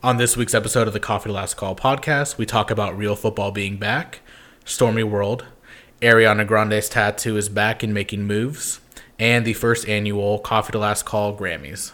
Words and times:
On 0.00 0.16
this 0.16 0.36
week's 0.36 0.54
episode 0.54 0.86
of 0.86 0.92
the 0.92 1.00
Coffee 1.00 1.28
to 1.28 1.32
Last 1.32 1.56
Call 1.56 1.74
podcast, 1.74 2.38
we 2.38 2.46
talk 2.46 2.70
about 2.70 2.96
real 2.96 3.16
football 3.16 3.50
being 3.50 3.78
back, 3.78 4.20
Stormy 4.64 5.02
World, 5.02 5.44
Ariana 6.00 6.46
Grande's 6.46 6.88
tattoo 6.88 7.36
is 7.36 7.48
back 7.48 7.82
and 7.82 7.92
making 7.92 8.22
moves, 8.22 8.78
and 9.18 9.44
the 9.44 9.54
first 9.54 9.88
annual 9.88 10.38
Coffee 10.38 10.70
to 10.70 10.78
Last 10.78 11.04
Call 11.04 11.36
Grammys. 11.36 11.90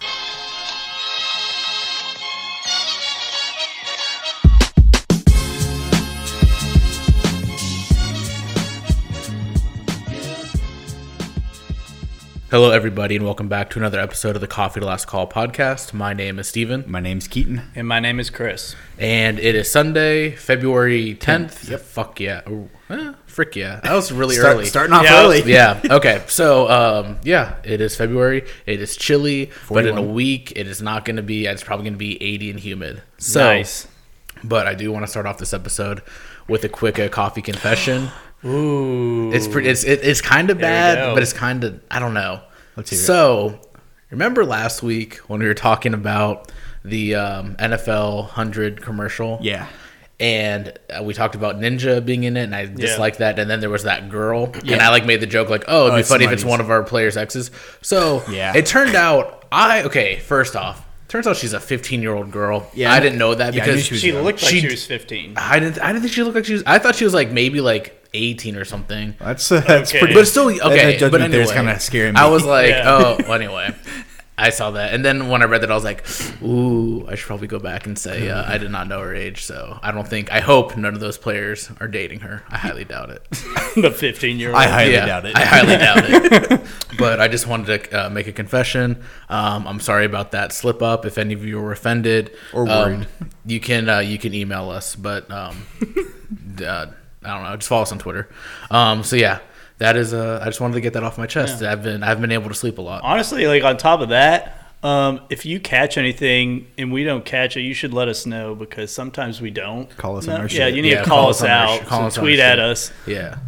Hello, 12.55 12.71
everybody, 12.71 13.17
and 13.17 13.25
welcome 13.25 13.49
back 13.49 13.69
to 13.71 13.81
another 13.81 13.99
episode 13.99 14.37
of 14.37 14.41
the 14.41 14.47
Coffee 14.47 14.79
to 14.79 14.87
Last 14.87 15.09
Call 15.09 15.27
podcast. 15.29 15.93
My 15.93 16.13
name 16.13 16.39
is 16.39 16.47
Steven, 16.47 16.85
My 16.87 17.01
name's 17.01 17.27
Keaton. 17.27 17.63
And 17.75 17.89
my 17.89 17.99
name 17.99 18.21
is 18.21 18.31
Chris. 18.31 18.77
and 18.97 19.41
it 19.41 19.57
is 19.57 19.69
Sunday, 19.69 20.31
February 20.31 21.17
10th. 21.17 21.69
Yep. 21.69 21.81
Fuck 21.81 22.21
yeah. 22.21 22.49
Ooh, 22.49 22.71
eh, 22.91 23.15
frick 23.27 23.57
yeah. 23.57 23.81
That 23.83 23.93
was 23.95 24.13
really 24.13 24.37
Start- 24.37 24.55
early. 24.55 24.67
Starting 24.67 24.93
off 24.93 25.03
Yeah. 25.03 25.25
early. 25.25 25.43
yeah. 25.47 25.81
Okay. 25.85 26.23
So, 26.29 26.71
um, 26.71 27.19
yeah, 27.25 27.57
it 27.65 27.81
is 27.81 27.97
February. 27.97 28.45
It 28.67 28.81
is 28.81 28.97
chilly, 28.97 29.51
but 29.69 29.85
in 29.85 29.99
a 29.99 30.03
week, 30.03 30.53
it 30.55 30.69
is 30.69 30.81
not 30.81 31.05
going 31.05 31.17
to 31.17 31.25
be. 31.25 31.47
It's 31.47 31.65
probably 31.65 31.83
going 31.83 31.95
to 31.95 31.99
be 31.99 32.23
80 32.23 32.51
and 32.51 32.61
humid. 32.61 33.03
So, 33.19 33.41
nice. 33.45 33.89
but 34.45 34.69
I 34.69 34.75
do 34.75 34.93
want 34.93 35.03
to 35.05 35.09
start 35.11 35.27
off 35.27 35.39
this 35.39 35.53
episode 35.53 36.03
with 36.47 36.63
a 36.63 36.69
quick 36.69 37.01
uh, 37.01 37.09
coffee 37.09 37.43
confession. 37.43 38.11
Ooh. 38.45 39.33
It's 39.33 39.49
pretty. 39.49 39.69
It's 39.69 39.85
it, 39.85 40.01
it's 40.03 40.21
kind 40.21 40.51
of 40.51 40.59
bad, 40.59 41.15
but 41.15 41.23
it's 41.23 41.33
kind 41.33 41.65
of 41.65 41.81
I 41.91 41.99
don't 41.99 42.15
know. 42.15 42.41
Let's 42.77 42.91
hear 42.91 42.99
it. 42.99 43.03
so, 43.03 43.61
remember 44.11 44.45
last 44.45 44.83
week 44.83 45.17
when 45.29 45.41
we 45.41 45.47
were 45.47 45.55
talking 45.55 45.95
about 45.95 46.51
the 46.85 47.15
um, 47.15 47.57
NFL 47.57 48.29
hundred 48.31 48.83
commercial? 48.83 49.39
Yeah. 49.41 49.67
and 50.21 50.73
uh, 50.97 51.03
we 51.03 51.13
talked 51.15 51.35
about 51.35 51.57
Ninja 51.59 52.05
being 52.05 52.25
in 52.25 52.37
it, 52.37 52.45
and 52.45 52.55
I 52.55 52.67
disliked 52.67 53.19
that. 53.19 53.39
And 53.39 53.51
then 53.51 53.61
there 53.61 53.71
was 53.71 53.85
that 53.85 54.11
girl, 54.11 54.53
and 54.65 54.81
I 54.81 54.91
like 54.91 55.07
made 55.07 55.21
the 55.21 55.27
joke 55.27 55.49
like, 55.49 55.65
"Oh, 55.69 55.83
it'd 55.87 55.93
Oh, 55.93 55.97
be 55.97 56.01
it's 56.01 56.09
funny 56.09 56.25
if 56.25 56.33
it's 56.33 56.45
one 56.45 56.61
of 56.61 56.71
our 56.71 56.83
players' 56.83 57.17
exes." 57.17 57.51
So 57.83 58.23
Yeah. 58.31 58.53
it 58.57 58.67
turned 58.67 58.95
out 58.95 59.45
I 59.51 59.83
okay. 59.85 60.19
First 60.19 60.55
off, 60.57 60.85
turns 61.09 61.27
out 61.27 61.37
she's 61.37 61.53
a 61.53 61.61
15 61.61 62.03
year 62.03 62.13
old 62.15 62.31
girl. 62.31 62.69
Yeah. 62.75 62.93
I 62.93 63.01
didn't 63.01 63.19
know 63.19 63.35
that 63.35 63.55
Yeah, 63.55 63.65
because 63.65 63.85
she 63.87 63.95
was 63.95 64.01
she 64.01 64.13
looked 64.13 64.43
like 64.43 64.51
She- 64.53 64.61
she, 64.61 64.67
was 64.69 64.85
15. 64.87 65.35
I 65.37 65.59
didn't. 65.61 65.79
I 65.81 65.89
didn't 65.93 66.03
think 66.03 66.13
she 66.13 66.23
looked 66.23 66.35
like 66.37 66.45
she 66.45 66.55
was. 66.55 66.63
I 66.67 66.79
thought 66.79 66.97
she 66.97 67.05
was 67.05 67.15
like 67.15 67.31
maybe 67.31 67.61
like 67.61 68.01
18 68.15 68.57
or 68.57 68.65
something. 68.65 69.15
That's 69.19 69.51
uh, 69.53 69.61
that's 69.61 69.91
Okay. 69.91 69.99
pretty. 69.99 70.15
But 70.15 70.27
still, 70.27 70.49
okay. 70.49 70.59
that, 70.93 71.01
that 71.01 71.11
but 71.11 71.19
there 71.19 71.27
anyway, 71.29 71.43
is 71.43 71.53
kind 71.53 71.69
of 71.69 71.83
scary. 71.83 72.13
me. 72.13 72.17
I 72.19 72.29
was 72.29 72.45
like, 72.45 72.71
Yeah. 72.71 72.85
oh, 72.87 73.17
well, 73.25 73.33
anyway. 73.35 73.75
I 74.37 74.51
saw 74.51 74.73
that, 74.73 74.93
and 74.93 75.05
then 75.05 75.29
when 75.29 75.43
I 75.43 75.45
read 75.45 75.61
that, 75.63 75.71
I 75.71 75.75
was 75.77 75.85
like, 75.85 76.05
"Ooh, 76.43 77.07
I 77.07 77.15
should 77.15 77.29
probably 77.29 77.47
go 77.47 77.61
back 77.61 77.87
and 77.87 77.97
say 77.97 78.29
uh, 78.29 78.43
I 78.53 78.59
did 78.59 78.69
not 78.73 78.89
know 78.89 78.99
her 79.01 79.15
age." 79.15 79.45
So 79.45 79.79
I 79.81 79.93
don't 79.93 80.09
think, 80.09 80.33
I 80.33 80.41
hope 80.41 80.77
none 80.77 80.93
of 80.93 80.99
those 80.99 81.17
players 81.17 81.71
are 81.79 81.87
dating 81.87 82.19
her. 82.21 82.43
I 82.49 82.57
highly 82.59 82.83
doubt 82.85 83.11
it. 83.11 83.23
the 83.77 83.93
15 83.97 84.41
year 84.41 84.49
old. 84.49 84.59
I 84.59 84.67
highly 84.67 84.93
doubt 84.97 85.27
it. 85.27 85.37
I 85.37 85.45
highly 85.45 85.77
doubt 85.77 86.51
it. 86.51 86.61
But 86.99 87.21
I 87.21 87.29
just 87.29 87.47
wanted 87.47 87.91
to 87.91 88.07
uh, 88.07 88.11
make 88.11 88.27
a 88.27 88.33
confession. 88.33 89.05
Um, 89.29 89.69
I'm 89.69 89.79
sorry 89.79 90.05
about 90.05 90.33
that 90.33 90.53
slip 90.53 90.83
up. 90.83 91.07
If 91.07 91.17
any 91.17 91.35
of 91.35 91.45
you 91.45 91.61
were 91.61 91.71
offended 91.71 92.33
Or 92.53 92.63
um, 92.63 92.67
worried. 92.69 93.07
you 93.47 93.61
can 93.61 93.89
uh, 93.89 93.99
you 94.01 94.19
can 94.19 94.35
email 94.35 94.69
us. 94.69 94.97
But 94.97 95.31
um, 95.31 95.65
uh, 96.65 96.87
I 97.25 97.35
don't 97.35 97.43
know. 97.45 97.57
Just 97.57 97.69
follow 97.69 97.83
us 97.83 97.93
on 97.93 97.99
Twitter. 97.99 98.29
Um, 98.71 99.03
so 99.05 99.17
yeah, 99.17 99.39
that 99.79 99.97
is. 99.97 100.13
Uh, 100.15 100.41
I 100.43 100.47
just 100.47 100.61
wanted 100.61 100.75
to 100.75 100.81
get 100.81 100.93
that 100.93 101.03
off 101.03 101.19
my 101.19 101.27
chest. 101.27 101.63
I've 101.63 101.83
been 101.83 102.03
I've 102.03 102.21
been 102.21 102.33
able 102.33 102.49
to 102.49 102.55
sleep 102.55 102.79
a 102.79 102.83
lot. 102.83 103.03
Honestly, 103.03 103.47
like 103.47 103.63
on 103.65 103.77
top 103.77 104.01
of 104.01 104.11
that, 104.11 104.59
um, 104.83 105.21
if 105.31 105.45
you 105.47 105.59
catch 105.61 105.97
anything 105.97 106.67
and 106.77 106.93
we 106.93 107.05
don't 107.05 107.25
catch 107.25 107.57
it, 107.57 107.63
you 107.63 107.73
should 107.75 107.95
let 107.95 108.09
us 108.09 108.27
know 108.27 108.55
because 108.55 108.93
sometimes 108.93 109.41
we 109.41 109.51
don't. 109.51 109.89
Call 109.97 110.17
us 110.19 110.27
No, 110.27 110.35
on 110.35 110.41
our 110.43 110.47
Yeah, 110.47 110.67
shit. 110.67 110.75
you 110.75 110.83
need 110.83 110.93
Yeah, 110.93 111.03
to 111.03 111.09
call, 111.09 111.21
call 111.23 111.31
us 111.31 111.43
us 111.43 111.49
out. 111.49 111.81
sh- 111.81 111.85
call 111.87 112.01
so 112.03 112.07
us 112.07 112.15
tweet 112.17 112.39
at 112.39 112.59
us. 112.59 112.93
Yeah, 113.07 113.39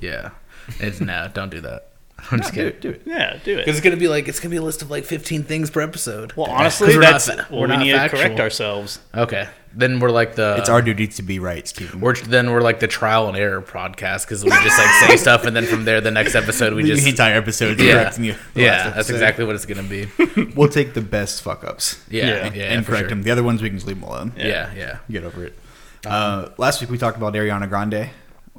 yeah. 0.00 0.30
It's 0.78 1.00
no, 1.00 1.28
don't 1.34 1.50
do 1.50 1.60
that. 1.62 1.88
I'm 2.30 2.38
just 2.40 2.52
do 2.54 2.56
kidding. 2.70 2.74
it. 2.76 2.80
Do 2.80 2.90
it. 2.90 3.02
Yeah, 3.04 3.38
do 3.44 3.52
it. 3.54 3.56
Because 3.64 3.76
it's 3.76 3.84
gonna 3.84 3.96
be 3.96 4.08
like 4.08 4.28
it's 4.28 4.40
gonna 4.40 4.50
be 4.50 4.56
a 4.56 4.62
list 4.62 4.82
of 4.82 4.90
like 4.90 5.04
15 5.04 5.42
things 5.44 5.70
per 5.70 5.80
episode. 5.80 6.32
Well, 6.34 6.46
honestly, 6.50 6.88
we're 6.94 7.00
not 7.02 7.12
that's 7.12 7.28
fa- 7.30 7.46
well, 7.50 7.60
we're 7.60 7.66
we 7.68 7.72
not 7.76 7.82
need 7.84 7.92
factual. 7.92 8.20
to 8.20 8.26
correct 8.26 8.40
ourselves. 8.40 8.98
Okay, 9.14 9.48
then 9.74 10.00
we're 10.00 10.10
like 10.10 10.34
the 10.34 10.56
It's 10.58 10.68
our 10.68 10.80
duty 10.82 11.06
to 11.08 11.22
be 11.22 11.38
right, 11.38 11.66
Stephen. 11.68 12.00
We're 12.00 12.14
then 12.14 12.50
we're 12.52 12.60
like 12.62 12.80
the 12.80 12.86
trial 12.88 13.28
and 13.28 13.36
error 13.36 13.60
podcast 13.62 14.24
because 14.26 14.44
we 14.44 14.50
just 14.50 14.78
like 14.78 15.08
say 15.08 15.16
stuff 15.24 15.44
and 15.44 15.54
then 15.56 15.66
from 15.66 15.84
there 15.84 16.00
the 16.00 16.10
next 16.10 16.34
episode 16.34 16.74
we 16.74 16.82
the 16.82 16.94
just 16.94 17.06
entire 17.06 17.34
episode. 17.36 17.78
yeah 17.80 17.92
correcting 17.94 18.24
you. 18.24 18.34
the 18.54 18.62
yeah 18.62 18.84
that's 18.84 18.96
episode. 18.96 19.12
exactly 19.14 19.44
what 19.44 19.54
it's 19.54 19.66
gonna 19.66 19.82
be 19.82 20.08
We'll 20.56 20.68
take 20.68 20.94
the 20.94 21.00
best 21.00 21.42
fuck 21.42 21.64
ups. 21.64 22.02
yeah 22.10 22.26
yeah, 22.26 22.34
Yeah. 22.46 22.52
yeah 22.54 22.62
and 22.72 22.84
for 22.84 22.92
correct 22.92 23.02
sure. 23.02 23.08
them. 23.10 23.22
The 23.22 23.30
other 23.30 23.42
ones 23.42 23.60
we 23.62 23.68
can 23.68 23.78
just 23.78 23.86
leave 23.86 24.00
them 24.00 24.08
alone. 24.08 24.32
yeah 24.36 24.72
yeah 24.74 24.98
Get 25.10 25.24
over 25.24 25.44
it. 25.44 25.58
Uh, 26.06 26.50
last 26.58 26.80
week 26.80 26.90
we 26.90 26.98
talked 26.98 27.16
about 27.16 27.32
Ariana 27.32 27.66
Grande, 27.68 27.92
like, 27.94 28.10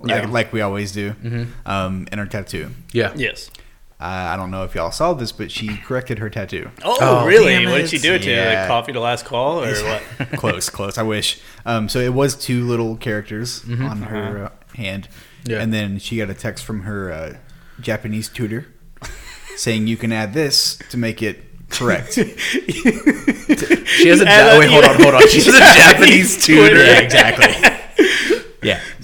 Yeah. 0.06 0.26
like 0.28 0.52
we 0.54 0.62
always 0.62 0.92
do, 0.92 1.12
Mm-hmm. 1.12 1.44
um, 1.70 2.08
and 2.12 2.20
her 2.20 2.26
tattoo. 2.26 2.72
yeah 2.94 3.14
Yes. 3.16 3.50
Uh, 3.98 4.04
I 4.34 4.36
don't 4.36 4.52
know 4.52 4.66
if 4.66 4.76
y'all 4.76 4.92
saw 4.92 5.14
this, 5.14 5.32
but 5.32 5.50
she 5.52 5.78
corrected 5.78 6.20
her 6.20 6.30
tattoo. 6.30 6.70
Oh, 6.84 6.98
Oh, 7.00 7.26
really? 7.26 7.66
What 7.66 7.78
did 7.78 7.90
she 7.90 7.98
do 7.98 8.14
it 8.16 8.24
to? 8.24 8.30
you? 8.30 8.36
Yeah. 8.36 8.60
Like 8.60 8.68
coffee 8.68 8.92
to 8.92 9.00
last 9.00 9.24
call 9.26 9.64
or 9.64 9.74
what? 9.74 10.04
close, 10.38 10.70
close. 10.70 10.98
I 10.98 11.04
wish. 11.04 11.40
Um, 11.66 11.88
so 11.88 12.00
it 12.00 12.14
was 12.14 12.36
two 12.36 12.66
little 12.68 12.98
characters 12.98 13.64
on 13.70 14.02
her 14.04 14.46
uh, 14.48 14.76
hand, 14.76 15.08
Yeah. 15.46 15.62
and 15.62 15.74
then 15.74 15.98
she 16.00 16.18
got 16.18 16.30
a 16.30 16.34
text 16.34 16.66
from 16.66 16.82
her 16.82 17.10
uh, 17.12 17.38
Japanese 17.80 18.28
tutor 18.28 18.68
saying 19.56 19.88
you 19.88 19.96
can 19.96 20.12
add 20.12 20.34
this 20.34 20.78
to 20.90 20.98
make 20.98 21.22
it 21.24 21.44
correct. 21.70 22.14
she 22.16 24.10
has 24.10 24.22
a 24.22 24.26
ja- 24.26 24.60
wait 24.60 24.70
hold 24.70 24.84
on 24.86 24.96
hold 25.02 25.16
on 25.16 25.28
she's 25.30 25.48
a 25.48 25.52
Japanese 25.52 26.46
tutor 26.46 26.84
yeah, 26.84 27.00
exactly. 27.00 27.48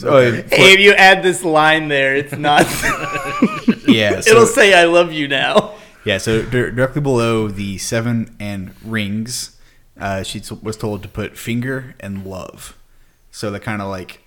So 0.01 0.17
uh, 0.17 0.31
Hey, 0.31 0.73
if 0.73 0.79
you 0.79 0.93
add 0.93 1.21
this 1.23 1.43
line 1.43 1.87
there, 1.87 2.15
it's 2.15 2.35
not. 2.35 2.65
yeah. 3.87 4.21
So, 4.21 4.31
It'll 4.31 4.45
say 4.45 4.73
"I 4.73 4.85
love 4.85 5.11
you" 5.13 5.27
now. 5.27 5.73
yeah. 6.05 6.17
So 6.17 6.41
dir- 6.43 6.71
directly 6.71 7.01
below 7.01 7.47
the 7.47 7.77
seven 7.77 8.35
and 8.39 8.73
rings, 8.83 9.57
uh, 9.99 10.23
she 10.23 10.39
t- 10.39 10.57
was 10.61 10.77
told 10.77 11.03
to 11.03 11.09
put 11.09 11.37
finger 11.37 11.95
and 11.99 12.25
love. 12.25 12.75
So 13.31 13.51
that 13.51 13.61
kind 13.61 13.81
of 13.81 13.87
like 13.89 14.20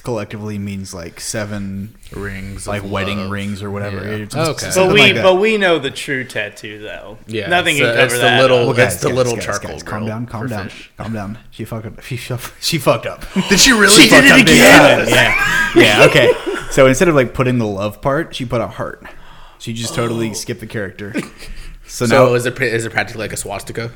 collectively 0.00 0.58
means 0.58 0.92
like 0.94 1.20
seven 1.20 1.94
rings 2.12 2.66
like 2.66 2.82
wedding 2.84 3.18
love. 3.18 3.30
rings 3.30 3.62
or 3.62 3.70
whatever. 3.70 4.04
Yeah. 4.04 4.24
It's- 4.24 4.48
Okay. 4.48 4.70
But 4.74 4.92
we, 4.92 5.12
like 5.12 5.22
but 5.22 5.36
we 5.36 5.56
know 5.56 5.78
the 5.78 5.90
true 5.90 6.24
tattoo 6.24 6.78
though. 6.78 7.18
Yeah, 7.26 7.48
nothing 7.48 7.76
it's 7.76 7.80
can 7.80 7.88
the- 7.88 7.94
cover 7.94 8.14
it's 8.14 8.22
the 8.22 8.42
little- 8.42 8.58
up. 8.58 8.66
Well, 8.66 8.74
that's 8.74 9.00
the 9.00 9.08
little 9.08 9.36
charcoal 9.36 9.80
calm 9.80 10.00
girl 10.00 10.08
down, 10.08 10.26
calm 10.26 10.46
down, 10.48 10.68
fish. 10.68 10.90
calm 10.96 11.12
down. 11.12 11.38
She 11.50 11.64
fucked 11.64 11.86
up. 11.86 12.02
She, 12.02 12.16
shuff- 12.16 12.56
she 12.62 12.78
fucked 12.78 13.06
up. 13.06 13.24
did 13.48 13.58
she 13.58 13.72
really 13.72 14.02
She 14.02 14.08
did 14.08 14.24
it 14.24 14.40
again 14.42 14.98
time. 14.98 15.08
Yeah, 15.08 15.70
yeah. 15.74 16.06
Okay. 16.08 16.32
So 16.70 16.86
instead 16.86 17.08
of 17.08 17.14
like 17.14 17.34
putting 17.34 17.58
the 17.58 17.66
love 17.66 18.02
part, 18.02 18.34
she 18.34 18.44
put 18.44 18.60
a 18.60 18.66
heart. 18.66 19.04
She 19.58 19.72
just 19.72 19.94
totally 19.94 20.30
oh. 20.30 20.34
skipped 20.34 20.60
the 20.60 20.66
character. 20.66 21.14
So, 21.86 22.04
so 22.04 22.26
now 22.26 22.34
is 22.34 22.44
it 22.46 22.54
pra- 22.56 22.66
is 22.66 22.84
it 22.84 22.92
practically 22.92 23.22
like 23.22 23.32
a 23.32 23.36
swastika 23.36 23.92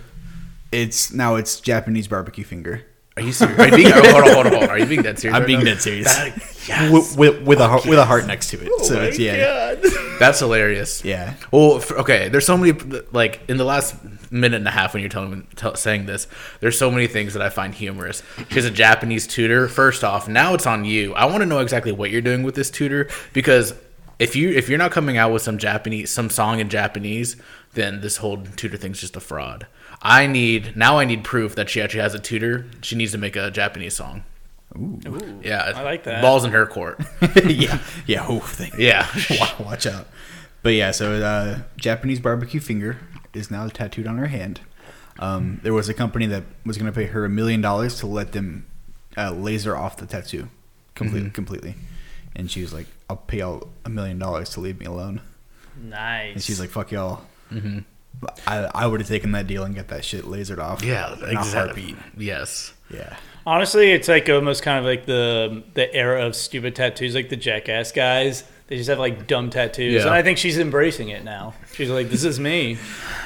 it's 0.72 1.12
now 1.12 1.34
it's 1.34 1.60
Japanese 1.60 2.08
barbecue 2.08 2.44
finger. 2.44 2.84
Are 3.16 3.22
you 3.22 3.32
serious 3.32 3.58
are 3.58 3.68
you 3.68 3.76
being, 3.76 3.90
hold 3.92 4.06
on 4.06 4.32
hold 4.32 4.46
on 4.46 4.52
hold 4.52 4.64
on 4.64 4.70
are 4.70 4.78
you 4.78 4.86
being 4.86 5.02
dead 5.02 5.18
serious 5.18 5.34
I'm 5.36 5.42
right 5.42 5.46
being 5.46 5.58
now? 5.60 5.64
dead 5.66 5.80
serious. 5.82 6.06
yes. 6.68 6.92
with, 6.92 7.16
with, 7.16 7.42
with 7.42 7.60
a 7.60 7.68
heart, 7.68 7.86
with 7.86 7.98
a 7.98 8.04
heart 8.04 8.26
next 8.26 8.50
to 8.50 8.62
it. 8.62 8.68
Oh 8.72 8.82
so 8.84 8.96
my 8.96 9.04
it's 9.04 9.18
yeah, 9.18 9.74
God. 9.74 9.92
that's 10.18 10.38
hilarious 10.38 11.04
yeah. 11.04 11.34
Well, 11.50 11.76
f- 11.78 11.92
okay. 11.92 12.28
There's 12.28 12.46
so 12.46 12.56
many 12.56 12.72
like 13.12 13.40
in 13.48 13.56
the 13.56 13.64
last 13.64 13.96
minute 14.30 14.56
and 14.58 14.68
a 14.68 14.70
half 14.70 14.94
when 14.94 15.02
you're 15.02 15.10
telling 15.10 15.30
me 15.30 15.42
tell, 15.56 15.74
saying 15.74 16.06
this. 16.06 16.28
There's 16.60 16.78
so 16.78 16.90
many 16.90 17.06
things 17.06 17.34
that 17.34 17.42
I 17.42 17.48
find 17.48 17.74
humorous. 17.74 18.22
She's 18.50 18.64
a 18.64 18.70
Japanese 18.70 19.26
tutor. 19.26 19.66
First 19.68 20.04
off, 20.04 20.28
now 20.28 20.54
it's 20.54 20.66
on 20.66 20.84
you. 20.84 21.14
I 21.14 21.24
want 21.24 21.38
to 21.40 21.46
know 21.46 21.58
exactly 21.58 21.92
what 21.92 22.10
you're 22.10 22.20
doing 22.20 22.42
with 22.42 22.54
this 22.54 22.70
tutor 22.70 23.08
because 23.32 23.74
if 24.18 24.36
you 24.36 24.50
if 24.50 24.68
you're 24.68 24.78
not 24.78 24.92
coming 24.92 25.16
out 25.16 25.32
with 25.32 25.42
some 25.42 25.58
Japanese 25.58 26.10
some 26.10 26.30
song 26.30 26.60
in 26.60 26.68
Japanese, 26.68 27.36
then 27.72 28.00
this 28.00 28.18
whole 28.18 28.38
tutor 28.56 28.76
thing's 28.76 29.00
just 29.00 29.16
a 29.16 29.20
fraud. 29.20 29.66
I 30.02 30.26
need 30.26 30.76
now. 30.76 30.98
I 30.98 31.04
need 31.04 31.24
proof 31.24 31.54
that 31.56 31.68
she 31.68 31.80
actually 31.80 32.00
has 32.00 32.14
a 32.14 32.18
tutor. 32.18 32.66
She 32.82 32.96
needs 32.96 33.12
to 33.12 33.18
make 33.18 33.36
a 33.36 33.50
Japanese 33.50 33.94
song. 33.94 34.24
Ooh, 34.76 35.00
Yeah, 35.42 35.72
I 35.74 35.82
like 35.82 36.04
that. 36.04 36.22
Balls 36.22 36.44
in 36.44 36.52
her 36.52 36.64
court. 36.66 37.00
yeah, 37.44 37.78
yeah. 38.06 38.24
Oh, 38.28 38.38
thing. 38.40 38.72
Yeah. 38.78 39.06
Wa- 39.30 39.66
Watch 39.66 39.86
out. 39.86 40.06
But 40.62 40.70
yeah, 40.74 40.90
so 40.92 41.14
uh, 41.14 41.58
Japanese 41.76 42.20
barbecue 42.20 42.60
finger 42.60 42.98
is 43.34 43.50
now 43.50 43.66
tattooed 43.68 44.06
on 44.06 44.16
her 44.18 44.28
hand. 44.28 44.60
Um, 45.18 45.60
there 45.62 45.74
was 45.74 45.88
a 45.88 45.94
company 45.94 46.26
that 46.26 46.44
was 46.64 46.78
going 46.78 46.90
to 46.90 46.94
pay 46.98 47.06
her 47.06 47.24
a 47.24 47.28
million 47.28 47.60
dollars 47.60 47.98
to 48.00 48.06
let 48.06 48.32
them 48.32 48.66
uh, 49.16 49.32
laser 49.32 49.76
off 49.76 49.96
the 49.96 50.06
tattoo 50.06 50.48
completely, 50.94 51.30
completely. 51.30 51.74
And 52.36 52.50
she 52.50 52.62
was 52.62 52.72
like, 52.72 52.86
"I'll 53.08 53.16
pay 53.16 53.38
y'all 53.38 53.68
a 53.84 53.90
million 53.90 54.18
dollars 54.18 54.50
to 54.50 54.60
leave 54.60 54.78
me 54.78 54.86
alone." 54.86 55.20
nice. 55.82 56.34
And 56.34 56.42
she's 56.42 56.60
like, 56.60 56.70
"Fuck 56.70 56.90
y'all." 56.92 57.22
I, 58.46 58.70
I 58.74 58.86
would 58.86 59.00
have 59.00 59.08
taken 59.08 59.32
that 59.32 59.46
deal 59.46 59.64
and 59.64 59.74
get 59.74 59.88
that 59.88 60.04
shit 60.04 60.24
lasered 60.24 60.58
off. 60.58 60.82
Yeah, 60.84 61.14
in 61.14 61.24
a 61.36 61.40
exactly. 61.40 61.92
heartbeat. 61.92 61.96
Yes. 62.18 62.72
Yeah. 62.92 63.16
Honestly, 63.46 63.90
it's 63.92 64.08
like 64.08 64.28
almost 64.28 64.62
kind 64.62 64.78
of 64.78 64.84
like 64.84 65.06
the 65.06 65.62
the 65.74 65.92
era 65.94 66.26
of 66.26 66.36
stupid 66.36 66.76
tattoos, 66.76 67.14
like 67.14 67.28
the 67.30 67.36
jackass 67.36 67.92
guys. 67.92 68.44
They 68.66 68.76
just 68.76 68.88
have 68.88 69.00
like 69.00 69.26
dumb 69.26 69.50
tattoos, 69.50 69.94
Yeah. 69.94 70.02
and 70.02 70.10
I 70.10 70.22
think 70.22 70.38
she's 70.38 70.56
embracing 70.58 71.08
it 71.08 71.24
now. 71.24 71.54
She's 71.74 71.90
like, 71.90 72.08
"This 72.08 72.22
is 72.22 72.38
me." 72.38 72.78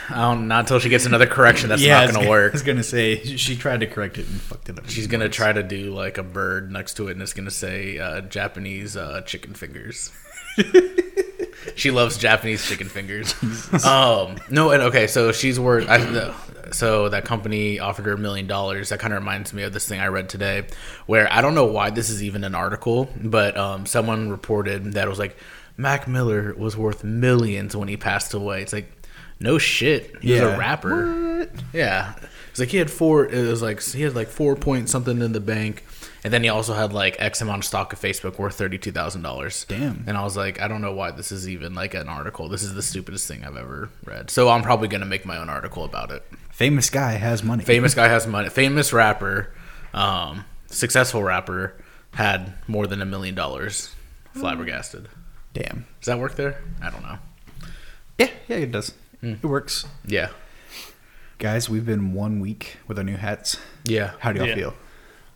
I 0.09 0.23
don't, 0.23 0.49
not 0.49 0.61
until 0.61 0.79
she 0.79 0.89
gets 0.89 1.05
another 1.05 1.27
correction 1.27 1.69
that's 1.69 1.85
I 1.85 1.89
not 1.89 2.13
going 2.13 2.25
to 2.25 2.31
work. 2.31 2.53
I 2.53 2.55
was 2.55 2.63
gonna 2.63 2.83
say 2.83 3.23
she- 3.23 3.37
she 3.37 3.57
tried 3.57 3.81
to 3.81 3.87
correct 3.87 4.17
it 4.17 4.27
and 4.27 4.41
fucked 4.41 4.71
it 4.71 4.79
up. 4.79 4.89
She's 4.89 5.07
gonna 5.07 5.29
try 5.29 5.53
to 5.53 5.63
do 5.63 5.93
like 5.93 6.17
a 6.17 6.23
bird 6.23 6.71
next 6.73 6.95
to 6.95 7.09
it, 7.09 7.13
and 7.13 7.21
it's 7.23 7.35
gonna 7.35 7.51
say 7.51 7.99
uh, 7.99 8.21
Japanese 8.23 8.97
uh, 8.97 9.21
chicken 9.27 9.53
fingers. 9.53 10.11
she 11.77 11.91
loves 11.91 12.19
Japanese 12.19 12.67
chicken 12.67 12.89
fingers. 12.89 13.35
um, 13.85 14.37
no, 14.51 14.71
and 14.71 14.83
okay, 14.85 15.07
so 15.07 15.33
she's 15.33 15.59
worth. 15.59 15.89
I, 15.89 16.35
so 16.73 17.09
that 17.09 17.25
company 17.25 17.79
offered 17.79 18.07
her 18.07 18.13
a 18.13 18.19
million 18.19 18.47
dollars. 18.47 18.89
That 18.89 19.01
kind 19.01 19.13
of 19.13 19.21
reminds 19.21 19.53
me 19.53 19.63
of 19.63 19.73
this 19.73 19.89
thing 19.89 20.01
I 20.01 20.07
read 20.09 20.29
today, 20.29 20.67
where 21.07 21.33
I 21.33 21.41
don't 21.41 21.55
know 21.55 21.67
why 21.67 21.91
this 21.91 22.11
is 22.11 22.23
even 22.23 22.45
an 22.45 22.55
article, 22.55 23.09
but 23.23 23.57
um, 23.57 23.87
someone 23.87 24.31
reported 24.31 24.93
that 24.95 25.07
it 25.07 25.11
was 25.11 25.19
like 25.19 25.37
Mac 25.77 26.09
Miller 26.09 26.55
was 26.55 26.77
worth 26.77 27.05
millions 27.05 27.77
when 27.77 27.89
he 27.89 27.97
passed 27.97 28.35
away. 28.35 28.63
It's 28.63 28.73
like. 28.73 28.91
No 29.41 29.59
shit. 29.59 30.15
He 30.23 30.33
was 30.33 30.43
a 30.43 30.57
rapper. 30.57 31.49
Yeah. 31.73 32.15
It's 32.55 32.61
like 32.61 32.69
he 32.69 32.77
had 32.77 32.89
four. 32.89 33.27
It 33.27 33.49
was 33.49 33.63
like 33.63 33.83
he 33.83 34.03
had 34.03 34.15
like 34.15 34.29
four 34.29 34.55
point 34.55 34.89
something 34.89 35.21
in 35.21 35.33
the 35.33 35.41
bank, 35.41 35.83
and 36.25 36.33
then 36.33 36.43
he 36.43 36.49
also 36.49 36.75
had 36.75 36.93
like 36.93 37.17
X 37.21 37.41
amount 37.43 37.59
of 37.61 37.65
stock 37.67 37.93
of 37.93 38.01
Facebook 38.01 38.39
worth 38.39 38.57
thirty 38.57 38.79
two 38.79 38.91
thousand 38.91 39.23
dollars. 39.23 39.65
Damn. 39.69 40.05
And 40.07 40.17
I 40.17 40.25
was 40.25 40.37
like, 40.37 40.61
I 40.61 40.67
don't 40.67 40.81
know 40.81 40.93
why 40.95 41.11
this 41.13 41.31
is 41.31 41.49
even 41.49 41.75
like 41.75 41.95
an 41.95 42.09
article. 42.09 42.49
This 42.49 42.63
is 42.63 42.75
the 42.75 42.83
stupidest 42.83 43.29
thing 43.29 43.45
I've 43.45 43.57
ever 43.57 43.91
read. 44.05 44.31
So 44.31 44.49
I'm 44.49 44.63
probably 44.63 44.89
gonna 44.89 45.05
make 45.07 45.25
my 45.27 45.37
own 45.37 45.49
article 45.49 45.85
about 45.85 46.11
it. 46.11 46.25
Famous 46.51 46.89
guy 46.91 47.13
has 47.13 47.43
money. 47.45 47.63
Famous 47.63 47.95
guy 48.01 48.09
has 48.09 48.27
money. 48.27 48.49
Famous 48.49 48.93
rapper, 48.93 49.53
um, 49.93 50.45
successful 50.67 51.23
rapper 51.23 51.75
had 52.15 52.55
more 52.67 52.87
than 52.87 53.03
a 53.03 53.07
million 53.07 53.35
dollars. 53.35 53.95
Flabbergasted. 54.33 55.09
Damn. 55.53 55.87
Does 56.01 56.07
that 56.07 56.19
work 56.19 56.35
there? 56.37 56.61
I 56.83 56.91
don't 56.91 57.03
know. 57.03 57.19
Yeah, 58.19 58.31
yeah, 58.49 58.57
it 58.57 58.73
does. 58.73 58.93
It 59.23 59.43
works. 59.45 59.87
Yeah. 60.07 60.31
Guys, 61.39 61.69
we've 61.69 61.85
been 61.87 62.13
one 62.15 62.41
week 62.41 62.77
with 62.87 62.99
our 62.99 63.05
new 63.05 63.17
hats. 63.17 63.59
Yeah. 63.85 64.13
How 64.21 64.33
do 64.33 64.39
y'all 64.41 64.49
Yeah. 64.49 64.55
feel? 64.55 64.75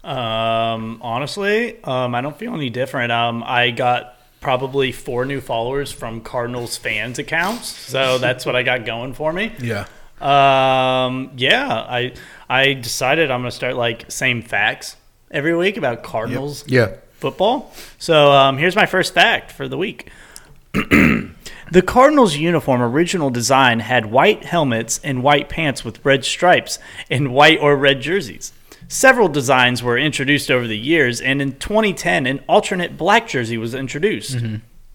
Um, 0.09 1.01
honestly, 1.03 1.83
um, 1.85 2.15
I 2.15 2.21
don't 2.21 2.37
feel 2.37 2.55
any 2.55 2.71
different. 2.71 3.13
Um, 3.13 3.43
I 3.47 3.71
got 3.71 4.17
probably 4.41 4.91
four 4.93 5.25
new 5.25 5.41
followers 5.41 5.93
from 5.93 6.21
Cardinals 6.23 6.77
fans 6.79 7.19
accounts, 7.19 7.69
so 7.69 8.19
that's 8.25 8.47
what 8.47 8.57
I 8.57 8.63
got 8.63 8.87
going 8.87 9.13
for 9.13 9.33
me. 9.33 9.53
Yeah. 9.61 9.85
Um, 10.21 11.31
yeah, 11.37 11.69
I 11.69 12.15
I 12.49 12.73
decided 12.73 13.31
I'm 13.31 13.41
gonna 13.41 13.51
start 13.51 13.77
like 13.77 14.11
same 14.11 14.43
facts 14.43 14.97
every 15.31 15.55
week 15.55 15.77
about 15.77 16.03
Cardinals 16.03 16.65
Yeah. 16.67 16.95
football. 17.13 17.73
So 17.99 18.33
um, 18.33 18.57
here's 18.59 18.75
my 18.77 18.87
first 18.87 19.13
fact 19.15 19.53
for 19.53 19.69
the 19.69 19.77
week. 19.77 20.11
the 20.73 21.83
Cardinals 21.85 22.37
uniform 22.37 22.81
original 22.83 23.31
design 23.31 23.81
had 23.81 24.07
white 24.07 24.45
helmets 24.45 25.01
and 25.05 25.23
white 25.23 25.49
pants 25.49 25.85
with 25.85 26.05
red 26.05 26.25
stripes 26.25 26.79
and 27.11 27.33
white 27.33 27.59
or 27.61 27.77
red 27.77 28.01
jerseys. 28.01 28.53
Several 28.89 29.29
designs 29.29 29.83
were 29.83 29.99
introduced 29.99 30.51
over 30.51 30.67
the 30.67 30.79
years, 30.79 31.21
and 31.21 31.43
in 31.43 31.59
2010, 31.59 32.27
an 32.27 32.41
alternate 32.49 32.97
black 32.97 33.29
jersey 33.29 33.59
was 33.59 33.75
introduced. 33.75 34.39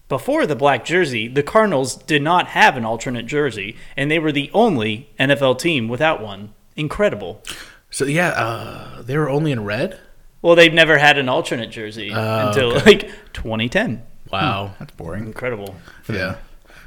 Before 0.08 0.46
the 0.46 0.56
black 0.56 0.84
jersey, 0.84 1.28
the 1.28 1.42
Cardinals 1.44 1.94
did 1.96 2.20
not 2.20 2.48
have 2.48 2.76
an 2.76 2.84
alternate 2.84 3.26
jersey, 3.26 3.76
and 3.96 4.10
they 4.10 4.18
were 4.18 4.32
the 4.32 4.50
only 4.52 5.08
NFL 5.18 5.58
team 5.60 5.88
without 5.88 6.20
one. 6.20 6.52
Incredible. 6.76 7.42
So 7.90 8.04
yeah, 8.04 8.30
uh, 8.30 9.02
they 9.02 9.16
were 9.16 9.30
only 9.30 9.52
in 9.52 9.64
red. 9.64 10.00
Well, 10.42 10.56
they've 10.56 10.74
never 10.74 10.98
had 10.98 11.16
an 11.16 11.28
alternate 11.28 11.70
jersey 11.70 12.10
Oh, 12.12 12.48
until 12.48 12.72
okay. 12.76 12.84
like 12.84 13.00
2010. 13.32 14.02
Wow. 14.32 14.74
That's 14.80 14.92
boring. 14.94 15.24
Incredible. 15.26 15.76
Yeah, 16.08 16.36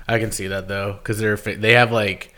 I 0.07 0.19
can 0.19 0.31
see 0.33 0.48
that 0.48 0.68
though, 0.68 0.94
because 0.94 1.18
they're 1.19 1.38
fa- 1.38 1.56
they 1.56 1.74
have 1.74 1.92
like 1.92 2.36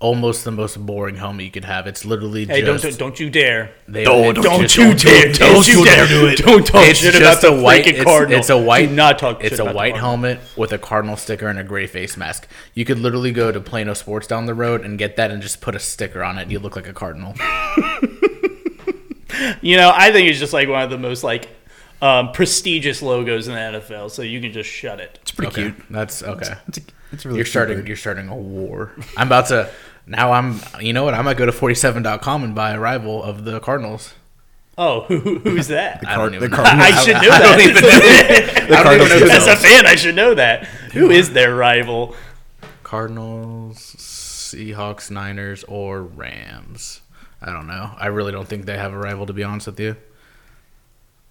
almost 0.00 0.44
the 0.44 0.50
most 0.52 0.76
boring 0.86 1.16
helmet 1.16 1.44
you 1.44 1.50
could 1.50 1.64
have. 1.64 1.86
It's 1.88 2.04
literally 2.04 2.44
Hey, 2.46 2.62
just 2.62 2.84
don't 2.84 2.98
don't 2.98 3.18
you 3.20 3.30
dare! 3.30 3.72
they, 3.88 4.04
Don't- 4.04 4.36
it's 4.36 4.46
Don't 4.46 4.60
just- 4.62 4.76
you 4.76 4.94
dare! 4.94 5.32
Don't 5.32 5.66
you 5.66 5.84
dare 5.84 6.06
do 6.06 6.26
it. 6.28 6.38
Don't 6.38 6.64
talk 6.64 6.86
It's 6.86 7.00
shit 7.00 7.14
just 7.14 7.42
about 7.42 7.52
a 7.52 7.56
the 7.56 7.62
white. 7.62 7.84
freaking 7.84 7.94
It's, 7.94 8.04
Cardinal. 8.04 8.38
it's 8.38 8.50
a 8.50 8.58
white. 8.58 8.88
Do 8.90 8.94
not 8.94 9.18
talk. 9.18 9.40
It's 9.42 9.50
shit 9.50 9.58
a 9.58 9.62
about 9.62 9.72
the 9.72 9.76
white 9.76 9.90
Cardinal. 9.94 10.10
helmet 10.10 10.40
with 10.56 10.72
a 10.72 10.78
cardinal 10.78 11.16
sticker 11.16 11.48
and 11.48 11.58
a 11.58 11.64
gray 11.64 11.86
face 11.88 12.16
mask. 12.16 12.46
You 12.74 12.84
could 12.84 12.98
literally 13.00 13.32
go 13.32 13.50
to 13.50 13.60
Plano 13.60 13.92
Sports 13.94 14.26
down 14.28 14.46
the 14.46 14.54
road 14.54 14.82
and 14.84 14.98
get 14.98 15.16
that 15.16 15.30
and 15.32 15.42
just 15.42 15.60
put 15.60 15.74
a 15.74 15.80
sticker 15.80 16.22
on 16.22 16.38
it. 16.38 16.48
You 16.50 16.58
look 16.60 16.76
like 16.76 16.86
a 16.88 16.92
cardinal. 16.94 17.34
You 19.60 19.76
know, 19.76 19.92
I 19.94 20.10
think 20.10 20.28
it's 20.28 20.38
just 20.40 20.52
like 20.52 20.68
one 20.68 20.82
of 20.82 20.90
the 20.90 20.98
most 20.98 21.22
like 21.22 21.48
um, 22.02 22.32
prestigious 22.32 23.02
logos 23.02 23.46
in 23.46 23.54
the 23.54 23.78
NFL. 23.80 24.10
So 24.10 24.22
you 24.22 24.40
can 24.40 24.52
just 24.52 24.68
shut 24.68 25.00
it. 25.00 25.18
It's 25.22 25.30
pretty 25.30 25.52
okay, 25.52 25.62
cute. 25.74 25.74
that's 25.90 26.22
okay. 26.22 26.54
It's, 26.66 26.78
a, 26.78 26.80
it's 27.12 27.24
really 27.24 27.38
You're 27.38 27.44
cute 27.44 27.52
starting. 27.52 27.86
You're 27.86 27.96
starting 27.96 28.28
a 28.28 28.36
war. 28.36 28.92
I'm 29.16 29.26
about 29.28 29.46
to. 29.48 29.70
Now 30.06 30.32
I'm. 30.32 30.60
You 30.80 30.92
know 30.92 31.04
what? 31.04 31.14
I 31.14 31.22
might 31.22 31.36
go 31.36 31.46
to 31.46 31.52
47.com 31.52 32.44
and 32.44 32.54
buy 32.54 32.72
a 32.72 32.78
rival 32.80 33.22
of 33.22 33.44
the 33.44 33.60
Cardinals. 33.60 34.14
Oh, 34.76 35.00
who, 35.08 35.38
who's 35.40 35.68
that? 35.68 36.06
I 36.06 36.16
don't 36.16 36.34
even 36.34 36.50
the 36.50 36.56
know. 36.56 36.62
Cardinals. 36.62 36.90
I 36.92 37.02
should 37.04 37.14
know 37.14 37.30
I 37.32 37.38
don't 37.40 37.58
that. 37.58 37.68
even 37.68 37.82
know. 38.70 38.76
I 38.78 38.82
don't 38.84 39.06
even 39.06 39.28
know 39.28 39.34
As 39.34 39.46
a 39.46 39.56
fan, 39.56 39.86
I 39.86 39.94
should 39.96 40.14
know 40.14 40.34
that. 40.34 40.64
Who 40.92 41.10
is 41.10 41.32
their 41.32 41.54
rival? 41.54 42.14
Cardinals, 42.84 43.78
Seahawks, 43.98 45.10
Niners, 45.10 45.62
or 45.64 46.02
Rams. 46.02 47.00
I 47.42 47.52
don't 47.52 47.66
know. 47.66 47.90
I 47.98 48.06
really 48.06 48.32
don't 48.32 48.48
think 48.48 48.64
they 48.66 48.78
have 48.78 48.92
a 48.94 48.98
rival. 48.98 49.26
To 49.26 49.32
be 49.32 49.44
honest 49.44 49.66
with 49.66 49.78
you, 49.80 49.96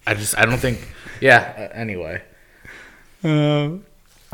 I 0.06 0.14
just 0.14 0.38
I 0.38 0.44
don't 0.46 0.58
think. 0.58 0.86
Yeah. 1.20 1.52
uh, 1.70 1.74
Anyway, 1.76 2.22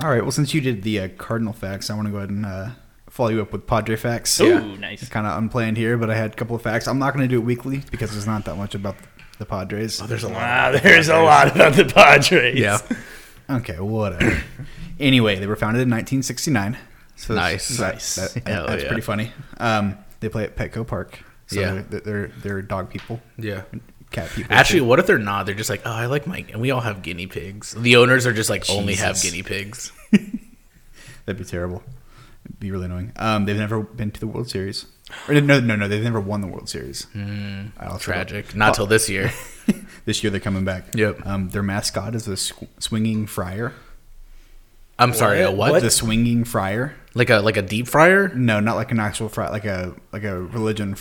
All 0.02 0.10
right. 0.10 0.22
Well, 0.22 0.32
since 0.32 0.52
you 0.54 0.60
did 0.60 0.82
the 0.82 1.00
uh, 1.00 1.08
Cardinal 1.18 1.52
facts, 1.52 1.88
I 1.90 1.94
want 1.94 2.06
to 2.08 2.12
go 2.12 2.18
ahead 2.18 2.30
and 2.30 2.44
uh, 2.44 2.70
follow 3.08 3.28
you 3.30 3.40
up 3.42 3.52
with 3.52 3.66
Padre 3.66 3.96
facts. 3.96 4.40
Ooh, 4.40 4.48
Yeah. 4.48 4.76
nice. 4.76 5.02
It's 5.02 5.10
kind 5.10 5.26
of 5.26 5.38
unplanned 5.38 5.76
here, 5.76 5.96
but 5.96 6.10
I 6.10 6.16
had 6.16 6.32
a 6.32 6.34
couple 6.34 6.56
of 6.56 6.62
facts. 6.62 6.88
I'm 6.88 6.98
not 6.98 7.14
going 7.14 7.28
to 7.28 7.32
do 7.32 7.40
it 7.40 7.44
weekly 7.44 7.82
because 7.90 8.10
there's 8.12 8.26
not 8.26 8.44
that 8.46 8.56
much 8.56 8.74
about 8.74 8.96
the 9.38 9.44
Padres. 9.46 10.00
oh, 10.02 10.06
there's 10.06 10.24
a 10.24 10.28
lot. 10.28 10.34
Wow, 10.36 10.68
about 10.70 10.82
the 10.82 10.88
there's 10.88 11.08
a 11.08 11.12
Padres. 11.12 11.26
lot 11.26 11.54
about 11.54 11.72
the 11.74 11.84
Padres. 11.84 12.58
Yeah. 12.58 12.78
Okay, 13.48 13.78
whatever. 13.78 14.42
anyway, 14.98 15.38
they 15.38 15.46
were 15.46 15.56
founded 15.56 15.82
in 15.82 15.90
1969. 15.90 16.78
So 17.16 17.34
Nice. 17.34 17.68
that- 17.78 17.94
Nice. 17.94 18.14
that- 18.16 18.46
Hell 18.48 18.66
that's 18.66 18.82
yeah. 18.82 18.88
pretty 18.88 19.02
funny. 19.02 19.32
Um, 19.58 19.96
they 20.20 20.28
play 20.28 20.44
at 20.44 20.56
Petco 20.56 20.86
Park. 20.86 21.20
So 21.46 21.60
Yeah. 21.60 21.82
they're, 21.88 22.00
they're 22.00 22.26
they're 22.42 22.62
dog 22.62 22.88
people, 22.90 23.20
Yeah. 23.38 23.62
Cat 24.14 24.30
people. 24.30 24.54
Actually, 24.54 24.80
too. 24.80 24.84
what 24.86 24.98
if 24.98 25.06
they're 25.06 25.18
not? 25.18 25.46
They're 25.46 25.54
just 25.54 25.70
like, 25.70 25.82
oh, 25.84 25.90
I 25.92 26.06
like 26.06 26.26
my. 26.26 26.44
And 26.52 26.60
we 26.60 26.70
all 26.70 26.80
have 26.80 27.02
guinea 27.02 27.26
pigs. 27.26 27.72
The 27.72 27.96
owners 27.96 28.26
are 28.26 28.32
just 28.32 28.48
like 28.50 28.68
only 28.70 28.94
have 28.94 29.20
guinea 29.20 29.42
pigs. 29.42 29.92
that'd 30.10 31.38
be 31.38 31.44
terrible. 31.44 31.82
It'd 32.46 32.60
be 32.60 32.70
really 32.70 32.86
annoying. 32.86 33.12
Um, 33.16 33.44
they've 33.46 33.56
never 33.56 33.80
been 33.80 34.10
to 34.10 34.20
the 34.20 34.26
World 34.26 34.48
Series. 34.50 34.86
Or, 35.28 35.34
no, 35.34 35.60
no, 35.60 35.76
no. 35.76 35.88
They've 35.88 36.02
never 36.02 36.20
won 36.20 36.40
the 36.40 36.46
World 36.46 36.68
Series. 36.68 37.06
I 37.14 37.70
also- 37.86 37.98
Tragic. 37.98 38.54
Not 38.54 38.74
till 38.74 38.86
this 38.86 39.08
year. 39.08 39.32
This 40.04 40.22
year 40.22 40.30
they're 40.30 40.38
coming 40.38 40.66
back. 40.66 40.94
Yep. 40.94 41.26
Um, 41.26 41.48
their 41.48 41.62
mascot 41.62 42.14
is 42.14 42.26
the 42.26 42.36
sw- 42.36 42.64
swinging 42.78 43.26
friar. 43.26 43.72
I'm 44.98 45.14
sorry. 45.14 45.40
A 45.40 45.50
what? 45.50 45.72
What? 45.72 45.82
The 45.82 45.90
swinging 45.90 46.44
friar. 46.44 46.94
Like 47.14 47.30
a 47.30 47.38
like 47.38 47.56
a 47.56 47.62
deep 47.62 47.88
fryer? 47.88 48.28
No, 48.28 48.60
not 48.60 48.76
like 48.76 48.90
an 48.92 49.00
actual 49.00 49.30
friar, 49.30 49.50
like 49.50 49.64
a 49.64 49.94
like 50.12 50.24
a 50.24 50.38
religion 50.38 50.94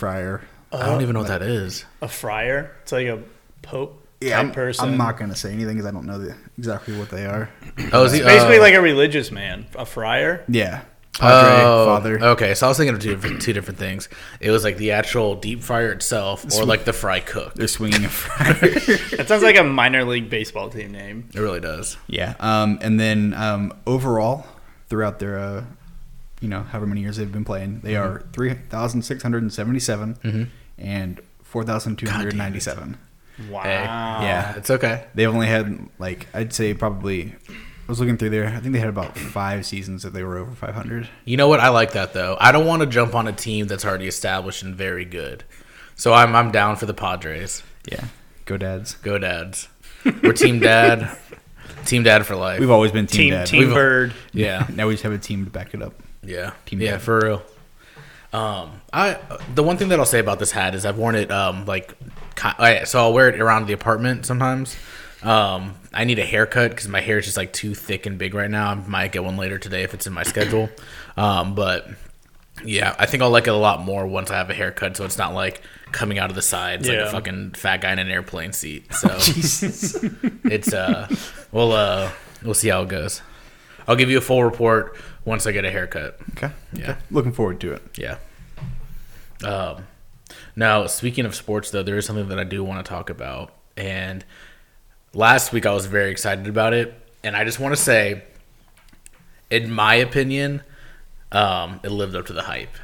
friar. 0.76 0.88
I 0.88 0.92
don't 0.92 1.02
even 1.02 1.14
know 1.14 1.20
what 1.20 1.28
that 1.28 1.42
is. 1.42 1.84
A 2.02 2.08
friar. 2.08 2.72
It's 2.82 2.92
like 2.92 3.06
a 3.06 3.20
pope 3.62 4.06
Yeah, 4.20 4.38
I'm, 4.40 4.52
person. 4.52 4.88
I'm 4.90 4.96
not 4.98 5.16
gonna 5.18 5.36
say 5.36 5.52
anything 5.52 5.76
because 5.76 5.86
I 5.86 5.90
don't 5.92 6.06
know 6.06 6.18
the, 6.18 6.34
exactly 6.58 6.96
what 6.98 7.10
they 7.10 7.26
are. 7.26 7.50
Oh, 7.92 8.04
is 8.04 8.12
he 8.12 8.20
Basically, 8.20 8.58
oh. 8.58 8.60
like 8.62 8.74
a 8.74 8.80
religious 8.82 9.30
man. 9.30 9.66
A 9.76 9.84
friar. 9.86 10.44
Yeah, 10.48 10.82
padre, 11.18 11.64
Oh, 11.64 11.84
father. 11.86 12.22
Okay, 12.24 12.54
so 12.54 12.66
I 12.66 12.68
was 12.70 12.76
thinking 12.76 12.94
of 12.94 13.00
two 13.00 13.14
different, 13.14 13.42
two 13.42 13.52
different 13.52 13.78
things. 13.78 14.08
It 14.40 14.50
was 14.50 14.64
like 14.64 14.76
the 14.78 14.92
actual 14.92 15.34
deep 15.36 15.62
fryer 15.62 15.92
itself, 15.92 16.44
or 16.56 16.64
like 16.64 16.84
the 16.84 16.92
fry 16.92 17.20
cook. 17.20 17.54
They're 17.54 17.68
swinging 17.68 18.04
a 18.04 18.08
friar. 18.08 18.54
That 19.16 19.26
sounds 19.28 19.42
like 19.42 19.56
a 19.58 19.64
minor 19.64 20.04
league 20.04 20.28
baseball 20.30 20.68
team 20.70 20.92
name. 20.92 21.28
It 21.34 21.40
really 21.40 21.60
does. 21.60 21.96
yeah. 22.08 22.34
Um, 22.40 22.78
and 22.82 22.98
then 23.00 23.32
um, 23.34 23.72
overall, 23.86 24.46
throughout 24.88 25.18
their, 25.18 25.38
uh, 25.38 25.64
you 26.40 26.48
know, 26.48 26.62
however 26.62 26.86
many 26.86 27.00
years 27.00 27.16
they've 27.16 27.30
been 27.32 27.44
playing, 27.44 27.80
they 27.80 27.92
Mm-hmm. 27.94 28.14
are 28.16 28.26
three 28.32 28.52
thousand 28.68 29.02
six 29.02 29.22
hundred 29.22 29.42
and 29.42 29.52
seventy-seven 29.52 30.50
and 30.78 31.20
four 31.42 31.64
thousand 31.64 31.96
two 31.96 32.08
hundred 32.08 32.36
ninety-seven. 32.36 32.98
Wow. 33.50 33.62
Yeah. 33.64 34.54
It's 34.56 34.70
okay. 34.70 35.06
They've 35.14 35.28
only 35.28 35.46
had 35.46 35.88
like 35.98 36.28
I'd 36.34 36.52
say 36.52 36.74
probably. 36.74 37.34
I 37.86 37.92
was 37.92 38.00
looking 38.00 38.16
through 38.16 38.30
there. 38.30 38.46
I 38.46 38.60
think 38.60 38.72
they 38.72 38.78
had 38.78 38.88
about 38.88 39.18
five 39.18 39.66
seasons 39.66 40.04
that 40.04 40.14
they 40.14 40.22
were 40.22 40.38
over 40.38 40.52
500. 40.54 41.06
You 41.26 41.36
know 41.36 41.48
what? 41.48 41.60
I 41.60 41.68
like 41.68 41.92
that 41.92 42.14
though. 42.14 42.34
I 42.40 42.50
don't 42.50 42.64
want 42.66 42.80
to 42.80 42.86
jump 42.86 43.14
on 43.14 43.28
a 43.28 43.32
team 43.32 43.66
that's 43.66 43.84
already 43.84 44.06
established 44.06 44.62
and 44.62 44.74
very 44.74 45.04
good. 45.04 45.44
So 45.94 46.14
I'm 46.14 46.34
I'm 46.34 46.50
down 46.50 46.76
for 46.76 46.86
the 46.86 46.94
Padres. 46.94 47.62
Yeah, 47.90 48.06
go 48.46 48.56
dads. 48.56 48.94
Go 48.94 49.18
Dads. 49.18 49.68
We're 50.22 50.32
Team 50.32 50.60
Dad. 50.60 51.14
team 51.84 52.04
Dad 52.04 52.24
for 52.24 52.36
life. 52.36 52.58
We've 52.58 52.70
always 52.70 52.90
been 52.92 53.06
team, 53.06 53.18
Team 53.18 53.30
dad. 53.32 53.46
Team 53.48 53.60
We've- 53.60 53.74
Bird. 53.74 54.14
yeah. 54.32 54.66
Now 54.74 54.86
we 54.86 54.94
just 54.94 55.02
have 55.02 55.12
a 55.12 55.18
team 55.18 55.44
to 55.44 55.50
back 55.50 55.74
it 55.74 55.82
up. 55.82 55.92
Yeah, 56.22 56.52
Team 56.64 56.80
yeah, 56.80 56.92
Dad. 56.92 57.02
for 57.02 57.20
real. 57.20 57.42
Um, 58.34 58.80
I 58.92 59.18
the 59.54 59.62
one 59.62 59.76
thing 59.76 59.88
that 59.90 60.00
I'll 60.00 60.06
say 60.06 60.18
about 60.18 60.38
this 60.40 60.50
hat 60.50 60.74
is 60.74 60.84
I've 60.84 60.98
worn 60.98 61.14
it 61.14 61.30
um 61.30 61.66
like, 61.66 61.94
so 62.84 62.98
I'll 62.98 63.12
wear 63.12 63.28
it 63.28 63.40
around 63.40 63.66
the 63.68 63.72
apartment 63.74 64.26
sometimes. 64.26 64.76
Um, 65.22 65.76
I 65.94 66.04
need 66.04 66.18
a 66.18 66.24
haircut 66.26 66.70
because 66.72 66.88
my 66.88 67.00
hair 67.00 67.18
is 67.18 67.24
just 67.24 67.36
like 67.36 67.52
too 67.52 67.74
thick 67.74 68.04
and 68.06 68.18
big 68.18 68.34
right 68.34 68.50
now. 68.50 68.70
I 68.72 68.74
might 68.74 69.12
get 69.12 69.24
one 69.24 69.36
later 69.36 69.58
today 69.58 69.82
if 69.84 69.94
it's 69.94 70.06
in 70.06 70.12
my 70.12 70.22
schedule. 70.24 70.68
Um, 71.16 71.54
but 71.54 71.88
yeah, 72.64 72.96
I 72.98 73.06
think 73.06 73.22
I'll 73.22 73.30
like 73.30 73.46
it 73.46 73.50
a 73.50 73.56
lot 73.56 73.80
more 73.84 74.04
once 74.04 74.32
I 74.32 74.36
have 74.36 74.50
a 74.50 74.54
haircut, 74.54 74.96
so 74.96 75.04
it's 75.04 75.16
not 75.16 75.32
like 75.32 75.62
coming 75.92 76.18
out 76.18 76.28
of 76.28 76.34
the 76.34 76.42
sides 76.42 76.88
like 76.88 76.96
Yeah. 76.98 77.06
a 77.06 77.10
fucking 77.12 77.52
fat 77.52 77.82
guy 77.82 77.92
in 77.92 78.00
an 78.00 78.10
airplane 78.10 78.52
seat. 78.52 78.86
So 78.92 79.10
it's 80.44 80.72
uh, 80.72 81.06
we'll 81.52 81.70
uh, 81.70 82.10
we'll 82.42 82.54
see 82.54 82.68
how 82.68 82.82
it 82.82 82.88
goes. 82.88 83.22
I'll 83.86 83.94
give 83.94 84.10
you 84.10 84.18
a 84.18 84.20
full 84.20 84.42
report 84.42 84.96
once 85.24 85.46
I 85.46 85.52
get 85.52 85.64
a 85.64 85.70
haircut. 85.70 86.18
Okay. 86.30 86.50
Yeah. 86.72 86.90
Okay. 86.90 87.00
Looking 87.10 87.32
forward 87.32 87.60
to 87.60 87.72
it. 87.72 87.82
Yeah. 87.98 88.18
Um, 89.44 89.86
now, 90.56 90.86
speaking 90.86 91.26
of 91.26 91.34
sports, 91.34 91.70
though, 91.70 91.82
there 91.82 91.96
is 91.96 92.06
something 92.06 92.28
that 92.28 92.38
I 92.38 92.44
do 92.44 92.62
want 92.62 92.84
to 92.84 92.88
talk 92.88 93.10
about. 93.10 93.54
And 93.76 94.24
last 95.12 95.52
week 95.52 95.66
I 95.66 95.72
was 95.72 95.86
very 95.86 96.10
excited 96.10 96.46
about 96.46 96.72
it. 96.72 96.94
And 97.22 97.36
I 97.36 97.44
just 97.44 97.58
want 97.58 97.74
to 97.74 97.80
say, 97.80 98.22
in 99.50 99.70
my 99.70 99.94
opinion, 99.94 100.62
um, 101.32 101.80
it 101.82 101.90
lived 101.90 102.14
up 102.14 102.26
to 102.26 102.32
the 102.32 102.42
hype. 102.42 102.74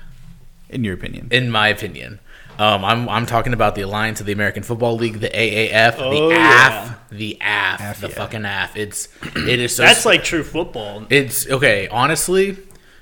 In 0.69 0.85
your 0.85 0.95
opinion. 0.95 1.29
In 1.31 1.51
my 1.51 1.69
opinion. 1.69 2.21
Um, 2.61 2.85
I'm, 2.85 3.09
I'm 3.09 3.25
talking 3.25 3.55
about 3.55 3.75
the 3.75 3.81
Alliance 3.81 4.21
of 4.21 4.27
the 4.27 4.33
American 4.33 4.63
Football 4.63 4.97
League, 4.97 5.21
the 5.21 5.31
AAF, 5.31 5.95
Oh, 5.97 6.29
the 6.29 6.35
yeah. 6.35 6.85
AF, 6.85 7.09
the 7.11 7.39
AF, 7.41 7.81
AF, 7.81 8.01
the 8.03 8.09
yeah. 8.09 8.15
fucking 8.15 8.45
AF. 8.45 8.77
It's 8.77 9.09
it 9.35 9.61
is 9.61 9.75
so 9.75 9.83
That's 9.83 10.05
like 10.05 10.23
true 10.25 10.45
football. 10.45 11.07
it's 11.09 11.49
okay. 11.49 11.89
Honestly, 11.89 12.59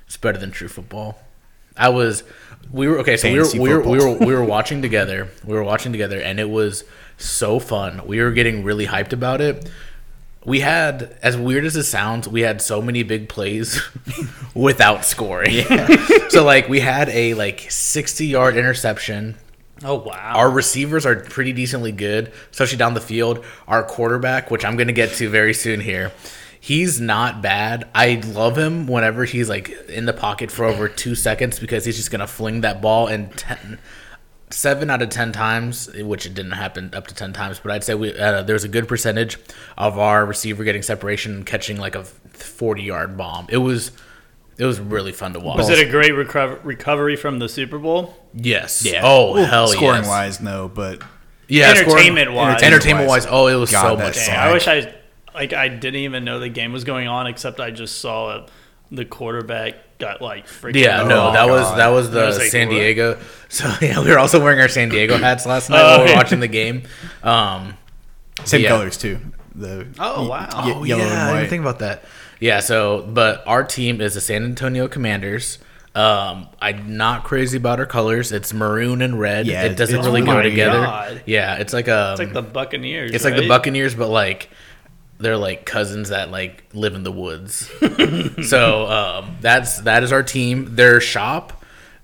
it's 0.07 0.17
better 0.17 0.39
than 0.39 0.53
true 0.53 0.69
football. 0.69 1.21
I 1.77 1.89
was, 1.89 2.23
we 2.71 2.87
were 2.87 3.01
okay. 3.01 3.17
So 3.17 3.33
we 3.33 3.39
were 3.39 3.45
Fantasy 3.47 3.59
we 3.59 3.71
were, 3.71 3.83
we 3.83 3.99
were 3.99 4.13
we 4.27 4.33
were 4.33 4.45
watching 4.45 4.81
together. 4.81 5.27
We 5.45 5.55
were 5.55 5.65
watching 5.65 5.91
together, 5.91 6.21
and 6.21 6.39
it 6.39 6.49
was 6.49 6.85
so 7.17 7.59
fun. 7.59 8.07
We 8.07 8.23
were 8.23 8.31
getting 8.31 8.63
really 8.63 8.87
hyped 8.87 9.13
about 9.13 9.41
it. 9.41 9.69
We 10.45 10.61
had, 10.61 11.19
as 11.21 11.37
weird 11.37 11.65
as 11.65 11.75
it 11.75 11.83
sounds, 11.83 12.29
we 12.29 12.43
had 12.43 12.63
so 12.63 12.81
many 12.81 13.03
big 13.03 13.29
plays 13.29 13.83
without 14.55 15.05
scoring. 15.05 15.65
so 16.29 16.45
like 16.45 16.69
we 16.69 16.79
had 16.79 17.09
a 17.09 17.35
like 17.35 17.67
sixty 17.71 18.29
yard 18.29 18.57
interception. 18.57 19.35
Oh 19.85 19.95
wow. 19.97 20.33
Our 20.37 20.51
receivers 20.51 21.07
are 21.07 21.17
pretty 21.17 21.53
decently 21.53 21.93
good, 21.93 22.33
especially 22.51 22.79
down 22.79 22.95
the 22.95 23.01
field. 23.01 23.45
Our 23.67 23.83
quarterback, 23.83 24.51
which 24.51 24.65
I'm 24.65 24.77
going 24.77 24.89
to 24.89 24.93
get 24.93 25.13
to 25.15 25.29
very 25.29 25.55
soon 25.55 25.81
here, 25.81 26.13
he's 26.59 27.01
not 27.01 27.43
bad. 27.43 27.89
I 27.95 28.21
love 28.27 28.59
him 28.59 28.87
whenever 28.87 29.25
he's 29.25 29.49
like 29.49 29.71
in 29.89 30.07
the 30.07 30.13
pocket 30.13 30.51
for 30.51 30.65
over 30.65 30.89
two 30.89 31.15
seconds 31.15 31.59
because 31.61 31.85
he's 31.85 31.97
just 31.97 32.11
going 32.11 32.21
to 32.21 32.27
fling 32.27 32.63
that 32.63 32.83
ball 32.83 33.07
and 33.07 33.31
ten, 33.37 33.79
seven 34.51 34.91
out 34.91 35.01
of 35.01 35.11
ten 35.11 35.31
times, 35.31 35.89
which 35.95 36.27
it 36.27 36.35
didn't 36.35 36.53
happen 36.53 36.91
up 36.93 37.07
to 37.07 37.15
ten 37.15 37.33
times, 37.33 37.61
but 37.61 37.71
I'd 37.71 37.85
say 37.85 37.95
we 37.95 38.19
uh, 38.19 38.43
there's 38.43 38.65
a 38.65 38.69
good 38.69 38.89
percentage 38.89 39.39
of 39.77 39.97
our 39.99 40.27
receiver 40.27 40.65
getting 40.65 40.83
separation 40.83 41.35
and 41.37 41.47
catching 41.47 41.77
like 41.77 41.95
a 41.95 42.03
40 42.05 42.83
yard 42.83 43.17
bomb. 43.17 43.47
It 43.49 43.59
was. 43.59 43.93
It 44.59 44.65
was 44.65 44.81
really 44.81 45.13
fun 45.13 45.33
to 45.35 45.41
watch. 45.41 45.57
was 45.57 45.69
it 45.71 45.79
a 45.79 45.89
great 45.91 46.13
recover- 46.15 46.59
recovery 46.65 47.15
from 47.17 47.39
the 47.39 47.49
Super 47.49 47.79
Bowl? 47.79 48.17
yes? 48.35 48.85
Yeah. 48.85 49.03
Oh 49.05 49.35
Well, 49.35 49.47
hell 49.47 49.69
Scoring 49.69 50.03
yes. 50.03 50.09
wise, 50.09 50.41
no, 50.41 50.69
but 50.69 51.01
Yeah, 51.47 51.71
Entertainment 51.71 52.33
wise. 52.33 52.63
entertainment 52.63 53.09
wise, 53.09 53.27
oh, 53.31 53.47
it 53.47 53.55
was 53.55 53.71
God, 53.71 53.83
so 53.83 53.97
much 53.97 54.17
fun. 54.19 54.27
Dang, 54.27 54.39
I 54.49 54.53
wish 54.53 54.67
I 54.69 54.93
like 55.35 55.53
I 55.53 55.69
didn't 55.69 56.01
even 56.01 56.25
know 56.25 56.41
the 56.41 56.49
game 56.49 56.73
was 56.73 56.85
going 56.85 57.07
on 57.09 57.27
except 57.29 57.61
I 57.61 57.71
just 57.71 58.01
saw 58.01 58.37
it, 58.39 58.51
the 58.91 59.05
quarterback 59.05 59.75
got 59.99 60.21
like 60.21 60.47
freaking 60.47 60.83
Yeah, 60.83 61.05
no, 61.05 61.29
Oh, 61.29 61.33
that 61.33 61.49
was 61.49 61.77
that 61.77 61.89
was 61.89 62.11
the 62.11 62.21
was 62.27 62.39
like, 62.39 62.49
San 62.49 62.69
what? 62.69 62.75
Diego. 62.75 63.19
So 63.51 63.73
yeah, 63.81 64.03
we 64.05 64.11
were 64.11 64.19
also 64.19 64.43
wearing 64.43 64.61
our 64.61 64.69
San 64.69 64.89
Diego 64.91 65.17
hats 65.27 65.47
last 65.47 65.71
night 65.71 65.81
Oh, 65.81 65.99
while 65.99 66.05
we 66.05 66.11
were 66.11 66.17
watching 66.17 66.41
the 66.41 66.49
game. 66.49 66.83
Um, 67.23 67.77
same 68.45 68.61
Yeah. 68.63 68.69
colors 68.71 68.99
too. 68.99 69.19
The 69.55 69.87
Oh, 69.99 70.29
wow. 70.29 70.49
y- 70.53 70.73
oh 70.77 70.85
yellow 70.85 71.03
yeah, 71.05 71.09
I 71.09 71.11
and 71.11 71.27
didn't 71.29 71.41
white. 71.43 71.49
think 71.51 71.61
about 71.63 71.79
that. 71.79 72.05
Yeah, 72.41 72.61
so 72.61 73.03
but 73.09 73.43
our 73.47 73.65
team 73.65 74.01
is 74.01 74.15
the 74.15 74.21
San 74.21 74.45
Antonio 74.45 74.89
Commanders. 74.89 75.59
Um, 75.95 76.49
I'm 76.61 76.97
not 76.97 77.25
crazy 77.25 77.57
about 77.57 77.81
our 77.81 77.87
colors. 77.87 78.31
It's 78.31 78.53
maroon 78.53 79.03
and 79.03 79.19
red. 79.19 79.47
Yeah, 79.47 79.65
it 79.65 79.77
doesn't 79.77 79.95
it's- 79.97 80.07
really 80.07 80.21
go 80.25 80.35
my 80.35 80.43
together. 80.43 80.81
God. 80.83 81.23
Yeah, 81.27 81.57
it's 81.57 81.73
like 81.73 81.89
a 81.89 82.11
It's 82.13 82.21
like 82.21 82.33
the 82.33 82.43
Buccaneers. 82.43 83.11
It's 83.13 83.25
like 83.25 83.35
the 83.35 83.41
right? 83.41 83.49
Buccaneers, 83.49 83.95
but 83.95 84.09
like 84.09 84.51
they're 85.19 85.37
like 85.37 85.65
cousins 85.67 86.11
that 86.11 86.31
like 86.31 86.63
live 86.73 86.95
in 86.95 87.03
the 87.03 87.11
woods. 87.11 87.69
so 88.49 88.87
um, 88.87 89.37
that's 89.41 89.81
that 89.81 90.03
is 90.05 90.13
our 90.13 90.23
team. 90.23 90.77
Their 90.77 91.01
shop. 91.01 91.55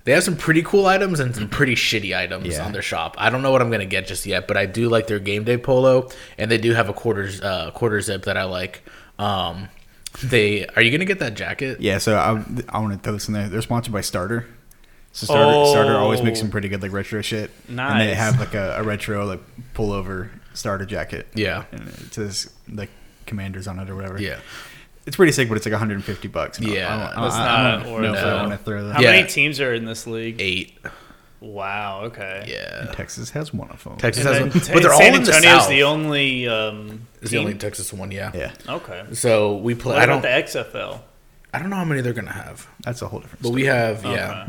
They 0.02 0.12
have 0.12 0.22
some 0.24 0.36
pretty 0.36 0.62
cool 0.62 0.84
items 0.84 1.18
and 1.20 1.34
some 1.34 1.48
pretty 1.48 1.74
shitty 1.76 2.14
items 2.14 2.48
Yeah. 2.48 2.66
on 2.66 2.72
their 2.72 2.82
shop. 2.82 3.14
I 3.18 3.30
don't 3.30 3.40
know 3.42 3.50
what 3.52 3.62
I'm 3.62 3.70
gonna 3.70 3.86
get 3.86 4.06
just 4.06 4.26
yet, 4.26 4.46
but 4.48 4.56
I 4.56 4.66
do 4.66 4.88
like 4.90 5.06
their 5.06 5.18
game 5.20 5.44
day 5.44 5.56
polo, 5.56 6.10
and 6.36 6.50
they 6.50 6.58
do 6.58 6.72
have 6.74 6.88
a 6.88 6.92
quarters 6.92 7.40
uh, 7.40 7.70
quarter 7.70 8.00
zip 8.00 8.24
that 8.24 8.36
I 8.36 8.44
like. 8.44 8.82
Um, 9.18 9.68
they 10.22 10.66
are 10.68 10.82
you 10.82 10.90
gonna 10.90 11.04
get 11.04 11.18
that 11.20 11.34
jacket? 11.34 11.80
Yeah, 11.80 11.98
so 11.98 12.16
I, 12.16 12.42
I 12.68 12.78
want 12.80 12.92
to 12.94 12.98
throw 12.98 13.12
this 13.14 13.28
in 13.28 13.34
there. 13.34 13.48
They're 13.48 13.62
sponsored 13.62 13.92
by 13.92 14.00
Starter. 14.02 14.46
So 15.12 15.26
Starter, 15.26 15.66
Starter 15.70 15.96
always 15.96 16.22
makes 16.22 16.38
some 16.40 16.48
Oh. 16.48 16.50
pretty 16.50 16.68
good 16.68 16.82
like 16.82 16.92
retro 16.92 17.20
shit. 17.22 17.50
And 17.68 17.78
they 18.00 18.14
have 18.14 18.38
like 18.40 18.54
a, 18.54 18.76
a 18.78 18.82
retro 18.82 19.24
like 19.26 19.40
pullover 19.74 20.30
Starter 20.54 20.84
jacket. 20.86 21.28
Yeah, 21.34 21.64
And 21.72 21.86
it 21.88 22.12
says 22.14 22.50
like 22.68 22.90
Commanders 23.26 23.66
on 23.68 23.78
it 23.78 23.88
or 23.90 23.94
whatever. 23.96 24.20
yeah. 24.20 24.38
It's 25.06 25.16
pretty 25.16 25.32
sick, 25.32 25.48
but 25.48 25.56
it's 25.56 25.66
like 25.66 25.72
150 25.72 26.28
bucks. 26.28 26.58
And 26.58 26.66
I- 26.68 26.70
Yeah, 26.72 26.86
I, 26.86 26.98
don't- 26.98 27.18
I, 27.18 27.22
that's 27.22 27.34
I, 27.34 27.38
not 27.38 27.50
I 27.50 27.82
don't 27.84 28.02
know 28.02 28.14
if 28.14 28.18
I 28.24 28.34
want 28.46 28.50
to 28.52 28.58
throw 28.58 28.84
that. 28.88 28.94
How 28.94 29.00
Yeah. 29.02 29.10
many 29.12 29.28
teams 29.28 29.60
are 29.60 29.72
in 29.74 29.84
this 29.84 30.06
league? 30.06 30.40
Eight. 30.40 30.78
Wow. 31.44 32.02
Okay. 32.04 32.44
Yeah. 32.48 32.92
Texas 32.92 33.30
has 33.30 33.52
one 33.52 33.70
of 33.70 33.82
them. 33.84 33.96
Texas 33.98 34.24
And 34.24 34.34
has 34.34 34.42
then 34.42 34.50
one, 34.50 34.74
but 34.74 34.82
they're 34.82 34.92
all 34.92 34.98
San 34.98 35.14
in 35.14 35.22
the 35.24 35.32
Antonio's 35.34 35.60
south. 35.62 35.68
the 35.68 35.82
only 35.82 36.48
um, 36.48 37.06
It's 37.20 37.30
the 37.30 37.36
team? 37.36 37.46
only 37.46 37.58
Texas 37.58 37.92
one. 37.92 38.10
Yeah. 38.10 38.30
Yeah, 38.34 38.52
Okay. 38.68 39.04
So 39.12 39.56
we 39.56 39.74
play. 39.74 39.94
What 39.94 40.00
I 40.02 40.04
about 40.04 40.22
don't. 40.22 40.22
the 40.22 40.28
XFL? 40.78 41.00
I 41.52 41.58
don't 41.60 41.70
know 41.70 41.76
how 41.76 41.84
many 41.84 42.00
they're 42.00 42.12
gonna 42.12 42.32
have. 42.32 42.66
that's 42.80 43.02
a 43.02 43.08
whole 43.08 43.20
different. 43.20 43.42
But 43.42 43.48
story. 43.48 43.62
we 43.62 43.66
have, 43.68 44.04
yeah. 44.04 44.48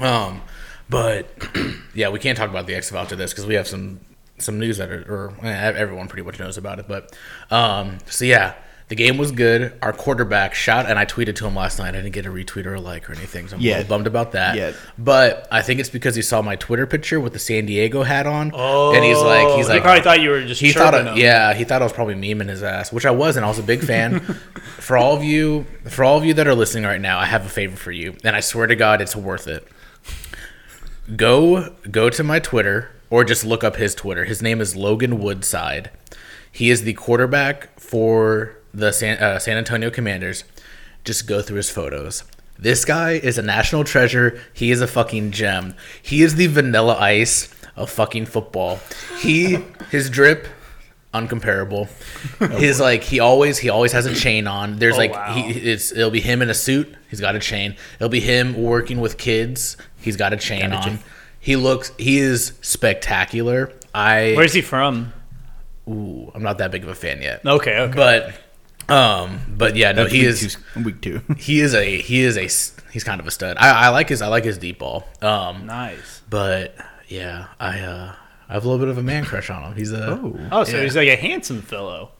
Um, 0.00 0.42
but 0.88 1.26
yeah, 1.94 2.10
we 2.10 2.18
can't 2.18 2.36
talk 2.38 2.50
about 2.50 2.66
the 2.66 2.74
XFL 2.74 3.00
after 3.02 3.16
this 3.16 3.32
because 3.32 3.46
we 3.46 3.54
have 3.54 3.66
some 3.66 4.00
some 4.38 4.58
news 4.60 4.76
that 4.78 4.88
are, 4.90 5.02
or 5.08 5.34
eh, 5.46 5.72
everyone 5.76 6.06
pretty 6.08 6.22
much 6.24 6.38
knows 6.38 6.56
about 6.56 6.78
it. 6.78 6.86
But 6.86 7.16
um, 7.50 7.98
so 8.06 8.24
yeah, 8.24 8.54
the 8.88 8.94
game 8.94 9.18
was 9.18 9.32
good. 9.32 9.74
Our 9.82 9.92
quarterback 9.92 10.54
shot, 10.54 10.86
and 10.88 10.98
I 10.98 11.04
tweeted 11.04 11.36
to 11.36 11.46
him 11.46 11.54
last 11.54 11.78
night. 11.78 11.88
I 11.90 11.98
didn't 11.98 12.12
get 12.12 12.24
a 12.24 12.30
retweet 12.30 12.64
or 12.64 12.74
a 12.74 12.80
like 12.80 13.08
or 13.08 13.12
anything, 13.12 13.46
so 13.46 13.56
I'm 13.56 13.60
a 13.60 13.64
Yeah. 13.64 13.76
little 13.78 13.88
bummed 13.90 14.06
about 14.06 14.32
that. 14.32 14.56
Yeah. 14.56 14.72
But 14.96 15.46
I 15.50 15.60
think 15.62 15.78
it's 15.80 15.90
because 15.90 16.14
he 16.14 16.22
saw 16.22 16.40
my 16.40 16.56
Twitter 16.56 16.86
picture 16.86 17.20
with 17.20 17.34
the 17.34 17.38
San 17.38 17.66
Diego 17.66 18.02
hat 18.02 18.26
on, 18.26 18.50
and 18.54 19.04
he's 19.04 19.18
like, 19.20 19.56
he's 19.56 19.66
oh, 19.66 19.72
he 19.72 19.74
like, 19.74 19.82
probably 19.82 20.02
thought 20.02 20.20
you 20.22 20.30
were 20.30 20.42
just 20.42 20.60
he 20.60 20.72
thought, 20.72 20.92
chirping 20.94 21.12
him. 21.12 21.18
yeah, 21.18 21.52
he 21.52 21.64
thought 21.64 21.82
I 21.82 21.84
was 21.84 21.92
probably 21.92 22.14
memeing 22.14 22.48
his 22.48 22.62
ass, 22.62 22.90
which 22.92 23.04
I 23.04 23.10
wasn't. 23.10 23.44
I 23.44 23.48
was 23.48 23.58
a 23.58 23.62
big 23.62 23.80
fan. 23.82 24.20
for 24.78 24.96
all 24.96 25.14
of 25.16 25.22
you, 25.22 25.66
for 25.84 26.02
all 26.04 26.16
of 26.16 26.24
you 26.24 26.32
that 26.34 26.46
are 26.48 26.54
listening 26.54 26.84
right 26.84 27.00
now, 27.00 27.18
I 27.18 27.26
have 27.26 27.44
a 27.44 27.50
favor 27.50 27.76
for 27.76 27.92
you, 27.92 28.16
and 28.24 28.34
I 28.34 28.40
swear 28.40 28.66
to 28.66 28.74
God, 28.76 29.02
it's 29.02 29.14
worth 29.14 29.46
it. 29.46 29.68
Go, 31.16 31.74
go 31.90 32.10
to 32.10 32.22
my 32.22 32.38
Twitter, 32.38 32.90
or 33.10 33.24
just 33.24 33.44
look 33.44 33.64
up 33.64 33.76
his 33.76 33.94
Twitter. 33.94 34.24
His 34.26 34.42
name 34.42 34.60
is 34.60 34.76
Logan 34.76 35.18
Woodside. 35.18 35.90
He 36.52 36.70
is 36.70 36.82
the 36.82 36.92
quarterback 36.94 37.78
for 37.80 38.57
the 38.74 38.92
San, 38.92 39.18
uh, 39.18 39.38
San 39.38 39.56
Antonio 39.56 39.90
Commanders. 39.90 40.44
Just 41.04 41.26
go 41.26 41.40
through 41.42 41.56
his 41.56 41.70
photos. 41.70 42.24
This 42.58 42.84
guy 42.84 43.12
is 43.12 43.38
a 43.38 43.42
national 43.42 43.84
treasure. 43.84 44.40
He 44.52 44.70
is 44.70 44.80
a 44.80 44.86
fucking 44.86 45.30
gem. 45.30 45.74
He 46.02 46.22
is 46.22 46.34
the 46.34 46.48
vanilla 46.48 46.96
ice 46.98 47.48
of 47.76 47.88
fucking 47.90 48.26
football. 48.26 48.80
He 49.20 49.58
his 49.90 50.10
drip 50.10 50.48
uncomparable. 51.14 51.88
His 52.58 52.80
like 52.80 53.02
he 53.02 53.18
always 53.20 53.56
he 53.58 53.70
always 53.70 53.92
has 53.92 54.04
a 54.06 54.14
chain 54.14 54.46
on. 54.46 54.76
There's 54.78 54.94
Oh, 54.96 54.98
like 54.98 55.12
wow. 55.14 55.32
he 55.32 55.50
it's 55.52 55.90
it'll 55.92 56.10
be 56.10 56.20
him 56.20 56.42
in 56.42 56.50
a 56.50 56.54
suit. 56.54 56.94
He's 57.08 57.20
got 57.20 57.34
a 57.34 57.38
chain. 57.38 57.76
It'll 57.96 58.10
be 58.10 58.20
him 58.20 58.54
working 58.62 59.00
with 59.00 59.16
kids. 59.16 59.76
He's 59.96 60.16
got 60.16 60.32
a 60.34 60.36
chain 60.36 60.70
on. 60.72 60.98
He 61.40 61.56
looks 61.56 61.92
he 61.96 62.18
is 62.18 62.52
spectacular. 62.60 63.72
I 63.94 64.34
Where's 64.36 64.52
he 64.52 64.60
from? 64.60 65.12
ooh, 65.88 66.30
I'm 66.34 66.42
not 66.42 66.58
that 66.58 66.70
big 66.72 66.82
of 66.82 66.90
a 66.90 66.94
fan 66.94 67.22
yet. 67.22 67.40
Okay. 67.46 67.78
Okay. 67.78 67.94
But 67.96 68.34
um 68.88 69.40
but 69.56 69.76
yeah, 69.76 69.92
no 69.92 70.02
That's 70.04 70.12
he 70.14 70.20
week 70.20 70.28
is 70.28 70.56
two, 70.74 70.82
week 70.84 71.00
two. 71.00 71.20
he 71.38 71.60
is 71.60 71.74
a 71.74 72.00
he 72.00 72.22
is 72.22 72.36
a 72.36 72.42
he's 72.92 73.04
kind 73.04 73.20
of 73.20 73.26
a 73.26 73.30
stud. 73.30 73.56
I, 73.58 73.86
I 73.86 73.88
like 73.90 74.08
his 74.08 74.22
I 74.22 74.28
like 74.28 74.44
his 74.44 74.58
deep 74.58 74.78
ball. 74.78 75.04
Um 75.22 75.66
nice. 75.66 76.22
but 76.30 76.74
yeah, 77.08 77.48
I 77.60 77.80
uh 77.80 78.14
I 78.48 78.52
have 78.54 78.64
a 78.64 78.68
little 78.68 78.78
bit 78.84 78.88
of 78.88 78.96
a 78.98 79.02
man 79.02 79.24
crush 79.24 79.50
on 79.50 79.62
him. 79.62 79.74
He's 79.76 79.92
a 79.92 80.12
oh, 80.12 80.48
Oh, 80.52 80.64
so 80.64 80.76
Yeah. 80.78 80.82
he's 80.84 80.96
like 80.96 81.08
a 81.08 81.16
handsome 81.16 81.60
fellow. 81.62 82.12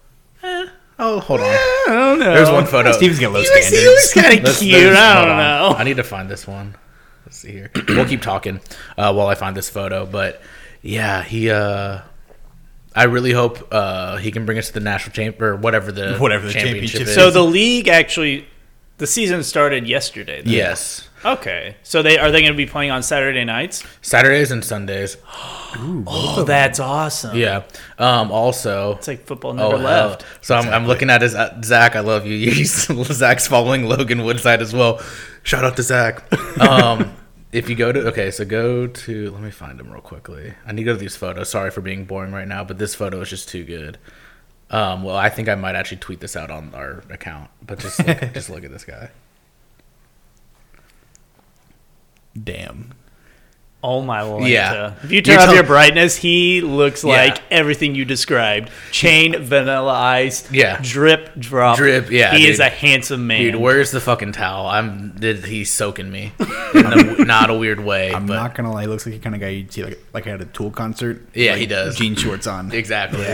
oh 0.45 1.21
hold 1.21 1.41
on. 1.41 1.47
I 1.47 1.85
don't 1.89 2.19
know. 2.19 2.35
There's 2.35 2.51
one 2.51 2.67
photo. 2.67 2.93
Steven's 2.93 3.19
got 3.19 3.33
low 3.33 3.41
He 3.41 3.49
looks, 3.49 3.67
standards. 3.67 3.83
he 3.83 3.89
looks 3.89 4.15
kind 4.15 4.47
of 4.49 4.57
cute. 4.59 4.93
I 4.97 5.15
don't 5.23 5.31
on. 5.31 5.37
know. 5.39 5.77
I 5.79 5.85
need 5.85 5.97
to 5.97 6.05
find 6.05 6.29
this 6.29 6.47
one. 6.47 6.77
Let's 7.25 7.39
see 7.39 7.53
here. 7.53 7.71
we'll 7.89 8.07
keep 8.07 8.21
talking 8.23 8.61
uh, 8.97 9.13
while 9.15 9.27
I 9.29 9.35
find 9.35 9.57
this 9.57 9.71
photo. 9.71 10.05
But 10.07 10.43
yeah, 10.83 11.23
he. 11.23 11.51
uh 11.51 12.01
I 13.03 13.05
really 13.05 13.33
hope 13.33 13.57
uh 13.73 14.17
he 14.25 14.31
can 14.31 14.45
bring 14.47 14.59
us 14.59 14.67
to 14.69 14.75
the 14.75 14.81
national 14.93 15.13
champ 15.15 15.41
or 15.41 15.57
whatever 15.57 15.91
the 15.93 16.17
Whatever 16.19 16.47
the 16.47 16.53
championship 16.53 17.01
championship 17.01 17.09
is. 17.09 17.15
So 17.15 17.31
the 17.31 17.43
league 17.59 17.89
actually 17.89 18.47
The 18.99 19.07
season 19.07 19.43
started 19.45 19.87
yesterday. 19.87 20.43
then. 20.43 20.53
Yes, 20.53 21.05
Okay. 21.25 21.75
So 21.83 22.03
they 22.03 22.17
are 22.19 22.31
they 22.31 22.41
going 22.43 22.53
to 22.53 22.57
be 22.57 22.67
playing 22.67 22.91
on 22.93 23.03
Saturday 23.03 23.45
nights? 23.45 23.83
Saturdays 24.03 24.51
and 24.53 24.65
Sundays. 24.65 25.17
Oh, 26.11 26.45
that's 26.47 26.81
awesome. 26.81 27.37
Yeah. 27.37 27.63
Um. 27.99 28.33
Also, 28.33 28.95
It's 28.97 29.07
like 29.09 29.27
football 29.27 29.53
never 29.53 29.75
Oh, 29.75 29.79
hell. 29.79 30.09
left. 30.09 30.25
So 30.41 30.55
I'm, 30.57 30.67
I'm 30.73 30.87
looking 30.87 31.11
at 31.11 31.21
his 31.21 31.35
uh, 31.35 31.61
Zach. 31.63 31.95
I 31.95 32.01
love 32.01 32.25
you. 32.25 32.51
He's, 32.59 32.73
Zach's 33.13 33.47
following 33.47 33.85
Logan 33.85 34.25
Woodside 34.25 34.63
as 34.63 34.73
well. 34.73 35.01
Shout 35.43 35.65
out 35.65 35.77
to 35.77 35.83
Zach. 35.83 36.25
Um, 36.61 37.15
if 37.53 37.69
you 37.69 37.75
go 37.75 37.93
to 37.93 38.09
okay, 38.09 38.31
so 38.31 38.45
go 38.45 38.87
to 38.87 39.31
let 39.31 39.43
me 39.43 39.51
find 39.51 39.81
him 39.81 39.91
real 39.91 40.01
quickly. 40.01 40.55
I 40.67 40.73
need 40.73 40.83
to 40.83 40.85
go 40.85 40.93
to 40.93 40.99
these 40.99 41.17
photos. 41.17 41.49
Sorry 41.49 41.71
for 41.71 41.81
being 41.81 42.05
boring 42.05 42.33
right 42.33 42.49
now, 42.49 42.65
but 42.65 42.79
this 42.79 42.95
photo 42.95 43.21
is 43.21 43.31
just 43.31 43.49
too 43.49 43.65
good. 43.65 43.99
Um, 44.71 45.03
well, 45.03 45.17
I 45.17 45.31
think 45.31 45.49
I 45.49 45.55
might 45.55 45.75
actually 45.75 45.97
tweet 45.99 46.21
this 46.21 46.37
out 46.37 46.51
on 46.51 46.75
our 46.75 47.03
account, 47.11 47.51
but 47.63 47.79
just 47.79 48.07
look, 48.07 48.21
just 48.35 48.51
look 48.51 48.65
at 48.65 48.71
this 48.71 48.85
guy. 48.85 49.11
Damn. 52.45 52.93
Oh 53.81 54.03
my 54.03 54.23
lord. 54.23 54.49
Yeah. 54.49 54.95
If 55.05 55.13
you 55.13 55.17
You're 55.17 55.23
turn 55.23 55.39
up 55.39 55.45
tell- 55.45 55.55
your 55.55 55.63
brightness, 55.63 56.17
he 56.17 56.61
looks 56.63 57.05
Yeah. 57.05 57.11
like 57.11 57.41
everything 57.49 57.95
you 57.95 58.05
described. 58.05 58.71
Chain, 58.91 59.41
vanilla 59.41 59.93
ice, 59.93 60.51
Yeah. 60.51 60.81
drip, 60.83 61.39
drop. 61.39 61.77
Drip, 61.77 62.11
yeah, 62.11 62.33
He 62.35 62.39
dude. 62.43 62.51
is 62.51 62.59
a 62.59 62.69
handsome 62.69 63.29
man. 63.29 63.41
Dude, 63.43 63.55
where's 63.55 63.93
the 63.93 64.01
fucking 64.01 64.33
towel? 64.33 64.67
I'm. 64.67 65.11
did- 65.11 65.45
He's 65.45 65.73
soaking 65.73 66.11
me 66.11 66.33
in 66.75 66.87
a, 66.87 67.25
not 67.25 67.51
a 67.51 67.55
weird 67.55 67.79
way. 67.79 68.13
I'm 68.13 68.27
but 68.27 68.35
not 68.35 68.57
gonna 68.57 68.73
lie. 68.73 68.81
He 68.83 68.87
looks 68.89 69.07
like 69.07 69.15
the 69.15 69.21
kind 69.21 69.37
of 69.37 69.41
guy 69.41 69.51
you'd 69.51 69.73
see 69.73 69.85
like 69.85 69.99
like 70.13 70.27
at 70.27 70.41
a 70.41 70.47
Tool 70.47 70.73
concert. 70.73 71.29
Yeah, 71.33 71.53
like, 71.53 71.61
he 71.61 71.67
does. 71.67 71.97
Jean 71.97 72.17
shorts 72.17 72.49
on. 72.49 72.73
exactly. 72.83 73.25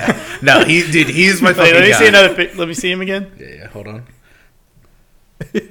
no, 0.43 0.63
he 0.63 0.83
dude. 0.91 1.09
He's 1.09 1.41
my 1.41 1.49
Wait, 1.53 1.57
fucking 1.57 1.73
let 1.75 1.83
me 1.85 1.91
guy. 1.91 1.99
see 1.99 2.07
another 2.09 2.51
let 2.57 2.69
me 2.69 2.75
see 2.75 2.91
him 2.91 3.01
again. 3.01 3.33
Yeah, 3.39 3.47
yeah, 3.49 3.67
hold 3.69 3.87
on. 3.89 4.05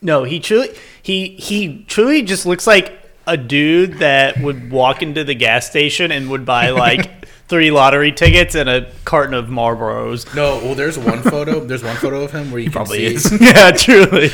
No, 0.00 0.22
he 0.22 0.38
truly 0.38 0.68
he 1.08 1.28
he 1.38 1.84
truly 1.84 2.20
just 2.20 2.44
looks 2.44 2.66
like 2.66 2.92
a 3.26 3.34
dude 3.34 3.94
that 4.00 4.38
would 4.42 4.70
walk 4.70 5.02
into 5.02 5.24
the 5.24 5.34
gas 5.34 5.66
station 5.68 6.12
and 6.12 6.28
would 6.28 6.44
buy 6.44 6.68
like 6.68 7.26
three 7.48 7.70
lottery 7.70 8.12
tickets 8.12 8.54
and 8.54 8.68
a 8.68 8.92
carton 9.06 9.32
of 9.32 9.46
Marlboros. 9.46 10.34
No, 10.34 10.58
well, 10.58 10.74
there's 10.74 10.98
one 10.98 11.22
photo. 11.22 11.60
There's 11.64 11.82
one 11.82 11.96
photo 11.96 12.22
of 12.22 12.32
him 12.32 12.50
where 12.50 12.60
you 12.60 12.70
Probably 12.70 13.08
can 13.10 13.18
see. 13.20 13.36
is. 13.36 13.40
yeah, 13.40 13.70
truly. 13.70 14.28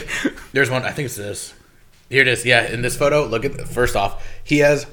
There's 0.52 0.68
one. 0.68 0.82
I 0.82 0.90
think 0.90 1.06
it's 1.06 1.14
this. 1.16 1.54
Here 2.10 2.22
it 2.22 2.28
is. 2.28 2.44
Yeah, 2.44 2.66
in 2.68 2.82
this 2.82 2.96
photo, 2.96 3.24
look 3.24 3.44
at. 3.44 3.68
First 3.68 3.94
off, 3.94 4.26
he 4.42 4.58
has. 4.58 4.84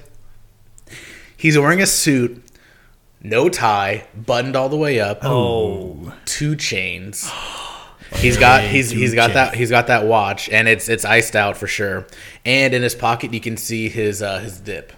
He's 1.35 1.57
wearing 1.57 1.81
a 1.81 1.87
suit, 1.87 2.43
no 3.23 3.49
tie, 3.49 4.05
buttoned 4.15 4.55
all 4.55 4.69
the 4.69 4.77
way 4.77 4.99
up, 4.99 5.17
Oh, 5.23 6.13
two 6.25 6.55
chains. 6.55 7.27
He's 8.15 8.37
got 8.37 8.63
he's 8.63 8.89
he's 8.91 9.15
got 9.15 9.33
that 9.33 9.55
he's 9.55 9.69
got 9.69 9.87
that 9.87 10.05
watch, 10.05 10.49
and 10.49 10.67
it's 10.67 10.89
it's 10.89 11.05
iced 11.05 11.35
out 11.35 11.57
for 11.57 11.67
sure. 11.67 12.05
And 12.45 12.73
in 12.73 12.81
his 12.81 12.93
pocket, 12.95 13.33
you 13.33 13.39
can 13.39 13.57
see 13.57 13.89
his 13.89 14.21
uh, 14.21 14.39
his 14.39 14.59
dip. 14.59 14.91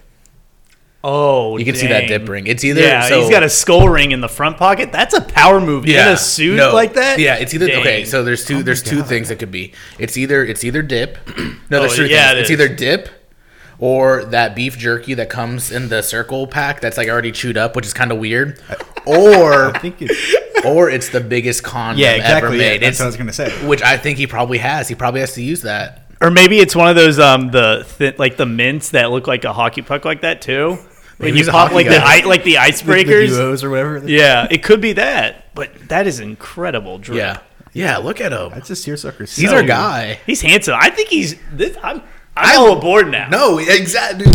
oh, 1.04 1.58
You 1.58 1.66
can 1.66 1.76
see 1.76 1.88
that 1.88 2.08
dip 2.08 2.28
ring. 2.28 2.48
It's 2.48 2.64
either 2.64 2.82
Yeah, 2.82 3.08
so, 3.08 3.22
he's 3.22 3.30
got 3.30 3.44
a 3.44 3.50
skull 3.50 3.88
ring 3.90 4.12
in 4.12 4.22
the 4.22 4.30
front 4.30 4.58
pocket. 4.58 4.92
That's 4.92 5.14
a 5.14 5.22
power 5.22 5.60
move 5.62 5.86
in 5.86 5.96
a 6.08 6.18
suit 6.18 6.56
no. 6.58 6.74
like 6.74 6.94
that. 6.94 7.20
Yeah, 7.20 7.36
it's 7.36 7.54
either 7.54 7.66
okay. 7.66 8.06
So 8.06 8.24
there's 8.24 8.46
two. 8.46 8.64
there's 8.64 8.82
two 8.84 9.04
things 9.04 9.30
it 9.30 9.38
could 9.40 9.52
be. 9.52 9.74
It's 10.00 10.18
either 10.18 10.44
it's 10.44 10.64
either 10.64 10.82
dip. 10.82 11.18
No, 11.70 11.80
there's 11.80 11.94
Oh, 11.94 11.96
three 11.96 12.12
yeah, 12.12 12.30
things. 12.30 12.38
it 12.38 12.42
It's 12.42 12.50
is. 12.50 12.54
either 12.62 12.76
dip 12.76 13.10
or 13.80 14.26
that 14.26 14.56
beef 14.56 14.78
jerky 14.78 15.14
that 15.16 15.30
comes 15.30 15.72
in 15.72 15.90
the 15.90 16.02
circle 16.02 16.46
pack 16.48 16.80
that's 16.82 16.98
like 16.98 17.10
already 17.10 17.32
chewed 17.32 17.58
up, 17.58 17.76
which 17.76 17.86
is 17.86 17.94
kind 17.94 18.12
of 18.12 18.18
weird. 18.20 18.60
Or 19.06 19.76
I 19.76 19.80
think 19.80 19.98
it's 20.02 20.36
or 20.66 20.90
it's 20.90 21.10
the 21.10 21.20
biggest 21.22 21.64
condom 21.64 22.00
yeah, 22.00 22.10
ever 22.10 22.18
exactly. 22.48 22.58
Yeah, 22.58 22.64
made. 22.70 22.82
that's 22.82 22.88
It's- 22.88 23.00
what 23.00 23.06
I 23.06 23.08
was 23.08 23.18
gonna 23.18 23.34
say. 23.34 23.68
which 23.68 23.82
I 23.82 23.98
think 23.98 24.18
he 24.18 24.28
probably 24.28 24.58
has. 24.60 24.88
He 24.88 24.96
probably 24.96 25.20
has 25.22 25.34
to 25.34 25.42
use 25.44 25.62
that. 25.64 26.00
Or 26.22 26.32
maybe 26.32 26.60
it's 26.60 26.76
one 26.76 26.90
of 26.90 26.96
those 26.96 27.20
um 27.20 27.52
the 27.52 27.86
th- 27.98 28.18
like 28.18 28.38
the 28.38 28.46
mints 28.46 28.90
that 28.92 29.12
look 29.12 29.28
like 29.28 29.44
a 29.44 29.52
hockey 29.54 29.82
puck 29.82 30.06
like 30.06 30.22
that 30.22 30.42
too. 30.42 30.78
When 31.18 31.36
you 31.36 31.46
pop 31.46 31.72
like 31.72 31.88
the 31.88 31.96
guy. 31.96 32.22
i- 32.22 32.26
like 32.26 32.44
the 32.44 32.54
The 32.54 32.58
icebreakers. 32.60 33.28
duos 33.28 33.64
or 33.64 33.70
whatever. 33.70 34.02
yeah, 34.06 34.48
it 34.50 34.64
could 34.64 34.82
be 34.82 34.94
that. 34.94 35.54
But 35.56 35.90
that 35.90 36.08
is 36.08 36.20
incredible, 36.20 36.98
Drew. 36.98 37.16
Yeah, 37.18 37.38
yeah. 37.74 37.98
Look 37.98 38.20
at 38.20 38.32
him. 38.32 38.50
That's 38.54 38.70
a 38.72 38.76
seersucker. 38.76 39.26
He's 39.26 39.52
our 39.54 39.64
guy. 39.64 40.20
He's 40.26 40.42
handsome. 40.42 40.76
I 40.80 40.90
think 40.90 41.10
he's. 41.10 41.36
This, 41.52 41.78
I'm. 41.84 42.02
I'm 42.36 42.60
all 42.60 42.78
aboard 42.78 43.12
now. 43.12 43.28
No, 43.30 43.60
exactly. 43.60 44.26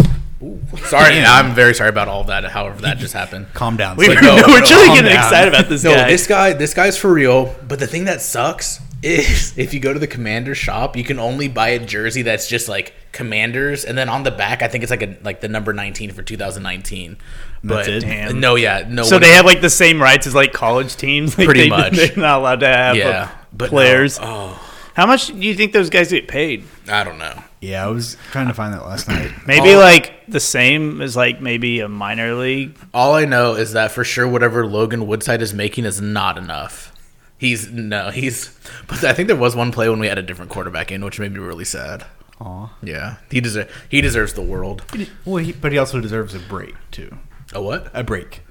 Sorry, 0.87 1.19
I'm 1.21 1.55
very 1.55 1.75
sorry 1.75 1.91
about 1.91 2.09
all 2.09 2.25
that. 2.25 2.45
However, 2.45 2.81
that 2.83 2.99
just 2.99 3.13
happened. 3.15 3.47
Calm 3.55 3.77
down. 3.77 3.97
we, 3.97 4.05
Slade. 4.07 4.23
no, 4.23 4.37
we're 4.47 4.61
really 4.61 4.89
getting 4.89 5.05
down. 5.11 5.25
excited 5.25 5.49
about 5.53 5.69
this 5.69 5.83
No, 5.83 5.95
guy. 5.95 6.09
this 6.09 6.27
guy, 6.27 6.53
this 6.53 6.75
guy's 6.75 6.97
for 6.97 7.13
real. 7.13 7.55
But 7.67 7.81
the 7.81 7.87
thing 7.89 8.05
that 8.05 8.21
sucks 8.23 8.81
is 9.03 9.57
if 9.59 9.75
you 9.75 9.81
go 9.81 9.93
to 9.93 9.99
the 9.99 10.07
Commander 10.07 10.55
shop, 10.55 10.97
you 10.97 11.03
can 11.05 11.19
only 11.19 11.49
buy 11.49 11.71
a 11.71 11.79
jersey 11.85 12.23
that's 12.23 12.49
just 12.49 12.69
like 12.69 12.95
Commanders, 13.13 13.85
and 13.85 13.99
then 13.99 14.09
on 14.09 14.23
the 14.23 14.31
back, 14.31 14.63
I 14.63 14.69
think 14.69 14.85
it's 14.85 14.91
like 14.91 15.03
a 15.03 15.17
like 15.25 15.41
the 15.41 15.49
number 15.49 15.73
19 15.73 16.13
for 16.13 16.23
2019. 16.23 17.17
But 17.65 17.87
Damn. 18.01 18.39
no, 18.39 18.55
yeah, 18.55 18.85
no. 18.89 19.03
so 19.03 19.17
one- 19.17 19.23
they 19.23 19.33
have 19.33 19.45
like 19.45 19.61
the 19.61 19.71
same 19.71 20.01
rights 20.01 20.27
as 20.29 20.35
like 20.37 20.53
college 20.53 20.95
teams. 20.97 21.35
Like, 21.39 21.47
Pretty 21.47 21.63
they, 21.63 21.69
much. 21.69 21.95
They're 21.95 22.17
not 22.17 22.39
allowed 22.41 22.61
to 22.61 22.69
have 22.69 22.97
yeah, 22.97 23.31
but 23.53 23.71
players. 23.71 24.21
No. 24.21 24.27
Oh, 24.55 24.73
How 24.95 25.07
much 25.07 25.29
do 25.29 25.35
you 25.39 25.55
think 25.55 25.73
those 25.73 25.91
guys 25.91 26.11
get 26.11 26.29
paid? 26.29 26.65
I 26.89 27.03
don't 27.03 27.19
know. 27.19 27.43
Yeah, 27.61 27.85
I 27.85 27.89
was 27.89 28.17
trying 28.31 28.47
to 28.49 28.55
find 28.55 28.73
that 28.75 28.85
last 28.87 29.09
night. 29.09 29.33
Maybe 29.47 29.75
Oh. 29.75 29.79
like 29.79 30.27
the 30.29 30.41
same 30.41 31.01
as 31.01 31.17
like 31.17 31.41
maybe 31.41 31.81
a 31.81 31.89
minor 31.89 32.35
league. 32.35 32.77
All 32.95 33.15
I 33.15 33.25
know 33.25 33.55
is 33.55 33.73
that 33.73 33.91
for 33.91 34.05
sure, 34.05 34.29
whatever 34.29 34.67
Logan 34.67 35.07
Woodside 35.07 35.43
is 35.43 35.53
making 35.55 35.85
is 35.85 36.01
not 36.01 36.37
enough. 36.39 36.93
He's 37.39 37.71
no, 37.71 38.11
he's. 38.11 38.57
But 38.89 39.03
I 39.05 39.13
think 39.13 39.27
there 39.29 39.37
was 39.37 39.57
one 39.57 39.73
play 39.73 39.89
when 39.89 39.99
we 40.01 40.07
had 40.09 40.19
a 40.19 40.23
different 40.23 40.51
quarterback 40.51 40.93
in, 40.93 41.05
which 41.05 41.19
made 41.19 41.33
me 41.33 41.39
really 41.41 41.65
sad. 41.65 42.05
Aw. 42.41 42.71
Yeah, 42.83 43.17
he 43.31 43.41
deserves 43.41 43.71
he 43.89 44.01
deserves 44.01 44.35
the 44.35 44.43
world. 44.43 44.83
Well, 45.25 45.43
he, 45.43 45.53
but 45.53 45.73
he 45.73 45.79
also 45.79 46.01
deserves 46.01 46.35
a 46.35 46.39
break 46.41 46.75
too. 46.91 47.17
A 47.53 47.63
what? 47.63 47.91
A 47.95 48.05
break. 48.05 48.43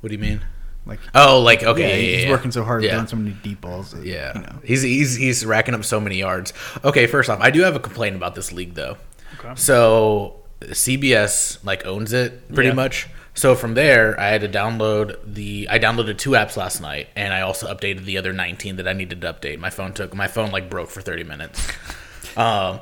What 0.00 0.08
do 0.08 0.14
you 0.14 0.20
mean? 0.20 0.40
Like 0.86 1.00
Oh, 1.14 1.40
like 1.40 1.62
okay, 1.62 1.80
yeah, 1.80 1.96
yeah, 2.10 2.14
he's 2.16 2.24
yeah, 2.24 2.30
working 2.30 2.50
so 2.52 2.62
hard, 2.62 2.82
Yeah. 2.84 2.90
throwing 2.92 3.06
so 3.06 3.16
many 3.16 3.30
deep 3.42 3.60
balls. 3.62 3.92
that, 3.92 4.04
Yeah, 4.04 4.32
you 4.34 4.40
know. 4.42 4.56
he's 4.64 4.82
he's 4.82 5.16
he's 5.16 5.46
racking 5.46 5.74
up 5.74 5.84
so 5.84 5.98
many 6.00 6.16
yards. 6.18 6.52
Okay, 6.84 7.06
first 7.06 7.30
off, 7.30 7.40
I 7.40 7.50
do 7.50 7.62
have 7.62 7.74
a 7.74 7.80
complaint 7.80 8.16
about 8.16 8.34
this 8.34 8.52
league 8.52 8.74
though. 8.74 8.96
Okay. 9.38 9.52
So 9.56 10.40
CBS 10.60 11.64
like 11.64 11.86
owns 11.86 12.12
it 12.12 12.52
pretty 12.54 12.72
much. 12.72 13.08
So 13.36 13.56
from 13.56 13.74
there, 13.74 14.18
I 14.20 14.28
had 14.28 14.42
to 14.42 14.48
download 14.48 15.16
the. 15.26 15.66
I 15.68 15.80
downloaded 15.80 16.18
two 16.18 16.30
apps 16.30 16.56
last 16.56 16.80
night, 16.80 17.08
and 17.16 17.34
I 17.34 17.40
also 17.40 17.66
updated 17.66 18.04
the 18.04 18.16
other 18.16 18.32
19 18.32 18.76
that 18.76 18.86
I 18.86 18.92
needed 18.92 19.22
to 19.22 19.32
update. 19.32 19.58
My 19.58 19.70
phone 19.70 19.92
took 19.92 20.14
my 20.14 20.28
phone 20.28 20.52
like 20.52 20.70
broke 20.70 20.88
for 20.88 21.00
30 21.00 21.24
minutes. 21.24 21.66
um. 22.36 22.78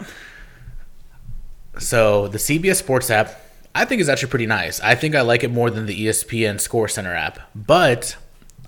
So 1.79 2.29
the 2.29 2.37
CBS 2.39 2.77
Sports 2.77 3.11
app, 3.11 3.41
I 3.75 3.85
think 3.85 4.01
is 4.01 4.09
actually 4.09 4.31
pretty 4.31 4.47
nice. 4.47 4.81
I 4.81 4.95
think 4.95 5.15
I 5.15 5.23
like 5.23 5.45
it 5.45 5.51
more 5.51 5.71
than 5.71 5.87
the 5.87 6.07
ESPN 6.07 6.61
Score 6.61 6.89
Center 6.89 7.15
app, 7.15 7.39
but 7.55 8.17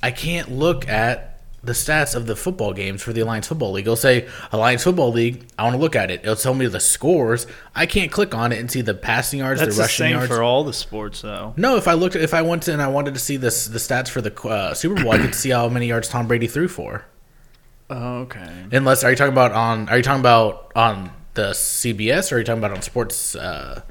I 0.02 0.10
can't 0.10 0.50
look 0.50 0.88
at 0.88 1.30
the 1.62 1.72
stats 1.72 2.14
of 2.14 2.26
the 2.26 2.36
football 2.36 2.74
games 2.74 3.02
for 3.02 3.12
the 3.14 3.20
Alliance 3.22 3.48
Football 3.48 3.72
League. 3.72 3.86
It'll 3.86 3.96
say 3.96 4.28
Alliance 4.52 4.84
Football 4.84 5.12
League. 5.12 5.46
I 5.58 5.62
want 5.64 5.74
to 5.76 5.80
look 5.80 5.96
at 5.96 6.10
it. 6.10 6.20
It'll 6.22 6.36
tell 6.36 6.52
me 6.52 6.66
the 6.66 6.78
scores. 6.80 7.46
I 7.74 7.86
can't 7.86 8.12
click 8.12 8.34
on 8.34 8.52
it 8.52 8.58
and 8.58 8.70
see 8.70 8.82
the 8.82 8.92
passing 8.92 9.38
yards, 9.38 9.60
That's 9.60 9.74
the 9.74 9.76
the 9.76 9.82
rushing 9.84 10.04
same 10.04 10.12
yards. 10.16 10.28
for 10.28 10.42
all 10.42 10.62
the 10.64 10.74
sports 10.74 11.22
though. 11.22 11.54
no, 11.56 11.76
if 11.76 11.88
I 11.88 11.94
looked, 11.94 12.16
if 12.16 12.34
I 12.34 12.42
went 12.42 12.64
to 12.64 12.72
and 12.74 12.82
I 12.82 12.88
wanted 12.88 13.14
to 13.14 13.20
see 13.20 13.36
this 13.38 13.66
the 13.66 13.78
stats 13.78 14.08
for 14.08 14.20
the 14.20 14.34
uh, 14.46 14.74
Super 14.74 15.02
Bowl, 15.02 15.12
I 15.12 15.18
could 15.18 15.34
see 15.34 15.50
how 15.50 15.68
many 15.70 15.86
yards 15.86 16.08
Tom 16.08 16.26
Brady 16.28 16.48
threw 16.48 16.68
for. 16.68 17.06
Okay. 17.90 18.64
Unless 18.72 19.04
are 19.04 19.10
you 19.10 19.16
talking 19.16 19.32
about 19.32 19.52
on? 19.52 19.88
Are 19.88 19.96
you 19.98 20.02
talking 20.02 20.20
about 20.20 20.72
on 20.74 21.10
the 21.34 21.50
CBS 21.50 22.30
or 22.32 22.36
are 22.36 22.38
you 22.38 22.44
talking 22.44 22.58
about 22.62 22.72
on 22.76 22.82
sports? 22.82 23.34
Uh, 23.36 23.82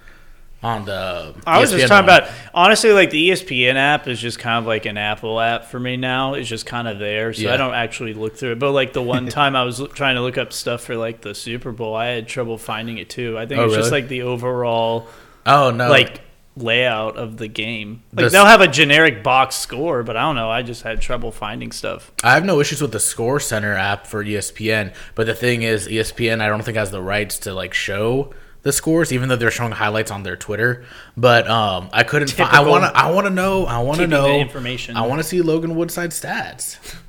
on 0.64 0.86
the 0.86 1.36
I 1.46 1.60
was 1.60 1.72
just 1.72 1.88
talking 1.88 2.08
one? 2.08 2.20
about 2.22 2.32
honestly, 2.54 2.92
like 2.94 3.10
the 3.10 3.30
ESPN 3.32 3.76
app 3.76 4.08
is 4.08 4.20
just 4.20 4.40
kind 4.40 4.58
of 4.60 4.66
like 4.66 4.86
an 4.86 4.98
Apple 4.98 5.40
app 5.40 5.66
for 5.66 5.80
me 5.80 5.98
now. 5.98 6.34
It's 6.36 6.48
just 6.48 6.66
kind 6.66 6.88
of 6.88 7.00
there, 7.00 7.34
so 7.34 7.42
Yeah. 7.44 7.54
I 7.54 7.58
don't 7.58 7.74
actually 7.74 8.14
look 8.14 8.38
through 8.38 8.54
it. 8.54 8.60
But 8.60 8.72
like 8.72 8.94
the 8.94 9.02
one 9.02 9.28
time 9.30 9.56
I 9.56 9.64
was 9.64 9.82
trying 9.94 10.16
to 10.16 10.22
look 10.22 10.38
up 10.38 10.54
stuff 10.54 10.82
for 10.84 10.96
like 10.96 11.22
the 11.22 11.36
Super 11.36 11.72
Bowl, 11.72 11.96
I 11.96 12.08
had 12.08 12.28
trouble 12.28 12.58
finding 12.58 12.98
it 12.98 13.10
too. 13.10 13.38
I 13.38 13.46
think 13.46 13.60
Oh, 13.60 13.66
it's 13.66 13.76
just 13.76 13.92
like 13.92 14.08
the 14.08 14.22
overall 14.24 15.08
Oh 15.46 15.72
no! 15.72 15.90
like 15.90 16.22
layout 16.56 17.18
of 17.18 17.38
the 17.38 17.48
game. 17.48 18.04
Like 18.14 18.26
The- 18.26 18.30
they'll 18.30 18.46
have 18.46 18.62
a 18.62 18.68
generic 18.68 19.24
box 19.24 19.56
score, 19.56 20.04
but 20.04 20.16
I 20.16 20.22
don't 20.22 20.36
know. 20.36 20.50
I 20.52 20.62
just 20.62 20.84
had 20.84 21.02
trouble 21.02 21.32
finding 21.32 21.72
stuff. 21.72 22.12
I 22.24 22.36
have 22.36 22.46
no 22.46 22.60
issues 22.60 22.80
with 22.82 22.92
the 22.92 23.00
Score 23.00 23.40
Center 23.40 23.74
app 23.74 24.06
for 24.08 24.24
ESPN, 24.24 24.94
but 25.16 25.26
the 25.26 25.34
thing 25.34 25.64
is, 25.64 25.88
ESPN 25.88 26.42
I 26.42 26.48
don't 26.48 26.64
think 26.64 26.78
has 26.78 26.92
the 26.92 27.02
rights 27.02 27.40
to 27.40 27.54
like 27.54 27.74
show 27.74 28.34
the 28.64 28.72
scores, 28.72 29.14
even 29.14 29.30
though 29.30 29.36
they're 29.36 29.52
showing 29.52 29.72
highlights 29.72 30.12
on 30.12 30.24
their 30.24 30.36
Twitter. 30.36 30.86
But 31.16 31.48
um, 31.50 31.90
I 31.94 32.04
couldn't. 32.04 32.32
Find, 32.32 32.50
I 32.50 32.62
want 32.62 32.84
to. 32.84 32.98
I 32.98 33.12
want 33.12 33.28
to 33.28 33.32
know. 33.32 33.66
I 33.66 33.80
want 33.80 34.00
to 34.00 34.08
know 34.08 34.40
information. 34.40 34.98
I 34.98 35.06
want 35.06 35.22
to 35.22 35.28
see 35.28 35.42
Logan 35.42 35.76
Woodside 35.76 36.12
stats. 36.12 36.78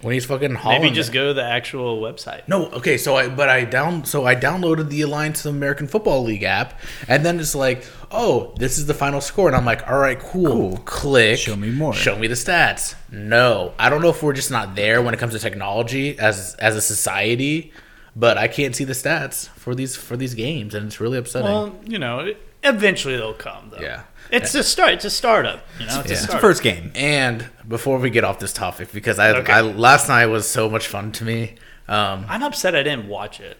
when 0.00 0.14
he's 0.14 0.24
fucking 0.24 0.54
hauling. 0.54 0.82
Maybe 0.82 0.94
just 0.94 1.10
it. 1.10 1.14
go 1.14 1.28
to 1.28 1.34
the 1.34 1.44
actual 1.44 2.00
website. 2.00 2.46
No, 2.46 2.66
okay, 2.66 2.96
so 2.98 3.16
I 3.16 3.28
but 3.28 3.48
I 3.48 3.64
down 3.64 4.04
so 4.04 4.26
I 4.26 4.34
downloaded 4.34 4.90
the 4.90 5.02
Alliance 5.02 5.44
of 5.44 5.54
American 5.54 5.86
Football 5.86 6.24
League 6.24 6.42
app, 6.42 6.80
and 7.08 7.24
then 7.24 7.40
it's 7.40 7.54
like, 7.54 7.84
oh, 8.10 8.54
this 8.56 8.78
is 8.78 8.86
the 8.86 8.94
final 8.94 9.20
score, 9.20 9.48
and 9.48 9.56
I'm 9.56 9.64
like, 9.64 9.88
all 9.88 9.98
right, 9.98 10.18
cool. 10.18 10.48
Cool. 10.48 10.76
Click. 10.84 11.38
Show 11.38 11.56
me 11.56 11.70
more. 11.70 11.94
Show 11.94 12.18
me 12.18 12.26
the 12.26 12.34
stats. 12.34 12.94
No, 13.10 13.72
I 13.78 13.90
don't 13.90 14.02
know 14.02 14.10
if 14.10 14.22
we're 14.22 14.32
just 14.32 14.50
not 14.50 14.76
there 14.76 15.02
when 15.02 15.14
it 15.14 15.20
comes 15.20 15.32
to 15.34 15.38
technology 15.38 16.18
as 16.18 16.54
as 16.56 16.76
a 16.76 16.82
society, 16.82 17.72
but 18.18 18.36
I 18.36 18.48
can't 18.48 18.74
see 18.74 18.84
the 18.84 18.92
stats 18.94 19.48
for 19.50 19.74
these 19.74 19.94
for 19.96 20.16
these 20.16 20.34
games, 20.34 20.74
and 20.74 20.86
it's 20.86 21.00
really 21.00 21.16
upsetting. 21.18 21.50
Well, 21.50 21.78
you 21.86 21.98
know, 21.98 22.32
eventually 22.64 23.16
they'll 23.16 23.32
come 23.34 23.70
though. 23.70 23.78
Yeah. 23.80 24.02
It's 24.30 24.54
a 24.54 24.62
start. 24.62 24.90
It's 24.92 25.04
a 25.06 25.10
startup. 25.10 25.60
You 25.80 25.86
know, 25.86 26.00
it's 26.00 26.10
Yeah. 26.10 26.10
a 26.10 26.12
It's 26.12 26.20
the 26.20 26.26
startup. 26.26 26.40
first 26.42 26.62
game. 26.62 26.92
and 26.94 27.46
before 27.66 27.98
we 27.98 28.10
get 28.10 28.24
off 28.24 28.38
this 28.40 28.52
topic, 28.52 28.92
because 28.92 29.18
I, 29.18 29.30
Okay. 29.30 29.52
I 29.52 29.60
last 29.62 30.08
night 30.08 30.26
was 30.26 30.46
so 30.46 30.68
much 30.68 30.86
fun 30.88 31.12
to 31.12 31.24
me. 31.24 31.54
Um, 31.88 32.26
I'm 32.28 32.42
upset 32.42 32.74
I 32.76 32.82
didn't 32.82 33.08
watch 33.08 33.40
it. 33.40 33.56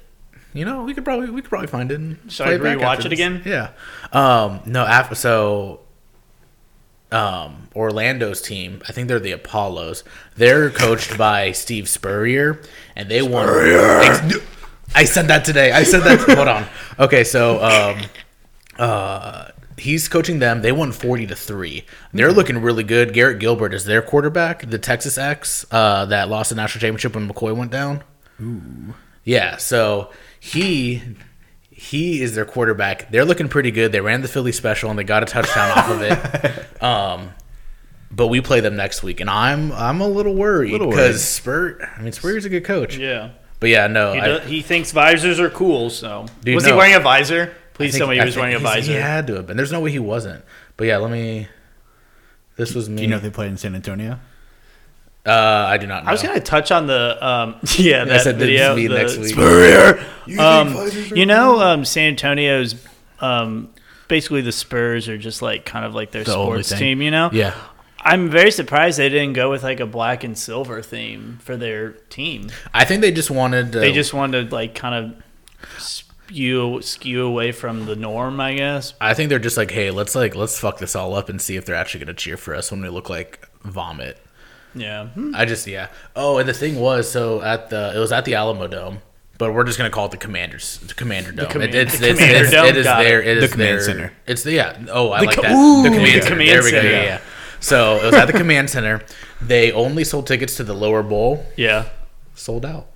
you 0.52 0.64
know, 0.64 0.82
we 0.82 0.92
could 0.94 1.04
probably 1.04 1.30
we 1.30 1.40
could 1.40 1.48
probably 1.50 1.68
find 1.68 1.90
it. 1.92 2.00
And 2.00 2.18
Should 2.28 2.44
play 2.44 2.52
I 2.54 2.56
it 2.56 2.60
rewatch 2.62 2.82
after 2.96 3.06
it 3.06 3.12
again? 3.12 3.42
Yeah. 3.46 3.68
Um, 4.12 4.60
no, 4.66 4.84
after 4.84 5.14
so, 5.14 5.80
um, 7.10 7.68
Orlando's 7.74 8.42
team, 8.42 8.82
I 8.88 8.92
think 8.92 9.08
they're 9.08 9.20
the 9.20 9.32
Apollos. 9.32 10.04
They're 10.36 10.70
coached 10.70 11.16
by 11.16 11.52
Steve 11.52 11.88
Spurrier, 11.88 12.60
and 12.96 13.08
they 13.08 13.22
won. 13.22 13.48
I 14.94 15.04
said 15.04 15.28
that 15.28 15.44
today. 15.44 15.72
I 15.72 15.82
said 15.82 16.00
that. 16.00 16.20
hold 16.20 16.48
on. 16.48 16.66
Okay, 16.98 17.24
so 17.24 17.62
um, 17.62 18.02
uh, 18.78 19.48
he's 19.76 20.08
coaching 20.08 20.38
them. 20.38 20.62
They 20.62 20.72
won 20.72 20.92
forty 20.92 21.26
to 21.26 21.36
three. 21.36 21.84
They're 22.12 22.32
looking 22.32 22.58
really 22.60 22.84
good. 22.84 23.12
Garrett 23.12 23.38
Gilbert 23.38 23.74
is 23.74 23.84
their 23.84 24.02
quarterback, 24.02 24.68
the 24.68 24.78
Texas 24.78 25.18
X 25.18 25.66
uh, 25.70 26.06
that 26.06 26.28
lost 26.28 26.50
the 26.50 26.56
national 26.56 26.80
championship 26.80 27.14
when 27.14 27.28
McCoy 27.28 27.56
went 27.56 27.70
down. 27.70 28.02
Yeah, 29.24 29.56
so 29.56 30.10
he 30.40 31.02
he 31.80 32.20
is 32.20 32.34
their 32.34 32.44
quarterback. 32.44 33.10
They're 33.10 33.24
looking 33.24 33.48
pretty 33.48 33.70
good. 33.70 33.92
They 33.92 34.00
ran 34.00 34.20
the 34.22 34.28
Philly 34.28 34.52
special 34.52 34.90
and 34.90 34.98
they 34.98 35.04
got 35.04 35.22
a 35.22 35.26
touchdown 35.26 35.70
off 35.78 35.90
of 35.90 36.02
it. 36.02 36.64
Um, 36.82 37.30
but 38.10 38.28
we 38.28 38.40
play 38.40 38.60
them 38.60 38.76
next 38.76 39.02
week, 39.02 39.20
and 39.20 39.28
I'm 39.28 39.72
I'm 39.72 40.00
a 40.00 40.06
little 40.06 40.34
worried 40.34 40.78
because 40.78 41.22
Spur. 41.24 41.76
I 41.96 42.00
mean, 42.02 42.12
Spurrier's 42.12 42.44
a 42.44 42.48
good 42.48 42.64
coach. 42.64 42.96
Yeah. 42.96 43.30
But 43.58 43.70
yeah, 43.70 43.88
no, 43.88 44.12
He, 44.12 44.20
I, 44.20 44.26
does, 44.28 44.48
he 44.48 44.62
thinks 44.62 44.92
visors 44.92 45.40
are 45.40 45.50
cool. 45.50 45.90
So 45.90 46.26
Dude, 46.44 46.54
was 46.54 46.62
no. 46.64 46.70
he 46.70 46.76
wearing 46.76 46.94
a 46.94 47.00
visor? 47.00 47.52
Please 47.74 47.92
think- 47.92 47.98
tell 48.00 48.08
me 48.08 48.14
he 48.14 48.20
I 48.20 48.24
was 48.26 48.36
wearing 48.36 48.54
a 48.54 48.58
he's- 48.60 48.74
visor. 48.76 48.92
He 48.92 48.96
had 48.98 49.26
to 49.26 49.34
have 49.34 49.48
been. 49.48 49.56
There's 49.56 49.72
no 49.72 49.80
way 49.80 49.90
he 49.90 49.98
wasn't. 49.98 50.44
But 50.76 50.86
yeah, 50.86 50.98
let 50.98 51.10
me. 51.10 51.48
This 52.56 52.74
was 52.76 52.88
me. 52.88 52.96
Do 52.98 53.02
you 53.02 53.08
know 53.08 53.16
if 53.16 53.22
they 53.22 53.30
played 53.30 53.48
in 53.50 53.56
San 53.56 53.74
Antonio? 53.74 54.20
Uh, 55.26 55.31
I 55.68 55.76
do 55.78 55.87
not 55.87 56.04
know. 56.04 56.09
I 56.09 56.12
was 56.12 56.22
gonna 56.22 56.40
touch 56.40 56.70
on 56.70 56.87
the 56.87 57.18
um, 57.26 57.57
yeah 57.76 58.04
that 58.04 58.22
said 58.22 58.38
this 58.38 58.46
video. 58.48 58.72
is 58.72 58.76
me 58.76 58.87
the 58.87 58.94
next 58.94 59.16
week. 59.18 59.28
Spurrier. 59.33 60.04
Um, 60.38 60.76
you 61.14 61.26
know, 61.26 61.61
um, 61.61 61.85
San 61.85 62.11
Antonio's 62.11 62.74
um, 63.20 63.70
basically 64.09 64.40
the 64.42 64.52
Spurs 64.52 65.09
are 65.09 65.18
just 65.18 65.42
like 65.42 65.64
kind 65.64 65.85
of 65.85 65.94
like 65.94 66.11
their 66.12 66.24
The 66.24 66.35
only 66.37 66.62
sports 66.62 66.68
thing. 66.70 66.78
team. 66.78 67.02
You 67.02 67.11
know, 67.11 67.31
Yeah, 67.33 67.54
I'm 68.00 68.31
very 68.31 68.50
surprised 68.50 68.98
they 68.98 69.09
didn't 69.09 69.33
go 69.35 69.50
with 69.50 69.62
like 69.62 69.81
a 69.81 69.87
black 69.87 70.24
and 70.24 70.37
silver 70.38 70.83
theme 70.83 71.38
for 71.42 71.57
their 71.57 71.92
team. 72.11 72.50
I 72.72 72.85
think 72.85 73.02
they 73.02 73.12
just 73.12 73.31
wanted. 73.31 73.72
To, 73.72 73.81
They 73.81 73.92
just 73.92 74.14
wanted 74.14 74.48
to 74.50 74.54
like 74.54 74.74
kind 74.74 74.94
of 74.94 75.22
skew 75.78 76.81
skew 76.83 77.26
away 77.26 77.52
from 77.52 77.87
the 77.87 77.96
norm, 77.96 78.40
I 78.40 78.54
guess. 78.54 78.94
I 79.00 79.14
think 79.14 79.28
they're 79.31 79.38
just 79.38 79.57
like, 79.57 79.70
hey, 79.70 79.90
let's 79.90 80.14
like 80.14 80.35
let's 80.35 80.59
fuck 80.59 80.78
this 80.78 80.94
all 80.94 81.14
up 81.14 81.28
and 81.28 81.40
see 81.40 81.57
if 81.57 81.64
they're 81.64 81.74
actually 81.74 82.04
gonna 82.04 82.14
cheer 82.14 82.37
for 82.37 82.54
us 82.54 82.70
when 82.70 82.81
we 82.83 82.88
look 82.88 83.09
like 83.11 83.48
vomit. 83.64 84.18
Yeah. 84.80 85.08
I 85.34 85.44
just 85.44 85.66
yeah. 85.66 85.88
Oh, 86.16 86.38
and 86.38 86.48
the 86.48 86.54
thing 86.54 86.76
was, 86.80 87.10
so 87.10 87.42
at 87.42 87.70
the 87.70 87.92
it 87.94 87.98
was 87.98 88.12
at 88.12 88.24
the 88.24 88.32
Alamodome, 88.32 88.98
but 89.38 89.52
we're 89.52 89.64
just 89.64 89.78
gonna 89.78 89.90
call 89.90 90.06
it 90.06 90.10
the 90.12 90.16
Commanders, 90.16 90.78
the 90.78 90.94
Commander 90.94 91.32
Dome. 91.32 91.48
Command- 91.50 91.74
it, 91.74 91.88
it's, 91.88 91.98
the 91.98 92.10
it's, 92.10 92.18
Commander 92.18 92.42
it's, 92.44 92.50
Dome, 92.52 92.66
it 92.66 92.76
is 92.76 92.84
got 92.84 93.02
there. 93.02 93.20
it. 93.22 93.38
It 93.38 93.40
The 93.42 93.48
Command 93.48 93.70
there. 93.78 93.80
Center. 93.80 94.12
It's 94.26 94.42
the 94.42 94.52
yeah. 94.52 94.78
Oh, 94.90 95.10
I 95.12 95.20
The 95.20 95.26
like 95.26 95.36
co- 95.36 95.42
that. 95.42 95.52
Ooh, 95.52 95.82
the 95.82 95.88
Command 95.90 96.06
the 96.06 96.10
Center. 96.22 96.28
Command 96.30 96.48
there 96.50 96.62
we 96.62 96.70
go. 96.70 96.80
Center. 96.80 96.90
Yeah, 96.92 97.02
yeah. 97.04 97.20
So 97.60 97.96
it 97.96 98.04
was 98.04 98.14
at 98.14 98.26
the 98.26 98.32
Command 98.32 98.70
Center. 98.70 99.02
They 99.40 99.72
only 99.72 100.04
sold 100.04 100.26
tickets 100.26 100.56
to 100.56 100.64
the 100.64 100.74
lower 100.74 101.02
bowl. 101.02 101.44
Yeah. 101.56 101.88
Sold 102.34 102.64
out. 102.64 102.86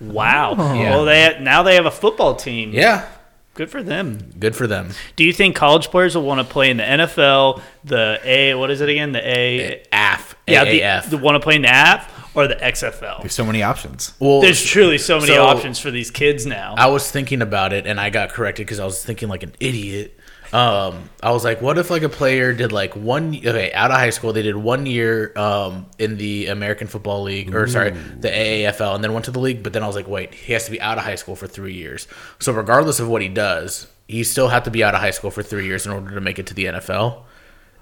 Wow. 0.00 0.54
Yeah. 0.74 0.90
Well, 0.90 1.04
they 1.04 1.38
now 1.40 1.62
they 1.62 1.74
have 1.76 1.86
a 1.86 1.90
football 1.90 2.34
team. 2.34 2.72
Yeah. 2.72 3.08
Good 3.54 3.70
for 3.70 3.82
them. 3.82 4.32
Good 4.38 4.56
for 4.56 4.66
them. 4.66 4.90
Do 5.16 5.24
you 5.24 5.32
think 5.32 5.54
college 5.54 5.86
players 5.90 6.16
will 6.16 6.24
want 6.24 6.40
to 6.40 6.52
play 6.52 6.70
in 6.70 6.76
the 6.78 6.82
NFL, 6.82 7.62
the 7.84 8.18
A, 8.24 8.54
what 8.54 8.70
is 8.70 8.80
it 8.80 8.88
again? 8.88 9.12
The 9.12 9.20
A, 9.26 9.82
AF. 9.92 10.34
yeah, 10.48 10.64
AAF. 10.64 11.04
the, 11.04 11.16
the 11.16 11.18
want 11.22 11.36
to 11.36 11.40
play 11.40 11.54
in 11.56 11.62
the 11.62 11.68
app 11.68 12.10
or 12.34 12.48
the 12.48 12.56
XFL? 12.56 13.20
There's 13.20 13.32
so 13.32 13.44
many 13.44 13.62
options. 13.62 14.12
well, 14.18 14.40
There's 14.40 14.62
truly 14.62 14.98
so 14.98 15.20
many 15.20 15.34
so- 15.34 15.44
options 15.44 15.78
for 15.78 15.92
these 15.92 16.10
kids 16.10 16.44
now. 16.46 16.74
I 16.76 16.88
was 16.88 17.08
thinking 17.10 17.42
about 17.42 17.72
it 17.72 17.86
and 17.86 18.00
I 18.00 18.10
got 18.10 18.30
corrected 18.30 18.66
because 18.66 18.80
I 18.80 18.84
was 18.84 19.04
thinking 19.04 19.28
like 19.28 19.44
an 19.44 19.54
idiot. 19.60 20.18
Um, 20.54 21.10
I 21.20 21.32
was 21.32 21.42
like, 21.42 21.60
what 21.60 21.78
if 21.78 21.90
like 21.90 22.02
a 22.02 22.08
player 22.08 22.52
did 22.52 22.70
like 22.70 22.94
one 22.94 23.34
okay 23.44 23.72
out 23.72 23.90
of 23.90 23.96
high 23.96 24.10
school 24.10 24.32
they 24.32 24.42
did 24.42 24.54
one 24.54 24.86
year 24.86 25.32
um, 25.36 25.86
in 25.98 26.16
the 26.16 26.46
American 26.46 26.86
Football 26.86 27.24
League 27.24 27.52
or 27.52 27.66
sorry 27.66 27.90
the 27.90 28.28
AAFL 28.28 28.94
and 28.94 29.02
then 29.02 29.12
went 29.12 29.24
to 29.24 29.32
the 29.32 29.40
league, 29.40 29.64
but 29.64 29.72
then 29.72 29.82
I 29.82 29.88
was 29.88 29.96
like, 29.96 30.06
wait, 30.06 30.32
he 30.32 30.52
has 30.52 30.64
to 30.66 30.70
be 30.70 30.80
out 30.80 30.96
of 30.96 31.02
high 31.02 31.16
school 31.16 31.34
for 31.34 31.48
three 31.48 31.74
years. 31.74 32.06
So 32.38 32.52
regardless 32.52 33.00
of 33.00 33.08
what 33.08 33.20
he 33.20 33.28
does, 33.28 33.88
he 34.06 34.22
still 34.22 34.46
had 34.46 34.64
to 34.66 34.70
be 34.70 34.84
out 34.84 34.94
of 34.94 35.00
high 35.00 35.10
school 35.10 35.32
for 35.32 35.42
three 35.42 35.66
years 35.66 35.86
in 35.86 35.92
order 35.92 36.14
to 36.14 36.20
make 36.20 36.38
it 36.38 36.46
to 36.46 36.54
the 36.54 36.66
NFL. 36.66 37.24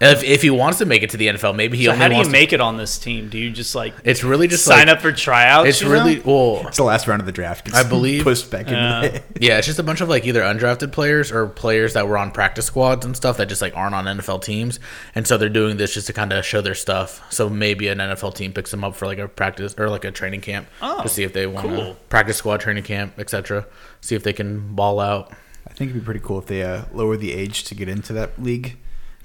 And 0.03 0.17
if, 0.19 0.25
if 0.25 0.43
he 0.43 0.51
wants 0.51 0.79
to 0.79 0.85
make 0.85 1.03
it 1.05 1.11
to 1.11 1.17
the 1.17 1.29
NFL, 1.29 1.55
maybe 1.55 1.79
he 1.79 1.85
so 1.85 1.93
only 1.93 2.03
how 2.03 2.09
do 2.09 2.15
you 2.15 2.19
wants 2.19 2.29
to- 2.29 2.33
make 2.33 2.53
it 2.53 2.61
on 2.61 2.77
this 2.77 2.99
team? 2.99 3.29
Do 3.29 3.39
you 3.39 3.51
just 3.51 3.75
like 3.75 3.95
It's 4.05 4.25
really 4.25 4.49
just 4.49 4.65
sign 4.65 4.89
like, 4.89 4.97
up 4.97 5.01
for 5.03 5.13
tryouts? 5.13 5.69
It's 5.69 5.81
you 5.81 5.89
know? 5.89 5.95
really 5.95 6.19
well. 6.21 6.67
It's 6.67 6.77
the 6.77 6.83
last 6.83 7.07
round 7.07 7.21
of 7.21 7.27
the 7.27 7.33
draft. 7.33 7.65
Gets 7.67 7.77
I 7.79 7.89
believe- 7.89 8.25
pushed 8.25 8.51
back 8.51 8.69
Yeah. 8.69 9.03
into 9.05 9.19
the 9.21 9.23
Yeah, 9.47 9.59
it's 9.59 9.67
just 9.67 9.79
a 9.79 9.83
bunch 9.85 10.01
of 10.01 10.09
like 10.09 10.27
either 10.27 10.43
undrafted 10.43 10.91
players 10.93 11.31
or 11.31 11.47
players 11.47 11.95
that 11.95 12.09
were 12.09 12.19
on 12.19 12.33
practice 12.33 12.67
squads 12.67 13.07
and 13.07 13.17
stuff 13.17 13.37
that 13.37 13.47
just 13.49 13.63
like 13.63 13.77
aren't 13.77 13.95
on 13.95 14.05
NFL 14.07 14.43
teams, 14.43 14.81
and 15.15 15.27
so 15.27 15.39
they're 15.39 15.49
doing 15.49 15.77
this 15.77 15.95
just 15.95 16.09
to 16.09 16.13
kind 16.13 16.33
of 16.33 16.45
show 16.45 16.61
their 16.61 16.75
stuff. 16.75 17.23
So 17.33 17.49
maybe 17.49 17.87
an 17.89 17.99
NFL 17.99 18.35
team 18.35 18.53
picks 18.53 18.71
them 18.73 18.83
up 18.83 18.97
for 18.97 19.07
like 19.07 19.19
a 19.19 19.29
practice 19.29 19.75
or 19.79 19.89
like 19.89 20.05
a 20.05 20.11
training 20.11 20.41
camp 20.41 20.67
Oh, 20.83 21.03
to 21.03 21.09
see 21.09 21.23
if 21.23 21.33
they 21.33 21.47
want 21.47 21.69
to 21.69 21.77
cool. 21.77 21.97
practice 22.09 22.37
squad 22.39 22.59
training 22.59 22.83
camp, 22.83 23.19
etc. 23.21 23.67
See 24.01 24.15
if 24.17 24.25
they 24.25 24.33
can 24.33 24.75
ball 24.75 24.99
out. 24.99 25.33
I 25.65 25.73
think 25.75 25.91
it'd 25.91 26.03
be 26.03 26.05
pretty 26.05 26.21
cool 26.21 26.41
if 26.41 26.47
they 26.47 26.63
uh, 26.65 26.87
lower 26.93 27.17
the 27.17 27.33
age 27.33 27.63
to 27.65 27.75
get 27.77 27.89
into 27.89 28.13
that 28.15 28.43
league 28.43 28.77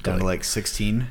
down 0.04 0.20
to 0.20 0.26
like 0.26 0.44
16, 0.44 1.08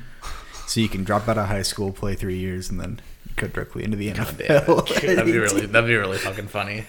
so 0.67 0.79
you 0.79 0.89
can 0.89 1.03
drop 1.03 1.27
out 1.27 1.37
of 1.37 1.47
high 1.47 1.61
school, 1.61 1.91
play 1.91 2.15
three 2.15 2.37
years, 2.37 2.69
and 2.69 2.79
then 2.79 2.99
go 3.35 3.47
directly 3.47 3.83
into 3.83 3.97
the 3.97 4.11
Damn, 4.11 4.25
NFL. 4.25 5.01
that'd 5.01 5.25
be 5.25 5.37
really 5.37 5.65
that'd 5.65 5.87
be 5.87 5.95
really 5.95 6.17
fucking 6.17 6.47
funny. 6.47 6.85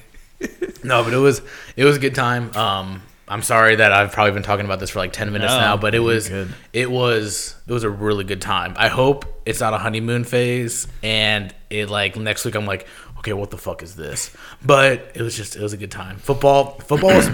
No, 0.85 1.03
but 1.05 1.13
it 1.13 1.19
was 1.19 1.43
it 1.77 1.85
was 1.85 1.97
a 1.97 2.01
good 2.01 2.15
time. 2.15 2.55
Um, 2.57 3.03
I'm 3.27 3.43
sorry 3.43 3.77
that 3.77 3.93
I've 3.93 4.13
probably 4.13 4.33
been 4.33 4.43
talking 4.43 4.65
about 4.65 4.81
this 4.81 4.91
for 4.91 5.01
like 5.01 5.13
ten 5.13 5.33
minutes 5.33 5.53
No, 5.53 5.59
now, 5.61 5.77
but 5.77 5.95
it 5.95 5.99
was 5.99 6.29
good. 6.29 6.55
it 6.73 6.91
was 6.91 7.55
it 7.67 7.73
was 7.73 7.85
a 7.85 7.91
really 7.91 8.25
good 8.25 8.41
time. 8.41 8.75
I 8.77 8.89
hope 8.89 9.25
it's 9.45 9.61
not 9.61 9.75
a 9.75 9.79
honeymoon 9.79 10.25
phase, 10.25 10.87
and 11.03 11.53
it 11.71 11.91
like 11.91 12.17
next 12.17 12.45
week 12.45 12.55
I'm 12.55 12.67
like, 12.67 12.87
okay, 13.19 13.33
what 13.33 13.51
the 13.51 13.59
fuck 13.59 13.83
is 13.83 13.97
this? 13.97 14.35
But 14.65 15.11
it 15.15 15.23
was 15.23 15.37
just 15.37 15.57
it 15.57 15.63
was 15.63 15.73
a 15.73 15.77
good 15.77 15.91
time. 15.91 16.17
Football 16.19 16.79
football 16.81 17.11
is 17.11 17.29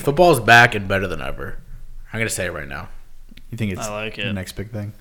football 0.02 0.32
is 0.32 0.40
back 0.40 0.74
and 0.74 0.86
better 0.88 1.06
than 1.06 1.22
ever. 1.22 1.56
I'm 2.12 2.18
gonna 2.20 2.28
say 2.28 2.46
it 2.46 2.52
right 2.52 2.68
now. 2.68 2.88
You 3.50 3.58
think 3.58 3.72
it's 3.72 3.80
I 3.86 3.92
like 4.04 4.16
the 4.16 4.32
next 4.32 4.52
big 4.52 4.70
thing? 4.70 4.92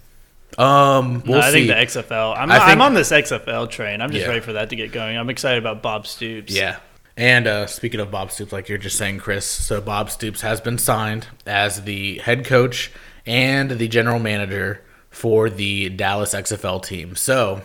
Um, 0.57 1.21
we'll 1.25 1.39
No, 1.39 1.45
I 1.45 1.51
see. 1.51 1.67
think 1.67 1.93
the 1.93 2.01
XFL. 2.01 2.35
I'm, 2.35 2.51
I 2.51 2.57
I'm 2.57 2.81
on 2.81 2.93
this 2.95 3.11
XFL 3.11 3.69
train. 3.69 4.01
I'm 4.01 4.09
just 4.11 4.23
Yeah. 4.23 4.29
ready 4.29 4.39
for 4.41 4.53
that 4.53 4.69
to 4.71 4.75
get 4.75 4.91
going. 4.91 5.17
I'm 5.17 5.29
excited 5.29 5.59
about 5.59 5.81
Bob 5.83 6.07
Stoops. 6.07 6.51
Yeah. 6.53 6.77
And 7.15 7.47
uh, 7.47 7.67
speaking 7.67 7.99
of 7.99 8.09
Bob 8.11 8.31
Stoops, 8.31 8.51
like 8.51 8.67
you're 8.69 8.77
just 8.77 8.97
saying, 8.97 9.19
Chris, 9.19 9.45
so 9.45 9.79
Bob 9.81 10.09
Stoops 10.09 10.41
has 10.41 10.59
been 10.61 10.77
signed 10.77 11.27
as 11.45 11.83
the 11.83 12.17
head 12.19 12.45
coach 12.45 12.91
and 13.25 13.71
the 13.71 13.87
general 13.87 14.19
manager 14.19 14.81
for 15.11 15.49
the 15.49 15.89
Dallas 15.89 16.33
XFL 16.33 16.81
team. 16.83 17.15
So 17.15 17.61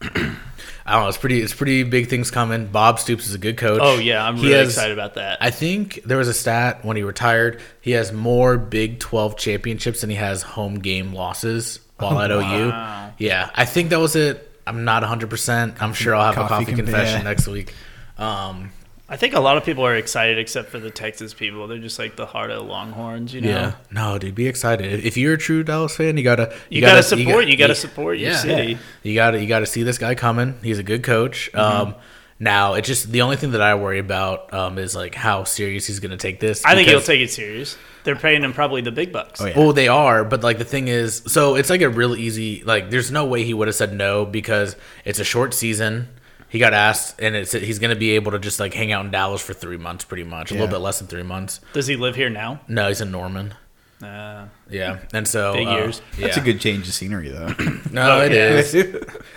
I 0.84 0.92
don't 0.94 1.02
know, 1.02 1.08
it's 1.08 1.18
pretty 1.18 1.40
it's 1.40 1.54
pretty 1.54 1.84
big 1.84 2.08
things 2.08 2.30
coming. 2.30 2.66
Bob 2.66 2.98
Stoops 2.98 3.28
is 3.28 3.34
a 3.34 3.38
good 3.38 3.56
coach. 3.56 3.80
Oh 3.82 3.98
yeah, 3.98 4.24
I'm 4.24 4.36
He 4.36 4.46
really 4.46 4.58
has- 4.58 4.68
excited 4.70 4.92
about 4.92 5.14
that. 5.14 5.38
I 5.40 5.50
think 5.50 6.00
there 6.04 6.18
was 6.18 6.28
a 6.28 6.34
stat 6.34 6.84
when 6.84 6.96
he 6.96 7.02
retired. 7.02 7.60
He 7.80 7.92
has 7.92 8.12
more 8.12 8.58
Big 8.58 8.98
12 8.98 9.36
championships 9.36 10.00
than 10.00 10.10
he 10.10 10.16
has 10.16 10.42
home 10.42 10.80
game 10.80 11.12
losses 11.12 11.80
while 11.98 12.18
at 12.20 12.30
OU. 12.32 13.14
Yeah, 13.18 13.50
I 13.54 13.64
think 13.64 13.90
that 13.90 14.00
was 14.00 14.16
it. 14.16 14.48
I'm 14.66 14.84
not 14.84 15.02
100%. 15.02 15.80
I'm 15.80 15.92
sure 15.92 16.14
I'll 16.14 16.32
have 16.32 16.44
a 16.44 16.48
coffee 16.48 16.64
coffee 16.66 16.76
confession 16.76 17.18
yeah. 17.18 17.22
next 17.22 17.48
week. 17.48 17.74
Um, 18.18 18.70
I 19.12 19.16
think 19.16 19.34
a 19.34 19.40
lot 19.40 19.58
of 19.58 19.64
people 19.66 19.84
are 19.84 19.94
excited 19.94 20.38
except 20.38 20.70
for 20.70 20.78
the 20.78 20.90
Texas 20.90 21.34
people. 21.34 21.66
They're 21.66 21.76
just 21.76 21.98
like 21.98 22.16
the 22.16 22.24
heart 22.24 22.50
of 22.50 22.60
the 22.60 22.64
Longhorns, 22.64 23.34
you 23.34 23.42
know. 23.42 23.50
Yeah. 23.50 23.72
No, 23.90 24.16
dude, 24.16 24.34
be 24.34 24.46
excited. 24.46 25.04
If 25.04 25.18
you're 25.18 25.34
a 25.34 25.38
true 25.38 25.62
Dallas 25.62 25.94
fan, 25.94 26.16
you 26.16 26.24
gotta 26.24 26.56
You, 26.70 26.80
gotta, 26.80 27.02
support. 27.02 27.46
You, 27.46 27.58
gotta 27.58 27.74
support 27.74 28.16
your 28.16 28.30
yeah. 28.30 28.38
city. 28.38 28.78
You 29.02 29.14
gotta 29.14 29.38
you 29.38 29.46
gotta 29.46 29.66
see 29.66 29.82
this 29.82 29.98
guy 29.98 30.14
coming. 30.14 30.54
He's 30.62 30.78
a 30.78 30.82
good 30.82 31.02
coach. 31.02 31.50
Mm-hmm. 31.52 31.88
Um, 31.88 31.94
now 32.38 32.72
it's 32.72 32.88
just 32.88 33.12
the 33.12 33.20
only 33.20 33.36
thing 33.36 33.50
that 33.50 33.60
I 33.60 33.74
worry 33.74 33.98
about 33.98 34.54
um, 34.54 34.78
is 34.78 34.96
like 34.96 35.14
how 35.14 35.44
serious 35.44 35.86
he's 35.86 36.00
gonna 36.00 36.16
take 36.16 36.40
this. 36.40 36.64
I 36.64 36.74
think 36.74 36.88
he'll 36.88 37.02
take 37.02 37.20
it 37.20 37.30
serious. 37.30 37.76
They're 38.04 38.16
paying 38.16 38.42
him 38.42 38.54
probably 38.54 38.80
the 38.80 38.92
big 38.92 39.12
bucks. 39.12 39.42
Oh, 39.42 39.46
yeah. 39.46 39.58
Well, 39.58 39.74
they 39.74 39.88
are, 39.88 40.24
but 40.24 40.42
like 40.42 40.56
the 40.56 40.64
thing 40.64 40.88
is, 40.88 41.22
so 41.26 41.56
it's 41.56 41.68
like 41.68 41.82
a 41.82 41.90
real 41.90 42.16
easy. 42.16 42.62
Like, 42.64 42.88
there's 42.88 43.10
no 43.10 43.26
way 43.26 43.44
he 43.44 43.52
would 43.52 43.68
have 43.68 43.74
said 43.74 43.92
no 43.92 44.24
because 44.24 44.74
it's 45.04 45.18
a 45.18 45.24
short 45.24 45.52
season. 45.52 46.08
He 46.52 46.58
got 46.58 46.72
asked, 46.74 47.18
and 47.20 47.34
it's 47.34 47.52
he's 47.52 47.78
gonna 47.80 47.96
be 47.96 48.10
able 48.12 48.30
to 48.32 48.38
just 48.38 48.60
like 48.60 48.74
hang 48.74 48.92
out 48.92 49.04
in 49.04 49.10
Dallas 49.10 49.40
for 49.42 49.54
three 49.54 49.78
months, 49.78 50.04
pretty 50.04 50.22
much, 50.24 50.50
a 50.50 50.54
Yeah. 50.54 50.60
little 50.60 50.76
bit 50.78 50.82
less 50.84 50.98
than 50.98 51.08
three 51.08 51.22
months. 51.24 51.60
Does 51.72 51.86
he 51.88 51.96
live 51.96 52.14
here 52.14 52.28
now? 52.30 52.60
No, 52.68 52.88
he's 52.88 53.00
in 53.00 53.10
Norman. 53.10 53.54
Uh, 54.02 54.46
Yeah, 54.68 54.98
and 55.14 55.26
so 55.28 55.54
Big 55.54 55.66
uh, 55.68 55.70
years. 55.76 56.02
Yeah. 56.18 56.26
That's 56.26 56.36
a 56.36 56.40
good 56.40 56.60
change 56.60 56.88
of 56.88 56.94
scenery, 56.94 57.28
though. 57.30 57.54
No, 57.92 58.20
it 58.20 58.32
yeah. 58.32 58.48
is. 58.50 58.74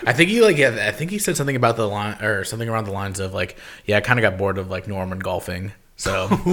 I 0.06 0.12
think 0.12 0.28
he 0.30 0.40
like 0.42 0.56
yeah. 0.58 0.86
I 0.88 0.90
think 0.92 1.10
he 1.10 1.18
said 1.18 1.36
something 1.36 1.56
about 1.56 1.76
the 1.76 1.86
line 1.88 2.22
or 2.22 2.44
something 2.44 2.68
around 2.68 2.84
the 2.84 2.90
lines 2.92 3.18
of 3.20 3.32
like 3.34 3.56
yeah. 3.86 3.96
I 3.96 4.00
kind 4.00 4.18
of 4.18 4.22
got 4.22 4.38
bored 4.38 4.58
of 4.58 4.68
like 4.70 4.86
Norman 4.88 5.18
golfing. 5.18 5.72
So 5.96 6.28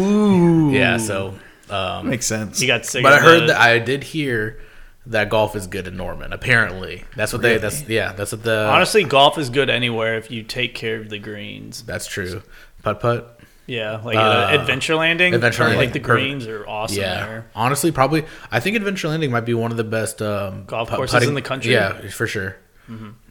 yeah. 0.71 0.97
So 0.97 1.33
um, 1.69 2.09
Makes 2.09 2.25
sense. 2.27 2.59
he 2.59 2.67
got 2.67 2.85
sick. 2.85 3.03
but 3.03 3.13
I 3.13 3.17
of 3.17 3.23
heard 3.23 3.41
the- 3.43 3.47
that 3.47 3.59
I 3.61 3.79
did 3.79 4.03
hear 4.03 4.59
that 5.07 5.29
golf 5.29 5.55
is 5.55 5.67
good 5.67 5.87
in 5.87 5.97
Norman. 5.97 6.31
Apparently, 6.33 7.03
that's 7.15 7.33
what 7.33 7.41
they. 7.41 7.57
That's 7.57 7.87
yeah. 7.87 8.13
That's 8.13 8.31
what 8.31 8.43
the 8.43 8.67
Honestly, 8.69 9.03
golf 9.03 9.37
is 9.37 9.49
good 9.49 9.69
anywhere 9.69 10.17
if 10.17 10.31
you 10.31 10.43
take 10.43 10.75
care 10.75 10.97
of 10.99 11.09
the 11.09 11.19
greens. 11.19 11.83
That's 11.83 12.05
true. 12.07 12.41
Putt 12.83 12.99
putt. 12.99 13.39
Yeah, 13.65 14.01
like 14.03 14.17
Uh, 14.17 14.19
uh, 14.19 14.49
adventure 14.59 14.95
landing. 14.95 15.33
Adventure 15.33 15.63
Landing, 15.63 15.79
think 15.79 15.93
the 15.93 15.99
greens 15.99 16.47
are 16.47 16.67
awesome 16.67 16.99
Yeah. 17.01 17.25
there. 17.25 17.45
Honestly, 17.55 17.93
probably. 17.93 18.25
I 18.51 18.59
think 18.59 18.75
Adventure 18.75 19.07
Landing 19.07 19.31
might 19.31 19.45
be 19.45 19.53
one 19.53 19.71
of 19.71 19.77
the 19.77 19.85
best 19.85 20.21
um, 20.21 20.65
Golf 20.65 20.89
put- 20.89 20.97
courses 20.97 21.23
in 21.25 21.33
the 21.33 21.41
country? 21.41 21.71
Yeah, 21.71 22.09
for 22.09 22.27
sure. 22.27 22.57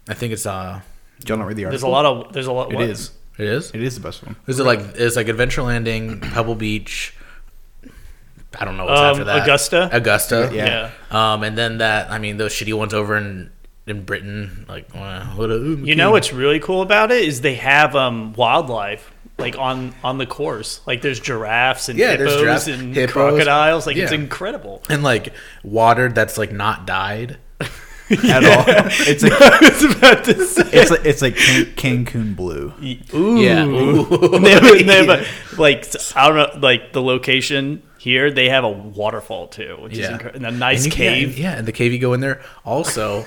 I 0.09 0.13
think 0.15 0.33
it's 0.33 0.47
uh, 0.47 0.81
Do 1.19 1.29
y'all 1.31 1.37
not 1.37 1.47
read 1.47 1.57
the 1.57 1.65
article? 1.65 1.71
There's 1.71 1.83
a 1.83 1.87
lot 1.87 2.05
of 2.05 2.33
there's 2.33 2.47
a 2.47 2.51
lot. 2.51 2.71
It 2.71 2.75
what? 2.77 2.83
is. 2.89 3.11
it 3.37 3.45
is. 3.47 3.69
It 3.75 3.83
is 3.83 3.93
the 3.93 4.01
best 4.01 4.25
one. 4.25 4.35
Is 4.47 4.59
it 4.59 4.63
like 4.63 4.79
it's 4.95 5.15
like 5.15 5.27
Adventure 5.27 5.61
Landing, 5.61 6.19
Pebble 6.33 6.55
Beach? 6.55 7.13
I 8.59 8.65
don't 8.65 8.77
know 8.77 8.85
what's 8.85 8.99
Um, 8.99 9.05
after 9.11 9.23
that. 9.25 9.43
Augusta? 9.43 9.89
Augusta. 9.91 10.49
Yeah. 10.53 10.91
Yeah. 11.11 11.33
Um, 11.33 11.43
and 11.43 11.57
then 11.57 11.79
that. 11.79 12.11
I 12.11 12.19
mean, 12.19 12.37
those 12.37 12.53
shitty 12.53 12.73
ones 12.73 12.93
over 12.93 13.17
in 13.17 13.51
in 13.85 14.03
Britain, 14.03 14.65
like 14.69 14.87
uh, 14.95 15.25
what 15.35 15.49
a, 15.49 15.55
ooh, 15.55 15.81
You 15.83 15.95
know 15.95 16.11
what's 16.11 16.31
really 16.31 16.59
cool 16.59 16.81
about 16.81 17.11
it 17.11 17.23
is 17.25 17.41
they 17.41 17.55
have 17.55 17.95
um, 17.95 18.33
wildlife 18.33 19.11
like 19.39 19.57
on 19.57 19.93
on 20.03 20.17
the 20.19 20.25
course. 20.25 20.79
Like 20.85 21.01
there's 21.01 21.19
giraffes 21.19 21.89
and 21.89 21.97
Yeah, 21.99 22.15
there's 22.15 22.29
hippos 22.31 22.41
giraffes, 22.41 22.67
and 22.67 22.95
hippos. 22.95 23.11
crocodiles. 23.13 23.85
Like 23.87 23.97
it's 23.97 24.11
incredible. 24.11 24.81
and 24.89 25.03
like 25.03 25.33
water 25.63 26.07
that's 26.09 26.37
like 26.37 26.51
not 26.51 26.85
dyed. 26.87 27.37
At 28.29 28.43
all. 28.43 28.63
It's 29.07 29.23
like 29.23 29.33
I 29.41 29.59
was 29.61 29.83
about 29.95 30.23
to 30.25 30.45
say. 30.45 30.69
it's 30.71 30.91
like 30.91 31.05
it's 31.05 31.21
like 31.21 31.35
Can- 31.35 32.05
Cancun 32.05 32.35
blue. 32.35 32.71
Ooh. 33.13 33.37
Yeah. 33.41 33.63
And 33.63 34.45
they 34.45 34.51
have, 34.51 34.63
and 34.63 34.89
they 34.89 35.05
have 35.05 35.09
a, 35.09 35.25
like 35.61 35.85
I 36.15 36.27
don't 36.29 36.37
know, 36.37 36.59
like 36.67 36.93
the 36.93 37.01
location 37.01 37.81
here. 38.03 38.29
They 38.31 38.49
have 38.49 38.63
a 38.65 38.69
waterfall 38.69 39.47
too, 39.47 39.77
which 39.79 39.93
is 39.93 39.99
Yeah. 39.99 40.13
incredible. 40.13 40.45
And 40.45 40.55
a 40.55 40.59
nice 40.59 40.83
And 40.83 40.93
cave. 40.93 41.37
Yeah, 41.39 41.53
and 41.57 41.65
the 41.65 41.71
cave 41.71 41.93
you 41.93 41.99
go 41.99 42.13
in 42.13 42.19
there. 42.19 42.41
Also, 42.65 43.25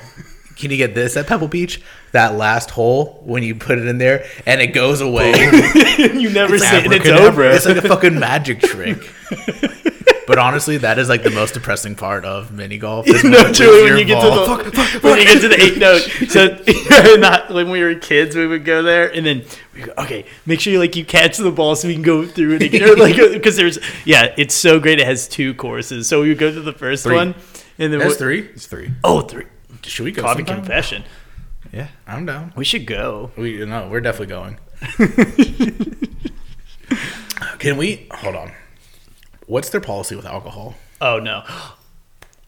can 0.56 0.70
you 0.70 0.76
get 0.76 0.94
this 0.94 1.16
at 1.16 1.26
Pebble 1.26 1.48
Beach? 1.48 1.80
That 2.12 2.34
last 2.36 2.70
hole 2.70 3.22
when 3.24 3.42
you 3.42 3.54
put 3.54 3.78
it 3.78 3.86
in 3.86 3.98
there 3.98 4.26
and 4.44 4.60
it 4.60 4.68
goes 4.68 5.00
away. 5.00 5.30
you 5.98 6.28
never 6.30 6.58
see 6.58 6.76
it. 6.76 6.92
It's 6.92 7.08
over. 7.08 7.44
It's 7.44 7.66
like 7.66 7.78
a 7.78 7.82
fucking 7.88 8.18
magic 8.18 8.60
trick. 8.60 8.98
But 10.26 10.38
honestly, 10.38 10.78
that 10.78 10.98
is 10.98 11.08
like 11.08 11.22
the 11.22 11.30
most 11.30 11.54
depressing 11.54 11.94
part 11.94 12.24
of 12.24 12.52
mini 12.52 12.78
golf. 12.78 13.06
is 13.08 13.22
no, 13.22 13.42
when 13.44 13.52
true. 13.52 13.84
When 13.84 13.98
you 13.98 14.04
get 14.04 14.20
to 14.20 14.30
the 14.30 15.00
when 15.02 15.18
you 15.18 15.24
get 15.24 15.40
to 15.40 15.48
the 15.48 15.62
eight 15.62 15.78
note, 15.78 16.00
so 16.28 17.16
not 17.16 17.50
when 17.50 17.70
we 17.70 17.82
were 17.82 17.94
kids, 17.94 18.34
we 18.34 18.46
would 18.46 18.64
go 18.64 18.82
there 18.82 19.12
and 19.12 19.24
then 19.24 19.44
we 19.74 19.82
go, 19.82 19.92
okay, 19.98 20.26
make 20.46 20.60
sure 20.60 20.72
you 20.72 20.78
like 20.78 20.96
you 20.96 21.04
catch 21.04 21.36
the 21.36 21.50
ball 21.50 21.76
so 21.76 21.88
we 21.88 21.94
can 21.94 22.02
go 22.02 22.26
through 22.26 22.54
it 22.56 22.62
again. 22.62 22.82
Or, 22.82 22.96
like 22.96 23.16
because 23.16 23.56
there's 23.56 23.78
yeah, 24.04 24.34
it's 24.36 24.54
so 24.54 24.80
great. 24.80 24.98
It 25.00 25.06
has 25.06 25.28
two 25.28 25.54
courses, 25.54 26.08
so 26.08 26.22
we 26.22 26.28
would 26.30 26.38
go 26.38 26.52
to 26.52 26.60
the 26.60 26.72
first 26.72 27.04
Three. 27.04 27.14
one 27.14 27.34
and 27.78 27.92
then 27.92 28.00
There's 28.00 28.16
three. 28.16 28.40
It's 28.40 28.66
three. 28.66 28.90
Oh, 29.04 29.20
three. 29.20 29.44
Should 29.82 30.04
we 30.04 30.12
go? 30.12 30.22
Coffee 30.22 30.38
sometime? 30.38 30.56
confession. 30.58 31.04
Yeah. 31.72 31.88
I'm 32.06 32.24
down. 32.26 32.52
We 32.56 32.64
should 32.64 32.86
go. 32.86 33.32
We 33.36 33.64
no, 33.64 33.88
we're 33.88 34.00
definitely 34.00 34.28
going. 34.28 34.58
Can 37.58 37.76
we 37.76 38.08
hold 38.12 38.36
on? 38.36 38.52
What's 39.46 39.70
their 39.70 39.80
policy 39.80 40.16
with 40.16 40.26
alcohol? 40.26 40.74
Oh 41.00 41.18
no. 41.18 41.42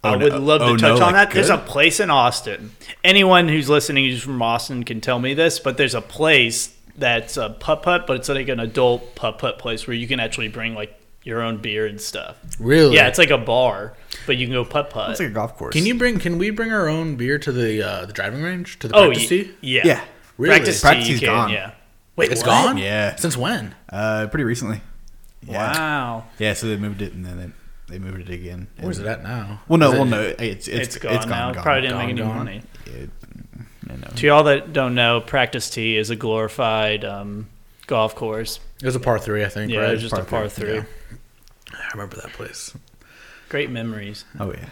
I 0.04 0.14
Oh, 0.14 0.18
would 0.18 0.32
no. 0.32 0.38
love 0.38 0.60
to 0.60 0.66
Oh, 0.66 0.76
touch 0.76 1.00
no, 1.00 1.06
on 1.06 1.12
like 1.12 1.28
that. 1.30 1.34
There's 1.34 1.50
a 1.50 1.58
place 1.58 1.98
in 1.98 2.08
Austin. 2.08 2.70
Anyone 3.02 3.48
who's 3.48 3.68
listening 3.68 4.04
who's 4.04 4.22
from 4.22 4.40
Austin 4.40 4.84
can 4.84 5.00
tell 5.00 5.18
me 5.18 5.34
this, 5.34 5.58
but 5.58 5.76
there's 5.76 5.94
a 5.94 6.00
place 6.00 6.72
that's 6.96 7.36
a 7.36 7.50
putt 7.50 7.82
putt, 7.82 8.06
but 8.06 8.16
it's 8.18 8.28
like 8.28 8.48
an 8.48 8.60
adult 8.60 9.16
putt 9.16 9.38
putt 9.38 9.58
place 9.58 9.86
where 9.88 9.94
you 9.96 10.06
can 10.06 10.20
actually 10.20 10.46
bring 10.48 10.74
like 10.74 10.94
your 11.24 11.42
own 11.42 11.56
beer 11.58 11.84
and 11.84 12.00
stuff. 12.00 12.36
Really? 12.60 12.94
Yeah, 12.94 13.08
it's 13.08 13.18
like 13.18 13.30
a 13.30 13.38
bar, 13.38 13.94
but 14.26 14.36
you 14.36 14.46
can 14.46 14.54
go 14.54 14.64
putt 14.64 14.90
putt. 14.90 15.10
It's 15.10 15.20
like 15.20 15.30
a 15.30 15.32
golf 15.32 15.56
course. 15.56 15.74
Can 15.74 15.84
you 15.84 15.96
bring? 15.96 16.20
Can 16.20 16.38
we 16.38 16.50
bring 16.50 16.72
our 16.72 16.88
own 16.88 17.16
beer 17.16 17.38
to 17.40 17.50
the 17.50 17.82
uh, 17.82 18.06
the 18.06 18.12
driving 18.12 18.40
range 18.42 18.78
to 18.78 18.88
the 18.88 18.94
oh, 18.94 19.06
practice 19.08 19.24
y- 19.24 19.28
tee? 19.28 19.50
yeah, 19.62 19.82
Yeah. 19.84 20.04
Really? 20.38 20.54
Practice, 20.54 20.80
Practice 20.80 21.06
tee, 21.06 21.12
you 21.14 21.18
tee's 21.18 21.28
can, 21.28 21.36
gone. 21.36 21.50
Yeah. 21.50 21.72
Wait, 22.14 22.30
it's 22.30 22.42
what? 22.42 22.46
gone. 22.66 22.78
Yeah. 22.78 23.16
Since 23.16 23.36
when? 23.36 23.74
Uh, 23.88 24.28
pretty 24.28 24.44
recently. 24.44 24.80
Yeah. 25.46 25.72
Wow. 25.78 26.24
Yeah. 26.38 26.52
So 26.54 26.66
they 26.68 26.76
moved 26.76 27.02
it 27.02 27.12
and 27.12 27.24
then 27.24 27.54
they, 27.88 27.94
they 27.94 27.98
moved 27.98 28.20
it 28.20 28.30
again. 28.30 28.68
Where's 28.80 28.98
it 28.98 29.06
at 29.06 29.22
now? 29.22 29.60
Well, 29.68 29.78
no, 29.78 29.88
Is 29.88 29.92
it- 29.94 29.96
well, 29.96 30.04
no. 30.06 30.20
It's 30.38 30.68
it's 30.68 30.96
it's 30.96 30.98
gone 30.98 31.28
now. 31.28 31.52
gone. 31.52 31.62
Probably 31.62 31.82
didn't 31.82 31.96
Gone, 31.96 32.06
make 32.06 32.10
any 32.10 32.20
gone. 32.22 32.36
money. 32.36 32.62
It- 32.86 33.10
no, 33.86 33.94
no. 33.96 34.08
To 34.16 34.26
y'all 34.26 34.42
that 34.44 34.72
don't 34.74 34.94
know, 34.94 35.20
practice 35.20 35.70
tee 35.70 35.96
is 35.96 36.10
a 36.10 36.16
glorified 36.16 37.04
um, 37.06 37.48
golf 37.86 38.14
course. 38.14 38.60
It 38.82 38.86
was 38.86 38.94
a 38.96 39.00
par 39.00 39.18
three, 39.18 39.44
I 39.44 39.48
think. 39.48 39.72
Yeah, 39.72 39.80
right? 39.80 39.92
it's 39.94 40.02
just 40.02 40.12
a 40.12 40.16
Par 40.16 40.24
par 40.26 40.48
three, 40.48 40.66
three. 40.66 40.74
yeah. 40.76 40.84
I 41.72 41.88
remember 41.94 42.16
that 42.16 42.32
place. 42.34 42.76
Great 43.48 43.70
memories. 43.70 44.24
Oh 44.38 44.52
yeah. 44.52 44.68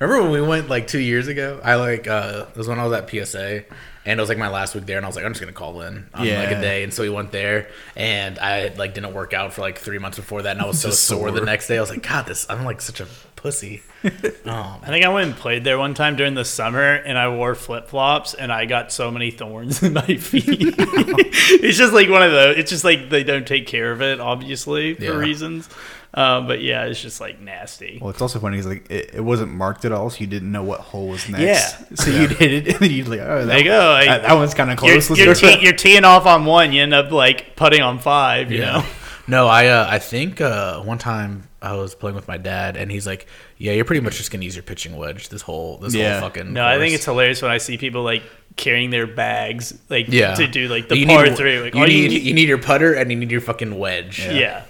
Remember 0.00 0.22
when 0.22 0.32
we 0.32 0.40
went 0.40 0.70
like 0.70 0.86
two 0.86 0.98
years 0.98 1.28
ago? 1.28 1.60
I 1.62 1.74
like 1.74 2.08
uh 2.08 2.46
it 2.50 2.56
was 2.56 2.68
when 2.68 2.78
I 2.78 2.86
was 2.86 2.92
at 2.94 3.10
PSA 3.10 3.64
and 4.06 4.18
it 4.18 4.22
was 4.22 4.28
like 4.30 4.38
my 4.38 4.48
last 4.48 4.74
week 4.74 4.86
there 4.86 4.96
and 4.96 5.04
I 5.04 5.08
was 5.08 5.16
like, 5.16 5.24
I'm 5.24 5.32
just 5.32 5.40
gonna 5.40 5.52
call 5.52 5.82
in 5.82 6.06
on 6.14 6.20
like 6.26 6.50
a 6.52 6.60
day 6.60 6.82
and 6.84 6.94
so 6.94 7.02
we 7.02 7.10
went 7.10 7.32
there 7.32 7.68
and 7.96 8.38
I 8.38 8.68
like 8.76 8.94
didn't 8.94 9.12
work 9.12 9.34
out 9.34 9.52
for 9.52 9.60
like 9.60 9.78
three 9.78 9.98
months 9.98 10.16
before 10.16 10.42
that 10.42 10.52
and 10.52 10.60
I 10.62 10.66
was 10.66 10.80
so 10.82 10.88
Just 10.88 11.04
sore 11.04 11.30
the 11.30 11.40
next 11.42 11.66
day. 11.68 11.76
I 11.76 11.80
was 11.80 11.90
like, 11.90 12.02
God, 12.08 12.26
this 12.26 12.46
I'm 12.48 12.64
like 12.64 12.80
such 12.80 13.00
a 13.00 13.06
pussy. 13.34 13.82
um, 14.44 14.78
I 14.82 14.86
think 14.86 15.04
I 15.04 15.08
went 15.08 15.28
and 15.30 15.36
played 15.36 15.64
there 15.64 15.78
one 15.78 15.94
time 15.94 16.14
during 16.16 16.34
the 16.34 16.44
summer, 16.44 16.94
and 16.94 17.18
I 17.18 17.28
wore 17.28 17.54
flip 17.56 17.88
flops, 17.88 18.34
and 18.34 18.52
I 18.52 18.64
got 18.64 18.92
so 18.92 19.10
many 19.10 19.30
thorns 19.32 19.82
in 19.82 19.94
my 19.94 20.00
feet. 20.16 20.74
it's 20.78 21.76
just 21.76 21.92
like 21.92 22.08
one 22.08 22.22
of 22.22 22.30
those. 22.30 22.56
It's 22.56 22.70
just 22.70 22.84
like 22.84 23.10
they 23.10 23.24
don't 23.24 23.46
take 23.46 23.66
care 23.66 23.90
of 23.90 24.02
it, 24.02 24.20
obviously, 24.20 24.94
for 24.94 25.02
Yeah. 25.04 25.10
reasons. 25.16 25.68
Um, 26.16 26.46
but 26.46 26.62
yeah, 26.62 26.84
it's 26.86 27.00
just 27.02 27.20
like 27.20 27.40
nasty. 27.40 27.98
Well, 28.00 28.08
it's 28.08 28.22
also 28.22 28.38
funny 28.38 28.56
because 28.56 28.66
like 28.72 28.90
it, 28.90 29.14
it 29.16 29.20
wasn't 29.20 29.52
marked 29.52 29.84
at 29.84 29.92
all, 29.92 30.08
so 30.08 30.18
you 30.20 30.26
didn't 30.26 30.50
know 30.50 30.62
what 30.62 30.80
hole 30.80 31.08
was 31.08 31.28
next. 31.28 31.42
Yeah. 31.42 31.96
So 31.96 32.10
you'd 32.10 32.30
hit 32.32 32.52
it, 32.52 32.68
and 32.74 32.76
then 32.80 32.90
you'd 32.90 33.06
like, 33.08 33.20
oh, 33.20 33.40
that, 33.40 33.46
There 33.46 33.58
you 33.58 33.64
go. 33.64 33.78
Like, 33.90 34.06
that, 34.06 34.22
that 34.22 34.32
one's 34.34 34.54
kind 34.54 34.70
of 34.70 34.80
you're, 34.82 35.00
close. 35.00 35.18
You're, 35.18 35.34
go. 35.34 35.40
tee, 35.40 35.58
you're 35.60 35.74
teeing 35.74 36.04
off 36.04 36.24
on 36.24 36.46
one, 36.46 36.72
you 36.72 36.82
end 36.82 36.94
up 36.94 37.10
like 37.12 37.54
putting 37.54 37.82
on 37.82 37.98
five. 37.98 38.50
You 38.50 38.60
know. 38.60 38.84
No, 39.28 39.48
I 39.48 39.66
uh, 39.66 39.88
I 39.90 39.98
think 39.98 40.40
uh, 40.40 40.80
one 40.82 40.98
time 40.98 41.48
I 41.60 41.74
was 41.74 41.96
playing 41.96 42.14
with 42.14 42.28
my 42.28 42.36
dad 42.36 42.76
and 42.76 42.92
he's 42.92 43.08
like, 43.08 43.26
Yeah, 43.58 43.72
you're 43.72 43.84
pretty 43.84 44.00
much 44.00 44.18
just 44.18 44.30
gonna 44.30 44.44
use 44.44 44.54
your 44.54 44.62
pitching 44.62 44.96
wedge 44.96 45.30
this 45.30 45.42
whole 45.42 45.78
this 45.78 45.96
Yeah. 45.96 46.20
whole 46.20 46.28
fucking 46.28 46.52
No, 46.52 46.64
I 46.64 46.78
think 46.78 46.94
it's 46.94 47.04
hilarious 47.06 47.42
when 47.42 47.50
I 47.50 47.58
see 47.58 47.76
people 47.76 48.04
like 48.04 48.22
carrying 48.54 48.90
their 48.90 49.08
bags, 49.08 49.76
like 49.90 50.06
yeah 50.06 50.36
to 50.36 50.46
do 50.46 50.68
like 50.68 50.88
the 50.88 50.96
You 50.96 51.06
par 51.06 51.24
need- 51.24 51.36
three. 51.36 51.60
Like, 51.60 51.74
you 51.74 51.80
all 51.80 51.88
need 51.88 52.12
you 52.12 52.20
you 52.20 52.34
need 52.34 52.46
your 52.46 52.58
putter 52.58 52.94
and 52.94 53.10
you 53.10 53.16
need 53.18 53.32
your 53.32 53.40
fucking 53.40 53.76
wedge. 53.76 54.20
yeah. 54.20 54.30
Yeah, 54.32 54.64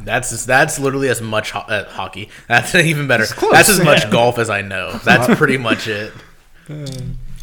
that's 0.00 0.30
just, 0.30 0.46
that's 0.46 0.78
literally 0.78 1.08
as 1.08 1.20
much 1.20 1.50
ho- 1.50 1.60
uh, 1.68 1.84
hockey. 1.88 2.28
That's 2.48 2.74
even 2.74 3.06
better. 3.08 3.24
close. 3.26 3.52
That's 3.52 3.68
as 3.68 3.80
much 3.80 4.10
golf 4.10 4.38
as 4.38 4.48
I 4.50 4.62
know. 4.62 4.92
That's 5.04 5.34
pretty 5.38 5.56
much 5.58 5.88
it. 5.88 6.12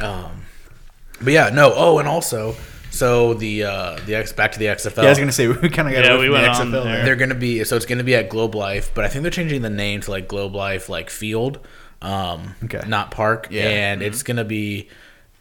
Um, 0.00 0.42
but 1.22 1.32
yeah, 1.32 1.50
no. 1.50 1.72
Oh, 1.74 1.98
and 1.98 2.08
also, 2.08 2.56
so 2.90 3.34
the 3.34 3.64
uh, 3.64 3.98
the 4.06 4.16
X 4.16 4.32
back 4.32 4.52
to 4.52 4.58
the 4.58 4.66
XFL. 4.66 4.98
Yeah, 4.98 5.04
I 5.04 5.08
was 5.10 5.18
gonna 5.18 5.32
say 5.32 5.46
we 5.62 5.68
kind 5.70 5.88
of 5.88 5.94
got 5.94 6.04
Yeah, 6.04 6.18
we 6.18 6.26
from 6.26 6.32
the 6.32 6.32
went 6.32 6.48
on 6.48 6.66
XFL 6.68 6.84
there. 6.84 7.04
they're 7.04 7.16
gonna 7.16 7.34
be 7.34 7.62
so 7.64 7.76
it's 7.76 7.86
gonna 7.86 8.04
be 8.04 8.14
at 8.16 8.28
Globe 8.28 8.54
Life, 8.54 8.90
but 8.94 9.04
I 9.04 9.08
think 9.08 9.22
they're 9.22 9.30
changing 9.30 9.62
the 9.62 9.70
name 9.70 10.00
to 10.02 10.10
like 10.10 10.26
Globe 10.28 10.54
Life 10.54 10.88
like 10.88 11.10
Field, 11.10 11.60
um, 12.02 12.54
Okay. 12.64 12.82
not 12.88 13.10
Park. 13.12 13.48
Yeah. 13.50 13.68
and 13.68 14.02
it's 14.02 14.22
gonna 14.24 14.44
be 14.44 14.88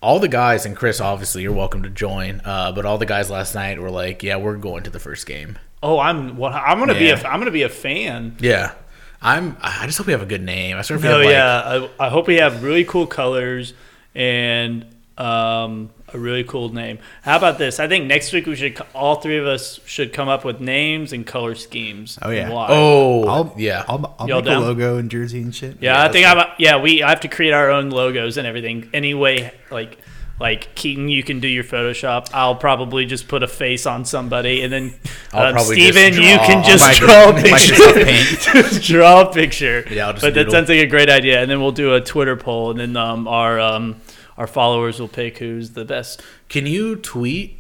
all 0.02 0.20
the 0.20 0.28
guys 0.30 0.66
and 0.66 0.76
Chris. 0.76 1.02
Obviously, 1.02 1.42
you're 1.42 1.52
welcome 1.52 1.84
to 1.84 1.90
join. 1.90 2.42
Uh, 2.46 2.72
but 2.74 2.86
all 2.86 2.98
the 2.98 3.06
guys 3.06 3.30
last 3.32 3.56
night 3.56 3.80
were 3.82 3.90
like, 3.92 4.22
"Yeah, 4.22 4.36
we're 4.38 4.58
going 4.58 4.84
to 4.84 4.90
the 4.92 5.00
first 5.00 5.26
game." 5.26 5.58
Oh, 5.84 6.00
I'm 6.00 6.38
what 6.38 6.54
I'm 6.54 6.80
gonna 6.80 6.94
be. 6.94 7.10
A, 7.10 7.18
Yeah. 7.18 7.28
I'm 7.30 7.40
gonna 7.40 7.52
be 7.52 7.64
a 7.64 7.70
fan. 7.70 8.38
Yeah, 8.40 8.72
I'm. 9.22 9.58
I 9.62 9.86
just 9.86 9.98
hope 9.98 10.08
we 10.08 10.14
have 10.14 10.22
a 10.24 10.26
good 10.26 10.42
name. 10.42 10.78
I 10.78 10.82
sort 10.82 10.98
of 11.00 11.04
No, 11.04 11.10
feel 11.12 11.20
like, 11.26 11.30
yeah, 11.30 11.88
I, 12.00 12.06
I 12.08 12.10
hope 12.10 12.26
we 12.28 12.36
have 12.38 12.64
really 12.64 12.86
cool 12.86 13.06
colors 13.06 13.74
and 14.16 14.86
um, 15.18 15.90
a 16.14 16.18
really 16.18 16.44
cool 16.44 16.70
name. 16.74 17.00
How 17.22 17.38
about 17.38 17.58
this? 17.58 17.80
I 17.80 17.88
think 17.88 18.06
next 18.06 18.32
week 18.34 18.46
we 18.46 18.56
should 18.56 18.80
all 18.96 19.16
three 19.18 19.38
of 19.38 19.46
us 19.46 19.80
should 19.86 20.14
come 20.14 20.30
up 20.30 20.46
with 20.46 20.60
names 20.62 21.14
and 21.14 21.26
color 21.28 21.54
schemes. 21.56 22.18
Oh, 22.22 22.30
yeah. 22.32 22.50
why. 22.50 22.68
Oh, 22.70 23.28
I'll, 23.28 23.54
yeah. 23.58 23.84
I'll, 23.88 24.16
I'll 24.20 24.28
Y'all 24.28 24.38
make 24.38 24.46
down? 24.46 24.64
a 24.64 24.66
logo 24.66 24.98
and 24.98 25.12
jersey 25.12 25.42
and 25.42 25.54
shit. 25.54 25.78
yeah, 25.82 26.02
I 26.02 26.10
think 26.10 26.26
I'm. 26.26 26.48
Yeah, 26.58 26.82
we 26.82 27.04
I 27.04 27.10
have 27.10 27.20
to 27.22 27.28
create 27.28 27.54
our 27.54 27.70
own 27.70 27.90
logos 27.90 28.38
and 28.38 28.48
everything. 28.48 28.90
Anyway, 28.94 29.54
like. 29.70 29.98
Like 30.44 30.76
Keaton, 30.76 31.08
you 31.08 31.24
can 31.24 31.40
do 31.40 31.48
your 31.48 31.64
Photoshop. 31.64 32.28
I'll 32.34 32.56
probably 32.58 33.06
just 33.06 33.30
put 33.30 33.44
a 33.44 33.48
face 33.48 33.86
on 33.86 34.04
somebody, 34.04 34.62
and 34.62 34.74
then 34.74 34.94
I'll 35.32 35.58
um, 35.58 35.64
Steven, 35.64 36.16
you 36.16 36.38
can 36.38 36.66
just 36.66 36.84
Micro- 36.84 37.08
draw 37.08 37.30
a 37.30 37.42
picture. 37.42 37.76
Paint. 38.04 38.40
just 38.42 38.84
draw 38.84 39.22
a 39.22 39.32
picture. 39.34 39.86
Yeah, 39.90 40.08
I'll 40.08 40.12
just 40.12 40.22
but 40.26 40.34
that 40.34 40.52
sounds 40.52 40.68
like 40.68 40.80
a 40.80 40.86
great 40.86 41.10
idea. 41.10 41.42
And 41.42 41.50
then 41.50 41.62
we'll 41.62 41.72
do 41.72 41.94
a 41.94 42.02
Twitter 42.02 42.36
poll, 42.36 42.72
and 42.72 42.80
then 42.82 42.98
um, 42.98 43.26
our 43.26 43.58
um, 43.58 44.02
our 44.38 44.46
followers 44.46 45.00
will 45.00 45.08
pick 45.08 45.38
who's 45.38 45.70
the 45.72 45.86
best. 45.86 46.22
Can 46.50 46.66
you 46.66 46.98
tweet 46.98 47.58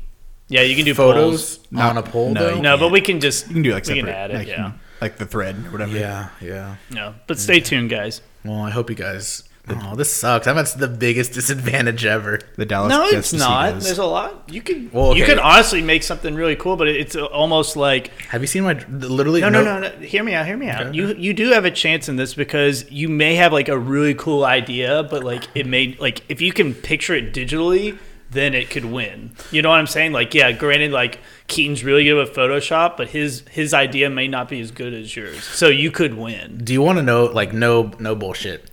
Yeah, 0.49 0.63
you 0.63 0.75
can 0.75 0.83
do 0.83 0.93
photos 0.93 1.59
polls. 1.59 1.71
Not- 1.71 1.91
on 1.91 1.97
a 1.97 2.03
poll? 2.03 2.33
no, 2.33 2.55
though? 2.55 2.59
No, 2.61 2.77
but 2.77 2.91
we 2.91 2.99
can 2.99 3.21
just 3.21 3.47
You 3.47 3.53
can 3.53 3.61
do 3.63 3.71
like 3.71 3.83
we 3.85 3.95
separate, 3.95 4.01
can 4.01 4.09
add 4.09 4.31
it. 4.31 4.33
like, 4.39 4.47
yeah, 4.49 4.71
like 4.99 5.15
the 5.17 5.25
thread 5.25 5.55
or 5.67 5.71
whatever. 5.71 5.97
Yeah, 5.97 6.31
yeah. 6.41 6.75
no. 6.91 7.15
But 7.27 7.39
stay 7.39 7.61
tuned, 7.61 7.91
guys. 7.91 8.19
Well, 8.43 8.59
I 8.59 8.71
hope 8.71 8.89
you 8.89 8.97
guys. 8.97 9.43
Oh, 9.69 9.95
this 9.95 10.12
sucks. 10.12 10.45
I'm 10.45 10.58
at 10.58 10.67
the 10.78 10.89
biggest 10.89 11.32
disadvantage 11.32 12.04
ever. 12.06 12.39
The 12.58 12.65
Dallas. 12.65 12.89
No, 12.89 13.06
it's 13.06 13.32
not. 13.32 13.67
Seagulls. 13.67 13.84
There's 13.86 13.97
a 13.97 14.06
lot 14.06 14.49
you 14.49 14.62
can. 14.62 14.91
Well, 14.91 15.10
okay. 15.10 15.19
You 15.19 15.23
okay. 15.23 15.36
can 15.36 15.41
honestly 15.41 15.82
make 15.82 16.04
something 16.04 16.36
really 16.36 16.58
cool, 16.58 16.76
but 16.76 16.89
it's 16.89 17.15
almost 17.15 17.78
like 17.78 18.10
Have 18.23 18.41
you 18.41 18.47
seen 18.47 18.63
my 18.63 18.73
literally? 18.89 19.39
No, 19.39 19.49
no, 19.49 19.63
no, 19.63 19.80
no. 19.80 19.89
Hear 19.99 20.23
me 20.23 20.34
out. 20.34 20.45
Hear 20.45 20.58
me 20.58 20.69
out. 20.69 20.88
Okay. 20.88 20.97
You 20.97 21.13
you 21.13 21.34
do 21.34 21.52
have 21.52 21.63
a 21.63 21.71
chance 21.71 22.10
in 22.10 22.17
this 22.17 22.34
because 22.34 22.91
you 22.91 23.08
may 23.08 23.36
have 23.36 23.54
like 23.54 23.69
a 23.69 23.78
really 23.78 24.13
cool 24.13 24.43
idea, 24.43 25.04
but 25.04 25.23
like 25.23 25.47
it 25.56 25.65
may 25.65 25.95
like 25.97 26.23
if 26.28 26.41
you 26.41 26.52
can 26.52 26.73
picture 26.73 27.15
it 27.15 27.34
digitally, 27.34 27.97
then 28.32 28.54
it 28.54 28.69
could 28.69 28.86
win. 28.86 29.32
You 29.52 29.62
know 29.62 29.69
what 29.69 29.80
I'm 29.80 29.88
saying? 29.88 30.12
Like 30.12 30.34
yeah, 30.34 30.52
granted, 30.52 30.91
like 30.91 31.19
Keaton's 31.47 31.86
really 31.86 32.04
good 32.04 32.15
with 32.15 32.36
Photoshop, 32.36 32.97
but 32.97 33.08
his 33.10 33.45
his 33.49 33.73
idea 33.73 34.10
may 34.10 34.28
not 34.28 34.49
be 34.49 34.60
as 34.60 34.71
good 34.71 34.93
as 34.93 35.15
yours, 35.15 35.41
so 35.41 35.67
you 35.69 35.89
could 35.89 36.15
win. 36.15 36.58
Do 36.65 36.73
you 36.73 36.82
want 36.82 36.97
to 36.97 37.04
know 37.04 37.26
like 37.26 37.54
no 37.54 37.93
no 37.97 38.13
bullshit? 38.13 38.69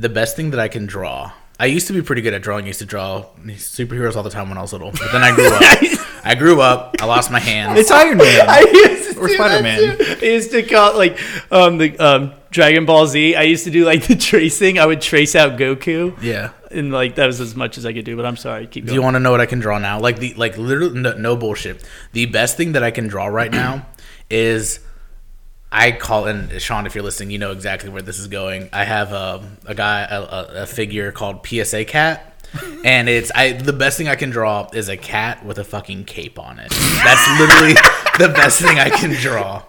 The 0.00 0.08
best 0.08 0.34
thing 0.36 0.50
that 0.52 0.60
I 0.60 0.68
can 0.68 0.86
draw. 0.86 1.32
I 1.58 1.66
used 1.66 1.86
to 1.88 1.92
be 1.92 2.00
pretty 2.00 2.22
good 2.22 2.32
at 2.32 2.40
drawing. 2.40 2.64
I 2.64 2.68
used 2.68 2.78
to 2.78 2.86
draw 2.86 3.26
superheroes 3.44 4.16
all 4.16 4.22
the 4.22 4.30
time 4.30 4.48
when 4.48 4.56
I 4.56 4.62
was 4.62 4.72
little. 4.72 4.92
But 4.92 5.12
then 5.12 5.22
I 5.22 5.34
grew 5.34 5.48
up. 5.48 6.06
I 6.24 6.34
grew 6.34 6.60
up. 6.62 6.96
I 7.02 7.04
lost 7.04 7.30
my 7.30 7.38
hands. 7.38 7.78
It's 7.78 7.90
Iron 7.90 8.16
Man. 8.16 8.40
I 8.48 8.60
used 8.60 9.12
to 9.12 9.20
Or 9.20 9.28
do 9.28 9.36
that 9.36 9.60
Spider-Man. 9.60 9.98
too. 9.98 10.26
I 10.26 10.30
used 10.30 10.50
to 10.52 10.62
call 10.62 10.96
like 10.96 11.18
um 11.52 11.76
the 11.76 11.98
um 11.98 12.32
Dragon 12.50 12.86
Ball 12.86 13.06
Z. 13.06 13.36
I 13.36 13.42
used 13.42 13.64
to 13.64 13.70
do 13.70 13.84
like 13.84 14.06
the 14.08 14.16
tracing. 14.16 14.78
I 14.78 14.86
would 14.86 15.02
trace 15.02 15.34
out 15.36 15.58
Goku, 15.58 16.16
yeah. 16.22 16.52
and 16.70 16.92
like 16.92 17.16
that 17.16 17.26
was 17.26 17.40
as 17.42 17.54
much 17.54 17.76
as 17.76 17.84
I 17.84 17.92
could 17.92 18.06
do. 18.06 18.16
But 18.16 18.24
I'm 18.24 18.36
sorry, 18.38 18.66
keep 18.66 18.86
Do 18.86 18.94
you 18.94 19.02
want 19.02 19.16
to 19.16 19.20
know 19.20 19.30
what 19.30 19.42
I 19.42 19.46
can 19.46 19.60
draw 19.60 19.78
now? 19.78 20.00
Like 20.00 20.18
the 20.18 20.32
like 20.34 20.56
literally 20.56 20.98
no, 20.98 21.12
no 21.18 21.36
bullshit. 21.36 21.84
The 22.12 22.24
best 22.24 22.56
thing 22.56 22.72
that 22.72 22.82
I 22.82 22.90
can 22.90 23.06
draw 23.06 23.26
right 23.26 23.50
now 23.52 23.86
is 24.30 24.80
I 25.72 25.92
call 25.92 26.26
and 26.26 26.60
Sean, 26.60 26.86
if 26.86 26.94
you're 26.94 27.04
listening, 27.04 27.30
you 27.30 27.38
know 27.38 27.52
exactly 27.52 27.90
where 27.90 28.02
this 28.02 28.18
is 28.18 28.26
going. 28.26 28.68
I 28.72 28.84
have 28.84 29.12
a 29.12 29.48
a 29.66 29.74
guy 29.74 30.02
a, 30.02 30.62
a, 30.62 30.66
figure 30.66 31.12
called 31.12 31.46
PSA 31.46 31.84
cat, 31.84 32.34
and 32.84 33.08
it's 33.08 33.30
I 33.34 33.52
the 33.52 33.72
best 33.72 33.96
thing 33.96 34.08
I 34.08 34.16
can 34.16 34.30
draw 34.30 34.68
is 34.72 34.88
a 34.88 34.96
cat 34.96 35.44
with 35.44 35.58
a 35.58 35.64
fucking 35.64 36.04
cape 36.04 36.38
on 36.38 36.58
it. 36.58 36.70
That's 36.70 37.40
literally 37.40 37.74
the 38.18 38.32
best 38.34 38.60
thing 38.60 38.78
I 38.78 38.90
can 38.90 39.10
draw. 39.10 39.62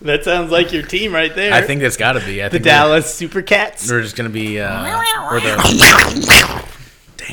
That 0.00 0.24
sounds 0.24 0.50
like 0.50 0.72
your 0.72 0.82
team 0.82 1.14
right 1.14 1.32
there. 1.32 1.52
I 1.52 1.62
think 1.62 1.80
that's 1.80 1.96
got 1.96 2.14
to 2.14 2.20
be. 2.20 2.42
I 2.42 2.48
the 2.48 2.54
think 2.54 2.64
Dallas 2.64 3.14
Super 3.14 3.40
Cats. 3.40 3.88
We're 3.88 4.02
just 4.02 4.16
gonna 4.16 4.28
be 4.30 4.58
uh, 4.58 5.00
or 5.30 5.38
the 5.38 6.68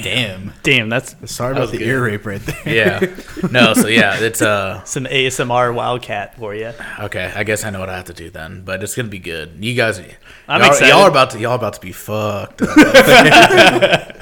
Damn. 0.04 0.54
Damn, 0.64 0.90
that's 0.90 1.16
Sorry 1.32 1.54
That 1.54 1.62
about 1.64 1.72
the 1.72 1.78
good. 1.80 1.88
ear 1.88 2.04
rape 2.04 2.26
right 2.26 2.42
there. 2.42 2.62
yeah. 3.02 3.48
No, 3.52 3.74
so 3.74 3.88
yeah, 3.88 4.20
it's 4.20 4.42
uh 4.42 4.84
some 4.86 5.06
ASMR 5.06 5.74
Wildcat 5.74 6.36
for 6.38 6.54
you. 6.56 6.74
Okay, 7.00 7.32
I 7.36 7.44
guess 7.44 7.64
I 7.66 7.70
know 7.70 7.80
what 7.80 7.90
I 7.90 7.96
have 7.96 8.06
to 8.06 8.14
do 8.14 8.30
then, 8.30 8.64
but 8.64 8.82
it's 8.84 8.96
gonna 8.96 9.08
be 9.10 9.20
good. 9.20 9.58
You 9.60 9.74
guys, 9.76 10.00
I'm 10.48 10.62
y'all, 10.62 10.70
excited. 10.70 10.90
y'all 10.90 11.02
are 11.04 11.10
about 11.10 11.30
to 11.32 11.40
y'all 11.40 11.56
about 11.56 11.74
to 11.74 11.82
be 11.82 11.92
fucked. 11.92 12.62
Up. 12.62 14.16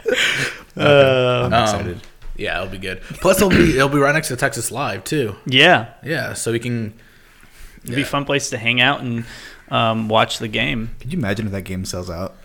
Uh, 0.77 1.43
I'm 1.45 1.53
Um, 1.53 1.63
excited. 1.63 2.01
yeah, 2.35 2.57
it'll 2.61 2.71
be 2.71 2.77
good. 2.77 3.01
Plus, 3.01 3.37
it'll 3.37 3.49
be 3.49 3.75
it'll 3.77 3.89
be 3.89 3.97
right 3.97 4.13
next 4.13 4.27
to 4.29 4.35
Texas 4.35 4.71
Live 4.71 5.03
too. 5.03 5.35
yeah, 5.45 5.87
Yeah, 6.03 6.33
so 6.33 6.51
we 6.51 6.59
can. 6.59 6.93
it'd 7.83 7.95
be 7.95 8.01
a 8.03 8.05
fun 8.05 8.25
place 8.25 8.49
to 8.51 8.57
hang 8.57 8.79
out 8.79 9.01
and 9.01 9.25
um, 9.69 10.07
watch 10.07 10.37
the 10.39 10.47
game. 10.47 10.91
Could 10.99 11.11
you 11.13 11.19
imagine 11.19 11.47
if 11.47 11.51
that 11.51 11.63
game 11.63 11.83
sells 11.85 12.09
out? 12.09 12.35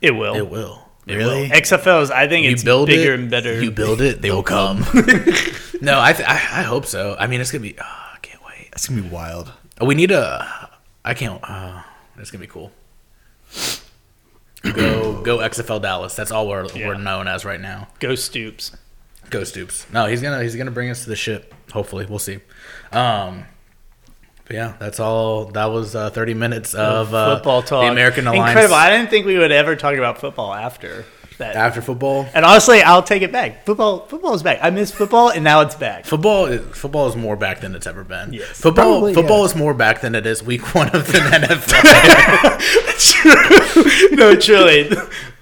It 0.00 0.12
will. 0.12 0.34
It 0.36 0.48
will. 0.48 0.88
Really? 1.16 1.48
XFLs, 1.48 2.10
I 2.10 2.28
think 2.28 2.44
You 2.46 2.52
it's 2.52 2.64
build 2.64 2.86
bigger 2.88 3.12
it, 3.14 3.20
and 3.20 3.30
better. 3.30 3.60
You 3.62 3.70
build 3.70 4.00
it, 4.00 4.20
they 4.22 4.30
will 4.30 4.42
come. 4.42 4.78
no, 5.80 6.00
I, 6.00 6.12
th- 6.12 6.28
I 6.28 6.34
I 6.34 6.62
hope 6.62 6.86
so. 6.86 7.16
I 7.18 7.26
mean, 7.26 7.40
it's 7.40 7.50
gonna 7.50 7.62
be. 7.62 7.76
Oh, 7.78 7.84
I 8.14 8.18
can't 8.22 8.42
wait. 8.44 8.68
That's 8.70 8.88
gonna 8.88 9.02
be 9.02 9.08
wild. 9.08 9.52
We 9.80 9.94
need 9.94 10.10
a. 10.10 10.70
I 11.04 11.14
can't. 11.14 11.40
Uh, 11.42 11.82
it's 12.18 12.30
gonna 12.30 12.40
be 12.42 12.46
cool. 12.46 12.70
Go 14.62 15.22
go 15.22 15.38
XFL 15.38 15.80
Dallas. 15.80 16.14
That's 16.14 16.30
all 16.30 16.46
we're 16.46 16.66
Yeah. 16.74 16.88
we're 16.88 16.94
known 16.98 17.26
as 17.28 17.44
right 17.46 17.60
now. 17.60 17.88
Go 17.98 18.14
Stoops. 18.14 18.76
Go 19.30 19.42
Stoops. 19.44 19.86
No, 19.92 20.06
he's 20.06 20.20
gonna 20.20 20.42
he's 20.42 20.54
gonna 20.56 20.70
bring 20.70 20.90
us 20.90 21.04
to 21.04 21.08
the 21.08 21.16
ship. 21.16 21.54
Hopefully, 21.72 22.04
we'll 22.06 22.18
see. 22.18 22.40
Um, 22.92 23.44
yeah, 24.50 24.74
that's 24.78 25.00
all. 25.00 25.46
That 25.46 25.66
was 25.66 25.94
uh, 25.94 26.10
thirty 26.10 26.34
minutes 26.34 26.74
of 26.74 27.14
uh, 27.14 27.36
football 27.36 27.62
talk. 27.62 27.84
The 27.84 27.90
American 27.92 28.26
Alliance 28.26 28.50
Incredible. 28.50 28.74
I 28.74 28.90
didn't 28.90 29.08
think 29.10 29.24
we 29.26 29.38
would 29.38 29.52
ever 29.52 29.76
talk 29.76 29.94
about 29.96 30.18
football 30.18 30.52
after 30.52 31.04
that. 31.38 31.56
after 31.56 31.80
football. 31.80 32.26
and 32.34 32.44
honestly, 32.44 32.82
I'll 32.82 33.02
take 33.02 33.22
it 33.22 33.32
back. 33.32 33.64
Football, 33.64 34.00
football 34.06 34.34
is 34.34 34.42
back. 34.42 34.58
I 34.62 34.68
miss 34.70 34.90
football, 34.90 35.30
and 35.30 35.42
now 35.42 35.62
it's 35.62 35.74
back. 35.74 36.04
Football 36.04 36.46
is 36.46 36.60
football 36.76 37.06
is 37.08 37.16
more 37.16 37.34
back 37.36 37.60
than 37.60 37.74
it's 37.74 37.86
ever 37.86 38.04
been. 38.04 38.34
Yes. 38.34 38.60
football 38.60 38.84
Probably, 39.00 39.14
football 39.14 39.38
yeah. 39.38 39.44
is 39.46 39.56
more 39.56 39.72
back 39.72 40.02
than 40.02 40.14
it 40.14 40.26
is 40.26 40.42
week 40.42 40.74
one 40.74 40.88
of 40.94 41.06
the 41.06 41.18
NFL. 41.18 42.60
no, 44.16 44.34
truly. 44.36 44.90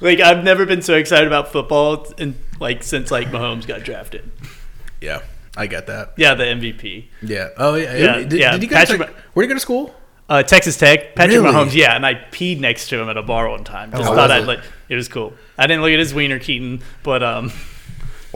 Like 0.01 0.21
I've 0.21 0.45
never 0.45 0.67
been 0.67 0.83
so 0.83 0.95
excited 0.95 1.27
about 1.27 1.51
football 1.51 2.07
and 2.19 2.37
like 2.61 2.85
since 2.85 3.11
like 3.11 3.27
Mahomes 3.29 3.67
got 3.67 3.83
drafted. 3.83 4.31
yeah, 5.01 5.23
I 5.59 5.67
get 5.67 5.87
that. 5.89 6.13
Yeah, 6.17 6.35
the 6.35 6.45
MVP. 6.45 7.07
Yeah. 7.23 7.49
Oh 7.57 7.75
yeah. 7.75 7.95
Yeah, 7.97 8.17
Did, 8.23 8.33
yeah. 8.33 8.53
did 8.53 8.63
you 8.63 8.69
guys? 8.69 8.89
Patrick- 8.89 9.15
where 9.35 9.43
did 9.45 9.49
you 9.51 9.55
go 9.55 9.57
to 9.57 9.61
school? 9.61 9.95
Uh, 10.29 10.43
Texas 10.43 10.77
Tech, 10.77 11.15
Patrick 11.15 11.39
Really? 11.41 11.53
Mahomes. 11.53 11.75
Yeah, 11.75 11.97
and 11.97 12.05
I 12.07 12.15
peed 12.15 12.61
next 12.61 12.89
to 12.91 13.01
him 13.01 13.09
at 13.09 13.17
a 13.17 13.23
bar 13.23 13.49
one 13.49 13.65
time. 13.65 13.91
Just 13.91 14.03
Oh, 14.03 14.15
thought 14.15 14.29
was 14.29 14.31
I'd 14.31 14.43
it? 14.43 14.47
like. 14.47 14.61
It 14.91 14.95
was 14.95 15.09
cool. 15.09 15.33
I 15.57 15.67
didn't 15.67 15.83
look 15.83 15.91
at 15.93 15.99
his 15.99 16.13
wiener, 16.15 16.39
Keaton, 16.39 16.83
but 17.03 17.23
um, 17.23 17.51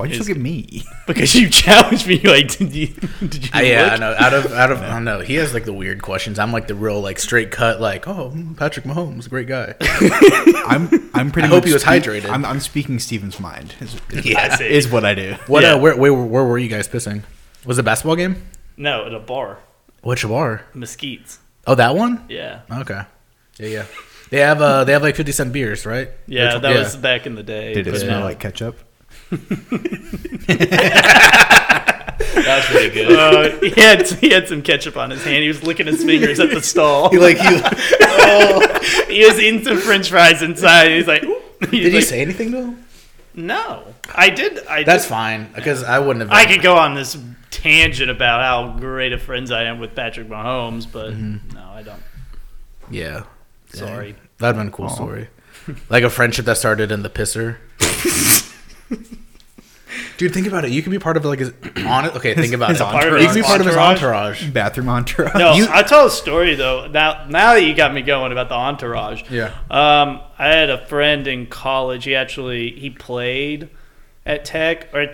Why'd 0.02 0.10
you 0.10 0.20
Is- 0.20 0.28
look 0.28 0.36
at 0.36 0.42
me? 0.42 0.82
because 1.06 1.32
you 1.34 1.48
challenged 1.48 2.08
me, 2.08 2.18
like, 2.20 2.56
did 2.56 2.74
you? 2.74 2.88
Did 3.20 3.44
you? 3.44 3.50
Uh, 3.54 3.60
yeah, 3.60 3.82
look? 3.84 3.92
I 3.92 3.96
know. 3.98 4.14
Out 4.18 4.34
of 4.34 4.52
out 4.52 4.72
of 4.72 4.82
I 4.82 4.88
don't 4.88 5.04
know. 5.04 5.20
He 5.20 5.34
has 5.36 5.54
like 5.54 5.64
the 5.64 5.72
weird 5.72 6.02
questions. 6.02 6.40
I'm 6.40 6.52
like 6.52 6.66
the 6.66 6.74
real 6.74 7.00
like 7.00 7.20
straight 7.20 7.52
cut. 7.52 7.80
Like, 7.80 8.08
oh, 8.08 8.34
Patrick 8.56 8.84
Mahomes, 8.84 9.26
a 9.26 9.28
great 9.28 9.46
guy. 9.46 9.74
I'm 9.80 10.88
I'm 11.14 11.30
pretty. 11.30 11.46
I 11.46 11.50
hope 11.50 11.64
he 11.64 11.72
was 11.72 11.82
speak- 11.82 12.02
hydrated. 12.02 12.28
I'm, 12.28 12.44
I'm 12.44 12.58
speaking 12.58 12.98
Steven's 12.98 13.38
mind. 13.38 13.74
Is, 13.80 13.94
is, 14.10 14.26
Yeah. 14.26 14.56
I 14.58 14.62
is 14.64 14.88
what 14.90 15.04
I 15.04 15.14
do. 15.14 15.36
What? 15.46 15.62
Yeah. 15.62 15.74
Uh, 15.74 15.78
where, 15.78 15.96
where 15.96 16.12
where 16.12 16.44
were 16.44 16.58
you 16.58 16.68
guys 16.68 16.88
pissing? 16.88 17.22
Was 17.64 17.78
it 17.78 17.82
a 17.82 17.84
basketball 17.84 18.16
game? 18.16 18.42
No, 18.76 19.06
at 19.06 19.14
a 19.14 19.20
bar, 19.20 19.58
Which 20.02 20.26
bar? 20.26 20.64
Mesquites. 20.74 21.38
Oh, 21.66 21.76
that 21.76 21.94
one. 21.94 22.24
Yeah, 22.28 22.62
Okay. 22.72 23.02
Yeah, 23.58 23.66
yeah. 23.68 23.84
They 24.30 24.38
have 24.40 24.60
uh 24.62 24.84
they 24.84 24.92
have 24.94 25.02
like 25.02 25.14
fifty 25.14 25.30
cent 25.30 25.52
beers, 25.52 25.84
right? 25.86 26.08
yeah, 26.26 26.54
Which- 26.54 26.62
that 26.62 26.74
was 26.76 26.96
back 26.96 27.26
in 27.26 27.34
the 27.36 27.42
day. 27.42 27.74
Did 27.74 27.86
it 27.86 27.90
but 27.92 28.00
smell 28.00 28.20
no. 28.20 28.26
like 28.26 28.40
ketchup? 28.40 28.78
That 32.34 32.56
was 32.56 32.64
pretty 32.66 32.90
good. 32.94 33.12
Uh, 33.12 33.58
he 33.60 33.70
had 33.80 34.06
he 34.08 34.30
had 34.30 34.48
some 34.48 34.62
ketchup 34.62 34.96
on 34.96 35.10
his 35.10 35.24
hand. 35.24 35.42
He 35.42 35.48
was 35.48 35.62
licking 35.62 35.86
his 35.86 36.02
fingers 36.04 36.40
at 36.40 36.50
the 36.50 36.62
stall. 36.62 37.10
He 37.10 37.18
like 37.18 37.38
he, 37.38 37.46
he 39.14 39.24
was 39.26 39.38
eating 39.38 39.64
some 39.64 39.78
French 39.78 40.08
fries 40.10 40.42
inside. 40.42 40.90
He's 40.90 41.06
like, 41.06 41.22
he's 41.22 41.70
did 41.70 41.74
you 41.84 41.90
like, 41.98 42.04
say 42.04 42.20
anything 42.20 42.50
to 42.52 42.58
him? 42.58 42.84
No, 43.34 43.84
I 44.14 44.28
did. 44.30 44.66
I 44.66 44.82
That's 44.82 45.04
did- 45.04 45.10
fine 45.10 45.52
because 45.54 45.82
I 45.84 45.98
wouldn't 45.98 46.20
have. 46.28 46.30
I 46.32 46.44
could 46.46 46.62
go 46.62 46.76
on 46.76 46.94
this 46.94 47.16
tangent 47.50 48.10
about 48.10 48.40
how 48.42 48.78
great 48.78 49.12
of 49.12 49.22
friends 49.22 49.50
I 49.50 49.64
am 49.64 49.78
with 49.78 49.94
Patrick 49.94 50.28
Mahomes, 50.28 50.86
but 50.90 51.12
Mm-hmm. 51.12 51.54
no, 51.54 51.62
I 51.72 51.82
don't. 51.82 52.02
Yeah. 52.90 53.24
Sorry. 53.72 54.16
That'd 54.38 54.56
been 54.56 54.68
a 54.68 54.70
cool 54.70 54.88
story. 54.90 55.28
Like 55.88 56.02
a 56.04 56.10
friendship 56.10 56.44
that 56.46 56.58
started 56.58 56.90
in 56.92 57.02
the 57.02 57.08
pisser. 57.10 57.56
Dude, 60.18 60.33
think 60.35 60.46
about 60.46 60.64
it. 60.64 60.70
You 60.70 60.83
can 60.83 60.90
be 60.92 60.98
part 60.98 61.16
of 61.16 61.25
like 61.25 61.38
his 61.40 61.53
on 61.87 62.05
it. 62.05 62.14
Okay, 62.16 62.35
think 62.35 62.53
about 62.55 62.70
his 62.70 62.81
it. 62.81 62.85
part 62.85 63.07
of 63.12 63.20
you 63.20 63.27
can 63.27 63.35
be 63.35 63.42
part 63.42 63.61
of 63.61 63.66
his 63.66 63.77
entourage? 63.77 64.40
entourage. 64.42 64.51
Bathroom 64.51 64.88
entourage. 64.88 65.35
No, 65.35 65.55
You- 65.55 65.66
I'll 65.66 65.85
tell 65.85 66.07
a 66.07 66.11
story 66.11 66.55
though. 66.55 66.87
Now, 66.87 67.27
now 67.29 67.55
that 67.55 67.62
you 67.64 67.75
got 67.75 67.92
me 67.94 68.03
going 68.03 68.33
about 68.33 68.48
the 68.48 68.55
entourage, 68.55 69.22
Yeah. 69.31 69.53
Um, 69.70 70.20
I 70.38 70.48
had 70.48 70.70
a 70.70 70.85
friend 70.87 71.27
in 71.27 71.46
college. 71.46 72.05
He 72.05 72.14
actually 72.14 72.70
he 72.72 72.90
played 72.90 73.68
at 74.27 74.44
Tech. 74.44 74.88
Or 74.94 75.07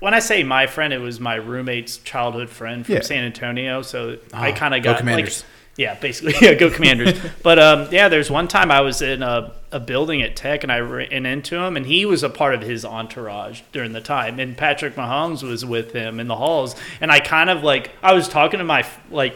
when 0.00 0.14
I 0.14 0.18
say 0.18 0.42
my 0.42 0.66
friend, 0.66 0.92
it 0.92 1.00
was 1.00 1.20
my 1.20 1.36
roommate's 1.36 1.98
childhood 1.98 2.50
friend 2.50 2.84
from 2.84 2.96
Yeah. 2.96 3.00
San 3.02 3.24
Antonio. 3.24 3.82
So 3.82 4.18
I 4.34 4.50
Oh, 4.50 4.54
kind 4.54 4.74
of 4.74 4.82
go 4.82 4.90
got 4.90 4.90
like, 4.92 4.98
Commanders. 4.98 5.44
Yeah, 5.76 5.94
basically, 5.94 6.34
yeah, 6.40 6.54
go 6.54 6.70
Commanders. 6.70 7.18
but 7.42 7.58
um, 7.58 7.88
yeah, 7.90 8.08
there's 8.08 8.30
one 8.30 8.48
time 8.48 8.70
I 8.70 8.80
was 8.82 9.00
in 9.02 9.22
a, 9.22 9.52
a 9.70 9.80
building 9.80 10.20
at 10.22 10.36
Tech 10.36 10.62
and 10.62 10.70
I 10.72 10.80
ran 10.80 11.24
into 11.26 11.56
him, 11.56 11.76
and 11.76 11.86
he 11.86 12.04
was 12.06 12.22
a 12.22 12.30
part 12.30 12.54
of 12.54 12.62
his 12.62 12.84
entourage 12.84 13.62
during 13.72 13.92
the 13.92 14.00
time, 14.00 14.38
and 14.38 14.56
Patrick 14.56 14.94
Mahomes 14.96 15.42
was 15.42 15.64
with 15.64 15.92
him 15.92 16.20
in 16.20 16.28
the 16.28 16.36
halls, 16.36 16.76
and 17.00 17.10
I 17.10 17.20
kind 17.20 17.48
of 17.50 17.62
like 17.62 17.90
I 18.02 18.12
was 18.12 18.28
talking 18.28 18.58
to 18.58 18.64
my 18.64 18.86
like 19.10 19.34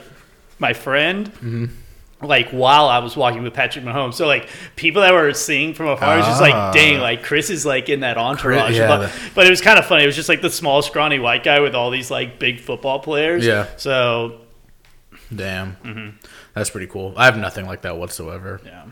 my 0.59 0.73
friend. 0.73 1.33
Mm-hmm. 1.33 1.65
Like 2.23 2.49
while 2.49 2.87
I 2.87 3.01
was 3.01 3.15
walking 3.15 3.43
with 3.43 3.53
Patrick 3.53 3.85
Mahomes, 3.85 4.15
so 4.15 4.27
like 4.27 4.49
people 4.75 5.03
that 5.03 5.13
were 5.13 5.35
seeing 5.35 5.75
from 5.75 5.89
afar, 5.89 6.17
was 6.17 6.25
just 6.27 6.41
Ah. 6.41 6.45
like, 6.45 6.75
"Dang, 6.75 6.99
like 6.99 7.23
Chris 7.23 7.51
is 7.51 7.67
like 7.67 7.91
in 7.91 8.01
that 8.01 8.17
entourage." 8.17 8.75
yeah, 8.75 8.87
but, 8.89 8.99
the- 9.07 9.13
but 9.35 9.47
it 9.47 9.51
was 9.51 9.61
kind 9.61 9.79
of 9.79 9.85
funny. 9.85 10.03
It 10.05 10.07
was 10.07 10.17
just 10.17 10.31
like 10.31 10.41
the 10.41 10.49
small, 10.49 10.81
scrawny 10.81 11.19
white 11.19 11.45
guy 11.45 11.61
with 11.61 11.75
all 11.75 11.91
these 11.91 12.11
like 12.11 12.39
big 12.39 12.59
football 12.61 13.01
players. 13.01 13.45
Yeah. 13.45 13.67
So 13.77 14.41
Damn. 15.35 16.19
That's 16.55 16.71
pretty 16.71 16.87
cool. 16.87 17.15
I 17.17 17.25
have 17.25 17.37
nothing 17.39 17.67
like 17.67 17.83
that 17.83 17.97
whatsoever. 17.97 18.61
yeah. 18.65 18.85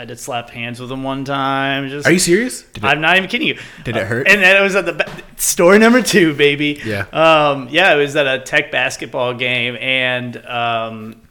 I 0.00 0.04
did 0.04 0.20
slap 0.20 0.50
hands 0.50 0.78
with 0.78 0.92
him 0.92 1.02
one 1.02 1.24
time. 1.24 1.88
Just 1.88 2.06
Are 2.06 2.12
you 2.12 2.20
serious? 2.20 2.64
I'm 2.82 3.00
not 3.00 3.16
even 3.16 3.28
kidding 3.28 3.48
you. 3.48 3.58
Did 3.82 3.96
it 3.96 4.06
hurt? 4.06 4.28
And 4.28 4.40
then 4.40 4.56
it 4.56 4.62
was 4.62 4.76
at 4.76 4.86
the 4.86 4.92
ba- 4.92 5.10
story 5.36 5.80
number 5.80 6.02
two, 6.02 6.34
baby. 6.34 6.80
Yeah. 6.84 7.06
Um, 7.12 7.66
yeah, 7.68 7.92
it 7.94 7.98
was 7.98 8.14
at 8.14 8.28
a 8.28 8.38
tech 8.44 8.70
basketball 8.70 9.34
game, 9.34 9.74
and 9.80 10.36
um, 10.46 11.22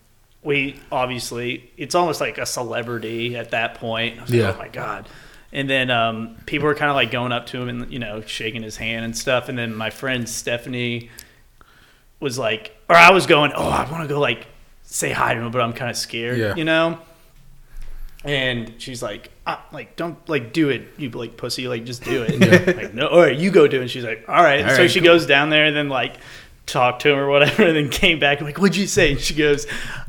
we 0.43 0.77
obviously 0.91 1.71
it's 1.77 1.95
almost 1.95 2.19
like 2.19 2.37
a 2.39 2.45
celebrity 2.45 3.37
at 3.37 3.51
that 3.51 3.75
point. 3.75 4.17
I 4.17 4.21
was 4.23 4.31
like, 4.31 4.37
Yeah. 4.37 4.51
oh 4.53 4.57
my 4.57 4.67
god. 4.67 5.07
And 5.53 5.69
then 5.69 5.89
um, 5.89 6.35
people 6.45 6.67
were 6.67 6.75
kind 6.75 6.89
of 6.89 6.95
like 6.97 7.09
going 7.09 7.31
up 7.31 7.45
to 7.47 7.61
him 7.61 7.69
and 7.69 7.89
you 7.89 7.99
know 7.99 8.19
shaking 8.19 8.63
his 8.63 8.75
hand 8.75 9.05
and 9.05 9.17
stuff. 9.17 9.47
And 9.47 9.57
then 9.57 9.73
my 9.73 9.91
friend 9.91 10.27
Stephanie 10.27 11.09
was 12.19 12.37
like, 12.37 12.75
or 12.89 12.95
I 12.95 13.11
was 13.11 13.25
going, 13.25 13.51
oh, 13.55 13.69
I 13.69 13.89
want 13.91 14.03
to 14.03 14.07
go 14.13 14.19
like 14.19 14.47
say 14.83 15.11
hi 15.11 15.33
to 15.33 15.41
him, 15.41 15.51
but 15.51 15.61
I'm 15.61 15.73
kind 15.73 15.89
of 15.91 15.97
scared, 15.97 16.37
Yeah. 16.37 16.55
you 16.55 16.63
know. 16.63 16.99
And 18.23 18.73
she's 18.79 19.01
like, 19.03 19.29
ah, 19.45 19.63
like 19.71 19.95
don't 19.95 20.17
like 20.27 20.51
do 20.51 20.69
it, 20.69 20.87
you 20.97 21.09
like 21.11 21.37
pussy, 21.37 21.67
like 21.67 21.85
just 21.85 22.03
do 22.03 22.23
it. 22.27 22.75
like 22.77 22.93
no, 22.93 23.07
all 23.07 23.21
right, 23.21 23.35
you 23.37 23.51
go 23.51 23.67
do 23.67 23.77
it. 23.77 23.81
And 23.81 23.91
she's 23.91 24.03
like, 24.03 24.25
all 24.27 24.43
right. 24.43 24.63
All 24.63 24.71
so 24.71 24.81
right, 24.81 24.91
she 24.91 24.99
cool. 24.99 25.07
goes 25.09 25.25
down 25.25 25.49
there 25.49 25.65
and 25.65 25.75
then 25.75 25.87
like 25.89 26.15
talked 26.65 27.03
to 27.03 27.09
him 27.11 27.17
or 27.19 27.29
whatever, 27.29 27.63
and 27.63 27.75
then 27.77 27.89
came 27.89 28.19
back 28.19 28.41
like, 28.41 28.57
what'd 28.57 28.75
you 28.75 28.87
say? 28.87 29.11
And 29.11 29.19
she 29.21 29.33
goes, 29.35 29.67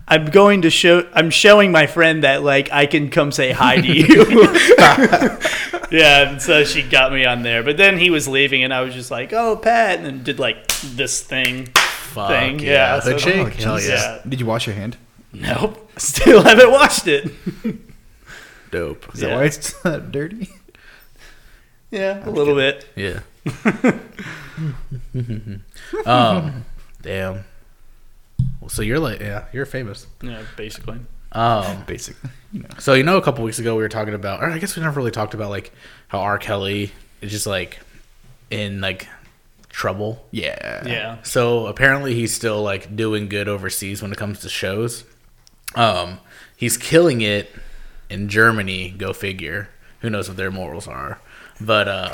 I'm 0.08 0.26
going 0.26 0.62
to 0.62 0.70
show, 0.70 1.06
I'm 1.12 1.30
showing 1.30 1.70
my 1.70 1.86
friend 1.86 2.24
that 2.24 2.42
like 2.42 2.72
I 2.72 2.86
can 2.86 3.10
come 3.10 3.30
say 3.30 3.52
hi 3.52 3.76
to 3.80 3.86
you. 3.86 4.24
yeah, 5.90 6.30
and 6.30 6.42
so 6.42 6.64
she 6.64 6.82
got 6.82 7.12
me 7.12 7.24
on 7.24 7.42
there. 7.42 7.62
But 7.62 7.76
then 7.76 7.98
he 7.98 8.10
was 8.10 8.26
leaving, 8.26 8.64
and 8.64 8.72
I 8.72 8.80
was 8.80 8.94
just 8.94 9.10
like, 9.10 9.32
oh 9.32 9.56
Pat, 9.56 9.98
and 9.98 10.06
then 10.06 10.22
did 10.22 10.38
like 10.38 10.66
this 10.82 11.20
thing. 11.22 11.68
Fuck 12.18 12.30
Thing, 12.30 12.58
yeah. 12.60 12.66
yeah, 12.96 13.00
Hood 13.00 13.20
so- 13.20 13.30
shake? 13.30 13.46
Oh, 13.46 13.50
Hell 13.50 13.80
yeah. 13.80 13.88
Yeah. 13.88 14.22
Did 14.28 14.40
you 14.40 14.46
wash 14.46 14.66
your 14.66 14.76
hand? 14.76 14.96
Nope, 15.32 15.90
still 15.98 16.42
haven't 16.42 16.70
washed 16.70 17.06
it. 17.06 17.30
Dope. 18.70 19.14
Is 19.14 19.20
that 19.20 19.34
why 19.36 19.44
it's 19.44 19.74
dirty? 20.10 20.48
Yeah, 21.90 22.26
a 22.28 22.30
little 22.30 22.54
bit. 22.54 22.86
Yeah. 22.96 23.20
um, 26.06 26.64
damn. 27.02 27.44
Well, 28.60 28.68
so 28.68 28.82
you're 28.82 28.98
like, 28.98 29.20
yeah, 29.20 29.44
you're 29.52 29.66
famous. 29.66 30.06
Yeah, 30.22 30.42
basically. 30.56 30.98
Um, 31.32 31.84
Basically, 31.86 32.30
you 32.52 32.60
know. 32.62 32.68
so 32.78 32.94
you 32.94 33.02
know, 33.02 33.18
a 33.18 33.22
couple 33.22 33.44
weeks 33.44 33.58
ago 33.58 33.76
we 33.76 33.82
were 33.82 33.88
talking 33.90 34.14
about, 34.14 34.42
or 34.42 34.46
I 34.46 34.58
guess 34.58 34.74
we 34.76 34.82
never 34.82 34.98
really 34.98 35.10
talked 35.10 35.34
about 35.34 35.50
like 35.50 35.72
how 36.08 36.20
R. 36.20 36.38
Kelly 36.38 36.90
is 37.20 37.30
just 37.30 37.46
like 37.46 37.78
in 38.50 38.80
like 38.80 39.06
trouble. 39.68 40.26
Yeah. 40.30 40.82
Yeah. 40.86 41.22
So 41.22 41.66
apparently 41.66 42.14
he's 42.14 42.34
still 42.34 42.62
like 42.62 42.94
doing 42.96 43.28
good 43.28 43.48
overseas 43.48 44.02
when 44.02 44.12
it 44.12 44.18
comes 44.18 44.40
to 44.40 44.48
shows. 44.48 45.04
Um, 45.74 46.20
he's 46.56 46.76
killing 46.76 47.20
it 47.20 47.50
in 48.08 48.28
Germany. 48.28 48.90
Go 48.90 49.12
figure. 49.12 49.68
Who 50.00 50.10
knows 50.10 50.28
what 50.28 50.36
their 50.36 50.50
morals 50.50 50.88
are? 50.88 51.20
But 51.60 51.88
uh, 51.88 52.12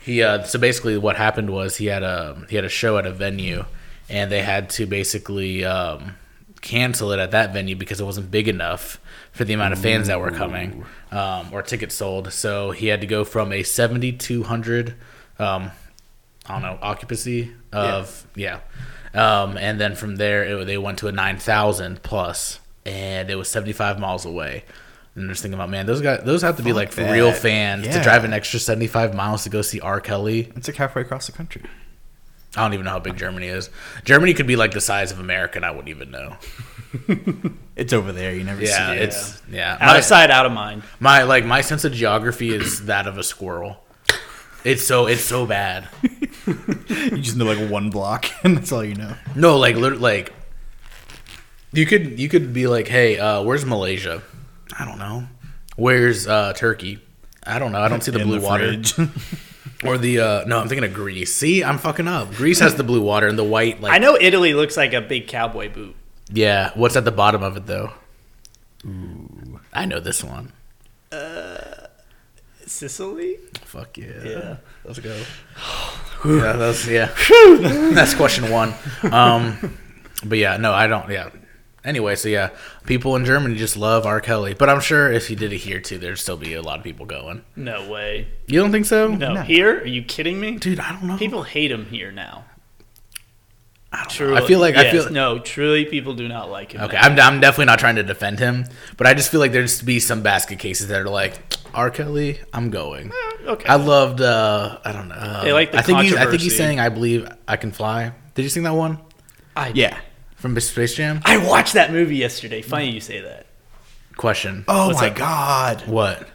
he 0.00 0.22
uh, 0.22 0.42
so 0.42 0.58
basically 0.58 0.98
what 0.98 1.16
happened 1.16 1.50
was 1.50 1.76
he 1.76 1.86
had 1.86 2.02
a 2.02 2.44
he 2.48 2.56
had 2.56 2.64
a 2.64 2.68
show 2.68 2.98
at 2.98 3.06
a 3.06 3.12
venue, 3.12 3.64
and 4.08 4.30
they 4.30 4.42
had 4.42 4.70
to 4.70 4.86
basically 4.86 5.64
um, 5.64 6.16
cancel 6.60 7.12
it 7.12 7.18
at 7.18 7.30
that 7.30 7.52
venue 7.52 7.76
because 7.76 8.00
it 8.00 8.04
wasn't 8.04 8.30
big 8.30 8.48
enough 8.48 9.00
for 9.32 9.44
the 9.44 9.52
amount 9.52 9.72
of 9.72 9.78
fans 9.78 10.08
that 10.08 10.20
were 10.20 10.32
coming 10.32 10.84
um, 11.12 11.48
or 11.52 11.62
tickets 11.62 11.94
sold. 11.94 12.32
So 12.32 12.72
he 12.72 12.88
had 12.88 13.00
to 13.00 13.06
go 13.06 13.24
from 13.24 13.52
a 13.52 13.62
seventy 13.62 14.12
two 14.12 14.42
hundred. 14.42 14.94
Um, 15.38 15.70
I 16.48 16.52
don't 16.54 16.62
know 16.62 16.78
occupancy 16.80 17.52
of 17.72 18.26
yeah, 18.34 18.60
Um, 19.14 19.56
and 19.58 19.78
then 19.80 19.94
from 19.94 20.16
there 20.16 20.44
it, 20.44 20.64
they 20.66 20.78
went 20.78 20.98
to 21.00 21.08
a 21.08 21.12
nine 21.12 21.36
thousand 21.38 22.02
plus, 22.02 22.60
and 22.86 23.30
it 23.30 23.34
was 23.36 23.48
seventy 23.48 23.72
five 23.72 23.98
miles 23.98 24.24
away. 24.24 24.64
And 25.14 25.24
I'm 25.24 25.30
just 25.30 25.42
thinking 25.42 25.54
about 25.58 25.68
man, 25.70 25.86
those 25.86 26.00
guys, 26.00 26.22
those 26.24 26.42
have 26.42 26.56
to 26.58 26.62
be 26.62 26.70
Fuck 26.70 26.76
like 26.76 26.90
that. 26.92 27.12
real 27.12 27.32
fans 27.32 27.86
to 27.88 28.02
drive 28.02 28.24
an 28.24 28.32
extra 28.32 28.58
seventy 28.60 28.86
five 28.86 29.14
miles 29.14 29.42
to 29.44 29.50
go 29.50 29.62
see 29.62 29.80
R. 29.80 30.00
Kelly. 30.00 30.50
It's 30.56 30.68
like 30.68 30.76
halfway 30.76 31.02
across 31.02 31.26
the 31.26 31.32
country. 31.32 31.62
I 32.56 32.62
don't 32.62 32.72
even 32.72 32.86
know 32.86 32.92
how 32.92 32.98
big 32.98 33.16
Germany 33.16 33.48
is. 33.48 33.68
Germany 34.04 34.32
could 34.32 34.46
be 34.46 34.56
like 34.56 34.72
the 34.72 34.80
size 34.80 35.12
of 35.12 35.20
America, 35.20 35.56
and 35.58 35.66
I 35.66 35.70
wouldn't 35.70 35.88
even 35.90 36.10
know. 36.10 36.36
It's 37.76 37.92
over 37.92 38.10
there. 38.12 38.34
You 38.34 38.42
never 38.42 38.60
Yeah, 38.62 38.88
see 38.90 38.96
it. 38.96 39.02
it's 39.02 39.42
yeah. 39.48 39.74
Out 39.74 39.80
My, 39.86 39.98
of 39.98 40.04
sight, 40.04 40.30
out 40.32 40.46
of 40.46 40.52
mind. 40.52 40.82
my 40.98 41.22
like 41.22 41.44
my 41.44 41.60
sense 41.60 41.84
of 41.84 41.92
geography 41.92 42.52
is 42.52 42.86
that 42.86 43.06
of 43.06 43.18
a 43.18 43.22
squirrel. 43.22 43.84
It's 44.64 44.82
so 44.86 45.06
it's 45.06 45.22
so 45.24 45.46
bad. 45.46 45.88
You 46.48 47.18
just 47.18 47.36
know 47.36 47.44
like 47.44 47.70
one 47.70 47.90
block, 47.90 48.24
and 48.42 48.56
that's 48.56 48.72
all 48.72 48.82
you 48.82 48.94
know. 48.94 49.14
No, 49.36 49.58
like 49.58 49.76
lit- 49.76 50.00
like 50.00 50.32
you 51.72 51.84
could 51.84 52.18
you 52.18 52.28
could 52.28 52.54
be 52.54 52.66
like, 52.66 52.88
hey, 52.88 53.18
uh, 53.18 53.42
where's 53.42 53.66
Malaysia? 53.66 54.22
I 54.78 54.86
don't 54.86 54.98
know. 54.98 55.26
Where's 55.76 56.26
uh, 56.26 56.54
Turkey? 56.54 57.00
I 57.44 57.58
don't 57.58 57.72
know. 57.72 57.80
I 57.80 57.88
don't 57.88 58.02
see 58.02 58.12
the 58.12 58.20
In 58.20 58.28
blue 58.28 58.40
water 58.40 58.80
or 59.84 59.98
the 59.98 60.20
uh, 60.20 60.44
no. 60.46 60.58
I'm 60.58 60.68
thinking 60.68 60.84
of 60.84 60.94
Greece. 60.94 61.34
See, 61.34 61.62
I'm 61.62 61.76
fucking 61.78 62.08
up. 62.08 62.32
Greece 62.32 62.60
has 62.60 62.76
the 62.76 62.84
blue 62.84 63.02
water 63.02 63.26
and 63.28 63.38
the 63.38 63.44
white. 63.44 63.80
Like 63.82 63.92
I 63.92 63.98
know 63.98 64.16
Italy 64.18 64.54
looks 64.54 64.76
like 64.76 64.94
a 64.94 65.00
big 65.02 65.28
cowboy 65.28 65.70
boot. 65.72 65.94
yeah. 66.32 66.70
What's 66.74 66.96
at 66.96 67.04
the 67.04 67.12
bottom 67.12 67.42
of 67.42 67.56
it 67.58 67.66
though? 67.66 67.92
Ooh. 68.86 69.60
I 69.74 69.84
know 69.84 70.00
this 70.00 70.24
one. 70.24 70.52
Sicily? 72.68 73.36
Fuck 73.64 73.98
yeah. 73.98 74.22
Yeah. 74.24 74.56
Let's 74.84 74.98
go. 75.00 75.16
yeah, 76.24 76.52
that's 76.52 76.86
yeah. 76.86 77.12
that's 77.94 78.14
question 78.14 78.50
one. 78.50 78.74
Um, 79.10 79.76
but 80.24 80.38
yeah, 80.38 80.56
no, 80.56 80.72
I 80.72 80.86
don't. 80.86 81.10
Yeah. 81.10 81.30
Anyway, 81.84 82.16
so 82.16 82.28
yeah, 82.28 82.50
people 82.86 83.16
in 83.16 83.24
Germany 83.24 83.54
just 83.54 83.76
love 83.76 84.04
R. 84.04 84.20
Kelly, 84.20 84.52
but 84.52 84.68
I'm 84.68 84.80
sure 84.80 85.10
if 85.10 85.28
he 85.28 85.34
did 85.34 85.52
it 85.52 85.58
here 85.58 85.80
too, 85.80 85.96
there'd 85.96 86.18
still 86.18 86.36
be 86.36 86.54
a 86.54 86.60
lot 86.60 86.78
of 86.78 86.84
people 86.84 87.06
going. 87.06 87.44
No 87.56 87.88
way. 87.88 88.28
You 88.46 88.60
don't 88.60 88.72
think 88.72 88.84
so? 88.84 89.08
No, 89.08 89.34
No. 89.34 89.42
here? 89.42 89.80
Are 89.80 89.86
you 89.86 90.02
kidding 90.02 90.40
me? 90.40 90.56
dude, 90.56 90.80
I 90.80 90.90
don't 90.92 91.04
know. 91.04 91.16
People 91.16 91.44
hate 91.44 91.70
him 91.70 91.86
here 91.86 92.12
now. 92.12 92.44
I, 93.90 94.04
don't 94.04 94.30
know. 94.30 94.36
I 94.36 94.46
feel 94.46 94.60
like 94.60 94.76
I 94.76 94.82
yes, 94.82 94.92
feel 94.92 95.10
no. 95.12 95.38
Truly, 95.38 95.86
people 95.86 96.12
do 96.14 96.28
not 96.28 96.50
like 96.50 96.72
him. 96.72 96.82
okay. 96.82 96.96
now. 96.96 97.04
I'm, 97.04 97.18
I'm 97.18 97.40
definitely 97.40 97.66
not 97.66 97.78
trying 97.78 97.96
to 97.96 98.02
defend 98.02 98.38
him, 98.38 98.66
but 98.98 99.06
I 99.06 99.14
just 99.14 99.30
feel 99.30 99.40
like 99.40 99.52
there's 99.52 99.78
to 99.78 99.86
be 99.86 99.98
some 99.98 100.22
basket 100.22 100.58
cases 100.58 100.88
that 100.88 101.00
are 101.00 101.08
like 101.08 101.47
R. 101.74 101.90
Kelly. 101.90 102.40
I'm 102.52 102.70
going. 102.70 103.12
okay. 103.44 103.68
I 103.68 103.76
loved. 103.76 104.20
uh 104.20 104.78
I 104.84 104.92
don't 104.92 105.08
know. 105.08 105.40
They 105.42 105.52
like 105.52 105.72
the 105.72 105.78
I 105.78 105.82
think 105.82 106.00
he's. 106.00 106.14
I 106.14 106.26
think 106.26 106.42
he's 106.42 106.56
saying 106.56 106.80
I 106.80 106.88
believe 106.88 107.28
I 107.46 107.56
can 107.56 107.72
fly. 107.72 108.12
Did 108.34 108.42
you 108.42 108.48
sing 108.48 108.62
that 108.62 108.74
one 108.74 108.98
I, 109.56 109.72
yeah. 109.74 109.98
from 110.36 110.58
Space 110.60 110.94
Jam? 110.94 111.20
I 111.24 111.38
watched 111.38 111.74
that 111.74 111.90
movie 111.92 112.16
yesterday. 112.16 112.62
Funny 112.62 112.90
you 112.90 113.00
say 113.00 113.20
that. 113.20 113.46
Question. 114.16 114.64
Oh 114.68 114.88
What's 114.88 115.00
my 115.00 115.10
up? 115.10 115.16
god. 115.16 115.82
What? 115.86 116.28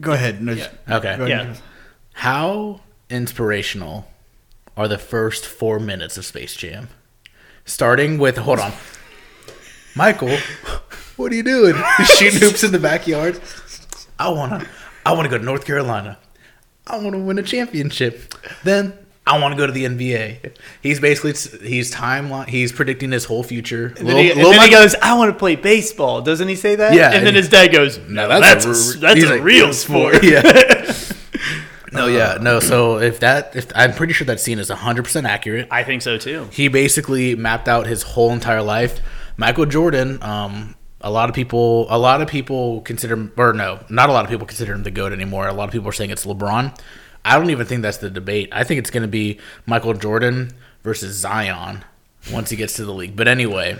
Go 0.00 0.12
ahead. 0.12 0.42
No, 0.42 0.52
Yeah. 0.52 0.68
Okay. 0.88 1.16
Go 1.16 1.26
Yeah. 1.26 1.54
How 2.14 2.80
inspirational 3.08 4.08
are 4.76 4.88
the 4.88 4.98
first 4.98 5.46
four 5.46 5.78
minutes 5.78 6.16
of 6.16 6.24
Space 6.24 6.54
Jam? 6.56 6.88
Starting 7.64 8.18
with, 8.18 8.38
hold 8.38 8.58
on, 8.58 8.72
Michael, 9.94 10.36
what 11.16 11.30
are 11.32 11.34
you 11.34 11.42
doing? 11.42 11.74
Shooting 12.04 12.40
hoops 12.48 12.64
in 12.64 12.72
the 12.72 12.78
backyard. 12.78 13.40
I 14.20 14.28
wanna, 14.28 14.66
I 15.06 15.12
wanna 15.12 15.28
go 15.28 15.38
to 15.38 15.44
North 15.44 15.64
Carolina. 15.64 16.18
I 16.86 16.98
wanna 16.98 17.18
win 17.18 17.38
a 17.38 17.42
championship. 17.42 18.34
Then 18.64 18.92
I 19.26 19.38
wanna 19.40 19.56
go 19.56 19.66
to 19.66 19.72
the 19.72 19.84
NBA. 19.84 20.52
He's 20.82 20.98
basically 21.00 21.32
he's 21.66 21.92
timeline. 21.94 22.48
He's 22.48 22.72
predicting 22.72 23.12
his 23.12 23.24
whole 23.24 23.42
future. 23.42 23.94
And 23.98 24.08
then, 24.08 24.16
he, 24.16 24.30
and 24.32 24.40
then 24.40 24.60
he 24.62 24.70
goes, 24.70 24.94
"I 25.02 25.16
want 25.16 25.32
to 25.32 25.38
play 25.38 25.56
baseball." 25.56 26.20
Doesn't 26.22 26.48
he 26.48 26.54
say 26.56 26.74
that? 26.76 26.94
Yeah. 26.94 27.12
And 27.12 27.26
then 27.26 27.34
his 27.34 27.48
dad 27.48 27.68
goes, 27.72 27.98
"No, 28.08 28.28
that's 28.28 28.64
a- 28.66 28.70
a, 28.70 29.00
that's 29.00 29.22
a 29.24 29.28
like, 29.30 29.42
real 29.42 29.72
sport." 29.84 30.22
yeah. 30.24 30.42
no, 31.92 32.06
yeah, 32.06 32.38
no. 32.42 32.60
So 32.60 32.98
if 32.98 33.20
that, 33.20 33.54
if 33.56 33.66
I'm 33.74 33.92
pretty 33.92 34.12
sure 34.12 34.24
that 34.26 34.40
scene 34.40 34.58
is 34.58 34.68
100 34.68 35.02
percent 35.04 35.26
accurate. 35.26 35.68
I 35.70 35.84
think 35.84 36.02
so 36.02 36.18
too. 36.18 36.48
he 36.52 36.68
basically 36.68 37.36
mapped 37.36 37.68
out 37.68 37.86
his 37.86 38.02
whole 38.02 38.32
entire 38.32 38.62
life. 38.62 39.00
Michael 39.36 39.66
Jordan, 39.66 40.22
um, 40.22 40.74
a 41.00 41.10
lot 41.10 41.28
of 41.28 41.34
people, 41.34 41.86
a 41.88 41.98
lot 41.98 42.20
of 42.20 42.28
people 42.28 42.82
consider, 42.82 43.30
or 43.36 43.52
no, 43.52 43.80
not 43.88 44.08
a 44.08 44.12
lot 44.12 44.24
of 44.24 44.30
people 44.30 44.46
consider 44.46 44.74
him 44.74 44.82
the 44.82 44.90
goat 44.90 45.12
anymore. 45.12 45.48
A 45.48 45.52
lot 45.52 45.64
of 45.64 45.72
people 45.72 45.88
are 45.88 45.92
saying 45.92 46.10
it's 46.10 46.26
LeBron. 46.26 46.78
I 47.24 47.38
don't 47.38 47.50
even 47.50 47.66
think 47.66 47.82
that's 47.82 47.98
the 47.98 48.10
debate. 48.10 48.48
I 48.52 48.64
think 48.64 48.78
it's 48.78 48.90
going 48.90 49.02
to 49.02 49.08
be 49.08 49.38
Michael 49.66 49.94
Jordan 49.94 50.52
versus 50.82 51.16
Zion 51.16 51.84
once 52.32 52.50
he 52.50 52.56
gets 52.56 52.74
to 52.74 52.84
the 52.84 52.92
league. 52.92 53.16
But 53.16 53.28
anyway, 53.28 53.78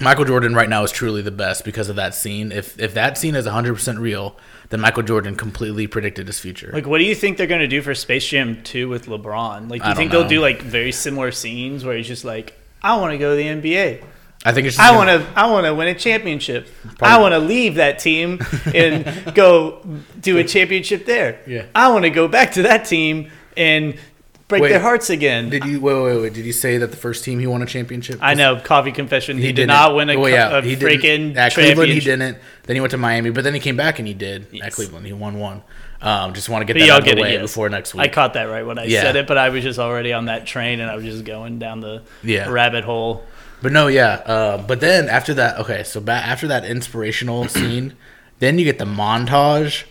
Michael 0.00 0.24
Jordan 0.24 0.54
right 0.54 0.68
now 0.68 0.82
is 0.82 0.90
truly 0.90 1.22
the 1.22 1.30
best 1.30 1.64
because 1.64 1.88
of 1.88 1.96
that 1.96 2.14
scene. 2.14 2.50
If 2.50 2.78
if 2.80 2.94
that 2.94 3.16
scene 3.16 3.34
is 3.34 3.46
100% 3.46 3.98
real, 3.98 4.36
then 4.70 4.80
Michael 4.80 5.04
Jordan 5.04 5.36
completely 5.36 5.86
predicted 5.86 6.26
his 6.26 6.40
future. 6.40 6.70
Like, 6.72 6.86
what 6.86 6.98
do 6.98 7.04
you 7.04 7.14
think 7.14 7.36
they're 7.36 7.46
going 7.46 7.60
to 7.60 7.68
do 7.68 7.80
for 7.80 7.94
Space 7.94 8.26
Jam 8.26 8.62
2 8.64 8.88
with 8.88 9.06
LeBron? 9.06 9.70
Like, 9.70 9.82
do 9.82 9.88
you 9.88 9.94
think 9.94 10.12
know. 10.12 10.20
they'll 10.20 10.28
do 10.28 10.40
like 10.40 10.62
very 10.62 10.90
similar 10.90 11.30
scenes 11.30 11.84
where 11.84 11.96
he's 11.96 12.08
just 12.08 12.24
like, 12.24 12.58
"I 12.82 12.96
want 12.96 13.12
to 13.12 13.18
go 13.18 13.30
to 13.30 13.36
the 13.36 13.46
NBA. 13.48 14.02
I 14.44 14.52
think 14.52 14.66
it's 14.66 14.76
just 14.76 14.86
I 14.86 14.94
want 14.94 15.08
to. 15.08 15.26
I 15.38 15.50
want 15.50 15.64
to 15.66 15.74
win 15.74 15.88
a 15.88 15.94
championship. 15.94 16.68
I 17.00 17.18
want 17.18 17.32
to 17.32 17.38
leave 17.38 17.76
that 17.76 17.98
team 17.98 18.40
and 18.74 19.04
go 19.34 19.80
do 20.20 20.36
a 20.38 20.44
championship 20.44 21.06
there. 21.06 21.40
Yeah. 21.46 21.66
I 21.74 21.90
want 21.92 22.04
to 22.04 22.10
go 22.10 22.28
back 22.28 22.52
to 22.52 22.62
that 22.62 22.84
team 22.84 23.30
and 23.56 23.96
break 24.48 24.62
Wait. 24.62 24.68
their 24.68 24.80
hearts 24.80 25.08
again. 25.08 25.48
Did 25.48 25.64
you 25.64 25.80
wait, 25.80 25.94
wait, 26.02 26.20
wait? 26.20 26.34
Did 26.34 26.44
you 26.44 26.52
say 26.52 26.76
that 26.76 26.90
the 26.90 26.96
first 26.96 27.24
team 27.24 27.38
he 27.38 27.46
won 27.46 27.62
a 27.62 27.66
championship? 27.66 28.18
I 28.20 28.34
know, 28.34 28.60
coffee 28.60 28.92
confession. 28.92 29.38
He, 29.38 29.46
did 29.52 29.68
didn't. 29.68 29.94
win 29.94 30.10
a, 30.10 30.18
Well, 30.18 30.28
yeah, 30.30 30.58
a 30.58 30.60
he 30.62 30.76
freaking 30.76 31.00
didn't. 31.00 31.36
At 31.38 31.54
Cleveland, 31.54 31.92
he 31.92 32.00
didn't. 32.00 32.38
Then 32.64 32.76
he 32.76 32.80
went 32.80 32.90
to 32.90 32.98
Miami, 32.98 33.30
but 33.30 33.44
then 33.44 33.54
he 33.54 33.60
came 33.60 33.76
back 33.76 33.98
and 33.98 34.06
he 34.06 34.12
did 34.14 34.46
at 34.62 34.72
Cleveland. 34.74 35.06
He 35.06 35.14
won 35.14 35.38
one. 35.38 35.62
Um, 36.02 36.34
just 36.34 36.50
want 36.50 36.60
to 36.60 36.66
get 36.66 36.74
But 36.78 36.86
that 36.86 36.90
out 36.92 36.98
of 36.98 37.04
the 37.06 37.12
it 37.12 37.22
way 37.22 37.32
yes. 37.32 37.40
before 37.40 37.70
next 37.70 37.94
week. 37.94 38.02
I 38.02 38.08
caught 38.08 38.34
that 38.34 38.42
right 38.42 38.66
when 38.66 38.78
I 38.78 38.84
Yeah. 38.84 39.00
said 39.00 39.16
it, 39.16 39.26
but 39.26 39.38
I 39.38 39.48
was 39.48 39.62
just 39.64 39.78
already 39.78 40.12
on 40.12 40.26
that 40.26 40.44
train 40.46 40.80
and 40.80 40.90
I 40.90 40.96
was 40.96 41.04
just 41.06 41.24
going 41.24 41.58
down 41.58 41.80
the 41.80 42.02
Yeah. 42.22 42.50
rabbit 42.50 42.84
hole. 42.84 43.24
But 43.64 43.72
no, 43.72 43.86
yeah. 43.86 44.20
Uh, 44.26 44.58
but 44.58 44.80
then 44.80 45.08
after 45.08 45.32
that, 45.32 45.58
okay, 45.60 45.84
so 45.84 45.98
ba- 45.98 46.12
after 46.12 46.48
that 46.48 46.66
inspirational 46.66 47.48
scene, 47.48 47.94
then 48.38 48.58
you 48.58 48.66
get 48.66 48.78
the 48.78 48.84
montage 48.84 49.84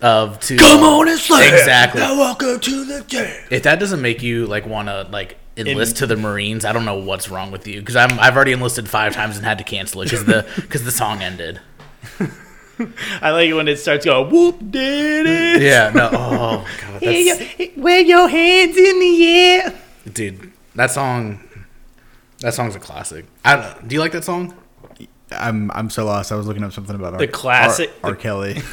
of 0.00 0.38
to 0.42 0.56
come 0.56 0.84
on 0.84 1.08
and 1.08 1.18
slay. 1.18 1.48
Exactly. 1.48 2.00
Now 2.00 2.16
welcome 2.16 2.60
to 2.60 2.84
the 2.84 3.02
jam. 3.08 3.44
If 3.50 3.64
that 3.64 3.80
doesn't 3.80 4.00
make 4.00 4.22
you 4.22 4.46
like 4.46 4.66
want 4.66 4.86
to 4.86 5.08
like 5.10 5.36
enlist 5.56 5.96
to 5.96 6.06
the 6.06 6.14
Marines, 6.14 6.64
I 6.64 6.72
don't 6.72 6.84
know 6.84 6.94
what's 6.94 7.28
wrong 7.28 7.50
with 7.50 7.66
you 7.66 7.80
because 7.80 7.96
I'm 7.96 8.20
I've 8.20 8.36
already 8.36 8.52
enlisted 8.52 8.88
five 8.88 9.14
times 9.14 9.36
and 9.36 9.44
had 9.44 9.58
to 9.58 9.64
cancel 9.64 10.02
it 10.02 10.04
because 10.04 10.24
the 10.24 10.48
because 10.54 10.84
the 10.84 10.92
song 10.92 11.20
ended. 11.20 11.60
I 13.20 13.32
like 13.32 13.48
it 13.48 13.54
when 13.54 13.66
it 13.66 13.80
starts 13.80 14.04
going 14.04 14.30
whoop 14.30 14.60
did 14.70 15.26
it. 15.26 15.62
Yeah, 15.62 15.90
no, 15.92 16.08
oh 16.12 16.68
god, 16.80 17.00
that's, 17.02 17.76
Wave 17.76 18.06
your 18.06 18.28
hands 18.28 18.76
in 18.76 19.00
the 19.00 19.26
air. 19.28 19.74
dude, 20.12 20.52
that 20.76 20.92
song, 20.92 21.40
that 22.40 22.54
song's 22.54 22.74
a 22.76 22.78
classic. 22.80 23.26
I, 23.44 23.76
do 23.86 23.94
you 23.94 24.00
like 24.00 24.12
that 24.12 24.24
song? 24.24 24.54
I'm 25.30 25.70
I'm 25.72 25.90
so 25.90 26.06
lost. 26.06 26.32
I 26.32 26.36
was 26.36 26.46
looking 26.46 26.64
up 26.64 26.72
something 26.72 26.94
about 26.96 27.18
The 27.18 27.26
R- 27.26 27.32
classic- 27.32 27.92
R, 28.02 28.10
R. 28.10 28.16
Kelly. 28.16 28.62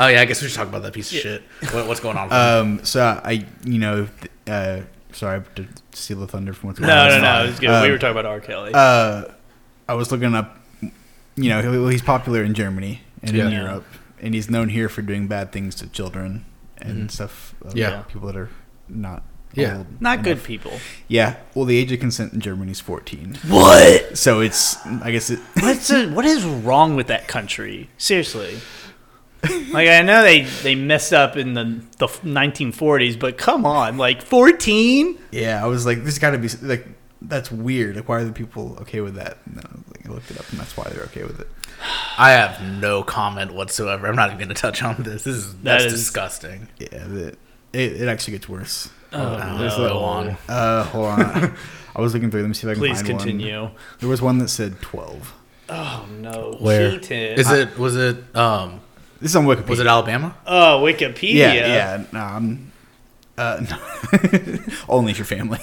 Oh 0.00 0.06
yeah, 0.06 0.20
I 0.20 0.26
guess 0.26 0.40
we 0.40 0.46
should 0.46 0.56
talk 0.56 0.68
about 0.68 0.82
that 0.82 0.92
piece 0.92 1.10
of 1.10 1.18
shit. 1.18 1.42
What, 1.72 1.88
what's 1.88 1.98
going 1.98 2.16
on? 2.16 2.32
um, 2.32 2.84
so 2.84 3.02
I 3.24 3.44
you 3.64 3.78
know 3.80 4.06
uh, 4.46 4.82
sorry 5.12 5.42
to 5.56 5.66
steal 5.92 6.20
the 6.20 6.26
thunder 6.28 6.52
from 6.52 6.68
what's 6.68 6.78
No, 6.78 6.86
going 6.86 7.14
on. 7.14 7.20
no, 7.22 7.38
no. 7.38 7.44
It 7.44 7.46
was 7.48 7.58
good. 7.58 7.68
we 7.68 7.74
Um, 7.74 7.90
were 7.90 7.98
talking 7.98 8.12
about 8.12 8.24
R. 8.26 8.38
Kelly. 8.40 8.70
Uh, 8.74 9.24
I 9.88 9.94
was 9.94 10.12
looking 10.12 10.34
up. 10.36 10.56
You 11.34 11.48
know, 11.50 11.88
he's 11.88 12.02
popular 12.02 12.44
in 12.44 12.54
Germany 12.54 13.00
and 13.22 13.36
in 13.36 13.50
Europe, 13.50 13.84
and 14.20 14.34
he's 14.34 14.48
known 14.48 14.68
here 14.68 14.88
for 14.88 15.02
doing 15.02 15.26
bad 15.26 15.50
things 15.50 15.74
to 15.76 15.88
children 15.88 16.44
and 16.78 17.08
Mhm. 17.08 17.10
stuff. 17.10 17.54
uh, 17.66 17.70
Yeah. 17.74 18.02
people 18.02 18.26
that 18.28 18.36
are 18.36 18.50
not. 18.88 19.24
Yeah. 19.54 19.78
old 19.78 20.00
Not 20.00 20.22
good 20.22 20.32
enough. 20.32 20.44
people. 20.46 20.72
Yeah. 21.08 21.36
Well, 21.54 21.64
the 21.64 21.76
age 21.78 21.90
of 21.92 22.00
consent 22.00 22.32
in 22.32 22.40
Germany 22.40 22.70
is 22.72 22.80
14. 22.80 23.38
What? 23.48 24.16
So 24.18 24.40
it's, 24.40 24.76
I 24.86 25.10
guess 25.10 25.30
it. 25.30 25.38
What's 25.60 25.88
the, 25.88 26.08
what 26.08 26.24
is 26.24 26.44
wrong 26.44 26.94
with 26.96 27.06
that 27.08 27.26
country? 27.28 27.88
Seriously. 27.98 28.58
Like 29.70 29.88
I 29.88 30.02
know 30.02 30.22
they 30.24 30.42
they 30.42 30.74
messed 30.74 31.12
up 31.12 31.36
in 31.36 31.54
the 31.54 31.80
the 31.98 32.06
1940s, 32.08 33.18
but 33.18 33.38
come 33.38 33.64
on, 33.64 33.96
like 33.96 34.20
14? 34.20 35.16
Yeah, 35.30 35.62
I 35.62 35.68
was 35.68 35.86
like, 35.86 36.02
this 36.02 36.18
got 36.18 36.30
to 36.32 36.38
be 36.38 36.48
like, 36.62 36.86
that's 37.22 37.50
weird. 37.50 37.94
Like, 37.94 38.08
why 38.08 38.16
are 38.18 38.24
the 38.24 38.32
people 38.32 38.76
okay 38.80 39.00
with 39.00 39.14
that? 39.14 39.38
And 39.46 39.56
then 39.56 39.64
I, 39.64 39.76
was 39.76 39.84
like, 39.96 40.08
I 40.08 40.12
looked 40.12 40.30
it 40.32 40.40
up, 40.40 40.50
and 40.50 40.58
that's 40.58 40.76
why 40.76 40.88
they're 40.90 41.04
okay 41.04 41.22
with 41.22 41.38
it. 41.40 41.46
I 42.18 42.30
have 42.32 42.60
no 42.80 43.04
comment 43.04 43.54
whatsoever. 43.54 44.08
I'm 44.08 44.16
not 44.16 44.28
even 44.30 44.38
going 44.38 44.48
to 44.48 44.54
touch 44.60 44.82
on 44.82 44.96
this. 45.04 45.22
This 45.22 45.36
is 45.36 45.54
that's 45.60 45.84
is- 45.84 45.92
disgusting. 45.92 46.66
Yeah, 46.78 47.04
the, 47.06 47.28
it, 47.72 48.02
it 48.02 48.08
actually 48.08 48.32
gets 48.32 48.48
worse. 48.48 48.90
Oh, 49.12 49.58
there's 49.58 49.78
no. 49.78 49.88
Go 49.88 49.98
on. 50.00 50.36
Uh, 50.48 50.84
hold 50.84 51.06
on. 51.06 51.54
I 51.96 52.00
was 52.00 52.14
looking 52.14 52.30
through 52.30 52.42
them, 52.42 52.54
see 52.54 52.66
if 52.66 52.70
I 52.70 52.74
can 52.74 52.80
Please 52.80 52.96
find 53.02 53.08
one. 53.14 53.18
continue. 53.18 53.70
There 54.00 54.08
was 54.08 54.22
one 54.22 54.38
that 54.38 54.48
said 54.48 54.80
12. 54.80 55.34
Oh 55.70 56.06
no, 56.20 56.56
Where 56.60 56.92
Keaton. 56.92 57.38
is 57.38 57.50
it? 57.50 57.76
Was 57.78 57.96
it? 57.96 58.16
Um, 58.36 58.80
This 59.20 59.32
is 59.32 59.36
on 59.36 59.44
Wikipedia. 59.46 59.68
was 59.68 59.80
it 59.80 59.86
Alabama? 59.86 60.34
Oh, 60.46 60.82
Wikipedia. 60.84 61.34
Yeah, 61.34 61.54
yeah. 61.66 62.04
No, 62.12 62.20
I'm, 62.20 62.72
uh, 63.36 63.64
no. 63.70 64.58
Only 64.88 65.10
if 65.12 65.18
your 65.18 65.26
family. 65.26 65.60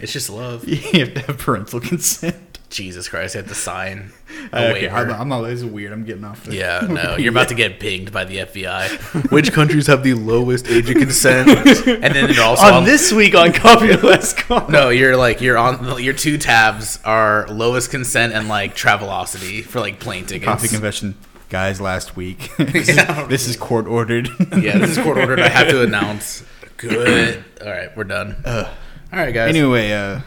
It's 0.00 0.12
just 0.12 0.28
love. 0.28 0.68
You 0.68 0.76
have 1.00 1.14
to 1.14 1.20
have 1.22 1.38
parental 1.38 1.80
consent. 1.80 2.53
Jesus 2.74 3.08
Christ! 3.08 3.36
I 3.36 3.38
have 3.38 3.48
to 3.48 3.54
sign 3.54 4.12
a 4.52 4.70
okay, 4.70 4.72
waiver. 4.88 5.12
I'm, 5.12 5.20
I'm 5.22 5.28
not. 5.28 5.42
This 5.42 5.60
is 5.60 5.64
weird. 5.64 5.92
I'm 5.92 6.04
getting 6.04 6.24
off. 6.24 6.42
This. 6.44 6.54
yeah, 6.54 6.80
no, 6.90 7.16
you're 7.16 7.30
about 7.30 7.48
to 7.48 7.54
get 7.54 7.78
pinged 7.78 8.12
by 8.12 8.24
the 8.24 8.38
FBI. 8.38 9.30
Which 9.32 9.52
countries 9.52 9.86
have 9.86 10.02
the 10.02 10.14
lowest 10.14 10.66
age 10.66 10.90
of 10.90 10.96
consent? 10.96 11.48
And 11.48 12.14
then 12.14 12.32
they're 12.32 12.42
also 12.44 12.64
On 12.66 12.74
on 12.74 12.84
this 12.84 13.12
week 13.12 13.34
on 13.36 13.52
Copy 13.52 13.96
Less 13.96 14.32
Call. 14.34 14.68
No, 14.68 14.88
you're 14.88 15.16
like 15.16 15.40
you're 15.40 15.56
on 15.56 16.02
your 16.02 16.14
two 16.14 16.36
tabs 16.36 16.98
are 17.04 17.46
lowest 17.48 17.90
consent 17.92 18.32
and 18.32 18.48
like 18.48 18.74
Travelocity 18.74 19.62
for 19.64 19.78
like 19.80 20.00
plane 20.00 20.26
tickets. 20.26 20.44
Coffee 20.44 20.68
confession, 20.68 21.14
guys. 21.50 21.80
Last 21.80 22.16
week. 22.16 22.50
this, 22.58 22.88
Yeah. 22.88 23.22
is, 23.22 23.28
this 23.28 23.48
is 23.48 23.56
court 23.56 23.86
ordered. 23.86 24.28
Yeah, 24.50 24.78
this 24.78 24.96
is 24.96 24.98
court 24.98 25.16
ordered. 25.18 25.38
I 25.38 25.48
have 25.48 25.68
to 25.68 25.82
announce. 25.82 26.42
Good. 26.76 27.44
All 27.64 27.70
right, 27.70 27.96
we're 27.96 28.02
done. 28.04 28.34
Ugh. 28.44 28.66
All 29.12 29.18
right, 29.20 29.32
guys. 29.32 29.48
anyway, 29.48 29.92
uh, 29.92 30.20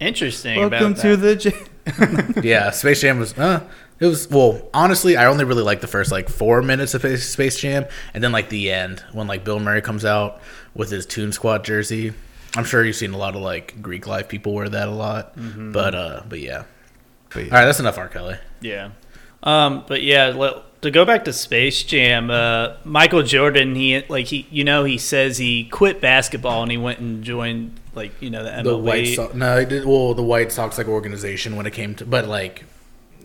Interesting. 0.00 0.58
welcome 0.58 0.92
about 0.92 1.02
to 1.02 1.16
that. 1.16 1.26
the. 1.26 1.36
J- 1.50 1.64
Yeah, 2.42 2.70
Space 2.70 3.00
Jam 3.00 3.18
was. 3.18 3.36
Uh, 3.36 3.66
it 4.00 4.06
was 4.06 4.28
well. 4.28 4.68
Honestly, 4.74 5.16
I 5.16 5.26
only 5.26 5.44
really 5.44 5.62
liked 5.62 5.80
the 5.80 5.86
first 5.86 6.10
like 6.10 6.28
four 6.28 6.62
minutes 6.62 6.94
of 6.94 7.02
Space- 7.02 7.28
Space 7.28 7.58
Jam, 7.58 7.86
and 8.14 8.22
then 8.22 8.32
like 8.32 8.48
the 8.48 8.70
end 8.70 9.02
when 9.12 9.26
like 9.26 9.44
Bill 9.44 9.60
Murray 9.60 9.82
comes 9.82 10.04
out 10.04 10.40
with 10.74 10.90
his 10.90 11.06
Toon 11.06 11.32
Squad 11.32 11.64
jersey. 11.64 12.12
I'm 12.56 12.64
sure 12.64 12.84
you've 12.84 12.96
seen 12.96 13.14
a 13.14 13.18
lot 13.18 13.34
of 13.34 13.42
like 13.42 13.80
Greek 13.80 14.06
life 14.06 14.28
people 14.28 14.52
wear 14.52 14.68
that 14.68 14.88
a 14.88 14.92
lot, 14.92 15.32
but 15.36 15.94
uh, 15.94 16.22
but 16.28 16.40
yeah. 16.40 16.64
but 17.30 17.46
yeah. 17.46 17.50
All 17.50 17.58
right, 17.58 17.64
that's 17.64 17.80
enough 17.80 17.98
R. 17.98 18.08
Kelly. 18.08 18.36
Yeah. 18.60 18.90
Um, 19.42 19.84
but 19.88 20.02
yeah, 20.02 20.26
let, 20.28 20.82
to 20.82 20.90
go 20.90 21.04
back 21.04 21.24
to 21.24 21.32
Space 21.32 21.82
Jam, 21.82 22.30
uh, 22.30 22.74
Michael 22.84 23.22
Jordan, 23.22 23.74
he 23.74 24.04
like 24.08 24.26
he, 24.26 24.46
you 24.50 24.64
know, 24.64 24.84
he 24.84 24.98
says 24.98 25.38
he 25.38 25.64
quit 25.64 26.00
basketball 26.00 26.62
and 26.62 26.70
he 26.70 26.76
went 26.76 26.98
and 26.98 27.24
joined 27.24 27.78
like 27.94 28.20
you 28.20 28.30
know 28.30 28.44
the 28.44 28.50
MLB. 28.50 28.64
The 28.64 28.78
White 28.78 29.06
Sox. 29.14 29.34
No, 29.34 29.58
he 29.58 29.66
did. 29.66 29.84
Well, 29.84 30.14
the 30.14 30.22
White 30.22 30.52
Sox 30.52 30.78
like 30.78 30.88
organization 30.88 31.56
when 31.56 31.66
it 31.66 31.72
came 31.72 31.94
to, 31.96 32.06
but 32.06 32.26
like, 32.26 32.64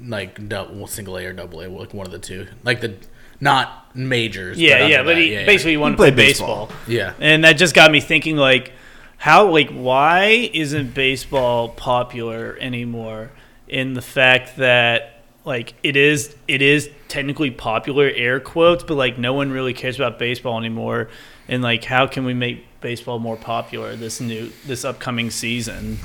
like 0.03 0.47
double, 0.49 0.87
single 0.87 1.17
A 1.17 1.25
or 1.25 1.33
double 1.33 1.61
A, 1.61 1.67
like 1.67 1.93
one 1.93 2.05
of 2.05 2.11
the 2.11 2.19
two. 2.19 2.47
Like 2.63 2.81
the 2.81 2.95
not 3.39 3.95
majors. 3.95 4.59
yeah, 4.59 4.75
under 4.75 4.87
yeah, 4.87 4.97
but 5.03 5.05
that, 5.15 5.17
he 5.17 5.33
yeah, 5.33 5.39
yeah. 5.41 5.45
basically 5.45 5.77
wanted 5.77 5.95
to 5.95 5.97
play 5.97 6.11
baseball. 6.11 6.67
baseball. 6.67 6.93
Yeah. 6.93 7.13
and 7.19 7.43
that 7.43 7.53
just 7.53 7.75
got 7.75 7.91
me 7.91 7.99
thinking 7.99 8.35
like 8.35 8.71
how 9.17 9.49
like 9.49 9.69
why 9.69 10.49
isn't 10.53 10.93
baseball 10.93 11.69
popular 11.69 12.57
anymore 12.59 13.31
in 13.67 13.93
the 13.93 14.01
fact 14.01 14.57
that 14.57 15.21
like 15.43 15.73
it 15.83 15.95
is 15.95 16.35
it 16.47 16.61
is 16.61 16.89
technically 17.07 17.51
popular 17.51 18.09
air 18.09 18.39
quotes 18.39 18.83
but 18.83 18.95
like 18.95 19.17
no 19.17 19.33
one 19.33 19.51
really 19.51 19.73
cares 19.73 19.95
about 19.95 20.19
baseball 20.19 20.57
anymore 20.57 21.09
and 21.47 21.63
like 21.63 21.83
how 21.83 22.05
can 22.05 22.25
we 22.25 22.33
make 22.33 22.65
baseball 22.81 23.19
more 23.19 23.35
popular 23.37 23.95
this 23.95 24.19
new 24.21 24.51
this 24.65 24.85
upcoming 24.85 25.29
season 25.31 25.97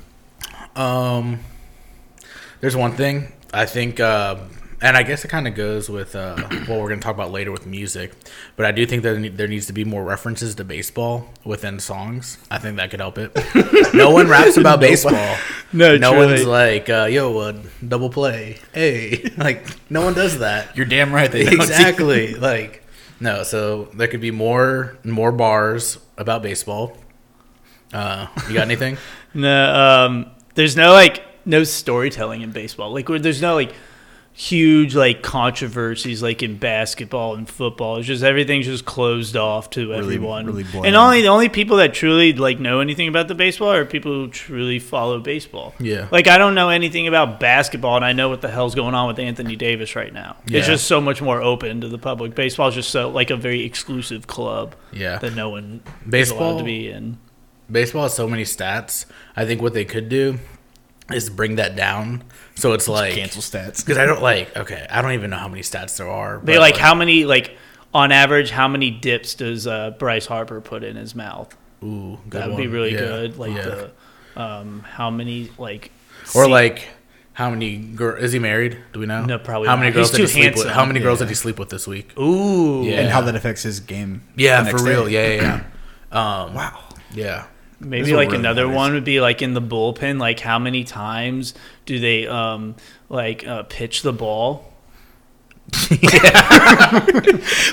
Um, 0.76 1.40
there's 2.60 2.76
one 2.76 2.92
thing 2.92 3.32
I 3.52 3.66
think, 3.66 4.00
uh, 4.00 4.36
and 4.80 4.96
I 4.96 5.02
guess 5.02 5.24
it 5.24 5.28
kind 5.28 5.46
of 5.46 5.54
goes 5.54 5.90
with 5.90 6.16
uh, 6.16 6.36
what 6.36 6.80
we're 6.80 6.88
going 6.88 7.00
to 7.00 7.04
talk 7.04 7.14
about 7.14 7.30
later 7.30 7.52
with 7.52 7.66
music. 7.66 8.12
But 8.56 8.64
I 8.66 8.72
do 8.72 8.86
think 8.86 9.02
that 9.02 9.36
there 9.36 9.46
needs 9.46 9.66
to 9.66 9.72
be 9.74 9.84
more 9.84 10.02
references 10.02 10.54
to 10.54 10.64
baseball 10.64 11.28
within 11.44 11.78
songs. 11.78 12.38
I 12.50 12.58
think 12.58 12.78
that 12.78 12.90
could 12.90 13.00
help 13.00 13.18
it. 13.18 13.32
no 13.94 14.10
one 14.10 14.26
raps 14.28 14.56
about 14.56 14.80
baseball. 14.80 15.36
No, 15.72 15.96
no 15.98 16.12
truly. 16.12 16.26
one's 16.26 16.46
like, 16.46 16.88
uh, 16.88 17.08
"Yo, 17.10 17.36
uh, 17.38 17.52
double 17.86 18.08
play." 18.10 18.58
Hey, 18.72 19.30
like 19.36 19.66
no 19.90 20.02
one 20.02 20.14
does 20.14 20.38
that. 20.38 20.74
You're 20.76 20.86
damn 20.86 21.12
right. 21.12 21.30
They 21.30 21.44
don't. 21.44 21.54
exactly. 21.54 22.34
like 22.50 22.82
no, 23.22 23.44
so 23.44 23.84
there 23.94 24.08
could 24.08 24.20
be 24.20 24.32
more 24.32 24.98
more 25.04 25.30
bars 25.30 25.98
about 26.18 26.42
baseball. 26.42 26.96
Uh, 27.92 28.26
you 28.48 28.54
got 28.54 28.62
anything? 28.62 28.98
No, 29.34 29.74
um, 29.74 30.30
there's 30.56 30.76
no 30.76 30.92
like 30.92 31.24
no 31.46 31.64
storytelling 31.64 32.42
in 32.42 32.52
baseball. 32.52 32.92
Like 32.92 33.06
there's 33.06 33.40
no 33.40 33.54
like 33.54 33.72
huge 34.35 34.95
like 34.95 35.22
controversies 35.22 36.22
like 36.22 36.43
in 36.43 36.57
basketball 36.57 37.35
and 37.35 37.49
football. 37.49 37.99
It's 37.99 38.07
just 38.07 38.22
everything's 38.24 38.64
just 38.64 38.87
closed 38.87 39.37
off 39.37 39.68
to 39.70 39.91
Really- 39.91 39.99
everyone. 40.14 40.47
really 40.47 40.64
and 40.87 40.97
only 40.97 41.20
the 41.20 41.28
only 41.28 41.51
people 41.51 41.76
that 41.76 41.93
truly 41.93 42.33
like 42.33 42.59
know 42.59 42.80
anything 42.80 43.09
about 43.09 43.28
the 43.28 43.35
baseball 43.35 43.70
are 43.72 43.85
people 43.85 44.11
who 44.12 44.28
truly 44.28 44.78
follow 44.78 45.20
baseball. 45.20 45.74
Yeah. 45.78 46.09
Like 46.11 46.28
I 46.28 46.39
don't 46.39 46.55
know 46.55 46.70
anything 46.70 47.07
about 47.09 47.41
basketball, 47.41 47.97
and 47.97 48.05
I 48.05 48.12
know 48.12 48.30
what 48.30 48.41
the 48.41 48.49
hell's 48.49 48.74
going 48.74 48.95
on 48.95 49.07
with 49.07 49.18
Anthony 49.18 49.55
Davis 49.55 49.95
right 49.95 50.12
now. 50.12 50.37
Yeah. 50.47 50.59
It's 50.59 50.66
just 50.66 50.87
so 50.87 50.99
much 51.01 51.20
more 51.20 51.43
open 51.43 51.83
to 51.83 51.89
the 51.89 51.99
public. 51.99 52.35
Baseball 52.35 52.68
is 52.68 52.74
just 52.74 52.89
so 52.91 53.11
like 53.11 53.28
a 53.30 53.37
very 53.37 53.64
exclusive 53.64 54.26
club 54.26 54.74
Yeah. 54.93 55.18
that 55.18 55.35
no 55.35 55.51
one 55.51 55.83
is 56.07 56.11
Baseball- 56.11 56.53
allowed 56.53 56.59
to 56.59 56.64
be 56.64 56.89
in. 56.89 57.18
baseball 57.70 58.05
has 58.05 58.14
so 58.14 58.26
many 58.26 58.45
stats. 58.45 59.05
I 59.37 59.45
think 59.45 59.61
what 59.61 59.74
they 59.74 59.85
could 59.85 60.09
do 60.09 60.39
is 61.12 61.28
bring 61.28 61.57
that 61.57 61.76
down. 61.76 62.22
So 62.55 62.72
it's 62.74 62.88
like 62.88 63.14
cancel 63.14 63.42
stats. 63.42 63.78
because 63.84 63.98
I 63.98 64.05
don't 64.07 64.22
like. 64.22 64.57
Okay, 64.57 64.86
I 64.90 65.03
don't 65.03 65.12
even 65.12 65.30
know 65.30 65.36
how 65.38 65.48
many 65.48 65.62
stats 65.62 65.96
there 65.96 66.09
are. 66.09 66.40
They 66.44 66.55
but, 66.55 66.61
like 66.61 66.76
how 66.76 66.94
many 66.94 67.24
like 67.24 67.57
on 67.94 68.12
average 68.12 68.50
how 68.50 68.68
many 68.68 68.90
dips 68.90 69.34
does 69.34 69.66
uh, 69.66 69.90
Bryce 69.98 70.26
Harper 70.26 70.61
put 70.61 70.84
in 70.84 70.96
his 70.96 71.14
mouth? 71.14 71.57
Ooh, 71.82 72.18
That 72.28 72.48
would 72.48 72.57
be 72.59 72.66
really 72.68 72.92
Yeah, 72.92 73.00
good. 73.00 73.38
Like 73.38 73.57
yeah. 73.57 73.62
the 73.62 74.40
um, 74.40 74.80
how 74.80 75.11
many 75.11 75.50
like 75.59 75.90
or 76.34 76.44
se- 76.44 76.50
like 76.50 76.88
How 77.32 77.50
many 77.50 77.76
girl 77.78 78.16
is 78.16 78.32
he 78.32 78.38
married? 78.38 78.78
Do 78.92 79.00
we 79.00 79.07
know? 79.07 79.24
No, 79.24 79.38
probably 79.38 79.68
How 79.68 79.76
many 79.76 79.88
not. 79.90 79.94
girls 79.94 80.11
He's 80.11 80.16
did 80.16 80.20
he 80.20 80.26
too 80.26 80.32
sleep 80.32 80.44
with? 80.44 80.64
handsome. 80.64 80.74
How 80.74 80.84
many 80.84 81.00
girls 81.00 81.18
did 81.18 81.28
he 81.28 81.34
sleep 81.34 81.59
with 81.59 81.70
this 81.70 81.86
week? 81.86 82.16
Ooh. 82.18 82.84
Yeah. 82.84 83.00
and 83.00 83.09
how 83.09 83.22
that 83.22 83.34
affects 83.34 83.62
his 83.62 83.80
game. 83.80 84.22
Yeah, 84.36 84.64
for 84.64 84.82
real. 84.84 85.07
day. 85.07 85.12
Yeah, 85.12 85.42
yeah, 85.42 85.42
yeah. 85.42 85.64
Um, 86.12 86.55
Wow. 86.55 86.84
Yeah. 87.14 87.46
Maybe 87.80 88.12
like 88.14 88.28
really 88.28 88.38
another 88.38 88.66
matters. 88.66 88.76
one 88.76 88.92
would 88.92 89.05
be 89.05 89.20
like 89.20 89.42
in 89.42 89.55
the 89.55 89.62
bullpen. 89.62 90.20
Like 90.20 90.38
how 90.38 90.59
many 90.61 90.84
times 90.84 91.53
do 91.87 91.99
they 91.99 92.26
um 92.26 92.76
like 93.09 93.47
uh, 93.47 93.64
pitch 93.64 94.03
the 94.03 94.12
ball? 94.12 94.72
Yeah. 95.91 97.07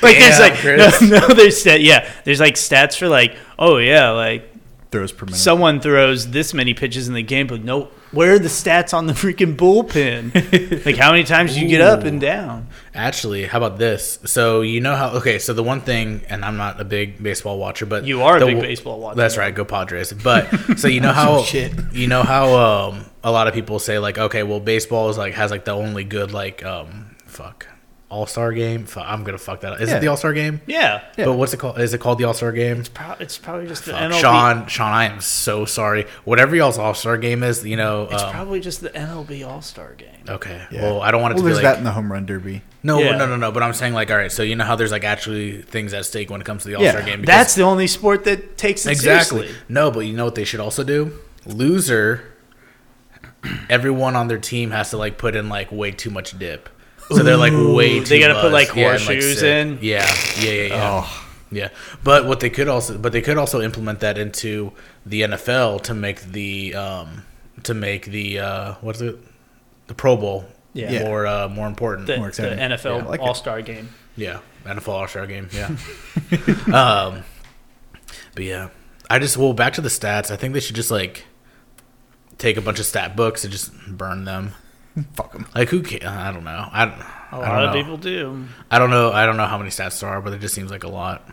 like 0.01 0.17
there's 0.17 0.39
like 0.39 0.53
Chris. 0.55 1.01
no, 1.01 1.19
no 1.19 1.27
there's 1.33 1.59
stat 1.59 1.81
yeah 1.81 2.09
there's 2.23 2.39
like 2.39 2.53
stats 2.53 2.97
for 2.97 3.07
like 3.09 3.35
oh 3.57 3.77
yeah 3.77 4.11
like 4.11 4.53
Throws 4.91 5.11
per 5.11 5.25
minute. 5.25 5.37
someone 5.37 5.81
throws 5.81 6.29
this 6.31 6.53
many 6.53 6.73
pitches 6.73 7.07
in 7.07 7.13
the 7.13 7.23
game 7.23 7.47
but 7.47 7.63
no 7.63 7.89
where 8.11 8.33
are 8.33 8.39
the 8.39 8.49
stats 8.49 8.93
on 8.93 9.05
the 9.05 9.13
freaking 9.13 9.55
bullpen 9.55 10.85
like 10.85 10.97
how 10.97 11.11
many 11.11 11.23
times 11.23 11.53
do 11.53 11.61
you 11.61 11.67
get 11.67 11.81
up 11.81 12.03
and 12.03 12.19
down 12.19 12.67
Actually, 12.99 13.45
how 13.45 13.59
about 13.59 13.77
this? 13.79 14.19
So 14.25 14.59
you 14.59 14.81
know 14.81 14.93
how? 14.93 15.11
Okay, 15.17 15.39
so 15.39 15.53
the 15.53 15.63
one 15.63 15.79
thing, 15.79 16.21
and 16.27 16.43
I'm 16.43 16.57
not 16.57 16.81
a 16.81 16.83
big 16.83 17.23
baseball 17.23 17.57
watcher, 17.57 17.85
but 17.85 18.03
You 18.03 18.23
are 18.23 18.35
a 18.35 18.39
the 18.41 18.47
big 18.47 18.59
baseball 18.59 18.99
watcher. 18.99 19.15
That's 19.15 19.37
right. 19.37 19.55
Go 19.55 19.63
Padres. 19.63 20.11
But 20.11 20.49
so 20.77 20.89
you 20.89 20.99
know 20.99 21.13
how? 21.21 21.43
Shit. 21.43 21.71
You 21.93 22.07
know 22.07 22.23
how? 22.23 22.57
Um, 22.89 23.05
a 23.23 23.31
lot 23.31 23.47
of 23.47 23.53
people 23.53 23.79
say 23.79 23.99
like, 23.99 24.17
okay, 24.17 24.43
well, 24.43 24.59
baseball 24.59 25.09
is 25.09 25.17
like 25.17 25.33
has 25.35 25.49
like 25.49 25.63
the 25.63 25.71
only 25.71 26.03
good 26.03 26.33
like 26.33 26.65
um, 26.65 27.15
fuck 27.25 27.67
All 28.09 28.25
Star 28.25 28.51
game. 28.53 28.85
I'm 28.97 29.23
gonna 29.23 29.37
fuck 29.37 29.61
that 29.61 29.73
up. 29.73 29.81
Is 29.81 29.89
Yeah. 29.89 29.97
it 29.97 29.99
the 30.01 30.07
All 30.07 30.17
Star 30.17 30.33
game? 30.33 30.61
yeah, 30.65 31.01
Yeah. 31.17 31.25
But 31.25 31.33
what's 31.33 31.53
it 31.53 31.57
called? 31.57 31.79
Is 31.79 31.93
it 31.93 31.99
called 31.99 32.17
the 32.17 32.23
All 32.25 32.33
Star 32.33 32.51
game? 32.51 32.83
Pro- 32.93 33.15
it's 33.19 33.37
probably 33.37 33.67
just 33.67 33.85
the 33.85 33.91
Fuck, 33.91 34.01
MLB 34.01 34.19
Sean, 34.19 34.67
Sean, 34.67 34.91
I 34.91 35.05
am 35.05 35.21
so 35.21 35.65
sorry. 35.65 36.05
Whatever 36.25 36.55
y'all's 36.55 36.77
All 36.79 36.93
Star 36.95 37.17
game 37.17 37.43
is, 37.43 37.63
you 37.65 37.77
know. 37.77 38.07
it's 38.11 38.23
um, 38.23 38.31
probably 38.31 38.59
just 38.59 38.81
the 38.81 38.89
MLB 38.89 39.43
All 39.47 39.61
Star 39.61 39.93
game 39.93 40.07
okay. 40.27 40.61
Yeah. 40.71 40.81
Well, 40.83 41.01
I 41.01 41.11
don't 41.11 41.21
want 41.21 41.33
it 41.33 41.35
Well, 41.35 41.43
to 41.45 41.49
be 41.49 41.53
like 41.55 41.63
that 41.63 41.77
in 41.77 41.83
the 41.83 41.91
home 41.91 42.11
run 42.11 42.25
derby. 42.25 42.61
no, 42.83 42.99
Yeah. 42.99 43.15
no, 43.17 43.25
no, 43.27 43.35
no. 43.37 43.51
But 43.51 43.63
I'm 43.63 43.73
saying 43.73 43.93
like, 43.93 44.09
all 44.11 44.17
right. 44.17 44.31
So 44.31 44.41
you 44.43 44.55
know 44.55 44.65
how 44.65 44.75
there's 44.75 44.91
like 44.91 45.03
actually 45.03 45.61
things 45.61 45.93
at 45.93 46.05
stake 46.05 46.29
when 46.29 46.41
it 46.41 46.45
comes 46.45 46.63
to 46.63 46.69
the 46.69 46.75
All 46.75 46.85
Star 46.85 47.01
Yeah. 47.01 47.05
game. 47.15 47.21
that's 47.23 47.53
the 47.55 47.63
only 47.63 47.87
sport 47.87 48.23
that 48.25 48.57
takes 48.57 48.85
it 48.85 48.91
exactly 48.91 49.39
seriously. 49.41 49.61
no. 49.69 49.91
But 49.91 50.01
you 50.01 50.13
know 50.13 50.25
what 50.25 50.35
they 50.35 50.43
should 50.45 50.59
also 50.59 50.83
do? 50.83 51.11
Loser. 51.45 52.23
Everyone 53.69 54.15
on 54.15 54.27
their 54.27 54.37
team 54.37 54.71
has 54.71 54.89
to 54.91 54.97
like 54.97 55.17
put 55.17 55.35
in 55.35 55.47
like 55.49 55.71
way 55.71 55.91
too 55.91 56.09
much 56.09 56.37
dip. 56.37 56.69
So 57.11 57.23
they're 57.23 57.37
like 57.37 57.53
way 57.53 57.97
Ooh, 57.97 57.99
too. 58.01 58.05
they 58.05 58.19
gotta 58.19 58.35
put, 58.35 58.51
buzzed. 58.51 58.53
like, 58.53 58.75
Yeah, 58.75 58.91
and, 58.93 59.01
horseshoes 59.01 59.39
sit. 59.39 59.49
in? 59.67 59.79
Yeah, 59.81 60.05
yeah, 60.39 60.51
yeah, 60.51 60.63
yeah. 60.67 60.89
Oh, 61.03 61.25
Yeah, 61.51 61.69
but 62.03 62.25
what 62.25 62.39
they 62.39 62.49
could 62.51 62.67
also, 62.67 62.97
but 62.97 63.11
they 63.11 63.21
could 63.21 63.37
also 63.37 63.61
implement 63.61 64.01
that 64.01 64.17
into 64.19 64.71
the 65.05 65.21
NFL 65.21 65.81
to 65.83 65.93
make 65.95 66.21
the, 66.21 66.75
um, 66.75 67.23
to 67.63 67.73
make 67.73 68.05
the, 68.05 68.39
uh, 68.39 68.73
what's 68.81 69.01
it, 69.01 69.17
the 69.87 69.95
Pro 69.95 70.15
Bowl, 70.15 70.45
Yeah. 70.73 71.03
more, 71.03 71.25
uh, 71.25 71.47
more 71.49 71.65
important. 71.67 72.05
The, 72.07 72.17
More 72.17 72.25
the 72.25 72.29
exciting. 72.29 72.59
NFL 72.59 72.97
Yeah, 72.99 73.03
I 73.05 73.09
like 73.09 73.19
it. 73.21 73.23
All 73.27 73.33
Star 73.33 73.61
game. 73.63 73.89
yeah, 74.15 74.39
NFL 74.65 74.89
All 74.89 75.07
Star 75.07 75.25
game. 75.25 75.49
Yeah. 75.51 75.67
um, 76.73 77.23
but 78.35 78.43
yeah, 78.43 78.69
I 79.09 79.17
just 79.17 79.35
well 79.37 79.53
back 79.53 79.73
to 79.73 79.81
the 79.81 79.89
stats. 79.89 80.29
I 80.29 80.35
think 80.35 80.53
they 80.53 80.59
should 80.59 80.75
just 80.75 80.91
like 80.91 81.25
take 82.37 82.55
a 82.57 82.61
bunch 82.61 82.79
of 82.79 82.85
stat 82.85 83.15
books 83.15 83.43
and 83.43 83.51
just 83.51 83.71
burn 83.87 84.25
them. 84.25 84.53
fuck 85.13 85.33
him. 85.33 85.45
Like 85.55 85.69
who? 85.69 85.81
Can, 85.81 86.03
I 86.07 86.31
don't 86.31 86.43
know. 86.43 86.67
I, 86.71 86.85
don't- 86.85 86.99
A 86.99 87.05
I 87.31 87.37
lot 87.37 87.45
don't 87.45 87.63
of 87.69 87.73
know. 87.75 87.81
people 87.81 87.97
do. 87.97 88.45
I 88.71 88.79
don't 88.79 88.89
know. 88.89 89.11
I 89.11 89.25
don't 89.25 89.37
know 89.37 89.45
how 89.45 89.57
many 89.57 89.69
stats 89.69 89.99
there 90.01 90.09
are, 90.09 90.21
but 90.21 90.33
it 90.33 90.39
just 90.41 90.53
seems 90.55 90.71
like 90.71 90.83
a 90.83 90.87
lot. 90.89 91.27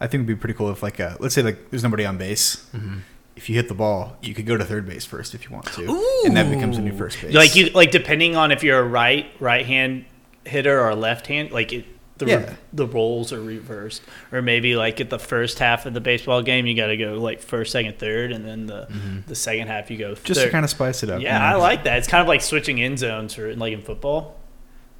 I 0.00 0.06
think 0.06 0.14
it'd 0.22 0.26
be 0.26 0.34
pretty 0.34 0.54
cool 0.54 0.70
if, 0.70 0.82
like, 0.82 0.98
uh, 0.98 1.16
let's 1.20 1.34
say 1.34 1.42
like 1.42 1.70
there's 1.70 1.82
nobody 1.84 2.04
on 2.04 2.18
base. 2.18 2.56
Mm-hmm. 2.74 2.98
If 3.36 3.48
you 3.48 3.54
hit 3.54 3.68
the 3.68 3.74
ball, 3.74 4.16
you 4.20 4.34
could 4.34 4.46
go 4.46 4.56
to 4.56 4.64
third 4.64 4.86
base 4.86 5.04
first 5.04 5.34
if 5.34 5.44
you 5.44 5.50
want 5.50 5.66
to, 5.72 6.22
and 6.26 6.36
that 6.36 6.50
becomes 6.50 6.76
a 6.76 6.82
new 6.82 6.92
first 6.96 7.20
base. 7.22 7.32
Like 7.34 7.56
you, 7.56 7.70
like 7.70 7.90
depending 7.90 8.36
on 8.36 8.52
if 8.52 8.62
you're 8.62 8.78
a 8.78 8.84
right 8.86 9.26
right 9.40 9.64
hand 9.64 10.04
hitter 10.44 10.78
or 10.80 10.90
a 10.90 10.96
left 10.96 11.28
hand, 11.28 11.50
like 11.50 11.72
it, 11.72 11.86
the 12.24 12.36
re- 12.36 12.42
Yeah. 12.42 12.54
the 12.72 12.86
roles 12.86 13.32
are 13.32 13.40
reversed, 13.42 14.02
or 14.30 14.42
maybe 14.42 14.76
like 14.76 15.00
at 15.00 15.10
the 15.10 15.18
first 15.18 15.58
half 15.58 15.86
of 15.86 15.94
the 15.94 16.00
baseball 16.00 16.42
game, 16.42 16.66
you 16.66 16.74
got 16.76 16.86
to 16.86 16.96
go 16.96 17.14
like 17.14 17.40
first, 17.40 17.72
second, 17.72 17.98
third, 17.98 18.32
and 18.32 18.44
then 18.44 18.66
the 18.66 18.86
the 19.26 19.34
second 19.34 19.68
half 19.68 19.90
you 19.90 19.98
go 19.98 20.14
just 20.14 20.40
to 20.40 20.50
kind 20.50 20.64
of 20.64 20.70
spice 20.70 21.02
it 21.02 21.10
up. 21.10 21.20
yeah, 21.20 21.42
I 21.52 21.56
like 21.56 21.84
that. 21.84 21.98
It's 21.98 22.08
kind 22.08 22.20
of 22.22 22.28
like 22.28 22.40
switching 22.42 22.80
end 22.82 22.98
zones 22.98 23.34
for 23.34 23.54
like 23.56 23.72
in 23.72 23.82
football, 23.82 24.36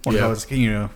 Or 0.06 0.12
Yeah. 0.12 0.34
yeah. 0.48 0.56
you 0.56 0.70
know, 0.72 0.90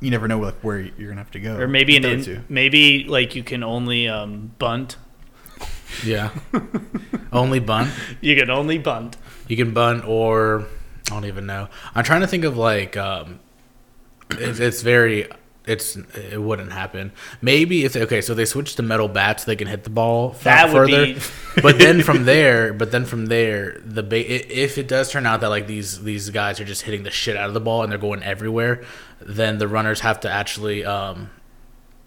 you 0.00 0.10
never 0.10 0.28
know 0.28 0.38
like 0.38 0.56
where 0.62 0.78
you're 0.80 1.08
gonna 1.08 1.20
have 1.22 1.30
to 1.32 1.40
go, 1.40 1.56
or 1.56 1.66
maybe 1.68 1.96
an 1.96 2.04
in, 2.04 2.44
maybe 2.48 3.04
like 3.04 3.34
you 3.34 3.42
can 3.42 3.62
only 3.62 4.08
um, 4.08 4.52
bunt. 4.58 4.96
Yeah. 6.04 6.30
Only 7.32 7.58
bunt. 7.60 7.90
You 8.20 8.36
can 8.36 8.50
only 8.50 8.76
bunt. 8.78 9.16
You 9.48 9.56
can 9.56 9.72
bunt 9.72 10.04
or 10.06 10.66
I 11.06 11.14
don't 11.14 11.24
even 11.24 11.46
know. 11.46 11.68
I'm 11.94 12.04
trying 12.04 12.20
to 12.22 12.26
think 12.26 12.44
of 12.44 12.56
like 12.56 12.96
um 12.96 13.38
it's, 14.30 14.58
it's 14.60 14.82
very 14.82 15.28
it's 15.66 15.96
it 15.96 16.40
wouldn't 16.40 16.72
happen. 16.72 17.10
Maybe 17.42 17.84
if 17.84 17.96
okay, 17.96 18.20
so 18.20 18.34
they 18.34 18.44
switch 18.44 18.76
to 18.76 18.82
metal 18.82 19.08
bats, 19.08 19.44
they 19.44 19.56
can 19.56 19.66
hit 19.66 19.82
the 19.84 19.90
ball 19.90 20.30
That 20.44 20.70
further. 20.70 21.06
be- 21.06 21.18
but 21.62 21.78
then 21.78 22.02
from 22.02 22.24
there, 22.24 22.72
but 22.72 22.92
then 22.92 23.04
from 23.04 23.26
there, 23.26 23.80
the 23.84 24.02
ba- 24.04 24.32
if 24.62 24.78
it 24.78 24.86
does 24.86 25.10
turn 25.10 25.26
out 25.26 25.40
that 25.40 25.48
like 25.48 25.66
these 25.66 26.02
these 26.04 26.30
guys 26.30 26.60
are 26.60 26.64
just 26.64 26.82
hitting 26.82 27.02
the 27.02 27.10
shit 27.10 27.36
out 27.36 27.48
of 27.48 27.54
the 27.54 27.60
ball 27.60 27.82
and 27.82 27.90
they're 27.90 27.98
going 27.98 28.22
everywhere, 28.22 28.84
then 29.20 29.58
the 29.58 29.66
runners 29.66 30.00
have 30.00 30.20
to 30.20 30.30
actually 30.30 30.84
um 30.84 31.30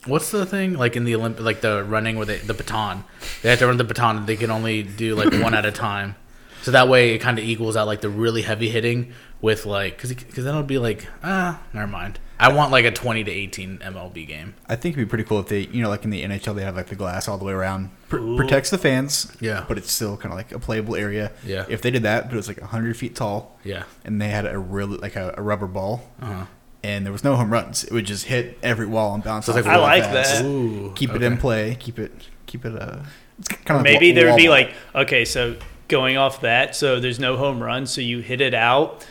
What's 0.06 0.32
the 0.32 0.46
thing 0.46 0.76
like 0.76 0.96
in 0.96 1.04
the 1.04 1.14
Olympic 1.16 1.44
like 1.44 1.60
the 1.60 1.84
running 1.84 2.16
where 2.16 2.26
they 2.26 2.38
the 2.38 2.54
baton? 2.54 3.04
They 3.42 3.50
have 3.50 3.60
to 3.60 3.68
run 3.68 3.76
the 3.76 3.84
baton 3.84 4.26
they 4.26 4.38
can 4.38 4.50
only 4.50 4.82
do 4.84 5.14
like 5.16 5.34
one 5.34 5.54
at 5.54 5.66
a 5.66 5.72
time. 5.74 6.16
So 6.62 6.72
that 6.72 6.88
way 6.88 7.12
it 7.16 7.20
kind 7.20 7.40
of 7.40 7.46
equals 7.46 7.76
out 7.78 7.88
like 7.88 8.02
the 8.02 8.10
really 8.10 8.42
heavy 8.42 8.70
hitting 8.70 9.14
with 9.42 9.66
like 9.66 9.96
because 9.96 10.14
because 10.14 10.44
then 10.44 10.54
it'll 10.54 10.64
be 10.64 10.78
like 10.78 11.08
ah 11.24 11.62
never 11.74 11.88
mind. 11.88 12.20
I 12.42 12.54
want 12.54 12.72
like 12.72 12.86
a 12.86 12.92
twenty 12.92 13.24
to 13.26 13.32
eighteen 13.32 13.80
MLB 13.80 14.26
game. 14.28 14.54
I 14.68 14.76
think 14.78 14.96
it'd 14.96 15.06
be 15.08 15.10
pretty 15.10 15.26
cool 15.26 15.40
if 15.40 15.48
they, 15.48 15.62
you 15.62 15.82
know, 15.82 15.90
like 15.90 16.06
in 16.06 16.10
the 16.10 16.24
NHL, 16.24 16.56
they 16.56 16.64
have 16.64 16.76
like 16.78 16.88
the 16.88 16.96
glass 16.96 17.28
all 17.28 17.38
the 17.38 17.44
way 17.44 17.52
around, 17.52 17.90
Pr- 18.08 18.36
protects 18.38 18.70
the 18.70 18.78
fans. 18.78 19.36
Yeah. 19.42 19.66
but 19.68 19.78
it's 19.78 19.92
still 19.92 20.16
kind 20.16 20.32
of 20.32 20.38
like 20.38 20.54
a 20.54 20.60
playable 20.60 20.96
area. 20.96 21.34
Yeah. 21.46 21.66
If 21.68 21.82
they 21.82 21.92
did 21.92 22.04
that, 22.04 22.26
but 22.28 22.34
it 22.34 22.38
was 22.38 22.48
like 22.48 22.62
hundred 22.62 22.96
feet 22.96 23.14
tall, 23.16 23.58
Yeah. 23.66 23.84
and 24.06 24.22
they 24.22 24.30
had 24.30 24.46
a 24.46 24.58
really 24.58 24.96
like 24.98 25.18
a, 25.18 25.34
a 25.38 25.42
rubber 25.42 25.68
ball, 25.68 26.10
Uh-huh. 26.22 26.46
and 26.82 27.06
there 27.06 27.12
was 27.12 27.26
no 27.26 27.36
home 27.36 27.52
runs. 27.52 27.84
It 27.84 27.92
would 27.92 28.06
just 28.06 28.26
hit 28.26 28.58
every 28.64 28.86
wall 28.86 29.14
and 29.16 29.22
bounce. 29.22 29.46
So 29.48 29.52
it's 29.58 29.68
off 29.68 29.74
like 29.74 29.76
I 29.76 29.80
like 29.82 30.04
fast. 30.04 30.36
that. 30.42 30.46
Ooh, 30.46 30.94
Keep 30.96 31.16
it 31.16 31.22
in 31.24 31.38
play. 31.38 31.76
Keep 31.78 32.00
it. 32.00 32.12
Keep 32.46 32.64
it. 32.66 32.82
Uh, 32.82 33.00
it's 33.38 33.50
kind 33.50 33.80
of 33.80 33.84
Maybe 33.84 34.14
there 34.14 34.28
would 34.30 34.38
be 34.38 34.48
like, 34.48 34.74
okay, 34.96 35.26
so 35.26 35.58
going 35.90 36.16
off 36.18 36.42
that, 36.42 36.76
so 36.76 37.00
there's 37.00 37.20
no 37.20 37.36
home 37.38 37.62
run, 37.62 37.86
so 37.86 38.00
you 38.02 38.20
hit 38.20 38.40
it 38.42 38.54
out, 38.54 39.06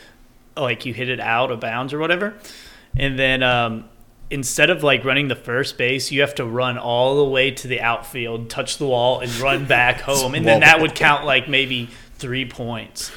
like 0.57 0.85
you 0.85 0.93
hit 0.93 1.09
it 1.09 1.19
out 1.19 1.51
of 1.51 1.59
bounds 1.59 1.93
or 1.93 1.99
whatever, 1.99 2.33
and 2.97 3.19
then 3.19 3.43
um, 3.43 3.85
instead 4.31 4.69
of 4.69 4.81
like 4.83 5.05
running 5.05 5.27
the 5.27 5.35
first 5.35 5.77
base, 5.77 6.11
you 6.11 6.21
have 6.21 6.33
to 6.35 6.45
run 6.45 6.77
all 6.77 7.17
the 7.17 7.29
way 7.29 7.51
to 7.51 7.67
the 7.67 7.79
outfield, 7.81 8.49
touch 8.49 8.77
the 8.77 8.87
wall, 8.87 9.19
and 9.19 9.33
run 9.39 9.65
back 9.67 10.01
home, 10.01 10.33
and 10.35 10.45
then 10.47 10.61
that 10.61 10.81
would 10.81 10.95
count 10.95 11.25
like 11.25 11.47
maybe 11.47 11.89
three 12.15 12.45
points. 12.45 13.11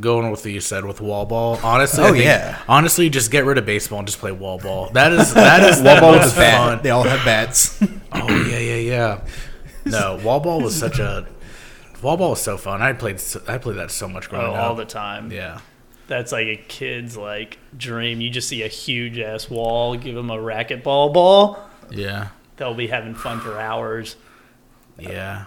Going 0.00 0.30
with 0.30 0.44
what 0.44 0.52
you 0.52 0.60
said 0.60 0.84
with 0.84 1.00
wall 1.00 1.26
ball. 1.26 1.58
Honestly, 1.62 2.04
Oh, 2.04 2.12
think- 2.12 2.22
yeah. 2.24 2.58
Honestly, 2.68 3.08
just 3.10 3.30
get 3.32 3.44
rid 3.44 3.58
of 3.58 3.66
baseball 3.66 3.98
and 3.98 4.06
just 4.06 4.20
play 4.20 4.30
wall 4.30 4.58
ball. 4.58 4.90
That 4.90 5.12
is 5.12 5.34
that 5.34 5.68
is 5.68 5.82
wall 5.82 5.98
ball 6.00 6.12
most 6.12 6.24
with 6.26 6.34
a 6.34 6.38
bat. 6.40 6.58
fun. 6.58 6.80
They 6.84 6.90
all 6.90 7.02
have 7.02 7.24
bats. 7.24 7.82
Oh 8.12 8.28
yeah, 8.46 8.58
yeah, 8.58 8.74
yeah. 8.76 9.20
No, 9.84 10.20
wall 10.22 10.38
ball 10.40 10.60
was 10.60 10.78
such 10.78 10.98
a 10.98 11.26
wall 12.02 12.16
ball 12.16 12.30
was 12.30 12.40
so 12.42 12.56
fun. 12.56 12.82
I 12.82 12.92
played 12.92 13.20
so- 13.20 13.42
I 13.48 13.58
played 13.58 13.76
that 13.76 13.90
so 13.90 14.08
much 14.08 14.28
growing 14.28 14.46
Oh, 14.46 14.54
up. 14.54 14.62
all 14.70 14.74
the 14.74 14.84
time. 14.84 15.30
yeah. 15.32 15.60
That's 16.06 16.32
like 16.32 16.46
a 16.46 16.56
kid's 16.56 17.16
like 17.16 17.58
dream. 17.76 18.20
You 18.20 18.30
just 18.30 18.48
see 18.48 18.62
a 18.62 18.68
huge 18.68 19.18
ass 19.18 19.50
wall, 19.50 19.94
give 19.96 20.14
them 20.14 20.30
a 20.30 20.36
racquetball 20.38 21.12
ball. 21.12 21.58
Yeah. 21.90 22.28
They'll 22.56 22.74
be 22.74 22.86
having 22.86 23.14
fun 23.14 23.40
for 23.40 23.58
hours. 23.58 24.16
Yeah. 24.98 25.44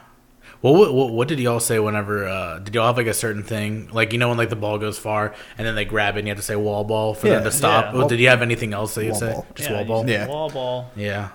Well, 0.61 0.75
what, 0.75 0.93
what, 0.93 1.11
what 1.13 1.27
did 1.27 1.39
y'all 1.39 1.59
say 1.59 1.79
whenever? 1.79 2.27
Uh, 2.27 2.59
did 2.59 2.75
y'all 2.75 2.85
have 2.85 2.97
like 2.97 3.07
a 3.07 3.13
certain 3.15 3.41
thing, 3.41 3.89
like 3.91 4.13
you 4.13 4.19
know 4.19 4.29
when 4.29 4.37
like 4.37 4.49
the 4.51 4.55
ball 4.55 4.77
goes 4.77 4.99
far 4.99 5.33
and 5.57 5.65
then 5.65 5.73
they 5.73 5.85
grab 5.85 6.15
it 6.15 6.19
and 6.19 6.27
you 6.27 6.31
have 6.31 6.37
to 6.37 6.43
say 6.45 6.55
wall 6.55 6.83
ball 6.83 7.15
for 7.15 7.27
them 7.29 7.43
to 7.43 7.51
stop? 7.51 7.85
Yeah. 7.85 7.97
Well, 7.97 8.07
did 8.07 8.19
you 8.19 8.27
have 8.27 8.43
anything 8.43 8.71
else 8.73 8.93
that 8.95 9.03
you 9.03 9.11
Wall 9.11 9.19
say? 9.19 9.31
ball. 9.33 9.45
Just 9.55 9.69
Yeah, 9.69 9.75
wall 9.77 9.85
ball. 9.85 10.09
Yeah. 10.09 10.27
Wall 10.27 10.49
ball. 10.51 10.91
Yeah. 10.95 11.29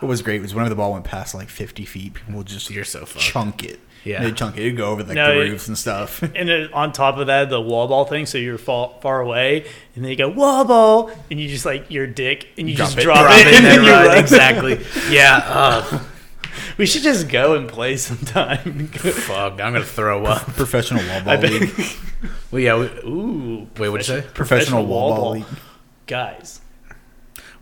what 0.00 0.08
was 0.08 0.20
great 0.22 0.42
was 0.42 0.52
whenever 0.52 0.70
the 0.70 0.74
ball 0.76 0.92
went 0.92 1.04
past 1.04 1.32
like 1.36 1.48
50 1.48 1.84
feet, 1.84 2.14
people 2.14 2.34
would 2.34 2.48
just 2.48 2.68
You're 2.70 2.84
so 2.84 3.06
fucked. 3.06 3.24
chunk 3.24 3.62
it. 3.62 3.78
Yeah. 4.04 4.22
they'd 4.22 4.36
chunk 4.36 4.56
it. 4.56 4.62
It'd 4.62 4.76
go 4.76 4.86
over 4.90 5.04
like 5.04 5.14
No, 5.14 5.34
the 5.34 5.40
it- 5.42 5.50
roofs 5.50 5.68
and 5.68 5.78
stuff. 5.78 6.22
And 6.34 6.48
then 6.48 6.72
on 6.72 6.92
top 6.92 7.18
of 7.18 7.28
that, 7.28 7.50
the 7.50 7.60
wall 7.60 7.86
ball 7.88 8.04
thing. 8.04 8.26
So 8.26 8.36
you're 8.38 8.58
far, 8.58 8.92
far 9.00 9.20
away, 9.20 9.64
and 9.94 10.04
then 10.04 10.10
you 10.10 10.16
go 10.16 10.28
wall 10.28 10.64
ball, 10.64 11.10
and 11.30 11.38
you 11.40 11.48
just 11.48 11.64
like 11.64 11.90
your 11.90 12.06
dick, 12.06 12.48
and 12.58 12.68
you 12.68 12.74
Drop 12.76 12.88
just 12.88 12.98
it. 12.98 13.02
drop, 13.02 13.18
Drop 13.26 13.32
it, 13.40 13.46
it 13.46 13.54
and 13.54 13.64
then 13.64 13.78
and 13.78 13.84
you 13.86 13.92
run. 13.92 14.06
run. 14.08 14.18
Exactly. 14.24 14.80
Yeah. 15.10 15.40
Uh, 15.46 16.00
We 16.78 16.86
should 16.86 17.02
just 17.02 17.28
go 17.28 17.54
and 17.54 17.68
play 17.68 17.96
sometime. 17.96 18.88
fuck. 18.88 19.52
I'm 19.52 19.72
gonna 19.74 19.84
throw 19.84 20.24
up. 20.24 20.42
Professional 20.54 21.02
wall 21.06 21.18
I 21.18 21.20
ball 21.36 21.40
bet, 21.40 21.52
league. 21.52 21.70
Well, 22.50 22.60
yeah. 22.60 22.76
We, 22.78 22.86
ooh, 23.08 23.68
wait, 23.78 23.88
what'd 23.90 24.08
you 24.08 24.20
say? 24.20 24.26
Professional 24.34 24.84
wall 24.86 25.14
ball 25.16 25.30
league. 25.32 25.44
guys. 26.06 26.60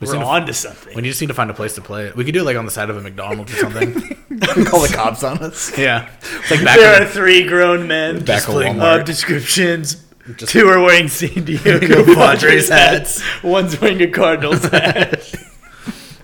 We 0.01 0.07
We're 0.07 0.13
seem 0.13 0.21
to- 0.23 0.27
on 0.27 0.47
to 0.47 0.55
something. 0.55 0.97
We 0.97 1.03
just 1.03 1.21
need 1.21 1.27
to 1.29 1.35
find 1.35 1.51
a 1.51 1.55
place 1.55 1.75
to 1.75 1.83
play 1.83 2.07
it. 2.07 2.17
We 2.17 2.25
could 2.25 2.33
do 2.33 2.41
it 2.41 2.45
like 2.45 2.57
on 2.57 2.65
the 2.65 2.71
side 2.71 2.89
of 2.89 2.97
a 2.97 3.01
McDonald's 3.03 3.53
or 3.53 3.57
something. 3.71 3.93
Call 4.65 4.81
the 4.81 4.93
cops 4.95 5.23
on 5.23 5.39
us. 5.39 5.77
yeah, 5.79 6.09
it's 6.23 6.51
like 6.51 6.65
back. 6.65 6.79
there 6.79 6.97
in 6.97 7.03
are 7.03 7.11
three 7.11 7.47
grown 7.47 7.87
men. 7.87 8.25
Back 8.25 8.41
of 8.49 8.55
playing 8.55 8.77
Walmart. 8.77 9.05
Descriptions. 9.05 10.03
Just- 10.37 10.53
Two 10.53 10.69
are 10.69 10.81
wearing 10.81 11.09
San 11.09 11.45
Diego 11.45 11.79
Padres 11.79 12.17
Padres 12.17 12.69
hats. 12.69 13.21
hats. 13.23 13.43
One's 13.45 13.79
wearing 13.81 14.01
a 14.01 14.07
Cardinals 14.11 14.65
hat. 14.65 15.35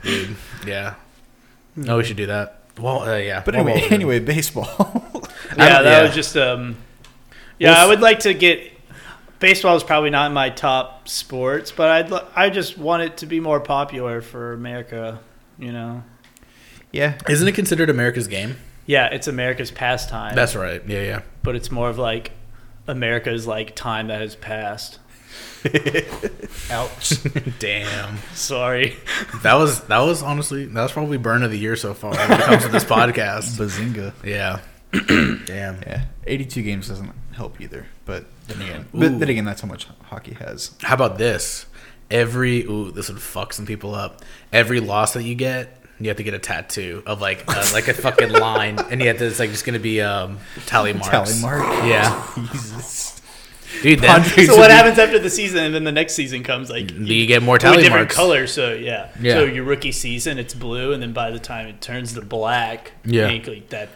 Dude, 0.03 0.37
yeah. 0.67 0.95
No, 1.75 1.97
we 1.99 2.05
should 2.05 2.17
do 2.17 2.27
that. 2.27 2.61
Well, 2.79 3.03
uh, 3.03 3.17
yeah. 3.17 3.43
But 3.45 3.57
anyway, 3.57 3.83
anyway, 3.91 4.21
baseball. 4.21 4.69
yeah, 5.57 5.83
that 5.83 5.85
yeah. 5.85 6.03
was 6.05 6.15
just 6.15 6.37
um. 6.37 6.77
Yeah, 7.59 7.73
Well, 7.73 7.87
I 7.87 7.89
would 7.89 8.01
like 8.01 8.21
to 8.21 8.33
get. 8.35 8.73
Baseball 9.39 9.77
is 9.77 9.83
probably 9.83 10.11
not 10.11 10.27
in 10.29 10.33
my 10.33 10.49
top 10.51 11.09
sports, 11.09 11.71
but 11.73 11.89
I'd 11.91 12.11
li- 12.11 12.21
I 12.35 12.49
just 12.51 12.79
want 12.79 13.03
it 13.03 13.19
to 13.19 13.27
be 13.27 13.39
more 13.41 13.61
popular 13.61 14.21
for 14.23 14.53
America. 14.53 15.21
You 15.59 15.73
know. 15.73 16.03
yeah, 16.93 17.19
Isn't 17.29 17.47
it 17.49 17.53
considered 17.53 17.89
America's 17.91 18.29
game? 18.29 18.57
Yeah, 18.87 19.07
it's 19.07 19.27
America's 19.27 19.71
pastime. 19.71 20.35
That's 20.35 20.55
right. 20.55 20.83
Yeah, 20.87 21.01
yeah. 21.03 21.23
but 21.43 21.57
it's 21.57 21.71
more 21.71 21.89
of 21.89 21.99
like 21.99 22.33
America's 22.87 23.47
like 23.47 23.75
time 23.75 24.09
that 24.09 24.21
has 24.21 24.37
passed. 24.37 24.99
ouch. 26.71 27.15
Damn. 27.59 28.19
Sorry. 28.35 28.97
That 29.43 29.55
was 29.55 29.81
that 29.85 29.99
was 30.01 30.23
honestly 30.23 30.67
that 30.67 30.83
was 30.83 30.93
probably 30.93 31.19
burn 31.19 31.43
of 31.43 31.51
the 31.51 31.59
year 31.59 31.77
so 31.77 31.95
far 31.95 32.13
when 32.15 32.41
it 32.41 32.45
comes 32.45 32.63
to 32.65 32.69
this 32.69 32.85
podcast. 32.97 33.59
Bazinga. 33.59 34.13
Yeah. 34.25 34.61
Damn. 35.47 35.81
Yeah, 35.83 36.05
82 36.27 36.63
games 36.63 36.89
doesn't 36.89 37.13
help 37.33 37.61
either. 37.61 37.87
But 38.05 38.27
then 38.49 38.61
again, 38.63 38.81
Ooh. 38.95 38.99
but 39.01 39.19
then 39.19 39.29
again, 39.29 39.45
that's 39.45 39.61
how 39.61 39.69
much 39.69 39.87
hockey 40.05 40.35
has. 40.35 40.73
How 40.83 40.95
about 40.95 41.19
this? 41.19 41.67
Every 42.11 42.63
ooh, 42.65 42.91
this 42.93 43.09
would 43.09 43.21
fuck 43.21 43.53
some 43.53 43.67
people 43.67 43.95
up. 43.95 44.23
Every 44.53 44.79
loss 44.81 45.15
that 45.15 45.25
you 45.25 45.35
get, 45.35 45.83
you 45.99 46.09
have 46.09 46.17
to 46.19 46.23
get 46.23 46.35
a 46.35 46.39
tattoo 46.39 47.03
of 47.05 47.21
like 47.21 47.45
uh, 47.49 47.69
like 47.73 47.89
a 47.89 47.95
fucking 47.95 48.31
line, 48.33 48.79
and 48.79 49.01
you 49.01 49.09
have 49.09 49.19
to. 49.19 49.27
It's 49.27 49.41
like 49.41 49.51
just 49.51 49.65
gonna 49.65 49.81
be 49.81 50.01
um 50.01 50.39
tally 50.67 50.93
marks. 50.93 51.09
Tally 51.11 51.41
mark. 51.41 51.63
Yeah, 51.85 52.33
Jesus. 52.53 53.21
dude. 53.83 53.99
Then 53.99 54.23
so 54.47 54.57
what 54.57 54.71
happens 54.71 55.01
after 55.01 55.19
the 55.19 55.29
season 55.31 55.65
and 55.65 55.75
then 55.75 55.83
the 55.83 55.91
next 55.93 56.15
season 56.15 56.45
comes 56.45 56.71
like 56.71 56.93
you 56.93 57.27
get 57.27 57.43
more 57.43 57.59
to 57.59 57.67
a 57.67 57.71
tally 57.71 57.83
different 57.83 58.05
marks. 58.05 58.15
color 58.15 58.47
so 58.47 58.73
yeah. 58.73 59.11
Yeah. 59.21 59.35
so 59.35 59.45
your 59.45 59.65
rookie 59.65 59.93
season 59.93 60.39
it's 60.39 60.55
blue 60.55 60.93
and 60.93 61.03
then 61.03 61.13
by 61.13 61.31
the 61.31 61.39
time 61.41 61.67
it 61.67 61.81
turns 61.81 62.15
to 62.15 62.23
black 62.23 62.93
Yeah. 63.05 63.29
you 63.29 63.43
like 63.43 63.69
that 63.71 63.89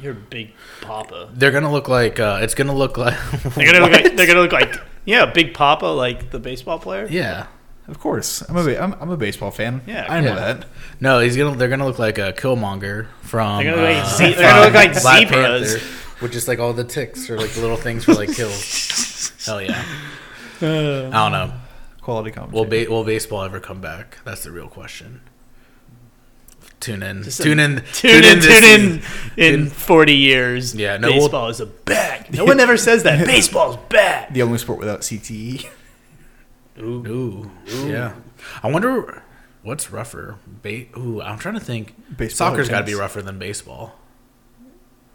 you're 0.00 0.14
big 0.14 0.52
papa 0.80 1.28
They're 1.32 1.50
gonna 1.50 1.72
look 1.72 1.88
like 1.88 2.18
uh, 2.20 2.38
it's 2.42 2.54
gonna 2.54 2.74
look 2.74 2.96
like. 2.96 3.16
they're 3.54 3.72
gonna 3.72 3.80
look 3.86 3.92
like 3.92 4.16
they're 4.16 4.26
gonna 4.26 4.40
look 4.40 4.52
like 4.52 4.74
yeah 5.04 5.26
big 5.26 5.54
papa 5.54 5.86
like 5.86 6.30
the 6.30 6.38
baseball 6.38 6.78
player 6.78 7.06
Yeah. 7.10 7.46
Of 7.88 7.98
course, 8.00 8.42
I'm 8.42 8.56
a 8.58 8.64
ba- 8.64 8.82
I'm, 8.82 8.92
I'm 9.00 9.08
a 9.10 9.16
baseball 9.16 9.50
fan. 9.50 9.80
Yeah. 9.86 10.04
I 10.10 10.20
know 10.20 10.34
Yeah. 10.34 10.52
that. 10.52 10.66
No, 11.00 11.20
he's 11.20 11.38
gonna. 11.38 11.56
They're 11.56 11.70
gonna 11.70 11.86
look 11.86 11.98
like 11.98 12.18
a 12.18 12.34
Killmonger 12.34 13.06
from. 13.22 13.64
They're 13.64 13.72
gonna 13.74 13.82
look 13.82 13.96
like 13.96 14.04
uh, 14.04 14.16
ze- 14.18 14.34
they're 14.34 14.50
gonna 14.52 14.64
look 14.66 14.74
like 14.74 14.92
Black 15.02 15.28
zebras. 15.28 15.72
Panther, 15.78 15.86
with 16.20 16.32
just 16.32 16.48
like 16.48 16.58
all 16.58 16.74
the 16.74 16.84
ticks 16.84 17.30
or 17.30 17.38
like 17.38 17.48
the 17.52 17.62
little 17.62 17.78
things 17.78 18.04
for 18.04 18.12
like 18.12 18.30
kills. 18.34 19.32
Hell 19.46 19.62
yeah! 19.62 19.82
I 20.60 20.66
don't 20.66 21.32
know. 21.32 21.52
Quality 22.02 22.30
commentary. 22.30 22.60
Will 22.62 22.84
ba- 22.86 22.90
will 22.90 23.04
baseball 23.04 23.42
ever 23.42 23.58
come 23.58 23.80
back? 23.80 24.18
That's 24.22 24.42
the 24.44 24.50
real 24.52 24.68
question. 24.68 25.22
Tune 26.80 27.02
in. 27.02 27.22
Just 27.24 27.42
tune 27.42 27.58
in. 27.58 27.82
tune 27.92 28.22
in 28.24 28.40
tune 28.40 28.64
in 28.64 29.02
season. 29.02 29.02
in 29.36 29.66
40 29.68 30.14
years 30.14 30.74
Yeah, 30.74 30.96
no, 30.96 31.08
we'll- 31.08 31.18
baseball 31.20 31.48
is 31.48 31.60
a 31.60 31.66
back 31.66 32.32
no 32.32 32.44
one 32.44 32.60
ever 32.60 32.76
says 32.76 33.02
that 33.02 33.26
baseball's 33.26 33.76
back 33.88 34.32
the 34.32 34.42
only 34.42 34.58
sport 34.58 34.78
without. 34.78 35.00
CTE. 35.00 35.66
Ooh, 36.80 37.50
yeah. 37.66 38.14
I 38.62 38.70
wonder 38.70 39.22
what's 39.62 39.90
rougher. 39.90 40.36
Ba- 40.62 40.86
Ooh, 40.96 41.20
I'm 41.20 41.38
trying 41.38 41.54
to 41.54 41.60
think. 41.60 41.94
Baseball 42.16 42.50
Soccer's 42.50 42.68
got 42.68 42.80
to 42.80 42.86
be 42.86 42.94
rougher 42.94 43.20
than 43.22 43.38
baseball. 43.38 43.94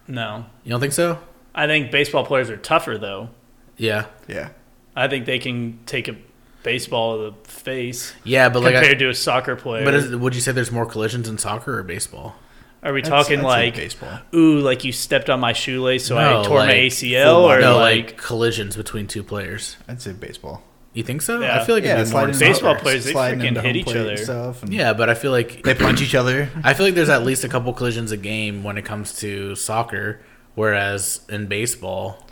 no 0.07 0.45
You 0.63 0.71
don't 0.71 0.81
think 0.81 0.93
so? 0.93 1.19
I 1.55 1.67
think 1.67 1.91
baseball 1.91 2.25
players 2.25 2.49
are 2.49 2.57
tougher 2.57 2.97
though 2.97 3.29
Yeah. 3.77 4.07
Yeah. 4.27 4.49
I 4.95 5.07
think 5.07 5.25
they 5.25 5.39
can 5.39 5.79
take 5.85 6.07
a 6.07 6.15
baseball 6.63 7.17
to 7.17 7.31
the 7.43 7.49
face 7.49 8.13
Yeah, 8.23 8.49
but 8.49 8.63
like, 8.63 8.73
compared 8.73 8.97
I, 8.97 8.99
to 8.99 9.09
a 9.09 9.13
soccer 9.13 9.55
player. 9.55 9.83
but 9.85 9.93
is, 9.93 10.15
would 10.15 10.33
you 10.35 10.41
say 10.41 10.51
there's 10.51 10.71
more 10.71 10.85
collisions 10.85 11.27
in 11.29 11.37
soccer 11.37 11.77
or 11.79 11.83
baseball? 11.83 12.35
Are 12.81 12.91
we 12.91 12.99
I'd- 13.01 13.09
talking 13.09 13.39
I'd 13.39 13.45
like, 13.45 13.75
baseball? 13.75 14.19
ooh, 14.33 14.59
like 14.59 14.83
you 14.83 14.91
stepped 14.91 15.29
on 15.29 15.39
my 15.39 15.53
shoelace, 15.53 16.05
so 16.05 16.17
I 16.17 16.31
No, 16.33 16.43
tore 16.43 16.59
my 16.59 16.73
ACL, 16.73 17.43
or 17.43 17.61
no, 17.61 17.77
like, 17.77 18.05
like, 18.07 18.17
collisions 18.17 18.75
between 18.75 19.07
two 19.07 19.23
players. 19.23 19.77
I'd 19.87 20.01
say 20.01 20.11
baseball. 20.13 20.63
You 20.93 21.01
think 21.01 21.21
so? 21.23 21.39
Yeah. 21.39 21.59
I 21.59 21.65
feel 21.65 21.73
like 21.75 21.85
Yeah, 21.85 21.93
it'd 22.01 22.07
more 22.07 22.11
sliding 22.11 22.33
in 22.35 22.39
Baseball 22.39 22.73
soccer. 22.73 22.83
players, 22.83 23.05
they 23.05 23.11
sliding 23.13 23.39
freaking 23.39 23.47
into 23.47 23.61
hit 23.61 23.67
home 23.69 23.75
each 23.77 23.85
plate 23.85 23.95
and 23.97 24.05
other. 24.05 24.17
Stuff 24.17 24.63
and 24.63 24.73
Yeah, 24.73 24.93
but 24.93 25.09
I 25.09 25.15
feel 25.15 25.31
like 25.31 25.63
They 25.63 25.73
punch 25.73 26.01
each 26.01 26.13
other. 26.13 26.49
I 26.63 26.73
feel 26.75 26.85
like 26.85 26.93
there's 26.95 27.09
at 27.09 27.23
least 27.25 27.43
a 27.43 27.49
couple 27.49 27.73
collisions 27.73 28.11
a 28.11 28.17
game 28.17 28.63
when 28.63 28.77
it 28.77 28.83
comes 28.85 29.13
to 29.19 29.55
soccer, 29.55 30.19
whereas 30.53 31.21
in 31.29 31.47
baseball, 31.47 32.22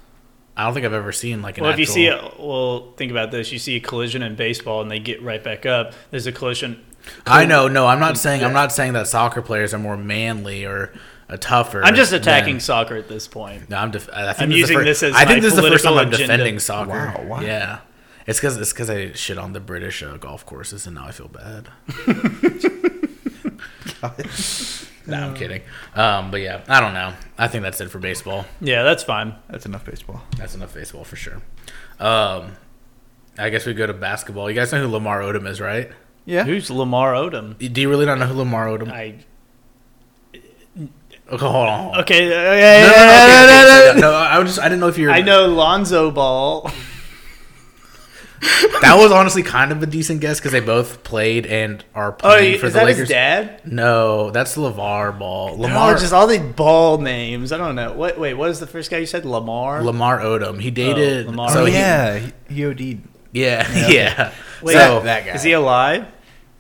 I 0.62 0.66
don't 0.66 0.74
think 0.74 0.86
I've 0.86 0.94
ever 0.94 1.12
seen 1.12 1.42
like 1.42 1.58
an. 1.58 1.64
well, 1.64 1.74
if 1.74 1.80
you 1.80 1.86
see, 1.86 2.08
a, 2.08 2.18
well, 2.40 2.94
think 2.98 3.12
about 3.12 3.32
this: 3.32 3.52
you 3.52 3.60
see 3.60 3.76
a 3.76 3.80
collision 3.80 4.22
in 4.22 4.36
baseball, 4.36 4.82
and 4.82 4.92
they 4.92 5.00
get 5.00 5.22
right 5.22 5.44
back 5.44 5.66
up. 5.66 5.94
There's 6.12 6.28
a 6.28 6.32
collision. 6.32 6.84
I 7.26 7.46
know, 7.46 7.68
no, 7.68 7.88
I'm 7.88 8.00
not 8.00 8.18
saying 8.18 8.44
I'm 8.44 8.54
not 8.54 8.72
saying 8.72 8.94
that 8.94 9.08
soccer 9.08 9.42
players 9.42 9.74
are 9.74 9.80
more 9.80 9.98
manly 9.98 10.66
or 10.66 10.94
uh, 11.30 11.38
tougher. 11.38 11.84
I'm 11.84 11.96
just 11.96 12.14
attacking 12.14 12.56
than- 12.56 12.62
soccer 12.62 12.96
at 12.96 13.08
this 13.10 13.28
point. 13.28 13.70
No, 13.70 13.78
I'm. 13.78 13.92
Def- 13.92 14.10
I 14.14 14.34
think 14.34 14.42
I'm 14.42 14.50
this 14.50 14.58
is 14.64 14.68
the 14.68 14.74
using 14.74 14.78
fir- 14.78 14.84
this 14.84 15.04
as 15.04 15.16
I 15.16 15.26
think 15.26 15.38
my 15.38 15.40
this 15.42 15.54
is 15.54 15.56
the 15.62 15.68
first 15.68 15.84
time 15.84 15.94
I'm 15.98 16.08
agenda. 16.10 16.28
defending 16.28 16.60
soccer. 16.60 16.92
Wow, 16.92 17.24
wow. 17.26 17.42
Yeah, 17.42 17.80
it's 18.28 18.40
because 18.40 18.58
it's 18.58 18.72
because 18.72 18.90
I 18.90 19.14
shit 19.14 19.40
on 19.40 19.54
the 19.54 19.60
British 19.60 20.04
uh, 20.04 20.18
golf 20.18 20.46
courses, 20.46 20.86
and 20.86 20.96
now 20.96 21.08
I 21.08 21.12
feel 21.12 21.28
bad. 21.28 21.70
no, 25.08 25.18
I'm 25.18 25.34
kidding. 25.36 25.62
Um, 25.96 26.32
but 26.32 26.42
yeah, 26.42 26.62
I 26.68 26.80
don't 26.80 26.94
know. 26.94 27.14
I 27.38 27.48
think 27.48 27.64
that's 27.64 27.82
it 27.82 27.90
for 27.90 28.00
baseball. 28.00 28.46
Yeah, 28.60 28.84
that's 28.84 29.04
fine. 29.04 29.36
That's 29.50 29.66
enough 29.66 29.86
baseball. 29.86 30.22
That's 30.38 30.56
enough 30.56 30.74
baseball 30.74 31.04
for 31.04 31.16
sure. 31.16 31.42
Um, 32.00 32.54
I 33.38 33.50
guess 33.50 33.66
we 33.66 33.74
go 33.74 33.88
to 33.88 33.94
basketball. 33.94 34.50
You 34.50 34.56
guys 34.56 34.72
know 34.72 34.82
who 34.82 34.88
Lamar 34.88 35.22
Odom 35.22 35.48
is, 35.48 35.60
right? 35.62 35.92
Yeah. 36.26 36.44
Who's 36.44 36.70
Lamar 36.70 37.14
Odom? 37.14 37.58
Do 37.74 37.82
you 37.82 37.90
really 37.90 38.06
not 38.06 38.18
know 38.20 38.26
who 38.28 38.36
Lamar 38.36 38.68
Odom? 38.68 38.92
I 38.92 39.16
Okay, 41.32 41.46
hold 41.46 41.56
on. 41.56 41.80
Hold 41.84 41.96
on. 41.96 42.02
okay. 42.02 42.30
No, 42.30 42.36
okay, 42.36 42.82
no, 42.82 42.88
no, 42.88 43.04
okay, 43.04 43.64
okay, 43.80 43.90
okay. 43.92 44.00
no, 44.02 44.12
I 44.12 44.38
was 44.40 44.50
just 44.50 44.60
I 44.60 44.64
didn't 44.64 44.82
know 44.82 44.90
if 44.90 44.98
you 44.98 45.08
were. 45.08 45.14
I 45.14 45.22
know 45.22 45.48
Lonzo 45.48 46.12
Ball. 46.12 46.70
That 48.82 48.96
was 48.98 49.12
honestly 49.12 49.44
kind 49.44 49.72
of 49.72 49.84
a 49.84 49.86
decent 49.86 50.20
guess 50.22 50.40
because 50.40 50.52
they 50.52 50.60
both 50.60 51.04
played 51.04 51.46
and 51.46 51.84
are 51.94 52.10
Oh, 52.12 52.14
playing 52.14 52.56
is 52.56 52.60
for 52.62 52.68
the 52.70 52.74
that 52.74 52.86
Lakers. 52.86 53.00
his 53.02 53.10
dad? 53.10 53.62
No, 53.66 54.32
that's 54.32 54.56
LaVar 54.58 55.20
Ball. 55.20 55.52
Lamar, 55.52 55.68
Lamar 55.68 55.96
just 55.98 56.12
all 56.12 56.26
these 56.26 56.40
ball 56.42 56.98
names. 56.98 57.52
I 57.52 57.58
don't 57.58 57.76
know. 57.76 57.94
What? 57.94 58.20
Wait, 58.20 58.34
what 58.34 58.50
is 58.50 58.60
the 58.60 58.66
first 58.68 58.90
guy 58.90 58.98
you 58.98 59.06
said? 59.06 59.26
Lamar. 59.26 59.84
Lamar 59.84 60.20
Odom. 60.20 60.60
He 60.60 60.72
dated. 60.72 61.28
Lamar 61.28 61.50
so 61.50 61.64
oh 61.64 61.66
yeah, 61.66 62.18
he, 62.18 62.32
he 62.56 62.66
OD'd. 62.66 63.02
yeah, 63.32 63.88
yeah. 63.88 64.34
Wait, 64.64 64.74
so 64.74 65.02
that 65.02 65.26
guy. 65.26 65.34
Is 65.36 65.44
he 65.44 65.52
alive? 65.54 66.06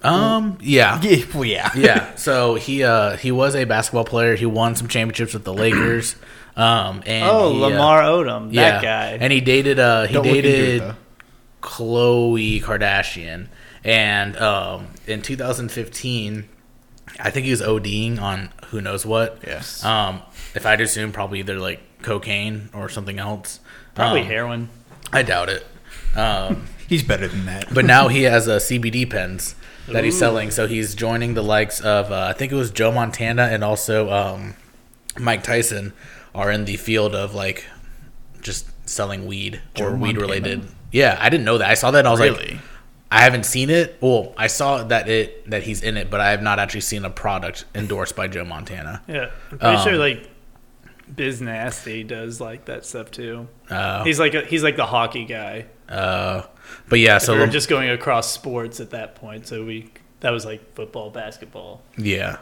um, 0.03 0.57
yeah. 0.61 0.99
Yeah, 1.03 1.25
well, 1.33 1.45
yeah. 1.45 1.71
yeah. 1.75 2.15
So 2.15 2.55
he 2.55 2.83
uh 2.83 3.17
he 3.17 3.31
was 3.31 3.55
a 3.55 3.65
basketball 3.65 4.05
player. 4.05 4.35
He 4.35 4.45
won 4.45 4.75
some 4.75 4.87
championships 4.87 5.33
with 5.33 5.43
the 5.43 5.53
Lakers. 5.53 6.15
Um 6.55 7.01
and 7.05 7.25
Oh, 7.29 7.53
he, 7.53 7.63
uh, 7.63 7.67
Lamar 7.69 8.01
Odom, 8.03 8.51
yeah. 8.53 8.71
that 8.71 8.81
guy. 8.83 9.17
And 9.19 9.31
he 9.33 9.41
dated 9.41 9.79
uh 9.79 10.03
he 10.07 10.13
Don't 10.13 10.25
look 10.27 10.35
into 10.37 10.49
it, 10.49 10.51
dated 10.79 10.95
though. 11.61 11.67
Khloe 11.67 12.61
Kardashian. 12.61 13.47
And 13.83 14.37
um 14.37 14.87
in 15.07 15.21
2015 15.21 16.47
I 17.19 17.29
think 17.29 17.45
he 17.45 17.51
was 17.51 17.61
ODing 17.61 18.19
on 18.21 18.51
who 18.67 18.81
knows 18.81 19.05
what. 19.05 19.39
Yes. 19.45 19.83
Um 19.83 20.21
if 20.55 20.65
I'd 20.65 20.81
assume 20.81 21.11
probably 21.11 21.39
either 21.39 21.57
like 21.59 21.81
cocaine 22.01 22.69
or 22.73 22.89
something 22.89 23.19
else. 23.19 23.59
Probably 23.95 24.21
Um, 24.21 24.27
heroin. 24.27 24.69
I 25.11 25.23
doubt 25.23 25.49
it. 25.49 25.65
Um 26.15 26.67
He's 26.87 27.03
better 27.03 27.27
than 27.27 27.45
that. 27.45 27.73
but 27.73 27.85
now 27.85 28.09
he 28.09 28.23
has 28.23 28.49
uh, 28.49 28.57
CBD 28.57 29.09
pens 29.09 29.55
that 29.87 30.03
he's 30.03 30.19
selling. 30.19 30.51
So 30.51 30.67
he's 30.67 30.93
joining 30.93 31.35
the 31.35 31.41
likes 31.41 31.79
of 31.79 32.11
uh, 32.11 32.27
I 32.29 32.33
think 32.33 32.51
it 32.51 32.55
was 32.55 32.69
Joe 32.69 32.91
Montana 32.91 33.43
and 33.43 33.63
also 33.63 34.09
um, 34.11 34.55
Mike 35.17 35.41
Tyson 35.41 35.93
are 36.35 36.51
in 36.51 36.65
the 36.65 36.75
field 36.75 37.15
of 37.15 37.33
like 37.33 37.65
just 38.41 38.67
selling 38.89 39.25
weed 39.25 39.61
Joe 39.73 39.85
or 39.85 39.91
weed 39.91 40.17
Montana? 40.17 40.21
related. 40.21 40.67
Yeah, 40.91 41.17
I 41.19 41.29
didn't 41.29 41.45
know 41.45 41.57
that. 41.57 41.69
I 41.69 41.73
saw 41.75 41.91
that 41.91 41.99
and 41.99 42.07
I 42.07 42.11
was 42.11 42.19
Really? 42.19 42.47
like, 42.53 42.59
I 43.11 43.21
haven't 43.21 43.45
seen 43.45 43.69
it. 43.69 43.97
Well, 44.01 44.33
I 44.37 44.47
saw 44.47 44.83
that 44.85 45.09
it 45.09 45.49
that 45.49 45.63
he's 45.63 45.83
in 45.83 45.97
it, 45.97 46.09
but 46.09 46.21
I 46.21 46.31
have 46.31 46.41
not 46.41 46.59
actually 46.59 46.81
seen 46.81 47.03
a 47.03 47.09
product 47.09 47.65
endorsed 47.75 48.15
by 48.15 48.27
Joe 48.27 48.45
Montana. 48.45 49.01
Yeah, 49.07 49.31
I'm 49.51 49.57
pretty 49.57 49.75
um, 49.75 49.83
sure 49.83 49.97
like 49.97 50.29
Biz 51.13 51.41
Nasty 51.41 52.03
does 52.03 52.39
like 52.39 52.65
that 52.65 52.85
stuff 52.85 53.11
too. 53.11 53.47
Uh, 53.69 54.03
He's 54.05 54.19
like 54.19 54.33
a, 54.33 54.41
he's 54.45 54.63
like 54.63 54.77
the 54.77 54.85
hockey 54.85 55.25
guy. 55.25 55.65
uh, 55.89 56.43
but 56.87 56.99
yeah, 56.99 57.17
so 57.17 57.33
we 57.33 57.39
were 57.39 57.47
just 57.47 57.67
going 57.67 57.89
across 57.89 58.31
sports 58.31 58.79
at 58.79 58.91
that 58.91 59.15
point, 59.15 59.45
so 59.45 59.65
we 59.65 59.91
that 60.21 60.29
was 60.31 60.45
like 60.45 60.73
football, 60.75 61.09
basketball. 61.09 61.81
Yeah. 61.97 62.37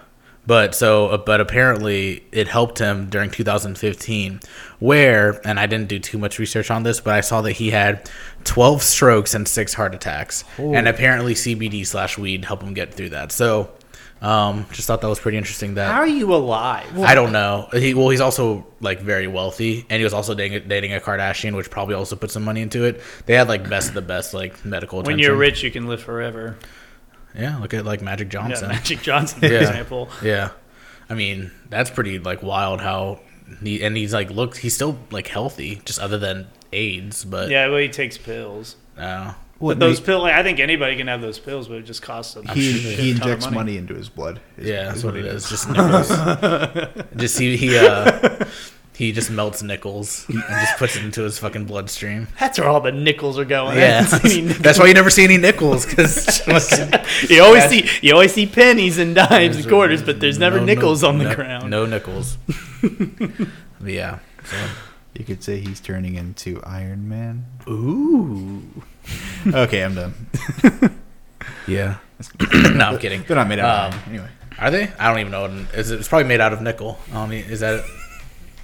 But 0.50 0.74
so, 0.74 1.10
uh, 1.10 1.18
but 1.18 1.41
apparently 1.41 2.24
it 2.32 2.47
helped 2.47 2.80
him 2.80 3.08
during 3.08 3.30
2015, 3.30 4.39
where, 4.80 5.39
and 5.47 5.60
I 5.60 5.68
didn't 5.68 5.89
do 5.89 6.00
too 6.00 6.18
much 6.18 6.39
research 6.39 6.72
on 6.72 6.82
this, 6.82 7.00
but 7.00 7.14
I 7.14 7.22
saw 7.22 7.43
that 7.43 7.52
he 7.52 7.70
had 7.70 8.10
12 8.45 8.82
strokes 8.82 9.36
and 9.36 9.47
six 9.47 9.76
heart 9.76 9.93
attacks, 9.93 10.43
and 10.58 10.88
apparently 10.88 11.36
CBD 11.36 11.86
slash 11.86 12.18
weed 12.18 12.45
helped 12.45 12.64
him 12.64 12.74
get 12.74 12.95
through 12.95 13.10
that. 13.10 13.32
So, 13.32 13.70
um, 14.24 14.66
just 14.72 14.88
thought 14.88 15.02
that 15.02 15.08
was 15.08 15.20
pretty 15.20 15.38
interesting. 15.38 15.76
That 15.76 15.91
How 15.91 16.00
are 16.00 16.08
you 16.08 16.34
alive? 16.34 16.97
I 16.97 17.14
don't 17.14 17.32
know. 17.32 17.70
He 17.72 17.93
well, 17.93 18.10
he's 18.10 18.20
also 18.20 18.66
like 18.82 19.02
very 19.02 19.28
wealthy, 19.28 19.86
and 19.88 20.00
he 20.00 20.04
was 20.04 20.16
also 20.16 20.34
dating, 20.34 20.68
dating 20.68 20.95
a 20.95 21.00
Kardashian, 21.00 21.56
which 21.56 21.70
probably 21.70 21.93
also 21.93 22.16
put 22.16 22.32
some 22.32 22.43
money 22.43 22.62
into 22.62 22.86
it. 22.86 23.04
They 23.28 23.36
had 23.36 23.50
like 23.50 23.70
best 23.70 23.89
of 23.89 23.93
the 23.93 24.02
best 24.02 24.34
like 24.34 24.66
medical. 24.66 25.04
when 25.04 25.20
you're 25.20 25.36
rich, 25.36 25.62
you 25.62 25.70
can 25.70 25.86
live 25.86 26.02
forever. 26.02 26.58
Yeah. 27.36 27.58
Look 27.58 27.74
at 27.74 27.86
like 27.86 28.02
Magic 28.02 28.28
Yeah, 28.34 28.48
Johnson. 28.48 28.68
Magic 28.70 29.02
Johnson, 29.02 29.40
for 29.40 29.46
Yeah. 29.48 29.60
example. 29.60 30.10
Yeah, 30.24 30.50
I 31.10 31.14
mean 31.16 31.52
that's 31.70 31.90
pretty 31.90 32.20
like 32.20 32.42
wild 32.44 32.82
how 32.82 33.20
he 33.64 33.82
and 33.84 33.98
he's 33.98 34.14
like 34.14 34.30
look 34.30 34.58
he's 34.58 34.76
still 34.76 34.98
like 35.12 35.28
healthy 35.28 35.82
just 35.86 36.00
other 36.00 36.18
than 36.18 36.48
AIDS, 36.74 37.26
but 37.26 37.50
Yeah, 37.50 37.68
well, 37.68 37.78
he 37.80 37.90
takes 37.90 38.18
pills. 38.18 38.76
uh, 38.98 39.34
What, 39.58 39.78
But 39.80 39.86
those 39.88 40.00
pills, 40.00 40.22
like, 40.24 40.36
I 40.36 40.44
think 40.44 40.60
anybody 40.60 40.96
can 40.96 41.08
have 41.08 41.20
those 41.20 41.38
pills, 41.40 41.68
but 41.68 41.78
it 41.78 41.86
just 41.86 42.02
costs 42.02 42.34
them. 42.36 42.48
he, 42.48 42.70
a 42.70 42.74
he 42.74 42.80
shit 42.80 43.18
ton 43.18 43.28
of 43.28 43.34
injects 43.34 43.52
money. 43.52 43.76
into 43.78 43.94
his 43.96 44.08
blood. 44.08 44.40
is- 44.58 44.68
yeah, 44.70 44.84
that's 44.86 44.98
is 45.00 45.04
what 45.06 45.16
it 45.18 45.24
he 45.26 45.30
is. 45.30 45.42
does. 45.42 45.50
Just 45.50 45.70
nickels. 45.70 47.06
just 47.18 47.40
he 47.40 47.58
he 47.58 47.78
uh 47.78 48.46
he 49.00 49.14
just 49.14 49.32
melts 49.32 49.64
nickels 49.64 50.26
and 50.28 50.43
just 50.43 50.78
puts 50.78 50.97
it 50.97 51.04
into 51.06 51.22
his 51.24 51.39
fucking 51.39 51.64
bloodstream. 51.64 52.28
That's 52.38 52.60
where 52.60 52.68
all 52.68 52.82
the 52.82 52.91
nickels 52.91 53.39
are 53.39 53.45
going. 53.45 53.78
Yeah, 53.78 54.02
that's 54.60 54.78
why 54.78 54.88
you 54.88 54.93
never 54.93 55.10
see 55.10 55.24
any 55.24 55.38
nickels 55.38 55.86
because 55.86 56.45
you 57.30 57.41
always 57.41 57.64
see 57.70 57.89
you 58.02 58.14
always 58.14 58.34
see 58.34 58.45
pennies 58.45 58.97
and 58.97 59.16
dimes 59.16 59.56
and 59.56 59.68
quarters, 59.70 60.04
but 60.04 60.20
there's 60.20 60.38
never 60.38 60.58
No, 60.58 60.66
no, 60.66 60.74
nickels 60.74 61.04
on 61.06 61.18
the 61.18 61.24
no- 61.24 61.36
ground. 61.36 61.70
No 61.70 61.86
nickels. 61.86 62.38
Yeah. 63.84 64.20
So. 64.43 64.58
You 65.16 65.26
could 65.26 65.43
say 65.43 65.60
he's 65.60 65.80
turning 65.80 66.16
into 66.16 66.62
Iron 66.64 67.08
Man. 67.10 67.45
Ooh. 67.68 68.62
Okay, 69.47 69.84
I'm 69.84 69.95
done. 69.95 70.14
Yeah. 71.68 71.97
no, 72.54 72.86
I'm 72.86 72.97
kidding. 73.00 73.24
They're 73.24 73.36
not 73.38 73.47
made 73.47 73.60
out 73.60 73.88
of 73.88 73.93
Um, 73.93 74.00
iron. 74.00 74.10
Anyway, 74.10 74.30
Are 74.60 74.72
they? 74.72 74.91
I 75.00 75.10
don't 75.10 75.20
even 75.20 75.32
know. 75.32 75.41
What 75.41 75.52
it, 75.52 75.91
it's 75.91 76.08
probably 76.08 76.28
made 76.28 76.41
out 76.41 76.52
of 76.54 76.62
nickel. 76.62 77.00
I 77.12 77.14
don't. 77.14 77.32
Is 77.34 77.62
that? 77.62 77.84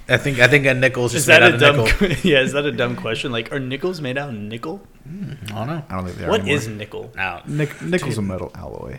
I 0.08 0.16
think. 0.18 0.38
I 0.38 0.46
think 0.48 0.66
a 0.66 0.74
nickel 0.74 1.06
is 1.06 1.14
Is 1.14 1.26
just 1.26 1.26
that 1.26 1.40
made 1.42 1.60
a 1.62 1.66
out 1.66 1.74
dumb? 1.76 1.84
nickel. 1.84 2.08
yeah, 2.30 2.40
is 2.40 2.52
that 2.52 2.64
a 2.64 2.72
dumb 2.72 2.94
question? 2.96 3.32
Like, 3.32 3.50
are 3.52 3.58
nickels 3.58 4.00
made 4.00 4.16
out 4.18 4.28
of 4.28 4.34
nickel? 4.36 4.86
I 5.04 5.08
don't 5.08 5.66
know. 5.66 5.82
I 5.88 5.94
don't 5.96 6.04
think 6.06 6.18
they 6.18 6.24
are 6.24 6.30
What 6.30 6.40
anymore. 6.40 6.56
is 6.58 6.68
nickel? 6.68 7.12
Now, 7.16 7.42
Nic- 7.46 7.80
nickel's 7.82 8.18
a 8.18 8.22
metal 8.22 8.50
alloy, 8.54 8.98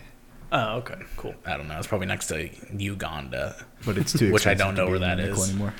Oh, 0.51 0.77
okay, 0.77 0.95
cool. 1.17 1.35
I 1.45 1.57
don't 1.57 1.67
know. 1.67 1.77
It's 1.77 1.87
probably 1.87 2.07
next 2.07 2.27
to 2.27 2.49
Uganda. 2.77 3.55
but 3.85 3.97
it's 3.97 4.13
too 4.13 4.31
Which 4.33 4.47
I 4.47 4.53
don't 4.53 4.75
know 4.75 4.85
where 4.87 4.95
a 4.95 4.99
that 4.99 5.17
nickel 5.17 5.43
is. 5.43 5.49
anymore. 5.49 5.73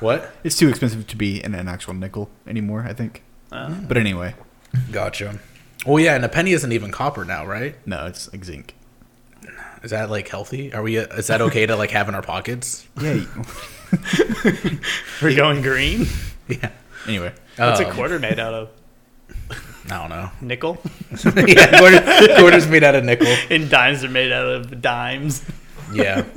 What? 0.00 0.32
It's 0.44 0.56
too 0.56 0.68
expensive 0.68 1.06
to 1.06 1.16
be 1.16 1.42
in 1.42 1.54
an 1.54 1.68
actual 1.68 1.94
nickel 1.94 2.28
anymore. 2.46 2.84
I 2.88 2.92
think. 2.92 3.22
Uh, 3.52 3.70
But 3.88 3.96
anyway, 3.96 4.34
Gotcha. 4.92 5.38
Well, 5.86 6.00
yeah, 6.00 6.14
and 6.16 6.24
a 6.24 6.28
penny 6.28 6.52
isn't 6.52 6.72
even 6.72 6.90
copper 6.90 7.24
now, 7.24 7.46
right? 7.46 7.76
no, 7.86 8.06
it's 8.06 8.32
like 8.32 8.44
zinc. 8.44 8.74
Is 9.82 9.90
that 9.90 10.10
like 10.10 10.26
healthy? 10.28 10.72
Are 10.72 10.82
we? 10.82 10.96
Is 10.96 11.26
that 11.28 11.40
okay 11.42 11.66
to 11.66 11.76
like 11.76 11.90
have 11.90 12.08
in 12.08 12.14
our 12.14 12.22
pockets? 12.22 12.86
Yeah. 13.00 13.24
you- 14.18 14.78
we're 15.22 15.36
going 15.36 15.62
green. 15.62 16.06
Yeah. 16.48 16.70
anyway, 17.06 17.32
What's 17.56 17.80
a 17.80 17.88
Um, 17.88 17.94
quarter 17.94 18.18
made 18.18 18.38
out 18.38 18.54
of? 18.54 18.68
I 19.90 19.98
don't 19.98 20.08
know. 20.10 20.30
Nickel. 20.40 20.78
yeah, 21.46 21.78
quarter, 21.78 22.34
quarters 22.38 22.66
made 22.66 22.82
out 22.84 22.94
of 22.94 23.04
nickel. 23.04 23.26
and 23.50 23.68
dimes 23.70 24.02
are 24.04 24.08
made 24.08 24.32
out 24.32 24.46
of 24.46 24.80
dimes. 24.80 25.44
Yeah. 25.92 26.22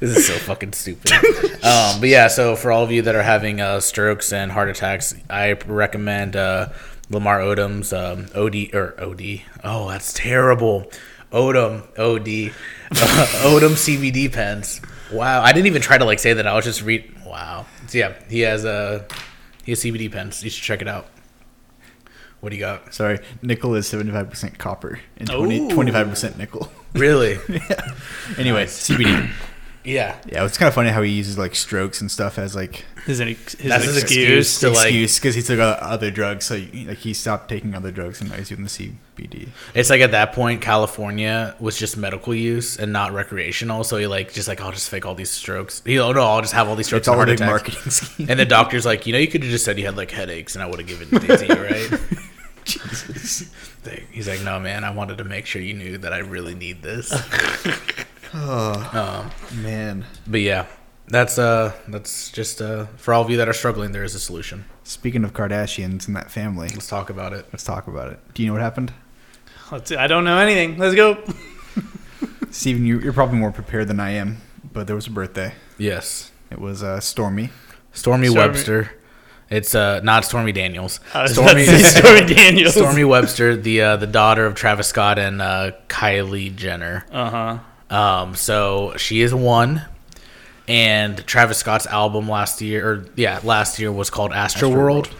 this 0.00 0.16
is 0.16 0.26
so 0.26 0.34
fucking 0.34 0.72
stupid. 0.72 1.12
Um, 1.12 2.00
but 2.00 2.08
yeah, 2.08 2.28
so 2.28 2.56
for 2.56 2.72
all 2.72 2.82
of 2.84 2.90
you 2.92 3.02
that 3.02 3.14
are 3.14 3.22
having 3.22 3.60
uh, 3.60 3.80
strokes 3.80 4.32
and 4.32 4.50
heart 4.52 4.68
attacks, 4.68 5.14
I 5.28 5.52
recommend 5.66 6.36
uh, 6.36 6.68
Lamar 7.10 7.40
Odom's 7.40 7.92
um, 7.92 8.26
OD 8.34 8.72
or 8.74 8.94
OD. 9.02 9.40
Oh, 9.64 9.88
that's 9.90 10.12
terrible. 10.12 10.90
Odom 11.32 11.82
OD 11.98 12.52
uh, 12.92 13.26
Odom 13.44 13.72
CBD 13.76 14.32
pens. 14.32 14.80
Wow, 15.12 15.42
I 15.42 15.52
didn't 15.52 15.66
even 15.66 15.82
try 15.82 15.98
to 15.98 16.04
like 16.04 16.18
say 16.18 16.32
that. 16.32 16.46
I 16.46 16.54
was 16.54 16.64
just 16.64 16.82
read. 16.82 17.12
Wow. 17.24 17.66
So 17.88 17.98
yeah, 17.98 18.14
he 18.28 18.40
has 18.40 18.64
uh, 18.64 19.06
he 19.64 19.72
has 19.72 19.80
CBD 19.82 20.10
pens. 20.10 20.42
You 20.42 20.50
should 20.50 20.62
check 20.62 20.82
it 20.82 20.88
out. 20.88 21.06
What 22.40 22.50
do 22.50 22.56
you 22.56 22.60
got? 22.60 22.94
sorry. 22.94 23.18
Nickel 23.42 23.74
is 23.74 23.86
seventy 23.86 24.12
five 24.12 24.30
percent 24.30 24.58
copper 24.58 25.00
and 25.18 25.30
Ooh. 25.30 25.70
25 25.70 26.08
percent 26.08 26.38
nickel. 26.38 26.70
Really? 26.94 27.38
yeah. 27.48 27.94
Anyway, 28.38 28.64
CBD. 28.64 29.30
Yeah. 29.84 30.16
Yeah, 30.30 30.44
it's 30.44 30.58
kind 30.58 30.68
of 30.68 30.74
funny 30.74 30.90
how 30.90 31.02
he 31.02 31.10
uses 31.10 31.38
like 31.38 31.54
strokes 31.54 32.00
and 32.00 32.10
stuff 32.10 32.38
as 32.38 32.54
like 32.54 32.84
His, 33.06 33.20
ex- 33.20 33.54
his 33.54 33.68
That's 33.68 33.84
his 33.84 33.96
excuse. 34.02 34.46
excuse. 34.48 34.60
To, 34.60 34.68
like- 34.70 34.86
excuse 34.86 35.18
because 35.18 35.34
he 35.34 35.42
took 35.42 35.58
uh, 35.60 35.78
other 35.80 36.10
drugs. 36.10 36.46
So 36.46 36.56
like 36.56 36.98
he 36.98 37.14
stopped 37.14 37.48
taking 37.48 37.74
other 37.74 37.90
drugs 37.90 38.20
and 38.20 38.30
now 38.30 38.36
he's 38.36 38.50
using 38.50 38.64
the 38.64 38.70
CBD. 39.18 39.48
It's 39.74 39.88
like 39.90 40.00
at 40.00 40.10
that 40.12 40.32
point, 40.32 40.60
California 40.62 41.54
was 41.60 41.76
just 41.78 41.96
medical 41.96 42.34
use 42.34 42.78
and 42.78 42.92
not 42.92 43.12
recreational. 43.12 43.84
So 43.84 43.96
he 43.96 44.06
like 44.06 44.32
just 44.32 44.48
like 44.48 44.60
I'll 44.60 44.72
just 44.72 44.88
fake 44.90 45.06
all 45.06 45.14
these 45.14 45.30
strokes. 45.30 45.82
He 45.84 45.98
oh 45.98 46.12
no, 46.12 46.22
I'll 46.22 46.40
just 46.42 46.52
have 46.54 46.68
all 46.68 46.76
these 46.76 46.86
strokes 46.86 47.02
It's 47.02 47.08
and 47.08 47.16
all 47.16 47.22
a 47.22 47.26
big 47.26 47.36
attacks. 47.36 47.50
marketing 47.50 47.90
scheme. 47.90 48.26
And 48.30 48.38
the 48.40 48.44
doctor's 48.46 48.84
like, 48.86 49.06
you 49.06 49.12
know, 49.12 49.18
you 49.18 49.28
could 49.28 49.42
have 49.42 49.50
just 49.50 49.64
said 49.64 49.78
you 49.78 49.86
had 49.86 49.96
like 49.96 50.10
headaches, 50.10 50.54
and 50.54 50.62
I 50.62 50.66
would 50.66 50.78
have 50.78 50.88
given 50.88 51.08
it 51.12 51.38
to 51.38 51.46
you, 51.46 51.62
right? 51.62 52.00
Jesus. 52.64 53.50
He's 54.12 54.28
like, 54.28 54.42
no, 54.42 54.60
man, 54.60 54.84
I 54.84 54.90
wanted 54.90 55.18
to 55.18 55.24
make 55.24 55.46
sure 55.46 55.62
you 55.62 55.72
knew 55.74 55.96
that 55.98 56.12
I 56.12 56.18
really 56.18 56.54
need 56.54 56.82
this. 56.82 57.10
Oh 58.34 59.30
Um, 59.52 59.62
man. 59.62 60.04
but 60.26 60.40
yeah, 60.40 60.66
that's 61.08 61.38
uh, 61.38 61.72
that's 61.88 62.30
just 62.30 62.62
uh, 62.62 62.86
for 62.96 63.12
all 63.14 63.22
of 63.24 63.30
you 63.30 63.36
that 63.38 63.48
are 63.48 63.52
struggling, 63.52 63.92
there 63.92 64.04
is 64.04 64.14
a 64.14 64.20
solution. 64.20 64.64
Speaking 64.84 65.24
of 65.24 65.32
Kardashians 65.32 66.06
and 66.06 66.16
that 66.16 66.30
family, 66.30 66.68
Let's 66.68 66.88
talk 66.88 67.10
about 67.10 67.32
it. 67.32 67.46
let's 67.52 67.64
talk 67.64 67.86
about 67.86 68.12
it. 68.12 68.18
Do 68.34 68.42
you 68.42 68.48
know 68.48 68.52
what 68.54 68.62
happened? 68.62 68.92
Let's 69.72 69.92
I 69.92 70.06
don't 70.06 70.24
know 70.24 70.38
anything. 70.38 70.78
Let's 70.78 70.94
go. 70.94 71.22
Steven, 72.50 72.84
you, 72.84 72.98
you're 73.00 73.12
probably 73.12 73.38
more 73.38 73.52
prepared 73.52 73.86
than 73.88 74.00
I 74.00 74.10
am, 74.10 74.38
but 74.72 74.86
there 74.88 74.96
was 74.96 75.06
a 75.06 75.10
birthday. 75.10 75.54
Yes, 75.78 76.32
It 76.50 76.58
was 76.58 76.82
uh, 76.82 76.98
Stormy. 76.98 77.50
Stormy, 77.92 78.26
Stormy- 78.28 78.48
Webster. 78.48 78.90
It's 79.48 79.74
uh, 79.74 80.00
not 80.04 80.24
Stormy 80.24 80.52
Daniels. 80.52 81.00
I 81.14 81.22
was 81.22 81.36
about 81.36 81.54
to 81.54 81.64
say 81.66 81.78
Stormy 82.00 82.34
Daniels. 82.34 82.74
Stormy 82.74 83.02
Webster, 83.04 83.56
the 83.56 83.82
uh, 83.82 83.96
the 83.96 84.06
daughter 84.06 84.46
of 84.46 84.54
Travis 84.54 84.86
Scott 84.88 85.18
and 85.18 85.42
uh, 85.42 85.72
Kylie 85.88 86.54
Jenner. 86.54 87.04
Uh 87.10 87.30
huh. 87.30 87.58
Um, 87.90 88.36
so 88.36 88.96
she 88.96 89.20
is 89.20 89.34
one, 89.34 89.82
and 90.68 91.18
Travis 91.26 91.58
Scott's 91.58 91.86
album 91.86 92.28
last 92.28 92.60
year, 92.60 92.88
or 92.88 93.06
yeah, 93.16 93.40
last 93.42 93.78
year 93.78 93.90
was 93.90 94.08
called 94.08 94.32
Astro, 94.32 94.70
World. 94.70 95.10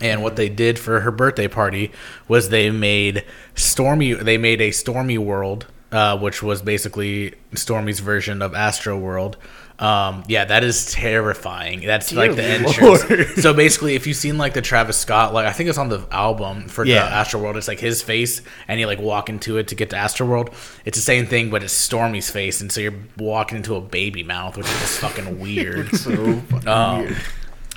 And 0.00 0.22
what 0.22 0.36
they 0.36 0.48
did 0.48 0.78
for 0.78 1.00
her 1.00 1.10
birthday 1.10 1.48
party 1.48 1.92
was 2.28 2.48
they 2.50 2.70
made 2.70 3.24
Stormy. 3.54 4.12
They 4.12 4.36
made 4.36 4.60
a 4.60 4.70
Stormy 4.70 5.18
World, 5.18 5.66
uh, 5.92 6.18
which 6.18 6.42
was 6.42 6.60
basically 6.60 7.34
Stormy's 7.54 8.00
version 8.00 8.42
of 8.42 8.54
Astro 8.54 8.98
World. 8.98 9.36
Um, 9.76 10.22
yeah, 10.28 10.44
that 10.44 10.62
is 10.62 10.92
terrifying. 10.92 11.80
That's 11.80 12.12
like 12.12 12.36
the 12.36 12.60
Lord. 12.78 13.00
entrance. 13.10 13.34
So 13.42 13.52
basically, 13.52 13.96
if 13.96 14.06
you've 14.06 14.16
seen 14.16 14.38
like 14.38 14.54
the 14.54 14.62
Travis 14.62 14.96
Scott, 14.96 15.34
like 15.34 15.46
I 15.46 15.52
think 15.52 15.68
it's 15.68 15.78
on 15.78 15.88
the 15.88 16.06
album 16.12 16.68
for 16.68 16.84
Yeah. 16.84 17.04
the 17.06 17.12
Astro 17.12 17.40
World, 17.42 17.56
it's 17.56 17.66
like 17.66 17.80
his 17.80 18.00
face, 18.00 18.40
and 18.68 18.78
you 18.78 18.86
like 18.86 19.00
walk 19.00 19.28
into 19.28 19.56
it 19.58 19.68
to 19.68 19.74
get 19.74 19.90
to 19.90 19.96
Astro 19.96 20.26
World. 20.28 20.50
It's 20.84 20.96
the 20.96 21.02
same 21.02 21.26
thing, 21.26 21.50
but 21.50 21.64
it's 21.64 21.72
Stormy's 21.74 22.30
face, 22.30 22.60
and 22.60 22.70
so 22.70 22.80
you're 22.80 22.94
walking 23.18 23.56
into 23.56 23.74
a 23.74 23.80
baby 23.80 24.22
mouth, 24.22 24.56
which 24.56 24.66
is 24.66 24.78
just 24.80 24.98
fucking 25.00 25.40
weird. 25.40 25.90
So 25.96 26.40
fucking 26.40 26.68
Um, 26.68 26.98
weird. 27.00 27.16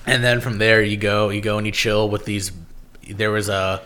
and 0.05 0.23
then 0.23 0.39
from 0.39 0.59
there 0.59 0.83
you 0.83 0.97
go 0.97 1.29
you 1.29 1.41
go 1.41 1.57
and 1.57 1.65
you 1.65 1.71
chill 1.73 2.09
with 2.09 2.25
these 2.25 2.51
there 3.09 3.31
was 3.31 3.49
a 3.49 3.81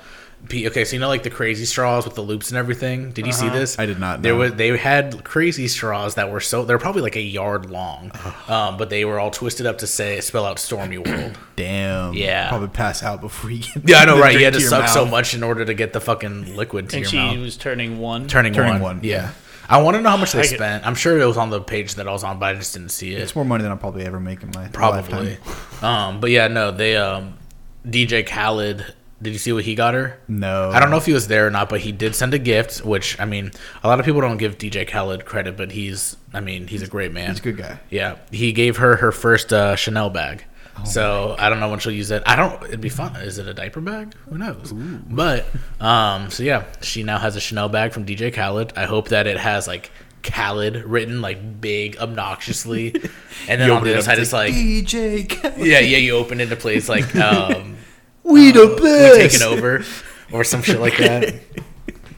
okay 0.45 0.83
so 0.83 0.95
you 0.95 0.99
know 0.99 1.07
like 1.07 1.23
the 1.23 1.29
crazy 1.29 1.65
straws 1.65 2.03
with 2.05 2.15
the 2.15 2.21
loops 2.21 2.49
and 2.49 2.57
everything 2.57 3.11
did 3.11 3.25
you 3.25 3.31
see 3.31 3.47
this 3.49 3.77
I 3.79 3.85
did 3.85 3.99
not 3.99 4.21
there 4.21 4.35
was 4.35 4.53
they 4.55 4.75
had 4.77 5.23
crazy 5.23 5.67
straws 5.67 6.15
that 6.15 6.29
were 6.31 6.39
so 6.41 6.65
they're 6.65 6.77
probably 6.79 7.01
like 7.01 7.15
a 7.15 7.21
yard 7.21 7.69
long 7.69 8.11
um, 8.47 8.75
but 8.77 8.89
they 8.89 9.05
were 9.05 9.19
all 9.19 9.31
twisted 9.31 9.65
up 9.65 9.77
to 9.77 9.87
say 9.87 10.19
spell 10.19 10.45
out 10.45 10.59
stormy 10.59 10.97
world 10.97 11.37
Damn. 11.55 12.13
Yeah. 12.13 12.49
Probably 12.49 12.67
pass 12.69 13.01
out 13.03 13.21
before 13.21 13.51
you 13.51 13.59
get 13.61 13.87
yeah 13.87 13.97
i 13.97 14.05
know 14.05 14.15
the 14.17 14.21
right 14.21 14.37
you 14.37 14.43
had 14.43 14.53
to 14.53 14.59
your 14.59 14.69
suck 14.69 14.89
so 14.89 15.05
much 15.05 15.33
in 15.33 15.43
order 15.43 15.63
to 15.63 15.73
get 15.73 15.93
the 15.93 16.01
fucking 16.01 16.55
liquid 16.57 16.89
to 16.89 16.97
And 16.97 17.03
your 17.05 17.09
she 17.11 17.17
mouth 17.17 17.37
was 17.39 17.55
turning 17.57 17.99
one. 17.99 18.27
turning, 18.27 18.51
Turning 18.53 18.73
one. 18.73 18.81
one, 18.81 18.99
yeah 19.03 19.11
yeah. 19.11 19.31
i 19.69 19.81
want 19.81 19.95
to 19.95 20.01
know 20.01 20.09
how 20.09 20.17
much 20.17 20.33
they 20.33 20.39
I 20.39 20.43
get- 20.43 20.55
spent 20.55 20.85
i'm 20.87 20.95
sure 20.95 21.17
it 21.19 21.25
was 21.25 21.37
on 21.37 21.49
the 21.49 21.61
page 21.61 21.95
that 21.95 22.07
i 22.07 22.11
was 22.11 22.23
on 22.25 22.39
but 22.39 22.47
i 22.47 22.53
just 22.55 22.73
didn't 22.73 22.89
see 22.89 23.13
it 23.13 23.19
It's 23.21 23.35
more 23.35 23.45
money 23.45 23.61
than 23.61 23.71
I'll 23.71 23.77
probably 23.77 24.03
ever 24.05 24.19
make 24.19 24.41
in 24.43 24.51
my 24.55 24.67
Probably. 24.69 25.37
lifetime. 25.37 25.37
Um, 25.81 26.19
but 26.19 26.29
yeah, 26.29 26.47
no, 26.47 26.69
they 26.69 26.95
um, 26.95 27.39
DJ 27.87 28.23
Khaled. 28.27 28.93
Did 29.21 29.33
you 29.33 29.39
see 29.39 29.53
what 29.53 29.63
he 29.63 29.75
got 29.75 29.93
her? 29.93 30.19
No. 30.27 30.71
I 30.71 30.79
don't 30.79 30.89
know 30.89 30.97
if 30.97 31.05
he 31.05 31.13
was 31.13 31.27
there 31.27 31.45
or 31.45 31.51
not, 31.51 31.69
but 31.69 31.81
he 31.81 31.91
did 31.91 32.15
send 32.15 32.33
a 32.33 32.39
gift. 32.39 32.83
Which 32.83 33.19
I 33.19 33.25
mean, 33.25 33.51
a 33.83 33.87
lot 33.87 33.99
of 33.99 34.05
people 34.05 34.21
don't 34.21 34.37
give 34.37 34.57
DJ 34.57 34.87
Khaled 34.87 35.25
credit, 35.25 35.57
but 35.57 35.71
he's, 35.71 36.17
I 36.33 36.39
mean, 36.39 36.67
he's 36.67 36.81
a 36.81 36.87
great 36.87 37.11
man. 37.11 37.29
He's 37.29 37.39
a 37.39 37.43
good 37.43 37.57
guy. 37.57 37.79
Yeah, 37.89 38.17
he 38.31 38.51
gave 38.51 38.77
her 38.77 38.95
her 38.97 39.11
first 39.11 39.53
uh, 39.53 39.75
Chanel 39.75 40.09
bag. 40.09 40.45
Oh 40.77 40.85
so 40.85 41.35
I 41.37 41.49
don't 41.49 41.59
know 41.59 41.69
when 41.69 41.79
she'll 41.79 41.91
use 41.91 42.11
it. 42.11 42.23
I 42.25 42.35
don't. 42.35 42.63
It'd 42.63 42.81
be 42.81 42.89
fun. 42.89 43.15
Is 43.17 43.37
it 43.37 43.47
a 43.47 43.53
diaper 43.53 43.81
bag? 43.81 44.13
Who 44.29 44.37
knows? 44.37 44.73
But 44.73 45.45
um, 45.79 46.31
so 46.31 46.43
yeah, 46.43 46.65
she 46.81 47.03
now 47.03 47.19
has 47.19 47.35
a 47.35 47.41
Chanel 47.41 47.69
bag 47.69 47.93
from 47.93 48.05
DJ 48.05 48.33
Khaled. 48.33 48.73
I 48.75 48.85
hope 48.85 49.09
that 49.09 49.27
it 49.27 49.37
has 49.37 49.67
like 49.67 49.91
Khaled 50.23 50.83
written 50.85 51.21
like 51.21 51.61
big, 51.61 51.97
obnoxiously, 51.97 52.93
and 53.47 53.61
then 53.61 53.69
on 53.69 53.83
the 53.83 53.93
other 53.93 54.01
side 54.01 54.17
it's 54.17 54.29
it's 54.29 54.33
like, 54.33 54.53
DJ. 54.53 55.29
Khaled. 55.29 55.57
yeah, 55.57 55.79
yeah, 55.79 55.97
you 55.97 56.15
open 56.15 56.39
it 56.39 56.43
into 56.43 56.55
place 56.55 56.87
like 56.89 57.15
um, 57.17 57.77
we 58.23 58.51
the 58.51 58.67
we 58.67 58.81
best. 58.81 59.39
taking 59.39 59.47
over 59.47 59.83
or 60.31 60.43
some 60.43 60.61
shit 60.61 60.79
like 60.79 60.97
that. 60.97 61.35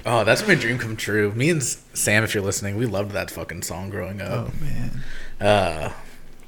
Oh, 0.05 0.25
that's 0.25 0.45
my 0.45 0.53
dream 0.55 0.77
come 0.79 0.97
true. 0.97 1.31
Me 1.31 1.49
and 1.49 1.63
Sam, 1.63 2.25
if 2.25 2.33
you're 2.35 2.43
listening, 2.43 2.75
we 2.75 2.85
loved 2.85 3.11
that 3.11 3.31
fucking 3.31 3.61
song 3.61 3.89
growing 3.89 4.21
up. 4.21 4.49
Oh 4.49 4.53
man. 4.61 5.03
Uh, 5.39 5.93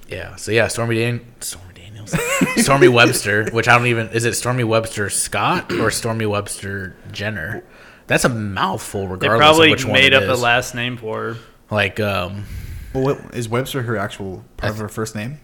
yeah. 0.10 0.36
So 0.36 0.52
yeah, 0.52 0.68
Stormy 0.68 0.98
Dan- 1.00 1.26
Stormy 1.40 1.74
Daniels, 1.74 2.14
Stormy 2.58 2.90
Webster, 2.90 3.50
which 3.54 3.70
I 3.70 3.78
don't 3.78 3.88
even 3.88 4.10
is 4.10 4.26
it 4.26 4.34
Stormy 4.34 4.66
Webster 4.66 5.10
Scott 5.10 5.72
or 5.72 5.90
Stormy 5.90 6.26
Webster 6.26 6.98
Jenner? 7.14 7.64
That's 8.08 8.26
a 8.26 8.30
mouthful, 8.30 9.08
Regardless, 9.08 9.22
They 9.22 9.38
probably 9.38 9.68
of 9.68 9.72
which 9.72 9.86
one 9.86 9.94
made 9.94 10.12
it 10.12 10.22
up 10.22 10.38
a 10.38 10.40
last 10.40 10.76
name 10.76 10.98
for 10.98 11.36
her. 11.36 11.38
Like, 11.72 11.98
um, 12.02 12.44
Well, 12.94 13.04
what, 13.06 13.34
is 13.34 13.48
Webster 13.48 13.84
her 13.84 13.96
actual 13.96 14.44
part 14.58 14.74
of 14.74 14.80
her 14.80 14.90
first 14.90 15.16
name? 15.16 15.40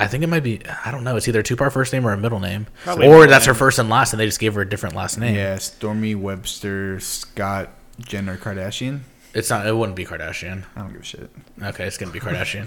I 0.00 0.06
think 0.08 0.24
it 0.24 0.28
might 0.28 0.42
be. 0.42 0.60
I 0.84 0.90
don't 0.90 1.04
know. 1.04 1.16
It's 1.16 1.28
either 1.28 1.40
a 1.40 1.42
two-part 1.42 1.72
first 1.72 1.92
name 1.92 2.06
or 2.06 2.12
a 2.12 2.16
middle 2.16 2.40
name, 2.40 2.66
Probably 2.84 3.06
or 3.06 3.10
middle 3.20 3.28
that's 3.28 3.46
her 3.46 3.54
first 3.54 3.78
and 3.78 3.88
last, 3.88 4.12
and 4.12 4.20
they 4.20 4.26
just 4.26 4.40
gave 4.40 4.54
her 4.54 4.62
a 4.62 4.68
different 4.68 4.94
last 4.94 5.18
name. 5.18 5.34
Yeah, 5.34 5.56
Stormy 5.58 6.14
Webster 6.14 6.98
Scott 7.00 7.70
Jenner 7.98 8.36
Kardashian. 8.36 9.00
It's 9.32 9.48
not. 9.48 9.64
It 9.64 9.76
wouldn't 9.76 9.94
be 9.94 10.04
Kardashian. 10.04 10.64
I 10.74 10.80
don't 10.80 10.92
give 10.92 11.02
a 11.02 11.04
shit. 11.04 11.30
Okay, 11.62 11.84
it's 11.86 11.98
gonna 11.98 12.10
be 12.10 12.18
Kardashian. 12.26 12.66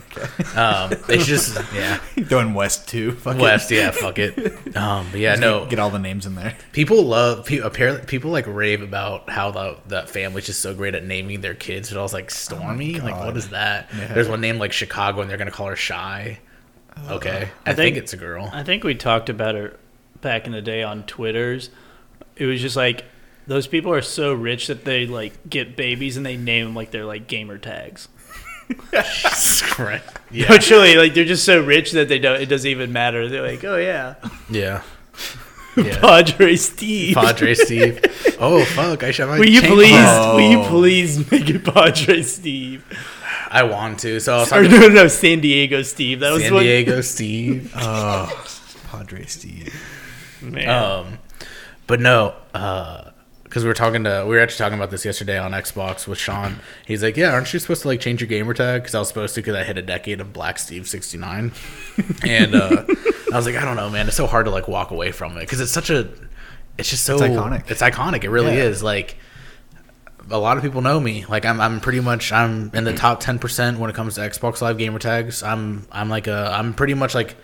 um, 0.56 0.94
it's 1.10 1.26
just 1.26 1.56
yeah, 1.74 1.98
Throwing 2.26 2.54
West 2.54 2.88
too. 2.88 3.12
Fuck 3.12 3.36
it. 3.36 3.42
West. 3.42 3.70
Yeah, 3.72 3.92
fuck 3.92 4.18
it. 4.20 4.38
Um, 4.76 5.06
but 5.12 5.20
yeah, 5.20 5.36
no. 5.36 5.68
Get 5.68 5.78
all 5.78 5.92
the 5.92 6.00
names 6.00 6.26
in 6.26 6.34
there. 6.34 6.56
People 6.72 7.04
love 7.04 7.46
pe- 7.46 7.60
apparently 7.60 8.06
people 8.08 8.32
like 8.32 8.48
rave 8.48 8.82
about 8.82 9.30
how 9.30 9.52
the 9.52 9.78
that 9.90 10.10
family's 10.10 10.48
just 10.48 10.62
so 10.62 10.74
great 10.74 10.96
at 10.96 11.04
naming 11.04 11.42
their 11.42 11.54
kids. 11.54 11.90
But 11.92 12.00
I 12.00 12.02
was 12.02 12.12
like 12.14 12.32
Stormy, 12.32 13.00
like 13.00 13.16
what 13.18 13.38
is 13.38 13.50
that? 13.50 13.90
Yeah. 13.96 14.14
There's 14.14 14.28
one 14.30 14.42
named 14.42 14.60
like 14.60 14.72
Chicago, 14.74 15.22
and 15.22 15.30
they're 15.30 15.38
gonna 15.38 15.52
call 15.52 15.68
her 15.68 15.76
Chi. 15.76 16.40
Uh, 16.96 17.16
okay, 17.16 17.50
I, 17.66 17.72
I 17.72 17.74
think, 17.74 17.96
think- 17.96 17.98
it's 17.98 18.14
a 18.14 18.18
girl. 18.18 18.50
I 18.54 18.64
think 18.64 18.84
we 18.84 18.96
talked 18.96 19.30
about 19.30 19.56
her 19.56 19.78
back 20.22 20.46
in 20.46 20.52
the 20.54 20.62
day 20.62 20.84
on 20.84 21.04
Twitters. 21.04 21.70
It 22.36 22.46
was 22.46 22.62
just 22.62 22.76
like 22.76 23.06
those 23.48 23.68
people 23.68 23.94
are 23.94 24.02
so 24.02 24.34
rich 24.34 24.68
that 24.68 24.86
they 24.86 25.06
like 25.06 25.50
get 25.50 25.76
babies 25.76 26.18
and 26.18 26.26
they 26.26 26.38
name 26.38 26.66
them 26.68 26.76
like 26.76 26.92
they're 26.92 27.06
like 27.06 27.28
gamer 27.28 27.58
tags. 27.58 28.08
Correct. 29.62 30.20
Yeah. 30.32 30.46
Yeah, 30.46 30.52
Literally, 30.52 30.96
like 30.96 31.14
they're 31.14 31.26
just 31.26 31.46
so 31.46 31.62
rich 31.62 31.92
that 31.92 32.08
they 32.08 32.18
don't. 32.20 32.42
It 32.42 32.48
doesn't 32.48 32.70
even 32.70 32.92
matter. 32.94 33.28
They're 33.30 33.46
like, 33.46 33.64
oh 33.64 33.78
yeah, 33.78 34.16
yeah, 34.50 34.82
yeah. 35.78 36.00
Padre 36.00 36.56
Steve. 36.56 37.16
Padre 37.16 37.54
Steve. 37.54 38.00
Oh 38.40 38.66
fuck! 38.66 39.04
I 39.04 39.12
should. 39.12 39.30
Will 39.30 39.48
you 39.48 39.62
change- 39.62 39.74
please? 39.74 39.94
Oh. 39.96 40.36
Will 40.36 40.50
you 40.50 40.60
oh. 40.60 40.68
please 40.68 41.32
make 41.32 41.50
it 41.50 41.64
Padre 41.64 42.24
Steve? 42.24 42.84
I 43.54 43.64
want 43.64 44.00
to. 44.00 44.20
So 44.20 44.34
I 44.36 44.40
was 44.40 44.52
Or 44.52 44.64
talking 44.64 44.72
no, 44.80 44.88
no, 44.90 45.08
San 45.08 45.40
Diego 45.40 45.82
Steve. 45.84 46.20
That 46.22 46.32
was 46.32 46.42
San 46.44 46.54
what. 46.54 46.62
Diego 46.64 47.02
Steve. 47.16 47.72
Oh, 47.76 48.46
Padre 48.90 49.26
Steve. 49.26 49.74
Man. 50.42 50.68
Um, 50.70 51.20
but 51.88 52.00
no, 52.00 52.36
because 52.52 53.64
we 53.64 53.68
were 53.68 53.74
talking 53.74 54.04
to 54.06 54.24
we 54.28 54.36
were 54.36 54.42
actually 54.42 54.58
talking 54.58 54.78
about 54.78 54.90
this 54.90 55.06
yesterday 55.06 55.38
on 55.38 55.52
Xbox 55.52 56.08
with 56.08 56.18
Sean. 56.18 56.60
He's 56.86 57.04
like, 57.04 57.16
"Yeah, 57.16 57.32
aren't 57.34 57.54
you 57.54 57.60
supposed 57.60 57.84
to 57.84 57.88
like 57.90 58.00
change 58.00 58.20
your 58.22 58.28
gamer 58.28 58.54
tag?" 58.54 58.82
Because 58.82 58.96
I 58.96 59.00
was 59.00 59.08
supposed 59.08 59.36
to 59.36 59.42
because 59.42 59.56
I 59.56 59.64
hit 59.64 59.78
a 59.78 59.82
decade 59.84 60.20
of 60.20 60.34
Black 60.34 60.58
Steve 60.60 60.88
sixty 60.88 61.18
nine, 61.18 61.52
and 62.24 62.56
uh, 62.56 62.84
I 63.32 63.36
was 63.38 63.46
like, 63.46 63.56
"I 63.56 63.64
don't 63.64 63.76
know, 63.76 63.90
man. 63.90 64.08
It's 64.08 64.18
so 64.18 64.26
hard 64.28 64.46
to 64.46 64.52
like 64.52 64.68
walk 64.68 64.92
away 64.92 65.12
from 65.12 65.38
it 65.38 65.42
because 65.42 65.62
it's 65.62 65.72
such 65.72 65.90
a, 65.90 66.10
it's 66.78 66.90
just 66.90 67.04
so 67.04 67.14
It's 67.16 67.24
iconic. 67.24 67.70
It's 67.70 67.82
iconic. 67.82 68.24
It 68.24 68.30
really 68.32 68.56
Yeah. 68.58 68.64
is. 68.64 68.82
Like." 68.82 69.18
A 70.32 70.38
lot 70.38 70.58
of 70.58 70.64
people 70.64 70.82
know 70.82 71.00
me. 71.00 71.26
Like 71.26 71.46
I'm, 71.46 71.60
I'm 71.60 71.80
pretty 71.80 72.00
much 72.00 72.32
I'm 72.32 72.72
in 72.74 72.84
the 72.84 72.94
mm. 72.94 72.98
top 72.98 73.20
ten 73.20 73.40
percent 73.40 73.80
when 73.80 73.90
it 73.90 73.96
comes 73.96 74.16
to 74.16 74.22
Xbox 74.22 74.62
Live 74.62 74.78
gamer 74.78 75.00
tags. 75.00 75.44
I'm, 75.44 75.86
I'm 75.92 76.10
like 76.10 76.28
a, 76.28 76.52
I'm 76.54 76.74
pretty 76.74 76.94
much 76.94 77.14
like 77.14 77.36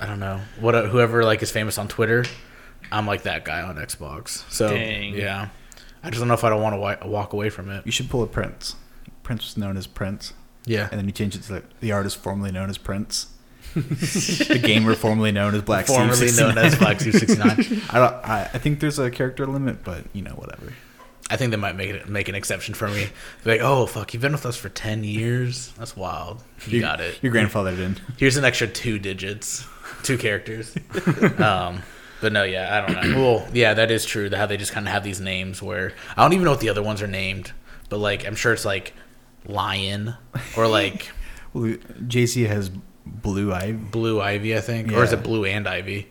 I 0.00 0.06
don't 0.06 0.18
know 0.18 0.40
what 0.58 0.74
whoever 0.86 1.22
like 1.24 1.42
is 1.42 1.50
famous 1.50 1.76
on 1.76 1.86
Twitter. 1.86 2.24
I'm 2.90 3.06
like 3.06 3.22
that 3.22 3.44
guy 3.44 3.62
on 3.62 3.76
Xbox. 3.76 4.50
So 4.50 4.70
Dang. 4.70 5.14
yeah, 5.14 5.48
I 6.02 6.08
just 6.08 6.20
don't 6.20 6.28
know 6.28 6.34
if 6.34 6.42
I 6.42 6.48
don't 6.48 6.62
want 6.62 6.72
to 6.72 6.78
wi- 6.78 7.06
walk 7.06 7.34
away 7.34 7.50
from 7.50 7.70
it. 7.70 7.84
You 7.84 7.92
should 7.92 8.08
pull 8.08 8.22
a 8.22 8.26
Prince. 8.26 8.76
Prince 9.22 9.44
was 9.44 9.56
known 9.58 9.76
as 9.76 9.86
Prince, 9.86 10.32
Yeah, 10.64 10.88
and 10.90 10.98
then 10.98 11.04
you 11.04 11.12
change 11.12 11.36
it 11.36 11.42
to 11.42 11.52
the, 11.52 11.62
the 11.80 11.92
artist 11.92 12.16
formerly 12.16 12.50
known 12.50 12.70
as 12.70 12.78
Prince. 12.78 13.26
the 13.74 14.60
gamer 14.60 14.94
formerly 14.94 15.30
known 15.30 15.54
as 15.54 15.62
Black 15.62 15.86
formerly 15.86 16.32
known 16.32 16.58
as 16.58 16.76
Black 16.76 16.98
Steve 16.98 17.14
69. 17.14 17.50
I, 17.90 17.98
don't, 17.98 18.14
I 18.24 18.50
I 18.54 18.58
think 18.58 18.80
there's 18.80 18.98
a 18.98 19.10
character 19.10 19.46
limit, 19.46 19.84
but 19.84 20.04
you 20.14 20.22
know 20.22 20.32
whatever. 20.32 20.72
I 21.30 21.36
think 21.36 21.50
they 21.50 21.56
might 21.56 21.76
make 21.76 21.90
it 21.90 22.08
make 22.08 22.28
an 22.28 22.34
exception 22.34 22.74
for 22.74 22.88
me. 22.88 23.08
Like, 23.44 23.60
oh 23.60 23.86
fuck, 23.86 24.12
you've 24.12 24.22
been 24.22 24.32
with 24.32 24.46
us 24.46 24.56
for 24.56 24.68
ten 24.68 25.04
years. 25.04 25.72
That's 25.78 25.96
wild. 25.96 26.42
You 26.66 26.80
got 26.80 27.00
it. 27.00 27.18
Your 27.22 27.32
grandfather 27.32 27.74
did. 27.74 28.00
Here's 28.16 28.36
an 28.36 28.44
extra 28.44 28.66
two 28.66 28.98
digits, 28.98 29.66
two 30.02 30.18
characters. 30.18 30.74
um, 31.38 31.82
but 32.20 32.32
no, 32.32 32.42
yeah, 32.42 32.76
I 32.76 32.92
don't 32.92 33.10
know. 33.10 33.20
Well, 33.20 33.48
yeah, 33.52 33.74
that 33.74 33.90
is 33.90 34.04
true. 34.04 34.28
How 34.34 34.46
they 34.46 34.56
just 34.56 34.72
kind 34.72 34.86
of 34.86 34.92
have 34.92 35.04
these 35.04 35.20
names 35.20 35.62
where 35.62 35.92
I 36.16 36.22
don't 36.22 36.32
even 36.32 36.44
know 36.44 36.50
what 36.50 36.60
the 36.60 36.68
other 36.68 36.82
ones 36.82 37.00
are 37.00 37.06
named, 37.06 37.52
but 37.88 37.98
like 37.98 38.26
I'm 38.26 38.34
sure 38.34 38.52
it's 38.52 38.64
like 38.64 38.92
Lion 39.46 40.14
or 40.56 40.66
like 40.66 41.10
Well, 41.52 41.76
Jay 42.06 42.26
Z 42.26 42.42
has 42.44 42.70
blue 43.04 43.52
eye. 43.52 43.72
Blue 43.72 44.20
Ivy, 44.20 44.56
I 44.56 44.60
think, 44.60 44.92
or 44.92 45.02
is 45.02 45.12
it 45.12 45.22
Blue 45.22 45.44
and 45.44 45.66
Ivy? 45.66 46.08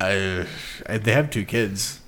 Uh, 0.00 0.44
they 0.88 1.12
have 1.12 1.30
two 1.30 1.44
kids. 1.44 2.00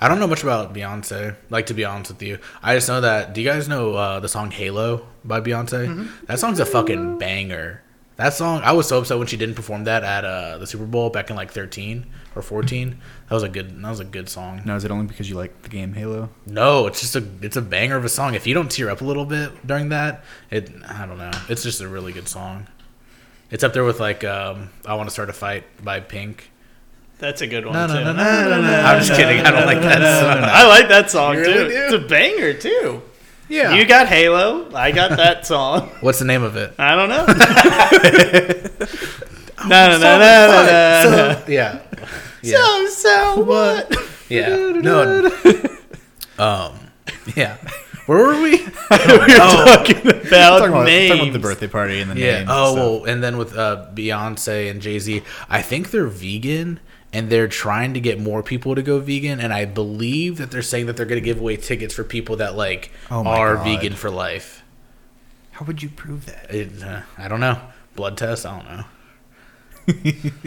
I 0.00 0.08
don't 0.08 0.20
know 0.20 0.26
much 0.26 0.42
about 0.42 0.74
Beyonce. 0.74 1.36
Like 1.50 1.66
to 1.66 1.74
be 1.74 1.84
honest 1.84 2.12
with 2.12 2.22
you, 2.22 2.38
I 2.62 2.74
just 2.74 2.88
know 2.88 3.00
that. 3.00 3.32
Do 3.32 3.40
you 3.40 3.48
guys 3.48 3.68
know 3.68 3.94
uh, 3.94 4.20
the 4.20 4.28
song 4.28 4.50
"Halo" 4.50 5.06
by 5.24 5.40
Beyonce? 5.40 6.08
That 6.26 6.38
song's 6.38 6.60
a 6.60 6.66
fucking 6.66 7.18
banger. 7.18 7.82
That 8.16 8.32
song, 8.32 8.62
I 8.64 8.72
was 8.72 8.88
so 8.88 8.98
upset 8.98 9.18
when 9.18 9.26
she 9.26 9.36
didn't 9.36 9.56
perform 9.56 9.84
that 9.84 10.02
at 10.02 10.24
uh, 10.24 10.56
the 10.56 10.66
Super 10.66 10.86
Bowl 10.86 11.10
back 11.10 11.28
in 11.28 11.36
like 11.36 11.50
thirteen 11.50 12.06
or 12.34 12.40
fourteen. 12.40 12.98
That 13.28 13.34
was 13.34 13.42
a 13.42 13.48
good. 13.48 13.82
That 13.82 13.90
was 13.90 14.00
a 14.00 14.04
good 14.04 14.28
song. 14.30 14.62
Now, 14.64 14.74
is 14.76 14.84
it 14.84 14.90
only 14.90 15.06
because 15.06 15.28
you 15.28 15.36
like 15.36 15.62
the 15.62 15.68
game 15.68 15.92
Halo? 15.92 16.30
No, 16.46 16.86
it's 16.86 17.00
just 17.00 17.14
a 17.14 17.26
it's 17.42 17.56
a 17.56 17.62
banger 17.62 17.96
of 17.96 18.04
a 18.06 18.08
song. 18.08 18.34
If 18.34 18.46
you 18.46 18.54
don't 18.54 18.70
tear 18.70 18.88
up 18.88 19.02
a 19.02 19.04
little 19.04 19.26
bit 19.26 19.66
during 19.66 19.90
that, 19.90 20.24
it 20.50 20.70
I 20.88 21.04
don't 21.04 21.18
know. 21.18 21.30
It's 21.50 21.62
just 21.62 21.82
a 21.82 21.88
really 21.88 22.12
good 22.12 22.28
song. 22.28 22.68
It's 23.50 23.62
up 23.62 23.74
there 23.74 23.84
with 23.84 24.00
like 24.00 24.24
um, 24.24 24.70
"I 24.86 24.94
Want 24.94 25.08
to 25.08 25.12
Start 25.12 25.28
a 25.28 25.34
Fight" 25.34 25.64
by 25.84 26.00
Pink. 26.00 26.50
That's 27.18 27.40
a 27.40 27.46
good 27.46 27.64
one 27.64 27.72
No, 27.74 27.86
too. 27.86 27.94
no, 27.94 28.12
no, 28.12 28.12
no, 28.12 28.48
no, 28.50 28.60
no. 28.62 28.80
I'm 28.80 28.98
just 29.02 29.18
kidding. 29.18 29.40
I 29.44 29.50
don't 29.50 29.64
like 29.66 29.80
that 29.80 30.20
song. 30.20 30.44
I 30.44 30.66
like 30.66 30.88
that 30.88 31.10
song 31.10 31.34
You 31.38 31.44
too. 31.44 31.50
really 31.50 31.68
do? 31.70 31.76
It's 31.84 31.92
a 31.94 31.98
banger 32.08 32.52
too. 32.54 33.02
Yeah. 33.48 33.74
You 33.74 33.86
got 33.86 34.08
Halo. 34.08 34.70
I 34.74 34.90
got 34.92 35.16
that 35.16 35.46
song. 35.46 35.88
What's 36.00 36.18
the 36.18 36.24
name 36.26 36.42
of 36.42 36.56
it? 36.56 36.74
I 36.78 36.94
don't 36.94 37.08
know. 37.08 37.24
no, 39.66 39.88
no, 39.88 39.98
no, 39.98 39.98
no, 39.98 40.18
no, 40.18 40.66
no. 40.66 41.38
So, 41.38 41.44
yeah. 41.48 41.80
Yeah. 42.42 42.56
So, 42.56 42.86
so 42.88 43.44
what? 43.44 43.96
yeah. 44.28 44.48
No. 44.72 45.30
Um. 46.38 46.74
Yeah. 47.34 47.56
Where 48.06 48.26
were 48.26 48.40
we? 48.42 48.58
We're 48.58 48.70
Oh, 48.90 49.64
talking 49.66 49.96
about 50.06 50.22
talking, 50.28 50.68
about, 50.68 50.84
names. 50.84 51.10
talking 51.10 51.28
about 51.28 51.32
the 51.32 51.38
birthday 51.40 51.66
party 51.66 52.00
and 52.00 52.10
the 52.10 52.18
yeah. 52.20 52.38
names. 52.38 52.48
Oh 52.52 52.68
and 52.68 52.76
well, 52.78 53.04
and 53.06 53.22
then 53.22 53.36
with 53.38 53.56
uh, 53.56 53.86
Beyonce 53.94 54.70
and 54.70 54.80
Jay 54.82 54.98
Z, 54.98 55.22
I 55.48 55.62
think 55.62 55.90
they're 55.90 56.06
vegan 56.06 56.78
and 57.16 57.30
they're 57.30 57.48
trying 57.48 57.94
to 57.94 58.00
get 58.00 58.20
more 58.20 58.42
people 58.42 58.74
to 58.74 58.82
go 58.82 58.98
vegan. 59.00 59.40
And 59.40 59.52
I 59.52 59.64
believe 59.64 60.36
that 60.38 60.50
they're 60.50 60.62
saying 60.62 60.86
that 60.86 60.96
they're 60.96 61.06
going 61.06 61.20
to 61.22 61.24
give 61.24 61.40
away 61.40 61.56
tickets 61.56 61.94
for 61.94 62.04
people 62.04 62.36
that 62.36 62.56
like 62.56 62.90
Oh 63.10 63.24
are 63.26 63.54
God. 63.56 63.64
vegan 63.64 63.92
for 63.94 64.10
life. 64.10 64.62
How 65.52 65.64
would 65.64 65.82
you 65.82 65.88
prove 65.88 66.26
that? 66.26 66.54
It, 66.54 66.82
uh, 66.82 67.02
I 67.16 67.28
don't 67.28 67.40
know. 67.40 67.58
Blood 67.94 68.16
test. 68.18 68.44
I 68.46 68.58
don't 68.58 68.76
know. 68.76 68.84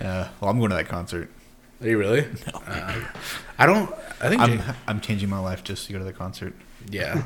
Uh, 0.00 0.26
well, 0.40 0.50
I'm 0.50 0.58
going 0.58 0.70
to 0.70 0.76
that 0.76 0.88
concert. 0.88 1.30
Are 1.80 1.86
you 1.88 1.96
really? 1.96 2.22
No. 2.52 2.60
Uh, 2.66 3.00
I 3.56 3.66
don't. 3.66 3.94
I 4.20 4.28
think. 4.28 4.40
I'm 4.42 4.58
Jay- 4.58 4.64
I'm 4.88 5.00
changing 5.00 5.28
my 5.30 5.38
life 5.38 5.62
just 5.62 5.86
to 5.86 5.92
go 5.92 6.00
to 6.00 6.04
the 6.04 6.12
concert. 6.12 6.54
Yeah. 6.90 7.22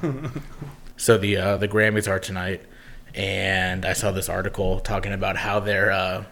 so 0.98 1.16
the 1.16 1.36
uh, 1.38 1.56
the 1.56 1.68
Grammys 1.68 2.06
are 2.06 2.18
tonight, 2.18 2.60
and 3.14 3.86
I 3.86 3.94
saw 3.94 4.10
this 4.12 4.28
article 4.28 4.80
talking 4.80 5.12
about 5.14 5.38
how 5.38 5.58
they're 5.60 5.90
uh, 5.90 6.24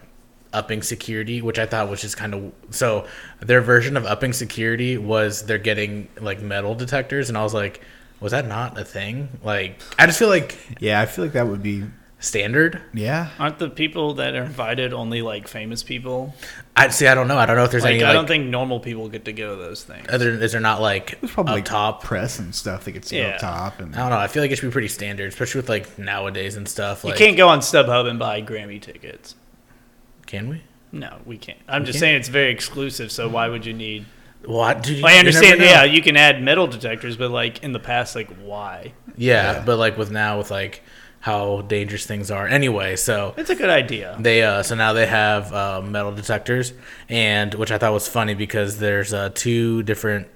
upping 0.55 0.82
security, 0.82 1.42
which 1.42 1.59
I 1.59 1.66
thought 1.66 1.88
was 1.90 2.00
just 2.00 2.16
kind 2.16 2.32
of 2.34 2.52
so. 2.70 3.07
Their 3.40 3.61
version 3.61 3.96
of 3.96 4.07
upping 4.07 4.32
security 4.32 4.96
was 4.96 5.42
they're 5.46 5.59
getting 5.59 6.09
like 6.20 6.40
metal 6.40 6.74
detectors, 6.74 7.28
and 7.28 7.36
I 7.36 7.42
was 7.42 7.52
like, 7.52 7.80
was 8.20 8.32
that 8.32 8.46
not 8.46 8.78
a 8.78 8.84
thing? 8.84 9.28
Like, 9.42 9.80
I 9.98 10.07
just 10.07 10.18
feel 10.18 10.28
like 10.28 10.57
Yeah, 10.80 11.00
I 11.00 11.07
feel 11.07 11.24
like 11.24 11.34
that 11.34 11.46
would 11.48 11.62
be. 11.62 11.84
standard. 12.20 12.80
Yeah, 12.94 13.28
Aren't 13.38 13.59
the 13.59 13.68
people 13.68 14.14
that 14.14 14.34
are 14.34 14.44
invited 14.44 14.94
only 14.94 15.20
like 15.20 15.46
famous 15.46 15.82
people? 15.82 16.34
I 16.74 16.88
see. 16.88 17.07
I 17.07 17.14
don't 17.14 17.28
know. 17.28 17.36
I 17.36 17.44
don't 17.44 17.57
know 17.57 17.64
if 17.64 17.70
there's 17.70 17.82
Like, 17.84 17.96
any. 17.96 18.02
I 18.02 18.09
Like, 18.09 18.14
don't 18.14 18.26
think 18.26 18.46
normal 18.46 18.80
people 18.80 19.09
get 19.11 19.26
to 19.26 19.32
go 19.34 19.55
to 19.57 19.62
those 19.62 19.84
things. 19.84 20.07
other 20.09 20.30
is 20.30 20.52
there 20.52 20.61
not 20.61 20.80
like 20.80 21.20
there's 21.20 21.32
probably 21.32 21.50
up 21.52 21.57
like 21.57 21.64
top? 21.66 22.02
press 22.02 22.38
and 22.38 22.55
stuff 22.55 22.84
that 22.84 22.92
gets 22.92 23.09
sit 23.09 23.18
Yeah. 23.18 23.34
up 23.34 23.40
top 23.40 23.80
and 23.80 23.94
I 23.94 23.98
don't 23.98 24.11
know. 24.11 24.16
I 24.16 24.28
feel 24.28 24.42
like 24.42 24.50
it 24.50 24.57
should 24.57 24.68
be 24.68 24.72
pretty 24.72 24.88
standard, 24.88 25.28
especially 25.28 25.59
with 25.61 25.68
like 25.68 25.98
nowadays 25.98 26.57
and 26.57 26.66
stuff. 26.66 27.05
You 27.05 27.12
can't 27.12 27.36
go 27.36 27.48
on 27.48 27.59
StubHub 27.61 28.09
and 28.09 28.18
buy 28.18 28.40
Grammy 28.40 28.80
tickets. 28.80 29.34
Can 30.35 30.49
we? 30.49 30.62
No, 30.91 31.18
we 31.24 31.39
can't. 31.39 31.59
I'm 31.68 31.85
just 31.85 31.95
can't? 31.97 32.01
saying 32.01 32.16
it's 32.16 32.28
very 32.28 32.51
exclusive. 32.51 33.12
So 33.12 33.28
why 33.28 33.49
would 33.49 33.64
you 33.64 33.72
need? 33.72 34.07
Well, 34.47 34.61
I, 34.61 34.74
dude, 34.74 35.03
Well, 35.03 35.14
I 35.14 35.18
understand. 35.18 35.61
know. 35.61 35.64
Yeah, 35.64 35.85
you 35.85 36.03
can 36.03 36.16
add 36.16 36.43
metal 36.43 36.66
detectors, 36.66 37.16
but 37.16 37.30
like 37.30 37.62
in 37.62 37.72
the 37.72 37.78
past, 37.78 38.14
like 38.16 38.28
why? 38.43 38.93
Yeah, 39.16 39.53
Yeah. 39.59 39.62
but 39.64 39.78
like 39.78 39.97
with 39.97 40.11
now 40.11 40.39
with 40.39 40.51
like 40.51 40.82
how 41.20 41.62
dangerous 41.62 42.05
things 42.05 42.30
are. 42.30 42.47
Anyway, 42.47 42.97
so 42.97 43.32
It's 43.37 43.49
a 43.49 43.55
good 43.55 43.70
idea. 43.70 44.16
they 44.20 44.43
uh 44.43 44.62
so 44.64 44.74
now 44.74 44.93
they 44.93 45.07
have 45.07 45.53
uh, 45.53 45.80
metal 45.82 46.12
detectors 46.12 46.72
and 47.09 47.55
which 47.55 47.70
I 47.70 47.78
thought 47.78 47.93
was 47.93 48.07
funny 48.09 48.35
because 48.35 48.78
there's 48.78 49.14
uh 49.14 49.30
two 49.35 49.82
different 49.85 50.26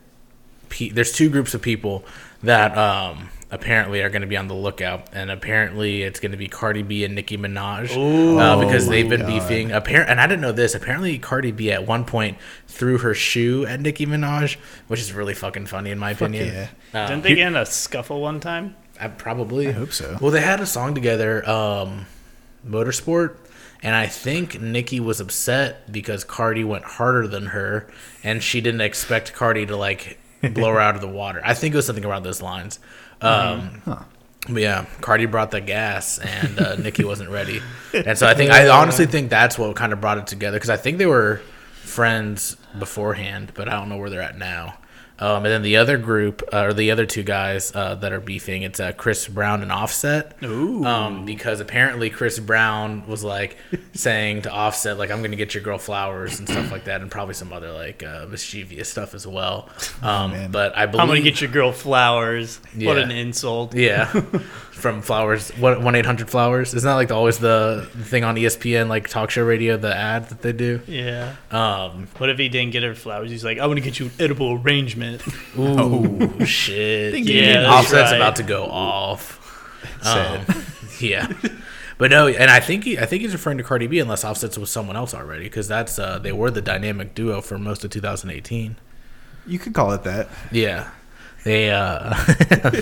pe- 0.71 0.89
there's 0.91 1.13
two 1.13 1.29
groups 1.29 1.53
of 1.55 1.61
people 1.61 2.05
that 2.43 2.79
um 2.79 3.29
apparently 3.51 4.03
are 4.03 4.11
going 4.11 4.21
to 4.23 4.29
be 4.29 4.37
on 4.37 4.47
the 4.47 4.55
lookout 4.55 5.09
and 5.13 5.31
apparently 5.31 6.03
it's 6.03 6.21
going 6.21 6.33
to 6.33 6.37
be 6.39 6.49
Cardi 6.49 6.83
B 6.83 7.05
and 7.05 7.15
Nicki 7.15 7.39
Minaj 7.39 7.91
uh, 8.39 8.61
because 8.61 8.87
Oh 8.87 8.91
they've 8.91 9.09
been 9.09 9.23
God. 9.23 9.27
beefing 9.29 9.73
apparent 9.73 10.11
and 10.11 10.21
I 10.21 10.27
didn't 10.27 10.43
know 10.43 10.53
this 10.53 10.75
apparently 10.75 11.19
Cardi 11.19 11.53
B 11.53 11.73
at 11.73 11.87
one 11.87 12.05
point 12.05 12.37
threw 12.67 12.99
her 12.99 13.15
shoe 13.15 13.65
at 13.67 13.81
Nicki 13.81 14.05
Minaj 14.07 14.57
which 14.89 15.01
is 15.01 15.13
really 15.15 15.35
fucking 15.35 15.67
funny 15.67 15.91
in 15.91 15.99
my 15.99 16.11
opinion 16.11 16.47
yeah. 16.49 16.69
Uh, 16.93 17.09
Didn't 17.09 17.23
they 17.23 17.35
get 17.35 17.49
in 17.49 17.57
a 17.57 17.65
scuffle 17.65 18.21
one 18.21 18.41
time? 18.41 18.77
I 19.01 19.09
probably. 19.09 19.69
I 19.69 19.73
hope 19.73 19.93
so. 19.93 20.19
Well, 20.21 20.31
they 20.33 20.41
had 20.41 20.61
a 20.61 20.67
song 20.67 20.95
together, 20.95 21.49
um, 21.49 22.07
Motorsport, 22.67 23.37
and 23.83 23.95
I 23.95 24.07
think 24.07 24.61
Nicki 24.61 24.99
was 24.99 25.21
upset 25.21 25.93
because 25.93 26.25
Cardi 26.25 26.65
went 26.65 26.85
harder 26.85 27.29
than 27.29 27.47
her, 27.47 27.89
and 28.25 28.43
she 28.43 28.61
didn't 28.61 28.81
expect 28.81 29.35
Cardi 29.35 29.67
to 29.67 29.77
like 29.77 30.19
blow 30.55 30.73
her 30.73 30.81
out 30.81 30.95
of 30.95 31.01
the 31.01 31.09
water. 31.09 31.41
I 31.45 31.55
think 31.55 31.75
it 31.75 31.77
was 31.77 31.87
something 31.87 32.05
around 32.05 32.23
those 32.23 32.41
lines. 32.43 32.79
Um, 33.21 33.83
Huh. 33.85 34.03
but 34.49 34.63
yeah, 34.63 34.87
Cardi 35.01 35.27
brought 35.27 35.51
the 35.51 35.61
gas, 35.61 36.19
and 36.19 36.59
uh, 36.61 36.77
Nicki 36.79 37.05
wasn't 37.05 37.31
ready, 37.31 37.61
and 37.93 38.17
so 38.19 38.27
I 38.27 38.35
think 38.35 38.51
I 38.51 38.69
honestly 38.69 39.07
think 39.07 39.31
that's 39.31 39.59
what 39.59 39.75
kind 39.77 39.93
of 39.93 40.01
brought 40.01 40.19
it 40.19 40.27
together 40.27 40.57
because 40.57 40.71
I 40.71 40.77
think 40.77 40.99
they 40.99 41.07
were 41.07 41.41
friends 41.83 42.57
beforehand, 42.79 43.53
but 43.55 43.69
I 43.69 43.73
don't 43.73 43.89
know 43.89 43.97
where 43.97 44.11
they're 44.11 44.23
at 44.23 44.39
now. 44.39 44.79
Um, 45.21 45.45
and 45.45 45.47
then 45.47 45.63
the 45.63 45.77
other 45.79 45.99
group, 45.99 46.43
uh, 46.53 46.65
or 46.67 46.73
the 46.73 46.91
other 46.91 47.05
two 47.07 47.23
guys 47.23 47.75
uh, 47.75 47.97
that 47.97 48.13
are 48.13 48.21
beefing, 48.21 48.63
it's 48.63 48.79
uh, 48.79 48.93
Chris 48.93 49.27
Brown 49.27 49.63
and 49.63 49.73
Offset. 49.73 50.37
Ooh. 50.45 50.85
Um, 50.85 51.25
because 51.25 51.61
apparently 51.61 52.09
Chris 52.09 52.39
Brown 52.39 53.07
was 53.07 53.25
like 53.25 53.57
saying 53.95 54.43
to 54.43 54.51
Offset, 54.53 54.97
like, 54.97 55.11
"I'm 55.11 55.21
gonna 55.23 55.35
get 55.37 55.55
your 55.55 55.63
girl 55.65 55.79
flowers" 55.79 56.39
and 56.39 56.49
stuff 56.49 56.71
like 56.71 56.85
that, 56.85 57.01
and 57.01 57.11
probably 57.11 57.35
some 57.35 57.53
other 57.53 57.73
like 57.73 58.03
uh, 58.05 58.27
mischievous 58.31 58.89
stuff 58.89 59.15
as 59.15 59.27
well. 59.27 59.69
Um, 60.01 60.31
man. 60.31 60.51
but 60.53 60.77
I 60.77 60.87
believe 60.87 61.03
I'm 61.03 61.09
gonna 61.09 61.21
get 61.23 61.41
your 61.41 61.51
girl 61.51 61.73
flowers. 61.73 62.61
What 62.77 62.99
an 62.99 63.11
insult. 63.11 63.75
yeah, 63.75 64.05
from 64.71 65.03
Flowers. 65.03 65.51
One 65.59 65.95
eight 65.97 66.07
hundred 66.07 66.31
Flowers? 66.31 66.73
Isn't 66.73 66.87
that 66.87 66.95
like 66.95 67.11
always 67.11 67.39
the 67.39 67.89
thing 68.03 68.23
on 68.23 68.37
ESPN, 68.37 68.89
like 68.89 69.09
talk 69.09 69.31
show 69.31 69.43
radio, 69.45 69.77
the 69.77 69.95
ad 69.95 70.29
that 70.29 70.43
they 70.43 70.53
do? 70.53 70.81
Yeah. 70.87 71.35
Um, 71.51 72.07
What 72.19 72.31
if 72.31 72.39
he 72.39 72.49
didn't 72.49 72.73
get 72.73 72.85
her 72.85 72.95
flowers? 72.95 73.31
He's 73.31 73.45
like, 73.45 73.59
I 73.59 73.67
want 73.67 73.79
to 73.79 73.85
get 73.85 73.99
you 73.99 74.07
an 74.07 74.13
edible 74.21 74.53
arrangement. 74.63 75.08
ooh, 75.59 76.45
shit. 76.45 77.13
Think 77.13 77.29
Yeah, 77.29 77.71
Offset's 77.71 78.11
right. 78.11 78.17
about 78.17 78.37
to 78.37 78.43
go 78.43 78.65
off. 78.65 79.37
Sad. 80.03 80.49
Um, 80.49 80.65
yeah. 81.01 81.33
But 81.99 82.11
no, 82.11 82.29
and 82.29 82.51
I 82.51 82.61
think 82.61 82.85
he, 82.85 82.99
I 82.99 83.07
think 83.07 83.23
he's 83.23 83.33
referring 83.33 83.59
to 83.59 83.65
Cardi 83.65 83.87
B 83.89 83.99
unless 83.99 84.25
Offset's 84.25 84.57
with 84.57 84.69
someone 84.69 84.97
else 84.97 85.15
already 85.15 85.45
because 85.45 85.67
that's 85.67 85.99
uh, 85.99 86.19
they 86.19 86.33
were 86.33 86.51
the 86.51 86.63
dynamic 86.63 87.15
duo 87.15 87.41
for 87.41 87.59
most 87.59 87.85
of 87.85 87.91
2018. 87.91 88.77
You 89.47 89.59
could 89.59 89.75
call 89.75 89.93
it 89.93 90.05
that. 90.05 90.29
Yeah, 90.53 90.91
they. 91.45 91.71
uh 91.71 92.15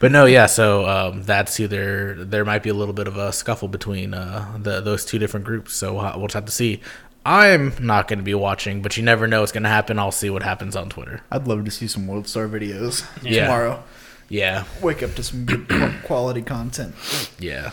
But 0.00 0.12
no, 0.12 0.26
yeah. 0.26 0.46
So 0.46 0.88
um, 0.88 1.24
that's 1.24 1.56
who 1.56 1.66
there. 1.66 2.14
There 2.14 2.44
might 2.44 2.62
be 2.62 2.70
a 2.70 2.74
little 2.74 2.94
bit 2.94 3.08
of 3.08 3.16
a 3.16 3.32
scuffle 3.32 3.68
between 3.68 4.14
uh, 4.14 4.56
the 4.58 4.80
those 4.80 5.04
two 5.04 5.18
different 5.18 5.44
groups. 5.44 5.74
So 5.74 5.94
we'll, 5.94 6.18
we'll 6.18 6.26
just 6.28 6.34
have 6.34 6.44
to 6.44 6.52
see. 6.52 6.80
I'm 7.30 7.74
not 7.84 8.08
going 8.08 8.18
to 8.20 8.24
be 8.24 8.34
watching, 8.34 8.80
but 8.80 8.96
you 8.96 9.02
never 9.02 9.26
know 9.26 9.40
what's 9.40 9.52
going 9.52 9.64
to 9.64 9.68
happen. 9.68 9.98
I'll 9.98 10.10
see 10.12 10.30
what 10.30 10.42
happens 10.42 10.74
on 10.74 10.88
Twitter. 10.88 11.20
I'd 11.30 11.46
love 11.46 11.64
to 11.66 11.70
see 11.70 11.86
some 11.86 12.06
World 12.06 12.26
Star 12.26 12.48
videos 12.48 13.04
Yeah. 13.22 13.42
tomorrow. 13.42 13.82
Yeah, 14.30 14.64
Wake 14.82 15.02
up 15.02 15.14
to 15.14 15.22
some 15.22 15.44
good 15.44 15.66
quality 16.04 16.42
content. 16.42 16.94
yeah. 17.38 17.72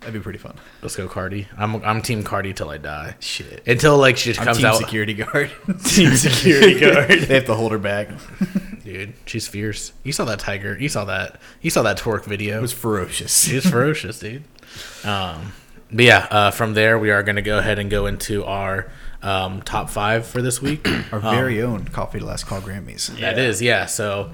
That'd 0.00 0.14
be 0.14 0.22
pretty 0.22 0.38
fun. 0.38 0.54
Let's 0.82 0.94
go, 0.94 1.08
Cardi. 1.08 1.48
I'm 1.56 1.76
I'm 1.84 2.00
Team 2.00 2.22
Cardi 2.22 2.52
till 2.52 2.70
I 2.70 2.76
die. 2.78 3.16
Shit. 3.18 3.66
Until 3.66 3.98
like 3.98 4.16
she 4.16 4.30
just 4.30 4.38
I'm 4.40 4.44
comes 4.46 4.58
team 4.58 4.66
out, 4.66 4.76
security 4.76 5.14
guard. 5.14 5.50
Team 5.84 6.14
security 6.14 6.78
guard. 6.80 7.08
they 7.08 7.34
have 7.34 7.46
to 7.46 7.54
hold 7.56 7.72
her 7.72 7.78
back. 7.78 8.10
dude. 8.84 9.14
She's 9.24 9.48
fierce. 9.48 9.92
You 10.04 10.12
saw 10.12 10.24
that 10.26 10.38
tiger. 10.38 10.78
You 10.78 10.88
saw 10.88 11.06
that. 11.06 11.40
You 11.60 11.70
saw 11.70 11.82
that 11.82 11.98
twerk 11.98 12.24
video. 12.24 12.58
It 12.58 12.62
was 12.62 12.72
ferocious. 12.72 13.44
She's 13.46 13.68
ferocious, 13.68 14.20
dude. 14.20 14.44
Um, 15.02 15.52
but 15.92 16.04
yeah, 16.04 16.26
uh, 16.30 16.50
from 16.50 16.74
there 16.74 16.98
we 16.98 17.10
are 17.10 17.22
going 17.22 17.36
to 17.36 17.42
go 17.42 17.58
ahead 17.58 17.78
and 17.78 17.90
go 17.90 18.06
into 18.06 18.44
our 18.44 18.90
um, 19.22 19.62
top 19.62 19.90
five 19.90 20.26
for 20.26 20.40
this 20.42 20.60
week. 20.62 20.86
Our 21.12 21.20
very 21.20 21.62
own 21.62 21.84
Coffee 21.86 22.18
to 22.20 22.24
Last 22.26 22.46
Call 22.46 22.60
Grammys. 22.60 23.08
That 23.18 23.36
Yeah. 23.36 23.42
is, 23.42 23.62
yeah. 23.62 23.86
So, 23.86 24.30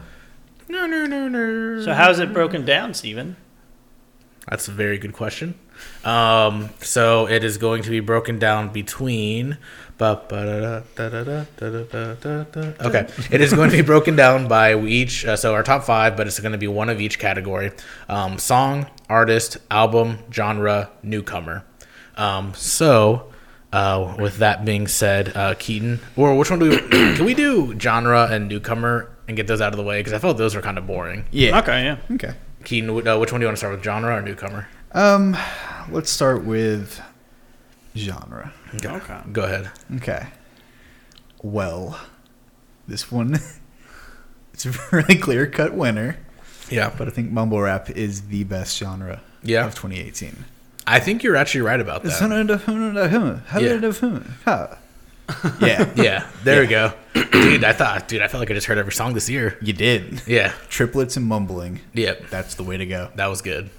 no, 0.69 0.87
no, 0.87 1.07
no, 1.07 1.29
no. 1.29 1.81
So 1.83 1.93
how's 1.95 2.19
it 2.19 2.33
broken 2.33 2.65
down, 2.65 2.95
Steven? 2.95 3.37
That's 4.51 4.67
a 4.69 4.73
very 4.73 4.99
good 4.99 5.13
question. 5.13 5.55
Um, 6.05 6.71
so 6.81 7.27
it 7.29 7.45
is 7.45 7.59
going 7.59 7.83
to 7.85 7.91
be 7.91 8.01
broken 8.01 8.39
down 8.39 8.71
between. 8.71 9.59
Okay, 10.01 10.83
it 13.31 13.41
is 13.41 13.53
going 13.53 13.71
to 13.71 13.77
be 13.77 13.83
broken 13.83 14.17
down 14.17 14.49
by 14.49 14.77
each. 14.81 15.25
Uh, 15.25 15.37
so 15.37 15.55
our 15.55 15.63
top 15.63 15.85
five, 15.85 16.17
but 16.17 16.27
it's 16.27 16.41
going 16.41 16.53
to 16.53 16.59
be 16.59 16.69
one 16.69 16.89
of 16.89 17.01
each 17.01 17.19
category: 17.19 17.73
um, 18.09 18.39
song, 18.39 18.87
artist, 19.13 19.59
album, 19.71 20.19
genre, 20.33 20.91
newcomer. 21.03 21.65
Um, 22.17 22.55
so. 22.55 23.29
Uh, 23.75 24.15
with 24.19 24.37
that 24.37 24.67
being 24.67 24.87
said, 24.87 25.35
uh, 25.35 25.55
Keaton, 25.59 25.99
or 26.15 26.37
which 26.37 26.51
one 26.51 26.59
do 26.59 26.69
we 26.69 26.77
can 27.17 27.25
we 27.25 27.33
do 27.33 27.75
genre 27.81 28.29
and 28.31 28.47
newcomer 28.47 29.09
and 29.27 29.35
get 29.35 29.47
those 29.47 29.63
out 29.63 29.73
of 29.73 29.79
the 29.79 29.83
way? 29.83 30.01
Because 30.01 30.13
I 30.13 30.19
felt 30.19 30.37
those 30.37 30.55
were 30.55 30.61
kind 30.61 30.77
of 30.77 30.87
boring. 30.87 31.25
Yeah. 31.31 31.59
Okay, 31.61 31.83
yeah. 31.85 31.97
Okay. 32.11 32.35
Keaton, 32.65 32.91
uh, 33.09 33.19
which 33.19 33.33
one 33.33 33.41
do 33.41 33.45
you 33.45 33.49
want 33.49 33.57
to 33.57 33.59
start 33.59 33.75
with, 33.75 33.83
genre 33.83 34.15
or 34.15 34.21
newcomer? 34.21 34.69
Um, 34.93 35.35
let's 35.91 36.11
start 36.11 36.45
with 36.45 37.01
genre. 37.97 38.53
Okay. 38.85 39.21
Go 39.33 39.45
ahead. 39.45 39.71
Okay. 39.97 40.27
Well, 41.43 41.99
this 42.87 43.11
one, 43.11 43.39
it's 44.53 44.67
a 44.67 44.73
really 44.93 45.17
clear 45.17 45.47
cut 45.47 45.75
winner, 45.75 46.19
Yeah, 46.73 46.93
but 46.97 47.07
I 47.09 47.11
think 47.11 47.31
mumble 47.31 47.61
rap 47.61 47.91
is 47.91 48.23
the 48.23 48.45
best 48.45 48.77
genre 48.79 49.21
Yeah. 49.43 49.67
of 49.67 49.75
2018. 49.75 50.45
I 50.87 50.99
think 51.01 51.23
you're 51.23 51.37
actually 51.37 51.61
right 51.61 51.79
about 51.81 52.03
that. 52.03 52.11
Yeah, 53.69 54.89
yeah, 55.61 55.91
yeah. 55.97 56.27
there 56.45 56.61
we 56.63 56.67
go, 56.67 56.93
dude. 57.15 57.65
I 57.65 57.73
thought, 57.73 58.09
dude, 58.09 58.21
I 58.23 58.29
felt 58.29 58.41
like 58.41 58.51
I 58.51 58.55
just 58.55 58.67
heard 58.67 58.79
every 58.79 58.93
song 58.93 59.15
this 59.15 59.31
year. 59.31 59.57
you 59.63 59.73
did. 59.73 60.23
Yeah, 60.27 60.53
Triplets 60.69 61.17
and 61.17 61.27
mumbling. 61.27 61.81
yep, 61.95 62.29
That's 62.31 62.55
the 62.57 62.65
way 62.65 62.77
to 62.77 62.87
go. 62.87 63.11
that 63.15 63.27
was 63.29 63.41
good. 63.43 63.71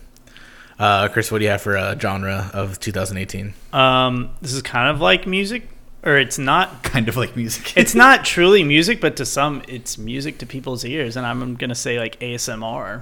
Uh, 0.80 1.08
Chris, 1.10 1.32
what 1.32 1.40
do 1.40 1.44
you 1.46 1.52
have 1.52 1.62
for 1.62 1.76
a 1.76 2.00
genre 2.00 2.50
of 2.54 2.80
2018? 2.80 3.54
Um, 3.74 4.32
this 4.42 4.54
is 4.54 4.62
kind 4.64 4.90
of 4.90 5.02
like 5.02 5.28
music, 5.28 5.68
or 6.04 6.18
it's 6.18 6.38
not. 6.38 6.84
Kind 6.94 7.08
of 7.10 7.16
like 7.18 7.36
music. 7.36 7.76
It's 7.78 7.96
not 8.06 8.26
truly 8.26 8.64
music, 8.64 9.00
but 9.02 9.16
to 9.18 9.26
some, 9.26 9.62
it's 9.68 9.98
music 9.98 10.38
to 10.40 10.46
people's 10.46 10.84
ears, 10.86 11.16
and 11.18 11.26
I'm 11.26 11.56
gonna 11.56 11.76
say 11.76 11.98
like 12.00 12.20
ASMR, 12.20 13.02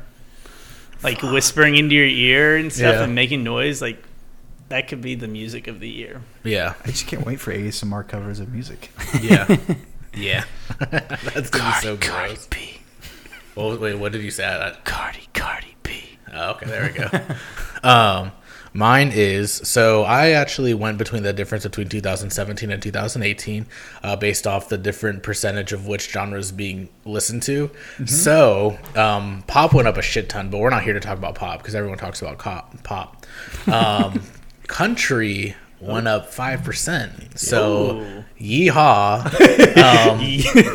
like 1.04 1.22
whispering 1.22 1.76
into 1.76 1.95
your 1.95 2.06
ear 2.08 2.58
and 2.58 2.72
stuff 2.72 2.95
Yeah. 2.95 3.04
and 3.04 3.16
making 3.16 3.43
noise. 3.43 3.82
Like 3.82 4.04
that 4.70 4.88
could 4.88 5.02
be 5.02 5.16
the 5.16 5.28
music 5.28 5.68
of 5.68 5.80
the 5.80 5.89
year. 5.89 6.22
Yeah, 6.43 6.76
I 6.86 6.88
just 6.91 7.08
can't 7.08 7.26
wait 7.26 7.39
for 7.39 7.52
ASMR 7.54 8.08
covers 8.08 8.39
of 8.39 8.49
music. 8.54 8.91
yeah, 9.22 9.58
yeah. 10.14 10.45
That's 10.80 11.49
gonna 11.49 11.72
be 11.72 11.82
so 11.82 11.97
gross. 11.97 12.47
B, 12.47 12.80
Well, 13.56 13.78
wait, 13.78 13.95
what 13.95 14.12
did 14.14 14.22
you 14.24 14.32
say? 14.32 14.45
I, 14.45 14.76
Cardi, 14.84 15.28
Cardi 15.34 15.76
B. 15.84 16.02
Oh, 16.34 16.52
okay, 16.52 16.66
there 16.68 16.84
we 16.84 16.97
go. 16.97 17.10
um, 17.88 18.32
mine 18.74 19.11
is 19.13 19.51
so 19.51 20.03
I 20.03 20.30
actually 20.30 20.74
went 20.74 20.97
between 20.97 21.24
the 21.24 21.34
difference 21.34 21.63
between 21.63 21.89
2017 21.89 22.72
and 22.72 22.82
2018, 22.82 23.65
uh, 24.03 24.15
based 24.15 24.47
off 24.47 24.69
the 24.69 24.78
different 24.78 25.24
percentage 25.24 25.74
of 25.74 25.88
which 25.88 26.09
genres 26.09 26.51
being 26.51 26.89
listened 27.05 27.43
to. 27.43 27.69
So 28.05 28.78
um, 28.95 29.43
pop 29.47 29.74
went 29.74 29.88
up 29.88 29.97
a 29.97 30.01
shit 30.01 30.30
ton, 30.30 30.49
but 30.49 30.59
we're 30.59 30.69
not 30.69 30.84
here 30.84 30.93
to 30.93 30.99
talk 30.99 31.17
about 31.17 31.36
pop 31.36 31.59
because 31.59 31.76
everyone 31.76 31.97
talks 31.97 32.22
about 32.22 32.38
cop, 32.38 32.82
pop. 32.84 33.26
Um, 33.67 34.24
country 34.67 35.55
went 35.80 36.07
up 36.07 36.32
five 36.32 36.63
percent. 36.63 37.38
So 37.39 37.99
Ooh. 37.99 38.24
Yeehaw! 38.42 39.30
Um, 39.82 40.20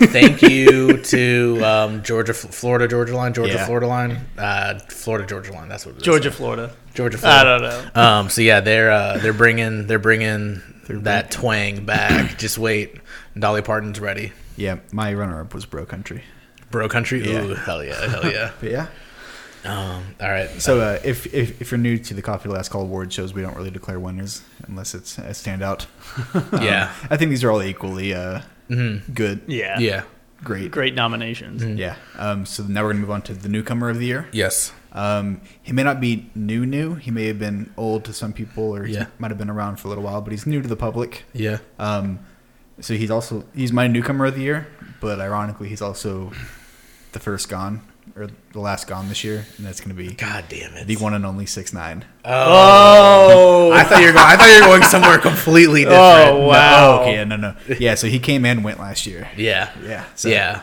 thank 0.09 0.43
you 0.43 0.97
to 1.03 1.61
um, 1.65 2.03
Georgia, 2.03 2.35
Florida, 2.35 2.89
Georgia 2.89 3.15
line, 3.15 3.33
Georgia, 3.35 3.55
Yeah. 3.55 3.67
Florida 3.67 3.87
line, 3.87 4.19
uh, 4.37 4.79
Florida, 4.89 5.25
Georgia 5.27 5.53
line. 5.53 5.69
That's 5.69 5.87
what 5.87 5.95
it 5.95 5.99
is. 5.99 6.03
Georgia, 6.03 6.31
Florida. 6.33 6.75
Georgia, 6.95 7.19
Florida. 7.19 7.39
I 7.39 7.45
don't 7.45 7.63
know. 7.95 8.03
Um, 8.03 8.29
so 8.31 8.41
yeah, 8.43 8.61
they're 8.61 8.91
uh, 8.91 9.19
they're 9.19 9.33
bringing 9.33 9.87
they're 9.87 10.01
bringing 10.01 10.61
that 10.89 11.31
twang 11.31 11.85
back. 11.85 12.37
Just 12.39 12.59
wait, 12.59 12.97
Dolly 13.39 13.63
Parton's 13.63 14.01
ready. 14.01 14.33
Yeah, 14.57 14.79
my 14.93 15.13
runner 15.15 15.41
up 15.43 15.55
was 15.55 15.67
Bro 15.67 15.87
Country. 15.87 16.25
Bro 16.71 16.89
country, 16.89 17.31
Yeah. 17.31 17.45
ooh 17.45 17.55
hell 17.55 17.85
yeah, 17.85 18.09
hell 18.09 18.31
yeah. 18.31 18.51
But 18.61 18.71
yeah. 18.71 18.87
Um, 19.67 20.15
all 20.21 20.31
right, 20.31 20.49
So 20.61 20.81
uh, 20.81 20.99
if, 21.05 21.27
if 21.35 21.61
if 21.61 21.71
you're 21.71 21.79
new 21.79 21.99
to 21.99 22.15
the 22.15 22.23
Coffee 22.23 22.49
Last 22.49 22.69
Call 22.71 22.83
award 22.83 23.13
shows, 23.13 23.35
we 23.35 23.43
don't 23.43 23.57
really 23.57 23.71
declare 23.71 23.99
winners 23.99 24.43
unless 24.69 24.95
it's 24.95 25.19
a 25.19 25.31
standout. 25.33 25.87
yeah, 26.63 26.93
I 27.11 27.17
think 27.17 27.31
these 27.31 27.43
are 27.45 27.51
all 27.51 27.63
equally 27.63 28.15
uh, 28.15 28.41
Mhm. 28.71 29.15
good, 29.15 29.41
Yeah. 29.47 29.79
yeah, 29.79 30.03
great. 30.45 30.71
Great 30.71 30.95
nominations. 30.95 31.63
Yeah. 31.65 31.97
Um, 32.19 32.47
so 32.47 32.63
now 32.65 32.83
we're 32.83 32.91
gonna 32.93 33.01
move 33.01 33.11
on 33.11 33.23
to 33.23 33.35
the 33.35 33.49
newcomer 33.49 33.89
of 33.91 33.99
the 33.99 34.07
year. 34.07 34.29
yes, 34.33 34.73
Um, 34.93 35.41
he 35.63 35.73
may 35.73 35.83
not 35.83 36.01
be 36.01 36.31
new, 36.35 36.65
new. 36.65 36.95
He 36.95 37.11
may 37.11 37.27
have 37.27 37.39
been 37.39 37.71
old 37.77 38.05
to 38.07 38.13
some 38.13 38.33
people, 38.33 38.65
or 38.75 38.85
he 38.85 38.95
Yeah. 38.95 39.07
might 39.19 39.31
have 39.31 39.39
been 39.39 39.51
around 39.51 39.77
for 39.77 39.89
a 39.89 39.91
little 39.91 40.05
while, 40.05 40.21
but 40.23 40.33
he's 40.33 40.47
new 40.47 40.63
to 40.63 40.69
the 40.69 40.77
public. 40.77 41.25
Yeah. 41.35 41.59
Um, 41.79 42.21
so 42.81 42.95
he's 42.95 43.11
also 43.11 43.45
he's 43.55 43.73
my 43.73 43.87
newcomer 43.89 44.27
of 44.27 44.35
the 44.37 44.43
year, 44.43 44.67
but 45.01 45.21
ironically, 45.21 45.69
he's 45.69 45.83
also 45.83 46.33
the 47.13 47.19
first 47.21 47.49
gone 47.49 47.81
or 48.17 48.29
the 48.53 48.61
last 48.61 48.87
gone 48.87 49.09
this 49.09 49.23
year, 49.23 49.47
and 49.59 49.67
that's 49.67 49.81
going 49.81 49.95
to 49.95 50.03
be 50.03 50.15
God 50.15 50.47
damn 50.49 50.75
it. 50.75 50.87
the 50.87 50.97
one 50.97 51.13
and 51.15 51.27
only 51.27 51.47
six 51.47 51.73
nine. 51.73 52.05
Oh, 52.25 53.71
I 53.73 53.85
thought 53.85 54.01
you 54.01 54.07
were 54.07 54.13
going. 54.13 54.27
I 54.27 54.37
thought 54.37 54.49
you 54.49 54.61
were 54.61 54.79
going 54.79 54.83
somewhere 54.83 55.19
completely 55.19 55.81
different. 55.85 56.01
Oh, 56.01 56.47
wow. 56.47 56.97
No, 56.97 57.03
okay, 57.03 57.25
no, 57.25 57.37
no, 57.37 57.57
yeah. 57.79 57.95
So 57.95 58.07
he 58.07 58.19
came 58.19 58.45
and 58.45 58.65
went 58.65 58.79
last 58.81 59.07
year. 59.07 59.29
Yeah. 59.37 59.71
Yeah, 59.85 60.05
so 60.15 60.29
yeah. 60.29 60.63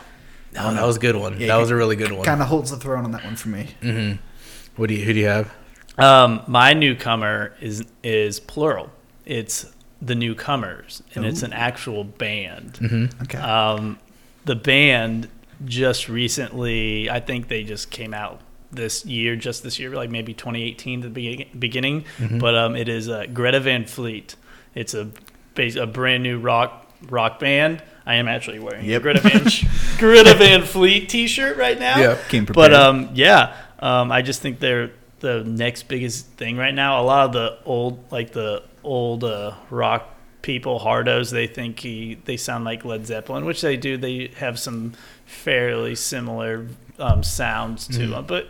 No, 0.54 0.72
that 0.72 0.84
was 0.84 0.96
a 0.96 1.00
good 1.00 1.16
one. 1.16 1.40
Yeah, 1.40 1.48
that 1.48 1.56
was 1.56 1.70
a 1.70 1.76
really 1.76 1.96
good 1.96 2.12
one. 2.12 2.24
Kind 2.24 2.40
of 2.40 2.48
holds 2.48 2.70
the 2.70 2.76
throne 2.76 3.04
on 3.04 3.12
that 3.12 3.24
one 3.24 3.36
for 3.36 3.48
me. 3.48 3.70
Mm-hmm. 3.80 4.20
What 4.76 4.88
do 4.88 4.94
you? 4.94 5.04
Who 5.04 5.12
do 5.12 5.20
you 5.20 5.26
have? 5.26 5.52
Um, 5.98 6.42
my 6.46 6.72
newcomer 6.72 7.54
is 7.60 7.84
is 8.02 8.40
plural. 8.40 8.90
It's 9.24 9.72
the 10.02 10.14
newcomers, 10.14 11.02
and 11.14 11.24
it's 11.24 11.42
an 11.42 11.52
actual 11.52 12.04
band. 12.04 12.74
Mm-hmm. 12.74 13.22
Okay. 13.22 13.38
Um, 13.38 13.98
the 14.44 14.56
band 14.56 15.28
just 15.64 16.08
recently, 16.08 17.08
I 17.10 17.20
think 17.20 17.48
they 17.48 17.64
just 17.64 17.90
came 17.90 18.12
out 18.14 18.40
this 18.70 19.04
year, 19.06 19.36
just 19.36 19.62
this 19.62 19.78
year, 19.78 19.90
like 19.94 20.10
maybe 20.10 20.34
2018, 20.34 21.00
the 21.00 21.08
be- 21.08 21.50
beginning. 21.58 22.04
But 22.40 22.54
um, 22.56 22.76
it 22.76 22.88
is 22.88 23.08
uh, 23.08 23.26
Greta 23.32 23.60
Van 23.60 23.84
Fleet. 23.86 24.34
It's 24.74 24.94
a 24.94 25.10
a 25.56 25.86
brand 25.86 26.22
new 26.24 26.40
rock 26.40 26.90
rock 27.08 27.38
band. 27.38 27.82
I 28.06 28.16
am 28.16 28.26
actually 28.28 28.58
wearing 28.58 28.84
Yep. 28.84 29.00
a 29.00 29.02
Greta 29.02 29.20
Van 29.20 29.42
Greta 29.98 30.34
Van 30.34 30.62
Fleet 30.62 31.08
T-shirt 31.08 31.56
right 31.56 31.78
now. 31.78 31.98
Yeah. 31.98 32.18
Came 32.28 32.44
prepared. 32.46 32.72
But 32.72 32.74
um, 32.74 33.10
yeah, 33.14 33.56
um, 33.78 34.10
I 34.10 34.22
just 34.22 34.42
think 34.42 34.58
they're 34.58 34.90
the 35.20 35.42
next 35.44 35.84
biggest 35.84 36.26
thing 36.32 36.56
right 36.56 36.74
now. 36.74 37.00
A 37.00 37.04
lot 37.04 37.26
of 37.26 37.32
the 37.32 37.58
old, 37.64 38.10
like 38.10 38.32
the 38.32 38.62
old 38.82 39.24
uh, 39.24 39.54
rock 39.70 40.10
people, 40.44 40.78
hardos, 40.80 41.30
they 41.32 41.46
think 41.48 41.80
he 41.80 42.18
they 42.26 42.36
sound 42.36 42.64
like 42.64 42.84
Led 42.84 43.06
Zeppelin, 43.06 43.44
which 43.46 43.62
they 43.62 43.76
do. 43.76 43.96
They 43.96 44.30
have 44.36 44.58
some 44.58 44.92
fairly 45.26 45.94
similar 45.96 46.68
um, 46.98 47.22
sounds 47.24 47.88
to 47.88 48.06
them, 48.06 48.26
but. 48.26 48.48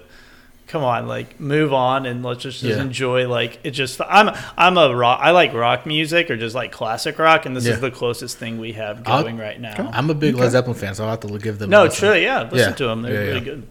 Come 0.67 0.83
on, 0.83 1.07
like 1.07 1.39
move 1.39 1.75
on 1.75 2.05
and 2.07 2.25
let's 2.25 2.43
just, 2.43 2.61
just 2.63 2.77
Yeah. 2.79 2.83
enjoy 2.83 3.29
like 3.29 3.61
it. 3.65 3.73
Just 3.73 4.01
I'm 4.01 4.35
I'm 4.57 4.77
a 4.79 4.97
rock. 4.97 5.21
I 5.23 5.31
like 5.31 5.53
rock 5.53 5.85
music 5.85 6.31
or 6.31 6.37
just 6.39 6.55
like 6.55 6.73
classic 6.73 7.19
rock, 7.19 7.45
and 7.47 7.55
this 7.55 7.67
Yeah. 7.67 7.75
is 7.75 7.81
the 7.81 7.91
closest 7.91 8.39
thing 8.39 8.59
we 8.59 8.73
have 8.73 9.03
I'll- 9.07 9.23
going 9.23 9.37
right 9.37 9.61
now. 9.61 9.91
I'm 9.93 10.09
a 10.11 10.15
big 10.15 10.35
Okay. 10.35 10.43
Led 10.43 10.51
Zeppelin 10.53 10.75
fan, 10.77 10.95
so 10.95 11.05
I'll 11.05 11.11
have 11.11 11.21
to 11.21 11.39
give 11.39 11.59
them. 11.59 11.69
a 11.69 11.71
no, 11.71 11.89
true, 11.89 12.15
yeah. 12.15 12.49
Listen 12.51 12.71
Yeah. 12.71 12.75
to 12.77 12.87
them; 12.87 13.03
they're 13.03 13.13
really 13.27 13.41
good. 13.41 13.63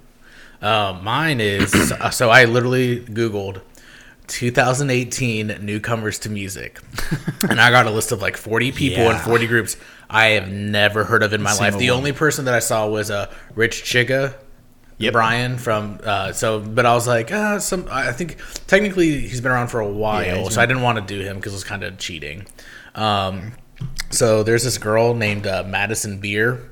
Uh, 0.62 0.98
mine 1.02 1.42
is 1.42 1.72
so 2.12 2.30
I 2.30 2.46
literally 2.46 3.00
Googled 3.02 3.62
2018 4.28 5.60
newcomers 5.62 6.20
to 6.20 6.30
music, 6.30 6.80
and 7.50 7.60
I 7.60 7.72
got 7.72 7.88
a 7.88 7.92
list 7.92 8.12
of 8.12 8.22
like 8.22 8.38
40 8.38 8.72
people 8.72 9.10
and 9.10 9.20
40 9.20 9.48
groups 9.48 9.78
I 10.10 10.28
have 10.28 10.50
never 10.50 11.04
heard 11.04 11.24
of 11.24 11.34
in 11.34 11.42
my 11.42 11.54
life. 11.56 11.78
The 11.78 11.90
one. 11.90 11.98
only 11.98 12.12
person 12.12 12.46
that 12.46 12.54
I 12.54 12.60
saw 12.60 12.88
was 12.88 13.10
uh, 13.10 13.34
Rich 13.56 13.84
Chigga. 13.84 14.36
Yep. 15.00 15.14
Brian 15.14 15.58
from 15.58 16.00
uh, 16.04 16.32
so, 16.34 16.60
but 16.60 16.86
I 16.86 16.94
was 16.94 17.08
like, 17.08 17.32
uh, 17.32 17.60
some. 17.60 17.88
I 17.90 18.12
think 18.12 18.38
technically 18.68 19.22
he's 19.22 19.42
been 19.42 19.52
around 19.52 19.70
for 19.70 19.80
a 19.80 19.90
while, 19.90 20.44
Yeah, 20.44 20.50
so 20.50 20.62
I 20.62 20.68
didn't 20.68 20.84
want 20.84 21.00
to 21.00 21.14
do 21.14 21.22
him 21.22 21.38
because 21.38 21.52
it 21.52 21.56
was 21.56 21.64
kind 21.64 21.84
of 21.84 21.98
cheating. 21.98 22.46
Um, 22.94 23.54
so 24.12 24.44
there's 24.44 24.64
this 24.64 24.78
girl 24.78 25.14
named 25.16 25.48
uh, 25.48 25.64
Madison 25.66 26.20
Beer. 26.20 26.72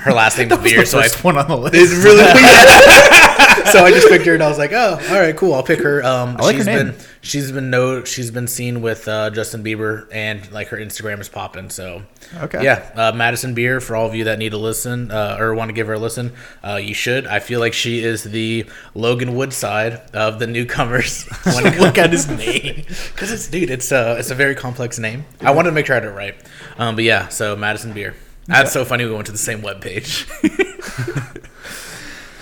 Her 0.00 0.12
last 0.12 0.38
name 0.38 0.50
is 0.52 0.58
Beer, 0.58 0.84
so 0.84 0.98
I 0.98 1.08
one 1.22 1.38
on 1.38 1.48
the 1.48 1.56
list. 1.56 1.74
it's 1.76 1.92
really 1.92 2.22
weird. 2.22 2.34
so 3.72 3.84
I 3.84 3.90
just 3.90 4.08
picked 4.08 4.26
her 4.26 4.34
and 4.34 4.42
I 4.42 4.48
was 4.48 4.58
like, 4.58 4.72
oh, 4.72 4.98
all 5.10 5.20
right, 5.20 5.36
cool. 5.36 5.54
I'll 5.54 5.62
pick 5.62 5.80
her. 5.80 6.02
Um, 6.04 6.36
I 6.38 6.42
like 6.42 6.56
her 6.56 6.64
name. 6.64 6.88
been 6.90 6.96
she's 7.22 7.50
been 7.52 7.70
no 7.70 8.04
she's 8.04 8.30
been 8.30 8.46
seen 8.48 8.82
with 8.82 9.06
uh, 9.08 9.30
Justin 9.30 9.62
Bieber 9.64 10.06
and 10.12 10.50
like 10.52 10.68
her 10.68 10.76
Instagram 10.76 11.20
is 11.20 11.28
popping. 11.28 11.70
So 11.70 12.02
Okay. 12.42 12.62
yeah, 12.64 12.90
uh, 12.94 13.12
Madison 13.12 13.54
Beer 13.54 13.80
for 13.80 13.94
all 13.96 14.06
of 14.06 14.14
you 14.14 14.24
that 14.24 14.38
need 14.38 14.50
to 14.50 14.58
listen 14.58 15.10
uh, 15.10 15.36
or 15.38 15.54
want 15.54 15.68
to 15.68 15.72
give 15.72 15.86
her 15.86 15.94
a 15.94 15.98
listen, 15.98 16.32
uh, 16.64 16.76
you 16.76 16.94
should. 16.94 17.26
I 17.26 17.38
feel 17.38 17.60
like 17.60 17.72
she 17.72 18.02
is 18.02 18.24
the 18.24 18.66
Logan 18.94 19.34
Woodside 19.34 19.94
of 20.12 20.38
the 20.38 20.46
newcomers. 20.46 21.24
when 21.44 21.66
it 21.66 21.78
Look 21.80 21.98
at 21.98 22.10
his 22.10 22.28
name. 22.28 22.84
because 23.14 23.30
it's 23.30 23.46
dude, 23.48 23.70
it's 23.70 23.92
a 23.92 24.16
it's 24.18 24.30
a 24.30 24.34
very 24.34 24.54
complex 24.56 24.98
name. 24.98 25.24
I 25.40 25.52
wanted 25.52 25.70
to 25.70 25.74
make 25.74 25.86
sure 25.86 25.96
I 25.96 26.00
had 26.00 26.08
it 26.08 26.12
right. 26.12 26.34
Um, 26.78 26.96
but 26.96 27.04
yeah, 27.04 27.28
so 27.28 27.54
Madison 27.56 27.92
Beer. 27.92 28.14
That's 28.46 28.72
so 28.72 28.84
funny. 28.84 29.04
We 29.04 29.12
went 29.12 29.26
to 29.26 29.32
the 29.32 29.38
same 29.38 29.60
webpage. 29.62 30.28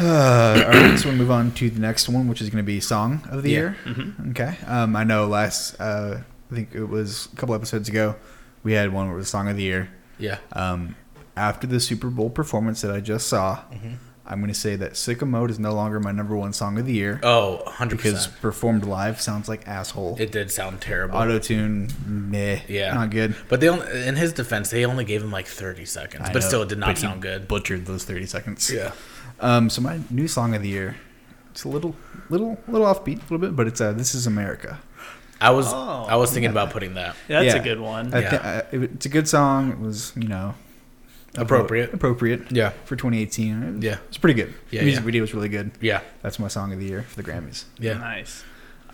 Uh, 0.00 0.64
all 0.66 0.70
right, 0.72 0.98
so 0.98 1.08
we'll 1.10 1.16
move 1.18 1.30
on 1.30 1.52
to 1.52 1.70
the 1.70 1.78
next 1.78 2.08
one, 2.08 2.26
which 2.26 2.40
is 2.40 2.50
going 2.50 2.56
to 2.64 2.66
be 2.66 2.80
song 2.80 3.20
of 3.30 3.44
the 3.44 3.50
Yeah. 3.50 3.58
year. 3.58 3.76
Okay. 4.30 4.56
Um, 4.66 4.96
I 4.96 5.04
know 5.04 5.26
last, 5.26 5.80
uh, 5.80 6.18
I 6.50 6.54
think 6.54 6.74
it 6.74 6.86
was 6.86 7.28
a 7.32 7.36
couple 7.36 7.54
episodes 7.54 7.88
ago, 7.88 8.16
we 8.64 8.72
had 8.72 8.92
one 8.92 9.06
where 9.06 9.14
it 9.14 9.18
was 9.18 9.28
song 9.28 9.48
of 9.48 9.56
the 9.56 9.62
year. 9.62 9.90
yeah. 10.18 10.38
Um, 10.54 10.96
after 11.36 11.66
the 11.68 11.78
Super 11.78 12.08
Bowl 12.10 12.30
performance 12.30 12.80
that 12.80 12.90
I 12.90 13.00
just 13.00 13.28
saw, 13.28 13.56
Mm-hmm. 13.72 13.94
I'm 14.24 14.38
going 14.40 14.52
to 14.52 14.58
say 14.58 14.76
that 14.76 14.92
Sicko 14.92 15.26
Mode 15.28 15.50
is 15.50 15.58
no 15.58 15.74
longer 15.74 15.98
my 15.98 16.12
number 16.12 16.36
one 16.36 16.52
song 16.52 16.78
of 16.78 16.86
the 16.86 16.92
year 16.92 17.18
Oh, 17.24 17.56
100 17.64 17.96
because 17.96 18.28
performed 18.28 18.84
live 18.84 19.20
sounds 19.20 19.48
like 19.48 19.66
asshole. 19.66 20.16
It 20.20 20.30
did 20.30 20.50
sound 20.50 20.80
terrible. 20.80 21.16
Auto 21.18 21.38
tune, 21.40 21.88
meh, 22.06 22.60
Yeah. 22.68 22.94
not 22.94 23.10
good. 23.10 23.34
But 23.48 23.60
they 23.60 23.68
only, 23.68 24.06
in 24.06 24.14
his 24.14 24.32
defense, 24.32 24.70
they 24.70 24.86
only 24.86 25.04
gave 25.04 25.22
him 25.22 25.32
like 25.32 25.46
30 25.48 25.84
seconds. 25.86 26.22
I 26.28 26.32
but 26.32 26.40
know, 26.42 26.48
still, 26.48 26.62
it 26.62 26.68
did 26.68 26.78
not 26.78 26.86
but 26.90 26.96
he 26.98 27.02
sound 27.02 27.20
good. 27.20 27.48
Butchered 27.48 27.84
those 27.86 28.04
30 28.04 28.26
seconds. 28.26 28.70
Yeah. 28.72 28.92
Um, 29.40 29.68
so 29.68 29.82
my 29.82 30.00
new 30.08 30.28
song 30.28 30.54
of 30.54 30.62
the 30.62 30.68
year, 30.68 30.96
it's 31.50 31.64
a 31.64 31.68
little, 31.68 31.96
little, 32.30 32.58
little 32.68 32.86
offbeat, 32.86 33.18
a 33.18 33.22
little 33.22 33.38
bit, 33.38 33.56
but 33.56 33.66
it's 33.66 33.80
uh, 33.80 33.92
"This 33.92 34.14
Is 34.14 34.26
America." 34.28 34.78
I 35.40 35.50
was 35.50 35.66
Oh. 35.72 36.06
I 36.08 36.14
was 36.14 36.30
thinking 36.32 36.52
about 36.52 36.70
putting 36.70 36.94
that. 36.94 37.16
That's 37.26 37.46
Yeah. 37.46 37.56
a 37.60 37.62
good 37.64 37.80
one. 37.80 38.14
I 38.14 38.20
Yeah. 38.20 38.62
I- 38.72 38.76
it's 38.76 39.06
a 39.06 39.08
good 39.08 39.26
song. 39.26 39.70
It 39.72 39.80
was, 39.80 40.12
you 40.14 40.28
know, 40.28 40.54
Appropriate. 41.36 41.94
appropriate 41.94 42.52
Yeah. 42.52 42.70
for 42.84 42.94
2018. 42.96 43.62
It 43.62 43.74
was, 43.76 43.84
Yeah. 43.84 43.96
it's 44.08 44.18
pretty 44.18 44.34
good. 44.34 44.52
Yeah, 44.70 44.82
music 44.82 45.00
yeah. 45.00 45.04
video 45.06 45.20
was 45.22 45.32
really 45.34 45.48
good. 45.48 45.70
Yeah. 45.80 46.00
That's 46.22 46.38
my 46.38 46.48
song 46.48 46.72
of 46.72 46.78
the 46.78 46.84
year 46.86 47.02
for 47.02 47.20
the 47.20 47.22
Grammys. 47.28 47.64
Yeah. 47.78 47.94
Nice. 47.94 48.44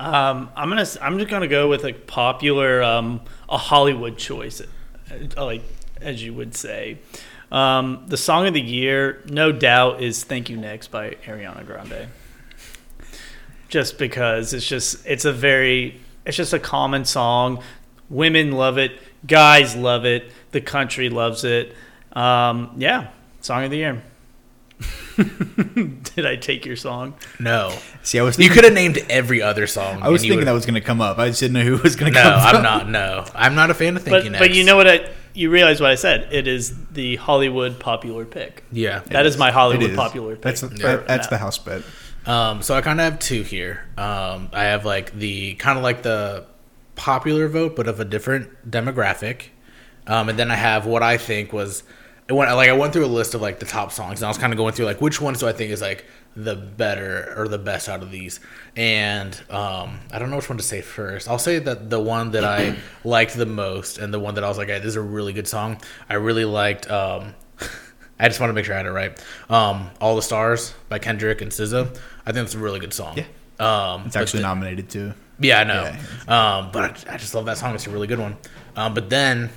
Um, 0.00 0.50
I'm 0.54 0.68
gonna. 0.68 0.86
I'm 1.02 1.18
just 1.18 1.28
gonna 1.28 1.48
go 1.48 1.68
with 1.68 1.84
a 1.84 1.92
popular, 1.92 2.80
um, 2.84 3.20
a 3.48 3.58
Hollywood 3.58 4.16
choice, 4.16 4.60
uh, 4.60 5.44
like 5.44 5.62
as 6.00 6.22
you 6.22 6.32
would 6.34 6.54
say. 6.54 6.98
Um, 7.50 8.04
the 8.06 8.16
song 8.16 8.46
of 8.46 8.54
the 8.54 8.60
year, 8.60 9.20
no 9.28 9.50
doubt, 9.50 10.00
is 10.00 10.22
"Thank 10.22 10.50
You 10.50 10.56
Next" 10.56 10.92
by 10.92 11.16
Ariana 11.26 11.66
Grande. 11.66 12.06
Just 13.68 13.98
because 13.98 14.54
it's 14.54 14.66
just 14.66 15.04
it's 15.06 15.24
a 15.24 15.32
very 15.32 16.00
it's 16.24 16.36
just 16.36 16.52
a 16.52 16.58
common 16.58 17.04
song. 17.04 17.62
Women 18.08 18.52
love 18.52 18.78
it, 18.78 18.92
guys 19.26 19.74
love 19.76 20.04
it, 20.06 20.30
the 20.52 20.60
country 20.60 21.10
loves 21.10 21.42
it. 21.44 21.74
Um, 22.12 22.72
yeah, 22.76 23.08
song 23.40 23.64
of 23.64 23.70
the 23.70 23.76
year. 23.78 24.02
Did 25.16 26.24
I 26.24 26.36
take 26.36 26.64
your 26.64 26.76
song? 26.76 27.14
No. 27.40 27.76
See, 28.02 28.18
I 28.18 28.22
was 28.22 28.38
You 28.38 28.50
could 28.50 28.64
have 28.64 28.72
named 28.72 28.98
every 29.10 29.42
other 29.42 29.66
song. 29.66 30.00
I 30.02 30.08
was 30.08 30.22
thinking 30.22 30.44
that 30.44 30.52
was 30.52 30.64
going 30.64 30.74
to 30.74 30.80
come 30.80 31.00
up. 31.00 31.18
I 31.18 31.28
just 31.28 31.40
didn't 31.40 31.54
know 31.54 31.62
who 31.64 31.76
was 31.78 31.96
going 31.96 32.12
to 32.12 32.18
No, 32.18 32.22
come. 32.22 32.32
No, 32.32 32.46
I'm 32.46 32.54
from. 32.54 32.62
not. 32.62 32.88
No. 32.88 33.24
I'm 33.34 33.54
not 33.54 33.70
a 33.70 33.74
fan 33.74 33.96
of 33.96 34.02
Thank 34.04 34.12
but 34.14 34.24
You 34.24 34.30
but 34.38 34.54
you 34.54 34.64
know 34.64 34.76
what 34.76 34.86
I 34.88 35.10
you 35.34 35.50
realize 35.50 35.80
what 35.80 35.90
I 35.90 35.94
said. 35.96 36.28
It 36.32 36.46
is 36.46 36.74
the 36.92 37.16
Hollywood 37.16 37.80
popular 37.80 38.24
pick. 38.24 38.64
Yeah. 38.70 39.00
That 39.06 39.26
is 39.26 39.36
my 39.36 39.50
Hollywood 39.50 39.90
is. 39.90 39.96
popular 39.96 40.34
pick. 40.34 40.42
That's 40.42 40.60
for 40.60 40.68
that's 40.68 41.26
the 41.26 41.38
house 41.38 41.58
bet. 41.58 41.82
Um, 42.26 42.62
so 42.62 42.74
I 42.74 42.80
kind 42.80 43.00
of 43.00 43.04
have 43.04 43.18
two 43.18 43.42
here. 43.42 43.84
Um, 43.96 44.50
I 44.52 44.64
have 44.64 44.84
like 44.84 45.12
the 45.12 45.54
kind 45.54 45.78
of 45.78 45.82
like 45.84 46.02
the 46.02 46.44
popular 46.94 47.48
vote, 47.48 47.74
but 47.74 47.88
of 47.88 48.00
a 48.00 48.04
different 48.04 48.70
demographic. 48.70 49.46
Um, 50.06 50.28
and 50.28 50.38
then 50.38 50.50
I 50.50 50.56
have 50.56 50.86
what 50.86 51.02
I 51.02 51.16
think 51.18 51.52
was, 51.52 51.82
it 52.28 52.32
went, 52.34 52.54
like 52.54 52.68
I 52.68 52.72
went 52.74 52.92
through 52.92 53.06
a 53.06 53.06
list 53.06 53.34
of 53.34 53.40
like 53.40 53.58
the 53.58 53.66
top 53.66 53.90
songs, 53.92 54.20
and 54.20 54.26
I 54.26 54.28
was 54.28 54.38
kind 54.38 54.52
of 54.52 54.56
going 54.58 54.74
through 54.74 54.84
like 54.86 55.00
which 55.00 55.20
ones 55.20 55.40
do 55.40 55.48
I 55.48 55.52
think 55.52 55.70
is 55.70 55.80
like 55.80 56.04
the 56.36 56.54
better 56.54 57.34
or 57.36 57.48
the 57.48 57.58
best 57.58 57.88
out 57.88 58.02
of 58.02 58.10
these. 58.10 58.38
And 58.76 59.34
um, 59.50 59.98
I 60.12 60.18
don't 60.18 60.30
know 60.30 60.36
which 60.36 60.48
one 60.48 60.58
to 60.58 60.64
say 60.64 60.80
first. 60.82 61.28
I'll 61.28 61.38
say 61.38 61.58
that 61.58 61.90
the 61.90 61.98
one 62.00 62.32
that 62.32 62.44
I 62.44 62.76
liked 63.04 63.34
the 63.36 63.46
most, 63.46 63.98
and 63.98 64.12
the 64.12 64.20
one 64.20 64.34
that 64.34 64.44
I 64.44 64.48
was 64.48 64.58
like, 64.58 64.68
hey, 64.68 64.78
this 64.78 64.88
is 64.88 64.96
a 64.96 65.00
really 65.02 65.32
good 65.32 65.48
song. 65.48 65.78
I 66.08 66.14
really 66.14 66.44
liked. 66.44 66.90
Um, 66.90 67.34
I 68.20 68.28
just 68.28 68.40
want 68.40 68.50
to 68.50 68.54
make 68.54 68.64
sure 68.64 68.74
I 68.74 68.78
had 68.78 68.86
it 68.86 68.90
right. 68.90 69.24
Um, 69.48 69.90
All 70.00 70.16
the 70.16 70.22
Stars 70.22 70.74
by 70.88 70.98
Kendrick 70.98 71.40
and 71.40 71.50
SZA. 71.52 71.96
I 72.26 72.32
think 72.32 72.44
it's 72.44 72.54
a 72.54 72.58
really 72.58 72.80
good 72.80 72.92
song. 72.92 73.16
Yeah. 73.16 73.24
Um, 73.94 74.06
It's 74.06 74.16
actually 74.16 74.40
the- 74.42 74.48
nominated 74.48 74.90
too. 74.90 75.14
yeah, 75.40 75.60
I 75.60 75.64
know. 75.64 75.84
Um, 76.32 76.70
but 76.72 77.08
I, 77.08 77.14
I 77.14 77.16
just 77.16 77.34
love 77.34 77.46
that 77.46 77.58
song. 77.58 77.74
It's 77.74 77.86
a 77.86 77.90
really 77.90 78.06
good 78.08 78.18
one. 78.18 78.36
Um, 78.76 78.92
but 78.92 79.08
then 79.08 79.50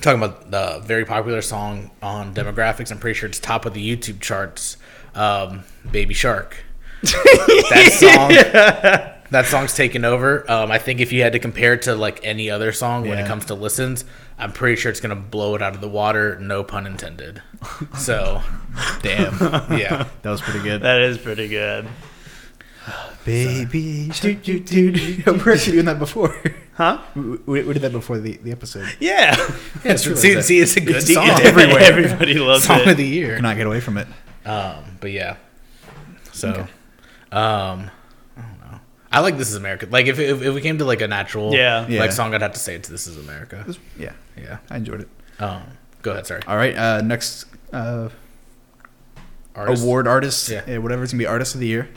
talking 0.00 0.22
about 0.22 0.50
the 0.50 0.80
very 0.84 1.04
popular 1.04 1.42
song 1.42 1.90
on 2.02 2.34
demographics, 2.34 2.90
I'm 2.90 2.98
pretty 2.98 3.18
sure 3.18 3.28
it's 3.28 3.38
top 3.38 3.66
of 3.66 3.74
the 3.74 3.96
YouTube 3.96 4.20
charts. 4.20 4.76
Um, 5.14 5.64
Baby 5.90 6.14
Shark. 6.14 6.64
that 7.02 7.90
song. 7.92 9.10
That 9.30 9.46
song's 9.46 9.74
taken 9.74 10.04
over. 10.04 10.48
Um, 10.50 10.70
I 10.70 10.78
think 10.78 11.00
if 11.00 11.12
you 11.12 11.22
had 11.22 11.32
to 11.32 11.38
compare 11.38 11.74
it 11.74 11.82
to 11.82 11.94
like 11.96 12.20
any 12.24 12.50
other 12.50 12.72
song 12.72 13.08
when 13.08 13.18
it 13.18 13.26
comes 13.26 13.46
to 13.46 13.54
listens, 13.54 14.04
I'm 14.38 14.52
pretty 14.52 14.76
sure 14.76 14.90
it's 14.90 15.00
gonna 15.00 15.16
blow 15.16 15.54
it 15.54 15.62
out 15.62 15.74
of 15.74 15.80
the 15.80 15.88
water. 15.88 16.38
No 16.38 16.62
pun 16.62 16.86
intended. 16.86 17.42
So 17.96 18.42
Damn, 19.02 19.32
yeah, 19.78 20.08
that 20.22 20.30
was 20.30 20.40
pretty 20.40 20.60
good. 20.62 20.82
That 20.82 21.00
is 21.00 21.18
pretty 21.18 21.48
good. 21.48 21.86
Baby, 23.24 24.10
do, 24.20 24.34
do, 24.34 24.60
do, 24.60 24.92
do. 24.92 25.22
we're 25.44 25.54
actually 25.54 25.72
doing 25.72 25.86
that 25.86 25.98
before. 25.98 26.34
Huh? 26.74 27.00
We, 27.14 27.22
we, 27.46 27.62
we 27.62 27.72
did 27.74 27.82
that 27.82 27.92
before 27.92 28.18
the, 28.18 28.36
the 28.38 28.50
episode. 28.50 28.88
Yeah. 28.98 29.36
Yeah, 29.84 29.94
true, 29.96 30.16
see, 30.16 30.42
see, 30.42 30.58
it's 30.58 30.76
a 30.76 30.80
good 30.80 30.96
It's, 30.96 31.14
song. 31.14 31.28
it's 31.28 31.42
everywhere. 31.42 31.78
Everybody 31.80 32.34
loves 32.34 32.64
song 32.64 32.80
it. 32.80 32.88
of 32.88 32.96
the 32.96 33.06
year. 33.06 33.36
Cannot 33.36 33.56
get 33.56 33.68
away 33.68 33.78
from 33.78 33.96
it. 33.96 34.08
Um, 34.44 34.82
but 35.00 35.12
yeah. 35.12 35.36
So, 36.32 36.50
um, 37.30 37.88
I 38.36 38.40
don't 38.42 38.60
know. 38.72 38.80
I 39.12 39.20
like 39.20 39.38
"This 39.38 39.50
Is 39.50 39.54
America." 39.54 39.86
Like, 39.88 40.06
if, 40.06 40.18
if 40.18 40.42
if 40.42 40.52
we 40.52 40.60
came 40.60 40.78
to 40.78 40.84
like 40.84 41.00
a 41.00 41.06
natural, 41.06 41.54
Yeah. 41.54 41.86
Yeah. 41.86 42.00
like 42.00 42.10
song, 42.10 42.34
I'd 42.34 42.42
have 42.42 42.54
to 42.54 42.58
say 42.58 42.74
it's 42.74 42.88
"This 42.88 43.06
Is 43.06 43.18
America." 43.18 43.64
Yeah, 43.96 44.12
Yeah. 44.36 44.58
I 44.68 44.76
enjoyed 44.78 45.02
it. 45.02 45.08
Um, 45.40 45.62
go 46.02 46.10
ahead. 46.10 46.26
Sorry. 46.26 46.42
All 46.48 46.56
right, 46.56 46.76
uh, 46.76 47.02
next 47.02 47.44
uh, 47.72 48.08
Artist? 49.54 49.84
award 49.84 50.08
artist, 50.08 50.48
Yeah. 50.48 50.62
yeah. 50.66 50.78
whatever 50.78 51.04
it's 51.04 51.12
gonna 51.12 51.20
be, 51.22 51.26
artist 51.26 51.54
of 51.54 51.60
the 51.60 51.68
year. 51.68 51.88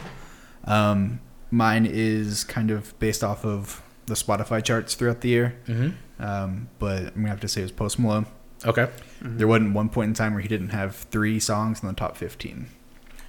Um, 0.68 1.20
mine 1.52 1.86
is 1.90 2.44
kind 2.44 2.70
of 2.72 2.98
based 3.00 3.24
off 3.24 3.46
of 3.46 3.82
the 4.06 4.14
Spotify 4.14 4.64
charts 4.64 4.96
throughout 4.96 5.22
the 5.22 5.30
year, 5.30 5.56
Mhm. 5.68 5.94
um, 6.20 6.70
but 6.80 7.08
I'm 7.08 7.14
gonna 7.16 7.30
have 7.30 7.40
to 7.42 7.48
say 7.48 7.62
it 7.62 7.66
was 7.66 7.72
Post 7.72 8.00
Malone. 8.00 8.26
Okay. 8.66 8.90
There 9.22 9.48
wasn't 9.48 9.74
one 9.74 9.90
point 9.90 10.10
in 10.10 10.14
time 10.14 10.34
where 10.34 10.42
he 10.42 10.48
didn't 10.48 10.70
have 10.70 10.96
three 10.96 11.40
songs 11.40 11.82
in 11.82 11.88
the 11.88 11.94
top 11.94 12.18
15. 12.18 12.68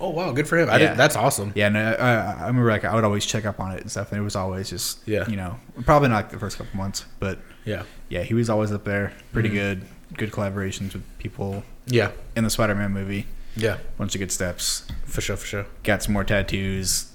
Oh 0.01 0.10
wow, 0.10 0.31
good 0.32 0.47
for 0.47 0.56
him. 0.56 0.69
Yeah. 0.69 0.78
did, 0.78 0.97
that's 0.97 1.16
awesome. 1.16 1.52
Yeah, 1.56 1.66
and 1.66 1.77
I, 1.78 1.93
I, 1.93 2.15
I 2.44 2.47
remember 2.47 2.70
like 2.70 2.85
I 2.85 2.94
would 2.94 3.02
always 3.05 3.27
check 3.27 3.44
up 3.44 3.59
on 3.59 3.73
it 3.73 3.81
and 3.82 3.90
stuff, 3.90 4.12
and 4.12 4.20
it 4.20 4.23
was 4.24 4.36
always 4.36 4.70
just 4.70 5.01
Yeah. 5.06 5.28
you 5.28 5.36
know 5.36 5.59
probably 5.85 6.09
not 6.09 6.15
like 6.16 6.31
the 6.31 6.39
first 6.39 6.56
couple 6.59 6.77
months, 6.77 7.05
but 7.19 7.39
Yeah. 7.65 7.82
yeah, 8.09 8.23
he 8.23 8.32
was 8.35 8.48
always 8.48 8.70
up 8.73 8.85
there, 8.85 9.12
pretty 9.32 9.48
Mhm. 9.51 9.52
good, 9.55 9.82
good 10.16 10.31
collaborations 10.32 10.93
with 10.93 11.02
people 11.19 11.65
Yeah. 11.86 12.10
in 12.36 12.44
the 12.44 12.51
Spider-Man 12.51 12.93
movie, 12.93 13.27
Yeah. 13.56 13.78
bunch 13.98 14.15
of 14.15 14.20
good 14.20 14.31
steps, 14.32 14.85
For 15.05 15.20
sure. 15.20 15.36
For 15.36 15.47
sure. 15.47 15.66
got 15.82 16.02
some 16.05 16.12
more 16.12 16.24
tattoos. 16.24 17.06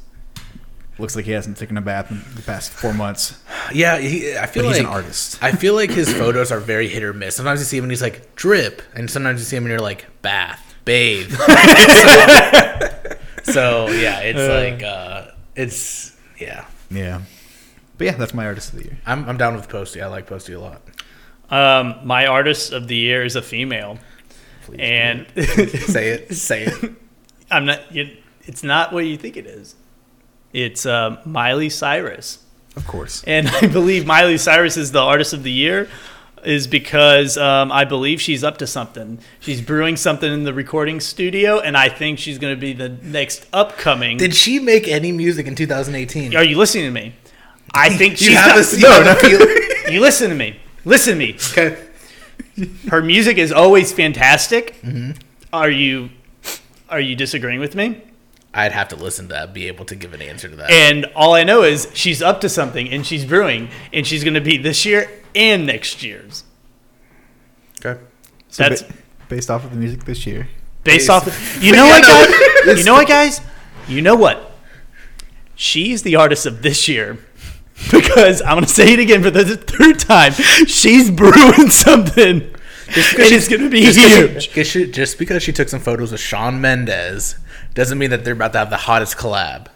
Looks 1.00 1.16
like 1.16 1.26
he 1.26 1.32
hasn't 1.32 1.58
taken 1.58 1.76
a 1.76 1.82
bath 1.82 2.12
in 2.12 2.22
the 2.36 2.44
past 2.44 2.72
four 2.72 2.94
months, 2.94 3.42
Yeah. 3.74 3.98
He, 3.98 4.36
I 4.36 4.42
but 4.42 4.50
feel 4.50 4.68
he's 4.68 4.78
an 4.78 4.86
artist. 4.86 5.42
I 5.42 5.52
feel 5.52 5.74
like 5.74 5.90
his 5.90 6.14
photos 6.14 6.52
are 6.52 6.60
very 6.60 6.88
hit 6.88 7.02
or 7.04 7.14
miss. 7.14 7.36
Sometimes 7.36 7.60
you 7.62 7.66
see 7.66 7.78
him 7.78 7.86
and 7.86 7.92
he's 7.92 8.02
like 8.02 8.36
drip, 8.36 8.82
and 8.94 9.10
sometimes 9.10 9.40
you 9.40 9.46
see 9.46 9.56
him 9.56 9.64
and 9.64 9.72
you're 9.72 9.80
like 9.80 10.06
bath, 10.22 10.76
bathe. 10.86 11.32
so, 11.32 11.46
so, 13.44 13.88
yeah, 13.90 14.20
it's 14.20 14.38
like 14.74 14.84
uh, 14.84 15.32
it's 15.56 16.16
yeah. 16.40 16.66
Yeah, 16.92 17.22
but 17.98 18.06
yeah, 18.06 18.16
that's 18.16 18.36
my 18.36 18.46
artist 18.46 18.74
of 18.74 18.80
the 18.80 18.86
year. 18.86 18.98
I'm 19.08 19.28
I'm 19.28 19.38
down 19.38 19.56
with 19.56 19.68
Posty. 19.70 20.00
I 20.02 20.08
like 20.08 20.28
Posty 20.28 20.54
a 20.54 20.60
lot. 20.60 20.82
Um, 21.50 21.96
my 22.04 22.28
artist 22.28 22.72
of 22.72 22.88
the 22.88 22.96
year 22.96 23.24
is 23.26 23.36
a 23.36 23.42
female, 23.42 23.98
Please 24.66 24.78
and 24.80 25.26
say 25.36 26.10
it. 26.10 26.36
Say 26.36 26.66
it. 26.66 26.92
I'm 27.52 27.66
not. 27.66 27.92
You, 27.92 28.16
it's 28.44 28.64
not 28.64 28.94
what 28.94 29.06
you 29.06 29.18
think 29.18 29.38
it 29.38 29.48
is. 29.48 29.76
It's 30.54 30.86
uh, 30.86 31.20
Miley 31.26 31.70
Cyrus, 31.70 32.40
Of 32.76 32.86
course. 32.88 33.24
and 33.26 33.48
I 33.50 33.68
believe 33.68 34.06
Miley 34.06 34.38
Cyrus 34.38 34.78
is 34.78 34.92
the 34.92 35.00
artist 35.02 35.34
of 35.34 35.42
the 35.44 35.52
year, 35.52 35.90
is 36.46 36.68
because 36.68 37.38
um, 37.38 37.72
I 37.72 37.86
believe 37.86 38.22
she's 38.22 38.44
up 38.44 38.58
to 38.60 38.68
something. 38.68 39.18
She's 39.40 39.62
brewing 39.62 39.96
something 39.98 40.32
in 40.32 40.44
the 40.44 40.54
recording 40.54 41.00
studio, 41.00 41.60
and 41.60 41.76
I 41.76 41.90
think 41.90 42.20
she's 42.20 42.38
going 42.38 42.54
to 42.56 42.60
be 42.62 42.74
the 42.74 42.90
next 42.90 43.48
upcoming. 43.52 44.18
Did 44.18 44.36
she 44.36 44.60
make 44.60 44.88
any 44.88 45.12
music 45.12 45.48
in 45.48 45.56
2018? 45.56 46.36
Are 46.36 46.44
you 46.44 46.58
listening 46.58 46.86
to 46.86 46.92
me? 46.92 47.16
I 47.74 47.90
think 47.98 48.22
you 48.22 48.28
she's 48.28 48.38
have 48.38 48.56
got- 48.82 49.24
a, 49.24 49.30
you 49.30 49.38
a 49.88 49.92
you 49.94 50.02
listen 50.02 50.30
to 50.30 50.36
me. 50.36 50.60
Listen 50.86 51.14
to 51.14 51.20
me. 51.20 51.34
Okay. 51.52 51.78
Her 52.90 53.02
music 53.02 53.38
is 53.38 53.52
always 53.52 53.92
fantastic. 53.92 54.80
Mm-hmm. 54.82 55.12
Are 55.52 55.70
you 55.72 56.10
are 56.90 57.00
you 57.00 57.16
disagreeing 57.16 57.60
with 57.60 57.74
me? 57.74 58.02
I'd 58.54 58.72
have 58.72 58.90
to 58.90 58.96
listen 58.96 59.28
to 59.30 59.34
that, 59.34 59.54
be 59.54 59.68
able 59.68 59.86
to 59.86 59.96
give 59.96 60.14
an 60.14 60.22
answer 60.22 60.48
to 60.48 60.56
that. 60.58 60.70
And 60.70 61.06
all 61.16 61.34
I 61.34 61.44
know 61.44 61.64
is 61.64 61.88
she's 61.94 62.22
up 62.22 62.40
to 62.42 62.50
something 62.50 62.88
and 62.92 63.06
she's 63.06 63.26
brewing 63.26 63.70
and 63.92 64.06
she's 64.06 64.24
going 64.24 64.36
to 64.36 64.42
be 64.42 64.58
this 64.58 64.86
year 64.86 65.10
and 65.34 65.66
next 65.66 66.04
year's. 66.04 66.44
okay. 67.84 68.00
So 68.50 68.64
That's 68.64 68.84
ba- 68.84 68.94
based 69.30 69.50
off 69.50 69.64
of 69.66 69.72
the 69.72 69.78
music 69.78 70.04
this 70.06 70.28
year. 70.28 70.48
based 70.84 71.08
Based- 71.08 71.10
off. 71.10 71.64
You 71.64 71.72
know 71.72 71.86
what, 71.88 72.04
guys? 72.04 72.78
You 72.78 72.84
know 72.86 72.94
what, 72.94 73.08
guys? 73.08 73.42
You 73.88 74.02
know 74.02 74.16
what? 74.16 74.52
She's 75.56 76.04
the 76.04 76.16
artist 76.16 76.46
of 76.46 76.62
this 76.62 76.88
year 76.88 77.18
because 77.92 78.42
I'm 78.42 78.56
going 78.56 78.66
to 78.66 78.70
say 78.70 78.94
it 78.94 79.00
again 79.00 79.22
for 79.24 79.32
the 79.32 79.58
third 79.58 80.00
time. 80.00 80.34
She's 80.68 81.10
brewing 81.12 81.70
something. 81.70 82.42
and 82.44 82.52
it's 82.96 83.48
going 83.48 83.62
to 83.64 83.70
be 83.70 83.82
huge. 83.92 84.50
Just, 84.52 84.72
she, 84.72 84.92
just 84.92 85.18
because 85.18 85.42
she 85.44 85.52
took 85.52 85.70
some 85.70 85.80
photos 85.80 86.12
with 86.12 86.22
Shawn 86.22 86.62
Mendes 86.62 87.36
doesn't 87.74 87.98
mean 87.98 88.10
that 88.12 88.24
they're 88.24 88.34
about 88.34 88.54
to 88.54 88.60
have 88.60 88.70
the 88.70 88.78
hottest 88.78 89.18
collab. 89.18 89.68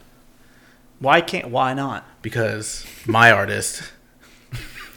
Why 1.00 1.20
can't? 1.20 1.48
Why 1.50 1.74
not? 1.74 2.04
Because 2.22 2.86
my 3.06 3.30
artist, 3.30 3.82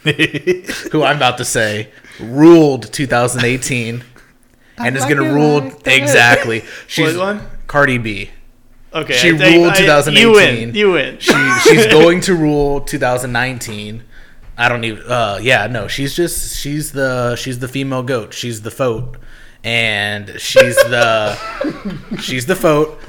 who 0.04 1.04
I'm 1.04 1.18
about 1.18 1.38
to 1.38 1.46
say, 1.46 1.92
ruled 2.20 2.92
2018 2.92 4.04
and 4.78 4.98
is 4.98 5.04
going 5.06 5.18
to 5.18 5.34
rule 5.34 5.72
exactly. 5.86 6.64
She's 6.88 7.18
one? 7.18 7.42
Cardi 7.68 7.98
B. 7.98 8.30
Okay, 8.94 9.14
She 9.14 9.30
I 9.30 9.56
ruled 9.56 9.72
I- 9.74 9.78
2018. 9.78 10.18
You 10.22 10.32
win. 10.34 10.76
You 10.76 10.92
win. 10.92 11.18
She, 11.20 11.34
she's 11.64 11.86
going 11.92 12.20
to 12.22 12.36
rule 12.36 12.82
2019. 12.82 14.04
I 14.58 14.68
don't 14.70 14.84
even. 14.84 15.04
Uh, 15.10 15.40
yeah, 15.42 15.68
no. 15.68 15.88
She's 15.88 16.14
just 16.16 16.60
she's 16.60 16.92
the 16.92 17.36
she's 17.38 17.60
the 17.60 17.68
female 17.70 18.04
goat. 18.04 18.34
She's 18.34 18.64
the 18.64 18.70
foat, 18.72 19.18
and 19.64 20.40
she's 20.40 20.76
the 20.76 21.36
she's 22.20 22.46
the 22.46 22.56
foat. 22.56 23.00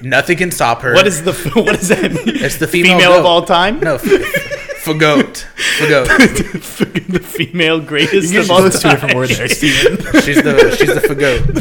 Nothing 0.00 0.38
can 0.38 0.50
stop 0.50 0.82
her. 0.82 0.94
What 0.94 1.06
is 1.06 1.22
the? 1.24 1.32
What 1.54 1.78
does 1.78 1.88
that 1.88 2.12
mean? 2.12 2.22
It's 2.26 2.56
the 2.58 2.66
female, 2.66 2.98
female 2.98 3.12
of 3.18 3.24
all 3.26 3.42
time. 3.44 3.80
No, 3.80 3.94
f- 3.96 4.02
fagoat. 4.02 5.44
Fagoat. 5.78 6.06
the 7.12 7.20
female 7.20 7.80
greatest 7.80 8.32
You 8.32 8.40
of 8.40 8.50
all 8.50 8.62
those 8.62 8.74
two 8.74 8.80
time. 8.88 8.92
different 8.96 9.14
words 9.16 9.36
there, 9.38 9.48
Steven. 9.60 9.96
She's 10.22 10.42
the 10.42 10.76
she's 10.78 10.88
the 10.94 11.00
fagoat. 11.00 11.54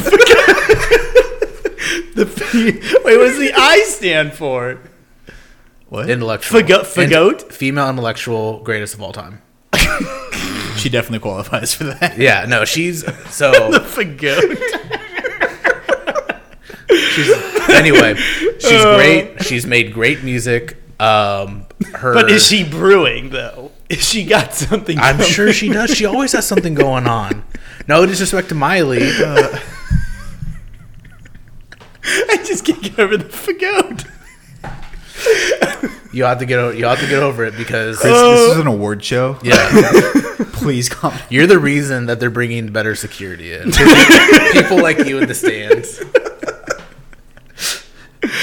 The 2.15 2.25
fe- 2.25 2.73
Wait, 3.05 3.17
what 3.17 3.27
does 3.27 3.37
the 3.39 3.53
I 3.55 3.79
stand 3.87 4.33
for? 4.33 4.79
what? 5.89 6.09
Intellectual. 6.09 6.59
Fago- 6.61 6.81
fagoat? 6.83 7.43
Int- 7.43 7.53
female 7.53 7.89
intellectual 7.89 8.59
greatest 8.63 8.93
of 8.95 9.01
all 9.01 9.13
time. 9.13 9.41
she 10.81 10.89
definitely 10.89 11.19
qualifies 11.19 11.73
for 11.73 11.85
that. 11.85 12.17
Yeah, 12.17 12.45
no, 12.45 12.65
she's 12.65 13.05
so. 13.33 13.51
Fagoat. 13.81 14.57
She's 16.89 17.69
anyway. 17.69 18.15
She's 18.15 18.83
great. 18.83 19.43
She's 19.43 19.65
made 19.65 19.93
great 19.93 20.23
music. 20.23 20.77
Um, 20.99 21.65
her. 21.93 22.13
But 22.13 22.29
is 22.31 22.47
she 22.47 22.63
brewing 22.63 23.29
though? 23.29 23.71
Is 23.89 24.07
she 24.07 24.25
got 24.25 24.53
something? 24.53 24.97
I'm 24.97 25.17
coming? 25.17 25.31
sure 25.31 25.53
she 25.53 25.69
does. 25.69 25.95
She 25.95 26.05
always 26.05 26.31
has 26.33 26.47
something 26.47 26.73
going 26.73 27.07
on. 27.07 27.43
No 27.87 28.05
disrespect 28.05 28.49
to 28.49 28.55
Miley. 28.55 29.01
Uh, 29.01 29.59
I 32.03 32.37
just 32.45 32.65
can't 32.65 32.81
get 32.81 32.99
over 32.99 33.17
the 33.17 33.25
fagoat. 33.25 34.07
You 36.13 36.23
have 36.23 36.39
to 36.39 36.45
get. 36.45 36.59
o- 36.59 36.71
You 36.71 36.85
have 36.85 36.99
to 36.99 37.07
get 37.07 37.21
over 37.23 37.43
it 37.45 37.55
because 37.57 37.97
Chris, 37.99 38.13
this 38.13 38.51
is 38.53 38.57
an 38.57 38.67
award 38.67 39.03
show. 39.03 39.37
yeah, 39.43 40.11
Please 40.53 40.89
come. 40.89 41.13
you're 41.29 41.47
the 41.47 41.59
reason 41.59 42.05
that 42.07 42.19
they're 42.19 42.29
bringing 42.29 42.71
better 42.71 42.95
security 42.95 43.53
in. 43.53 43.71
People 44.51 44.81
like 44.81 44.99
you 45.05 45.17
in 45.19 45.27
the 45.27 45.33
stands. 45.35 46.01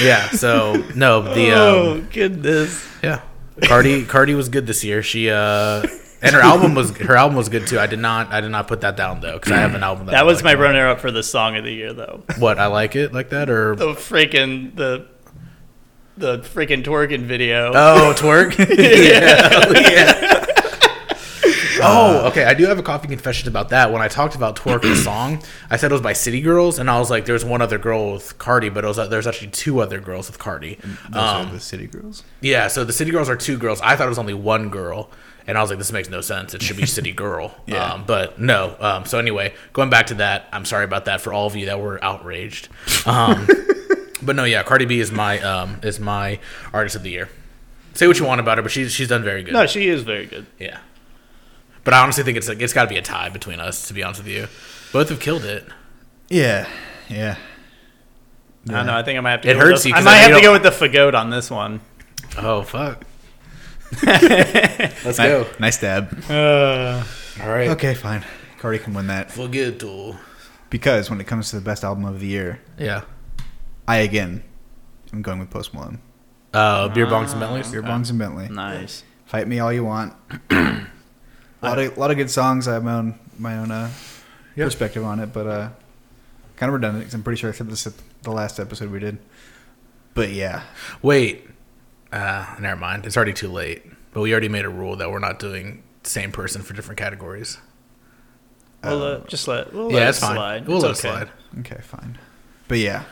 Yeah. 0.01 0.29
So 0.31 0.83
no, 0.95 1.21
the 1.33 1.51
oh 1.53 1.91
um, 1.93 2.09
goodness. 2.11 2.85
yeah, 3.01 3.21
Cardi. 3.63 4.05
Cardi 4.05 4.33
was 4.33 4.49
good 4.49 4.67
this 4.67 4.83
year. 4.83 5.01
She 5.01 5.29
uh, 5.29 5.83
and 6.21 6.35
her 6.35 6.41
album 6.41 6.75
was 6.75 6.95
her 6.97 7.15
album 7.15 7.37
was 7.37 7.47
good 7.47 7.65
too. 7.67 7.79
I 7.79 7.87
did 7.87 7.99
not. 7.99 8.31
I 8.33 8.41
did 8.41 8.49
not 8.49 8.67
put 8.67 8.81
that 8.81 8.97
down 8.97 9.21
though 9.21 9.33
because 9.33 9.53
I 9.53 9.57
have 9.57 9.75
an 9.75 9.83
album 9.83 10.07
that, 10.07 10.11
That 10.13 10.25
was 10.25 10.37
like 10.43 10.43
my 10.43 10.55
more. 10.55 10.63
runner-up 10.65 10.99
for 10.99 11.11
the 11.11 11.23
song 11.23 11.55
of 11.55 11.63
the 11.63 11.71
year, 11.71 11.93
though. 11.93 12.23
What 12.37 12.59
I 12.59 12.67
like 12.67 12.95
it 12.97 13.13
like 13.13 13.29
that 13.29 13.49
or 13.49 13.75
The 13.77 13.93
freaking 13.93 14.75
the 14.75 15.07
the 16.19 16.39
freaking 16.39 16.83
twerking 16.83 17.23
video. 17.23 17.71
Oh, 17.73 18.13
twerk. 18.15 18.57
yeah. 18.77 19.79
yeah. 19.79 20.45
Oh, 21.81 22.27
okay. 22.27 22.43
I 22.43 22.53
do 22.53 22.65
have 22.65 22.77
a 22.77 22.83
coffee 22.83 23.07
confession 23.07 23.47
about 23.47 23.69
that. 23.69 23.93
When 23.93 24.01
I 24.01 24.09
talked 24.09 24.35
about 24.35 24.57
twerk 24.57 24.81
the 24.81 24.95
song, 24.97 25.41
I 25.69 25.77
said 25.77 25.91
it 25.91 25.93
was 25.93 26.01
by 26.01 26.11
City 26.11 26.41
Girls, 26.41 26.77
and 26.77 26.89
I 26.89 26.99
was 26.99 27.09
like, 27.09 27.23
"There's 27.25 27.45
one 27.45 27.61
other 27.61 27.77
girl 27.77 28.13
with 28.13 28.37
Cardi, 28.37 28.67
but 28.67 28.83
it 28.83 28.87
was 28.87 28.97
there's 29.09 29.25
actually 29.27 29.47
two 29.51 29.79
other 29.79 29.99
girls 30.01 30.27
with 30.27 30.37
Cardi." 30.39 30.77
Those 31.09 31.21
Um, 31.23 31.47
are 31.47 31.51
the 31.53 31.59
city 31.61 31.87
girls. 31.87 32.23
yeah, 32.41 32.67
so 32.67 32.83
the 32.83 32.91
City 32.91 33.11
Girls 33.11 33.29
are 33.29 33.37
two 33.37 33.57
girls. 33.57 33.79
I 33.81 33.95
thought 33.95 34.07
it 34.07 34.09
was 34.09 34.19
only 34.19 34.33
one 34.33 34.67
girl, 34.69 35.09
and 35.47 35.57
I 35.57 35.61
was 35.61 35.69
like, 35.69 35.79
"This 35.79 35.93
makes 35.93 36.09
no 36.09 36.19
sense. 36.19 36.53
It 36.53 36.61
should 36.61 36.75
be 36.75 36.85
City 36.85 37.13
Girl." 37.13 37.55
Yeah. 37.65 37.93
Um, 37.93 38.03
but 38.05 38.39
no. 38.41 38.75
Um, 38.81 39.05
so 39.05 39.17
anyway, 39.17 39.53
going 39.71 39.89
back 39.89 40.07
to 40.07 40.15
that, 40.15 40.49
I'm 40.51 40.65
sorry 40.65 40.83
about 40.83 41.05
that 41.05 41.21
for 41.21 41.31
all 41.31 41.47
of 41.47 41.55
you 41.55 41.67
that 41.67 41.79
were 41.79 42.03
outraged. 42.03 42.67
But 44.21 44.35
no, 44.35 44.43
yeah, 44.43 44.63
Cardi 44.63 44.85
B 44.85 44.99
is 44.99 45.11
my 45.11 45.39
um, 45.41 45.79
is 45.83 45.99
my 45.99 46.39
artist 46.73 46.95
of 46.95 47.03
the 47.03 47.09
year. 47.09 47.29
Say 47.93 48.07
what 48.07 48.19
you 48.19 48.25
want 48.25 48.39
about 48.41 48.57
her, 48.57 48.61
but 48.61 48.71
she's 48.71 48.91
she's 48.91 49.07
done 49.07 49.23
very 49.23 49.43
good. 49.43 49.53
No, 49.53 49.65
she 49.65 49.87
is 49.87 50.03
very 50.03 50.25
good. 50.25 50.45
Yeah. 50.59 50.79
But 51.83 51.93
I 51.93 52.03
honestly 52.03 52.23
think 52.23 52.37
it's 52.37 52.47
like 52.47 52.61
it's 52.61 52.73
got 52.73 52.83
to 52.83 52.89
be 52.89 52.97
a 52.97 53.01
tie 53.01 53.29
between 53.29 53.59
us. 53.59 53.87
To 53.87 53.93
be 53.93 54.03
honest 54.03 54.21
with 54.23 54.31
you, 54.31 54.47
both 54.91 55.09
have 55.09 55.19
killed 55.19 55.43
it. 55.45 55.65
Yeah, 56.29 56.67
yeah. 57.09 57.37
I 58.67 58.71
don't 58.71 58.85
know. 58.85 58.95
I 58.97 59.03
think 59.03 59.17
I 59.17 59.21
might 59.21 59.31
have 59.31 59.41
to. 59.41 59.49
It 59.49 59.53
go 59.53 59.59
with 59.59 59.67
hurts 59.69 59.83
the- 59.83 59.89
you 59.89 59.95
I 59.95 59.97
'cause 59.97 60.05
might 60.05 60.11
I 60.11 60.15
know 60.15 60.21
have 60.21 60.29
you 60.31 60.35
to 60.37 60.41
go 60.43 60.51
with 60.53 60.63
the 60.63 60.69
fagoat 60.69 61.13
on 61.15 61.29
this 61.29 61.49
one. 61.49 61.79
Oh 62.37 62.61
fuck. 62.63 63.03
Let's 64.03 65.17
go. 65.17 65.43
Nice, 65.43 65.59
nice 65.59 65.77
stab. 65.77 66.23
Uh, 66.29 67.03
All 67.41 67.49
right. 67.49 67.69
Okay, 67.69 67.93
fine. 67.95 68.23
Cardi 68.59 68.77
can 68.79 68.93
win 68.93 69.07
that 69.07 69.31
Forget 69.31 69.79
to. 69.79 70.15
because 70.69 71.09
when 71.09 71.19
it 71.21 71.25
comes 71.27 71.49
to 71.51 71.55
the 71.55 71.61
best 71.61 71.83
album 71.83 72.05
of 72.05 72.19
the 72.19 72.27
year, 72.27 72.59
Yeah. 72.77 73.01
I 73.89 73.97
again 73.97 74.43
I'm 75.11 75.21
going 75.21 75.39
with 75.39 75.49
Post 75.49 75.73
Malone. 75.73 75.99
Uh, 76.53 76.87
beer 76.89 77.05
bongs 77.07 77.31
and 77.31 77.39
Bentleys. 77.39 77.71
Beer 77.71 77.81
Bongs 77.83 78.09
and 78.09 78.19
Bentley. 78.19 78.47
nice. 78.49 79.03
Fight 79.25 79.47
me 79.47 79.59
all 79.59 79.71
you 79.73 79.83
want. 79.83 80.13
a 80.51 80.85
lot 81.61 81.77
of 81.79 81.97
lot 81.97 82.11
of 82.11 82.17
good 82.17 82.29
songs. 82.29 82.67
I 82.67 82.73
have 82.73 82.83
my 82.83 82.93
own 82.93 83.19
my 83.37 83.57
own 83.57 83.71
uh, 83.71 83.89
Yeah. 84.55 84.65
perspective 84.65 85.03
on 85.03 85.19
it, 85.19 85.33
but 85.33 85.45
uh, 85.47 85.69
kind 86.55 86.69
of 86.69 86.73
redundant 86.73 87.01
because 87.03 87.13
I'm 87.13 87.23
pretty 87.23 87.39
sure 87.39 87.49
I 87.49 87.53
said 87.53 87.69
this 87.69 87.85
at 87.87 87.93
the 88.23 88.31
last 88.31 88.59
episode 88.59 88.91
we 88.91 88.99
did. 88.99 89.17
But 90.13 90.29
yeah, 90.31 90.63
Wait. 91.01 91.47
Uh, 92.11 92.55
never 92.59 92.79
mind. 92.79 93.05
It's 93.05 93.15
already 93.15 93.33
too 93.33 93.49
late. 93.49 93.83
But 94.11 94.21
we 94.21 94.31
already 94.31 94.49
made 94.49 94.65
a 94.65 94.69
rule 94.69 94.95
that 94.95 95.11
we're 95.11 95.19
not 95.19 95.37
doing 95.37 95.83
same 96.03 96.31
person 96.31 96.63
for 96.63 96.73
different 96.73 96.97
categories. 96.97 97.59
We'll 98.83 99.03
Uh, 99.03 99.05
uh, 99.17 99.27
just 99.27 99.47
let. 99.47 99.71
We'll 99.73 99.91
yeah, 99.91 99.97
let 99.99 100.09
it 100.09 100.15
fine. 100.15 100.35
slide. 100.35 100.67
We'll 100.67 100.83
It's 100.85 101.03
let 101.03 101.13
okay. 101.15 101.21
it 101.23 101.29
slide. 101.55 101.59
okay, 101.59 101.81
fine. 101.83 102.17
But 102.67 102.79
yeah, 102.79 103.03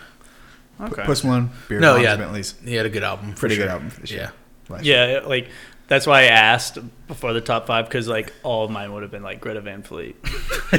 Okay. 0.79 1.03
Post 1.03 1.23
Malone, 1.25 1.49
Beer 1.67 1.79
No, 1.79 1.95
Bongs 1.95 2.03
yeah, 2.03 2.11
and 2.13 2.21
Bentleys. 2.21 2.55
he 2.63 2.75
had 2.75 2.85
a 2.85 2.89
good 2.89 3.03
album. 3.03 3.31
for 3.33 3.39
Pretty 3.39 3.55
good 3.57 3.67
album 3.67 3.89
for 3.89 4.01
this 4.01 4.11
Yeah. 4.11 4.17
year. 4.17 4.31
last 4.69 4.85
year. 4.85 5.11
Yeah, 5.21 5.27
like 5.27 5.49
that's 5.87 6.05
why 6.05 6.21
I 6.21 6.25
asked 6.25 6.77
before 7.07 7.33
the 7.33 7.41
top 7.41 7.65
five 7.67 7.85
because 7.85 8.07
like 8.07 8.33
all 8.43 8.65
of 8.65 8.71
mine 8.71 8.91
would 8.93 9.01
have 9.03 9.11
been 9.11 9.23
like 9.23 9.39
Greta 9.41 9.61
Van 9.61 9.81
Fleet, 9.83 10.15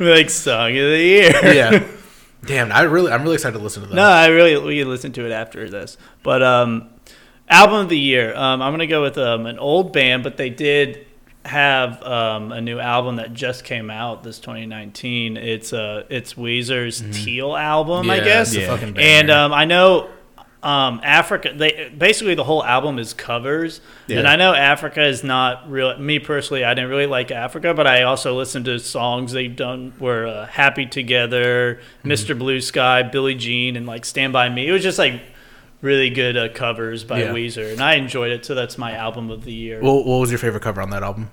like 0.00 0.30
song 0.30 0.70
of 0.70 0.76
the 0.90 0.98
year. 1.02 1.32
yeah. 1.54 1.86
Damn, 2.44 2.70
I 2.70 2.82
really, 2.82 3.10
I'm 3.10 3.22
really 3.22 3.34
excited 3.34 3.56
to 3.58 3.62
listen 3.64 3.82
to 3.82 3.88
that. 3.88 3.94
No, 3.94 4.04
I 4.04 4.26
really 4.26 4.56
we 4.58 4.78
can 4.78 4.88
listen 4.88 5.12
to 5.12 5.26
it 5.26 5.32
after 5.32 5.68
this. 5.68 5.96
But 6.22 6.42
um, 6.42 6.90
album 7.48 7.76
of 7.80 7.88
the 7.88 7.98
year, 7.98 8.36
um, 8.36 8.62
I'm 8.62 8.72
gonna 8.72 8.86
go 8.86 9.02
with 9.02 9.18
um, 9.18 9.46
an 9.46 9.58
old 9.58 9.92
band, 9.92 10.22
but 10.22 10.36
they 10.36 10.50
did 10.50 11.06
have 11.46 12.02
um, 12.02 12.52
a 12.52 12.60
new 12.60 12.78
album 12.78 13.16
that 13.16 13.32
just 13.32 13.64
came 13.64 13.90
out 13.90 14.22
this 14.22 14.38
2019. 14.38 15.36
It's 15.36 15.72
uh, 15.72 16.04
it's 16.08 16.34
Weezer's 16.34 17.02
Teal 17.24 17.56
album, 17.56 18.10
I 18.10 18.20
guess. 18.20 18.54
Yeah. 18.54 18.68
fucking 18.68 18.96
And 18.98 19.30
um, 19.30 19.52
I 19.52 19.64
know 19.64 20.10
um, 20.62 21.00
Africa. 21.04 21.52
They 21.54 21.92
basically 21.96 22.34
the 22.34 22.44
whole 22.44 22.64
album 22.64 22.98
is 22.98 23.14
covers, 23.14 23.80
yeah. 24.08 24.18
and 24.18 24.26
I 24.26 24.34
know 24.36 24.52
Africa 24.52 25.04
is 25.04 25.22
not 25.22 25.70
real. 25.70 25.96
Me 25.98 26.18
personally, 26.18 26.64
I 26.64 26.74
didn't 26.74 26.90
really 26.90 27.06
like 27.06 27.30
Africa, 27.30 27.72
but 27.72 27.86
I 27.86 28.02
also 28.02 28.36
listened 28.36 28.64
to 28.64 28.78
songs 28.80 29.32
they've 29.32 29.54
done. 29.54 29.92
Were 30.00 30.26
uh, 30.26 30.46
"Happy 30.46 30.86
Together," 30.86 31.80
Mm-hmm. 32.00 32.10
"Mr. 32.10 32.36
Blue 32.36 32.60
Sky," 32.60 33.04
"Billie 33.04 33.36
Jean," 33.36 33.76
and 33.76 33.86
like 33.86 34.04
"Stand 34.04 34.32
by 34.32 34.48
Me." 34.48 34.66
It 34.66 34.72
was 34.72 34.82
just 34.82 34.98
like 34.98 35.22
really 35.80 36.10
good 36.10 36.36
uh, 36.36 36.48
covers 36.52 37.04
by 37.04 37.20
Yeah. 37.20 37.32
Weezer, 37.32 37.72
and 37.72 37.80
I 37.80 37.94
enjoyed 37.94 38.32
it. 38.32 38.44
So 38.44 38.54
that's 38.54 38.78
my 38.78 38.92
album 38.92 39.30
of 39.30 39.44
the 39.44 39.52
year. 39.52 39.80
What, 39.80 40.06
what 40.06 40.18
was 40.18 40.30
your 40.30 40.38
favorite 40.38 40.62
cover 40.62 40.80
on 40.80 40.90
that 40.90 41.02
album? 41.02 41.30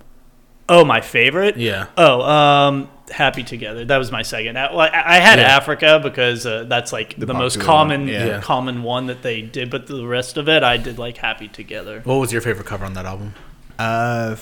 oh, 0.70 0.86
my 0.86 1.02
favorite. 1.02 1.58
Yeah. 1.58 1.88
Oh, 1.98 2.22
um, 2.22 2.90
"Happy 3.12 3.44
Together." 3.44 3.84
That 3.86 3.98
was 3.98 4.12
my 4.12 4.22
second. 4.22 4.58
I, 4.58 4.72
well, 4.72 4.80
I 4.92 5.18
I 5.18 5.20
had 5.20 5.38
Yeah. 5.40 5.58
Africa 5.58 6.00
because 6.02 6.46
uh, 6.46 6.64
that's 6.64 6.94
like 6.94 7.18
the, 7.18 7.26
The 7.26 7.34
most 7.34 7.60
common 7.60 8.08
yeah. 8.08 8.26
Yeah. 8.26 8.42
common 8.42 8.82
one 8.82 9.08
that 9.08 9.22
they 9.24 9.42
did. 9.42 9.70
But 9.70 9.88
the 9.88 10.06
rest 10.08 10.38
of 10.38 10.48
it, 10.48 10.64
I 10.64 10.78
did 10.78 10.98
like 10.98 11.18
"Happy 11.18 11.48
Together." 11.50 12.02
What 12.06 12.16
was 12.16 12.32
your 12.32 12.42
favorite 12.42 12.66
cover 12.66 12.86
on 12.86 12.94
that 12.94 13.06
album? 13.06 13.34
Uh, 13.78 14.36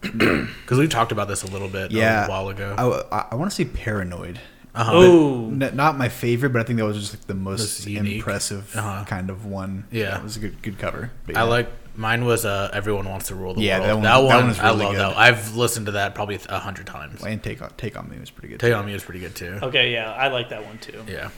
Because 0.00 0.78
we 0.78 0.86
talked 0.86 1.12
about 1.12 1.28
this 1.28 1.42
a 1.42 1.46
little 1.46 1.68
bit 1.68 1.90
yeah. 1.90 2.26
a 2.26 2.28
while 2.28 2.48
ago. 2.48 3.02
I, 3.10 3.26
I, 3.32 3.34
want 3.36 3.50
to 3.50 3.54
say 3.54 3.64
Paranoid. 3.64 4.38
Uh-huh. 4.74 4.90
Oh, 4.94 5.46
N- 5.50 5.70
not 5.74 5.96
my 5.96 6.08
favorite, 6.08 6.50
but 6.50 6.60
I 6.60 6.64
think 6.64 6.78
that 6.78 6.84
was 6.84 6.98
just 6.98 7.14
like 7.14 7.26
the 7.26 7.34
most 7.34 7.86
Most 7.86 7.86
impressive 7.86 8.74
Uh-huh. 8.76 9.04
kind 9.06 9.30
of 9.30 9.46
one. 9.46 9.84
Yeah. 9.90 10.16
it 10.18 10.22
was 10.24 10.36
a 10.36 10.40
good 10.40 10.60
good 10.62 10.78
cover. 10.78 11.10
But 11.26 11.36
I 11.36 11.42
like 11.42 11.68
mine 11.96 12.24
was 12.24 12.44
uh, 12.44 12.70
"Everyone 12.72 13.08
Wants 13.08 13.28
to 13.28 13.34
Rule 13.36 13.54
the 13.54 13.62
Yeah, 13.62 13.78
World." 13.78 13.88
that 13.88 13.94
one- 13.94 14.02
that 14.02 14.10
that 14.10 14.24
one, 14.24 14.36
one 14.36 14.48
was 14.48 14.58
I 14.58 14.70
love 14.70 14.90
good. 14.92 14.98
that. 15.00 15.16
I've 15.16 15.56
listened 15.56 15.86
to 15.86 15.92
that 15.92 16.14
probably 16.14 16.38
a 16.48 16.58
hundred 16.58 16.86
times. 16.86 17.22
and 17.24 17.40
take 17.42 17.62
on 17.62 17.70
take 17.76 17.96
on 17.96 18.08
me 18.10 18.18
was 18.18 18.30
pretty 18.30 18.48
good. 18.48 18.58
Take 18.60 18.74
on 18.74 18.84
Me 18.86 18.94
is 18.94 19.04
pretty 19.04 19.20
good 19.20 19.34
too. 19.36 19.58
okay, 19.62 19.92
yeah, 19.92 20.10
I 20.12 20.28
like 20.28 20.48
that 20.50 20.64
one 20.66 20.78
too. 20.78 21.04
Yeah. 21.08 21.30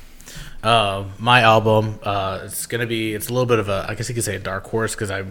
Um, 0.62 1.12
my 1.18 1.42
album, 1.42 2.00
uh, 2.02 2.40
it's 2.44 2.66
gonna 2.66 2.86
be. 2.86 3.14
It's 3.14 3.28
a 3.28 3.32
little 3.32 3.46
bit 3.46 3.58
of 3.60 3.68
a, 3.68 3.86
I 3.88 3.94
guess 3.94 4.08
you 4.08 4.14
could 4.14 4.24
say, 4.24 4.34
a 4.36 4.40
dark 4.40 4.64
horse 4.66 4.94
because 4.94 5.10
I 5.10 5.24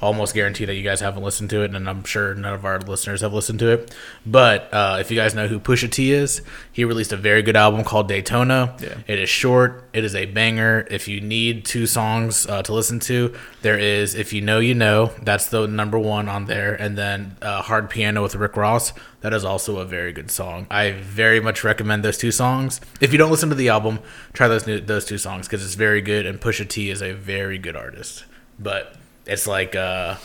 almost 0.00 0.34
guarantee 0.34 0.64
that 0.64 0.74
you 0.74 0.82
guys 0.82 1.00
haven't 1.00 1.22
listened 1.22 1.50
to 1.50 1.62
it, 1.62 1.74
and 1.74 1.88
I'm 1.88 2.04
sure 2.04 2.34
none 2.34 2.52
of 2.52 2.64
our 2.64 2.78
listeners 2.80 3.22
have 3.22 3.32
listened 3.32 3.58
to 3.60 3.68
it. 3.68 3.94
But 4.24 4.72
uh, 4.72 4.98
if 5.00 5.10
you 5.10 5.16
guys 5.16 5.34
know 5.34 5.48
who 5.48 5.58
Pusha 5.58 5.90
T 5.90 6.12
is, 6.12 6.42
he 6.72 6.84
released 6.84 7.12
a 7.12 7.16
very 7.16 7.42
good 7.42 7.56
album 7.56 7.84
called 7.84 8.08
Daytona. 8.08 8.76
Yeah. 8.80 8.98
It 9.06 9.18
is 9.18 9.28
short. 9.28 9.84
It 9.92 10.04
is 10.04 10.14
a 10.14 10.26
banger. 10.26 10.86
If 10.90 11.08
you 11.08 11.20
need 11.20 11.64
two 11.64 11.86
songs 11.86 12.46
uh, 12.46 12.62
to 12.62 12.72
listen 12.72 13.00
to, 13.00 13.34
there 13.62 13.78
is 13.78 14.14
"If 14.14 14.32
You 14.32 14.40
Know 14.42 14.58
You 14.58 14.74
Know." 14.74 15.12
That's 15.22 15.48
the 15.48 15.66
number 15.66 15.98
one 15.98 16.28
on 16.28 16.46
there, 16.46 16.74
and 16.74 16.96
then 16.98 17.36
uh, 17.40 17.62
"Hard 17.62 17.90
Piano" 17.90 18.22
with 18.22 18.34
Rick 18.34 18.56
Ross. 18.56 18.92
That 19.20 19.32
is 19.32 19.44
also 19.44 19.78
a 19.78 19.84
very 19.84 20.12
good 20.12 20.30
song. 20.30 20.66
I 20.70 20.92
very 20.92 21.40
much 21.40 21.64
recommend 21.64 22.04
those 22.04 22.18
two 22.18 22.30
songs. 22.30 22.80
If 23.00 23.12
you 23.12 23.18
don't 23.18 23.30
listen 23.30 23.48
to 23.48 23.54
the 23.54 23.70
album, 23.70 23.98
try 24.32 24.46
those 24.46 24.66
new, 24.66 24.78
those 24.78 25.04
two 25.04 25.18
songs 25.18 25.48
because 25.48 25.64
it's 25.64 25.74
very 25.74 26.00
good. 26.00 26.26
And 26.26 26.40
Pusha 26.40 26.68
T 26.68 26.90
is 26.90 27.02
a 27.02 27.12
very 27.12 27.58
good 27.58 27.74
artist. 27.74 28.24
But 28.58 28.94
it's 29.26 29.46
like 29.46 29.74
uh, 29.74 30.16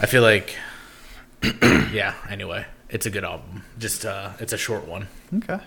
I 0.00 0.06
feel 0.06 0.22
like 0.22 0.56
yeah. 1.62 2.14
Anyway, 2.28 2.66
it's 2.88 3.06
a 3.06 3.10
good 3.10 3.24
album. 3.24 3.64
Just 3.78 4.04
uh, 4.04 4.30
it's 4.38 4.52
a 4.52 4.58
short 4.58 4.86
one. 4.86 5.08
Okay. 5.34 5.58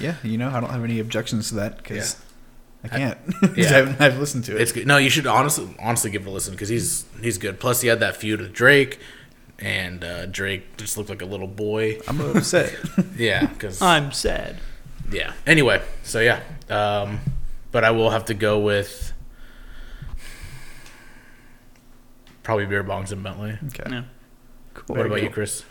Yeah, 0.00 0.16
you 0.22 0.38
know 0.38 0.48
I 0.48 0.60
don't 0.60 0.70
have 0.70 0.84
any 0.84 1.00
objections 1.00 1.48
to 1.50 1.56
that 1.56 1.76
because 1.78 2.16
I 2.84 2.88
can't. 2.88 3.18
yeah. 3.42 3.48
yeah. 3.56 3.64
I 3.66 3.72
haven't 3.72 4.00
I've 4.00 4.18
listened 4.18 4.44
to 4.44 4.56
it. 4.56 4.60
It's 4.62 4.72
good. 4.72 4.86
No, 4.86 4.96
you 4.98 5.10
should 5.10 5.26
honestly 5.26 5.74
honestly 5.80 6.10
give 6.10 6.22
it 6.26 6.28
a 6.28 6.32
listen 6.32 6.52
because 6.52 6.68
he's 6.68 7.04
he's 7.20 7.38
good. 7.38 7.60
Plus, 7.60 7.80
he 7.80 7.88
had 7.88 8.00
that 8.00 8.16
feud 8.16 8.40
with 8.40 8.52
Drake, 8.52 8.98
and 9.58 10.02
uh, 10.02 10.26
Drake 10.26 10.76
just 10.76 10.96
looked 10.96 11.10
like 11.10 11.22
a 11.22 11.26
little 11.26 11.46
boy. 11.48 11.98
I'm 12.08 12.20
upset. 12.20 12.74
Yeah, 13.16 13.46
because 13.46 13.80
I'm 13.82 14.12
sad. 14.12 14.56
yeah. 15.10 15.32
Anyway, 15.46 15.82
so 16.02 16.20
yeah, 16.20 16.40
um, 16.70 17.20
but 17.70 17.84
I 17.84 17.90
will 17.90 18.10
have 18.10 18.24
to 18.26 18.34
go 18.34 18.58
with 18.58 19.11
probably 22.42 22.66
beer 22.66 22.84
bongs 22.84 23.12
and 23.12 23.22
Bentley. 23.22 23.58
okay. 23.68 23.90
Yeah. 23.90 24.02
Cool. 24.74 24.96
what 24.96 25.06
about 25.06 25.22
you, 25.22 25.30
Chris? 25.30 25.64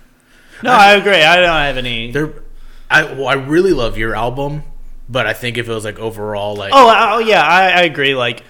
No, 0.64 0.72
I 0.72 0.94
agree. 0.94 1.22
I 1.24 1.38
don't 1.38 1.48
have 1.50 1.78
any. 1.78 2.12
They're, 2.12 2.34
I 2.90 3.06
well, 3.14 3.28
I 3.28 3.34
really 3.34 3.74
love 3.74 3.98
your 3.98 4.16
album, 4.16 4.64
but 5.10 5.26
I 5.26 5.34
think 5.34 5.58
if 5.58 5.68
it 5.68 5.74
was 5.74 5.86
like 5.86 5.98
overall, 6.00 6.56
like 6.56 6.72
Oh, 6.74 6.88
I- 6.88 7.16
oh 7.16 7.20
yeah, 7.20 7.42
I, 7.42 7.70
I 7.70 7.82
agree. 7.82 8.14
Like, 8.16 8.44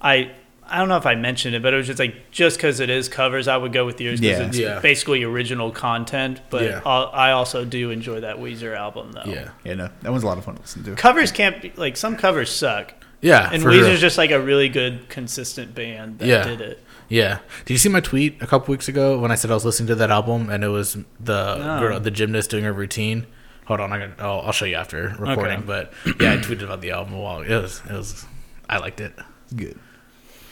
I 0.00 0.32
I 0.66 0.78
don't 0.78 0.88
know 0.88 0.96
if 0.96 1.06
I 1.06 1.14
mentioned 1.14 1.54
it, 1.54 1.62
but 1.62 1.72
it 1.72 1.76
was 1.76 1.86
just 1.86 1.98
like 1.98 2.30
just 2.30 2.56
because 2.58 2.80
it 2.80 2.90
is 2.90 3.08
covers, 3.08 3.48
I 3.48 3.56
would 3.56 3.72
go 3.72 3.86
with 3.86 4.00
yours 4.00 4.20
because 4.20 4.38
Yeah. 4.40 4.46
it's 4.46 4.58
Yeah. 4.58 4.80
basically 4.80 5.22
original 5.22 5.70
content. 5.70 6.40
But 6.50 6.62
Yeah. 6.64 6.80
I'll- 6.84 7.10
I 7.14 7.30
also 7.30 7.64
do 7.64 7.90
enjoy 7.90 8.20
that 8.20 8.36
Weezer 8.36 8.76
album 8.76 9.12
though. 9.12 9.22
yeah, 9.30 9.48
Yeah, 9.64 9.74
no, 9.74 9.88
that 10.02 10.10
one's 10.10 10.22
a 10.24 10.26
lot 10.26 10.36
of 10.38 10.44
fun 10.44 10.56
to 10.56 10.60
listen 10.60 10.84
to. 10.84 10.94
Covers 10.96 11.32
can't 11.32 11.62
be 11.62 11.72
like 11.76 11.96
some 11.96 12.16
covers 12.16 12.50
suck, 12.50 12.92
yeah, 13.22 13.48
and 13.52 13.62
for 13.62 13.70
Weezer's 13.70 13.88
real. 13.88 13.96
just 13.98 14.18
like 14.18 14.32
a 14.32 14.40
really 14.40 14.68
good, 14.68 15.08
consistent 15.08 15.74
band 15.74 16.18
that 16.18 16.26
Yeah. 16.28 16.44
did 16.44 16.60
it. 16.60 16.83
Yeah. 17.08 17.38
Did 17.64 17.74
you 17.74 17.78
see 17.78 17.88
my 17.88 18.00
tweet 18.00 18.40
a 18.42 18.46
couple 18.46 18.72
weeks 18.72 18.88
ago 18.88 19.18
when 19.18 19.30
I 19.30 19.34
said 19.34 19.50
I 19.50 19.54
was 19.54 19.64
listening 19.64 19.88
to 19.88 19.94
that 19.96 20.10
album 20.10 20.48
and 20.50 20.64
it 20.64 20.68
was 20.68 20.94
the 21.20 21.56
No. 21.58 21.80
girl, 21.80 22.00
the 22.00 22.10
gymnast 22.10 22.50
doing 22.50 22.64
her 22.64 22.72
routine? 22.72 23.26
Hold 23.66 23.80
on, 23.80 23.92
I'm 23.92 24.00
gonna, 24.00 24.14
I'll, 24.18 24.40
I'll 24.42 24.52
show 24.52 24.64
you 24.66 24.76
after 24.76 25.14
recording. 25.18 25.58
Okay. 25.60 25.66
But 25.66 25.92
yeah, 26.20 26.32
I 26.34 26.36
tweeted 26.36 26.64
about 26.64 26.80
the 26.82 26.90
album 26.90 27.14
a 27.14 27.20
while. 27.20 27.40
It 27.40 27.54
was, 27.54 27.80
it 27.88 27.92
was, 27.92 28.24
I 28.68 28.78
liked 28.78 29.00
it. 29.00 29.14
Good. 29.54 29.78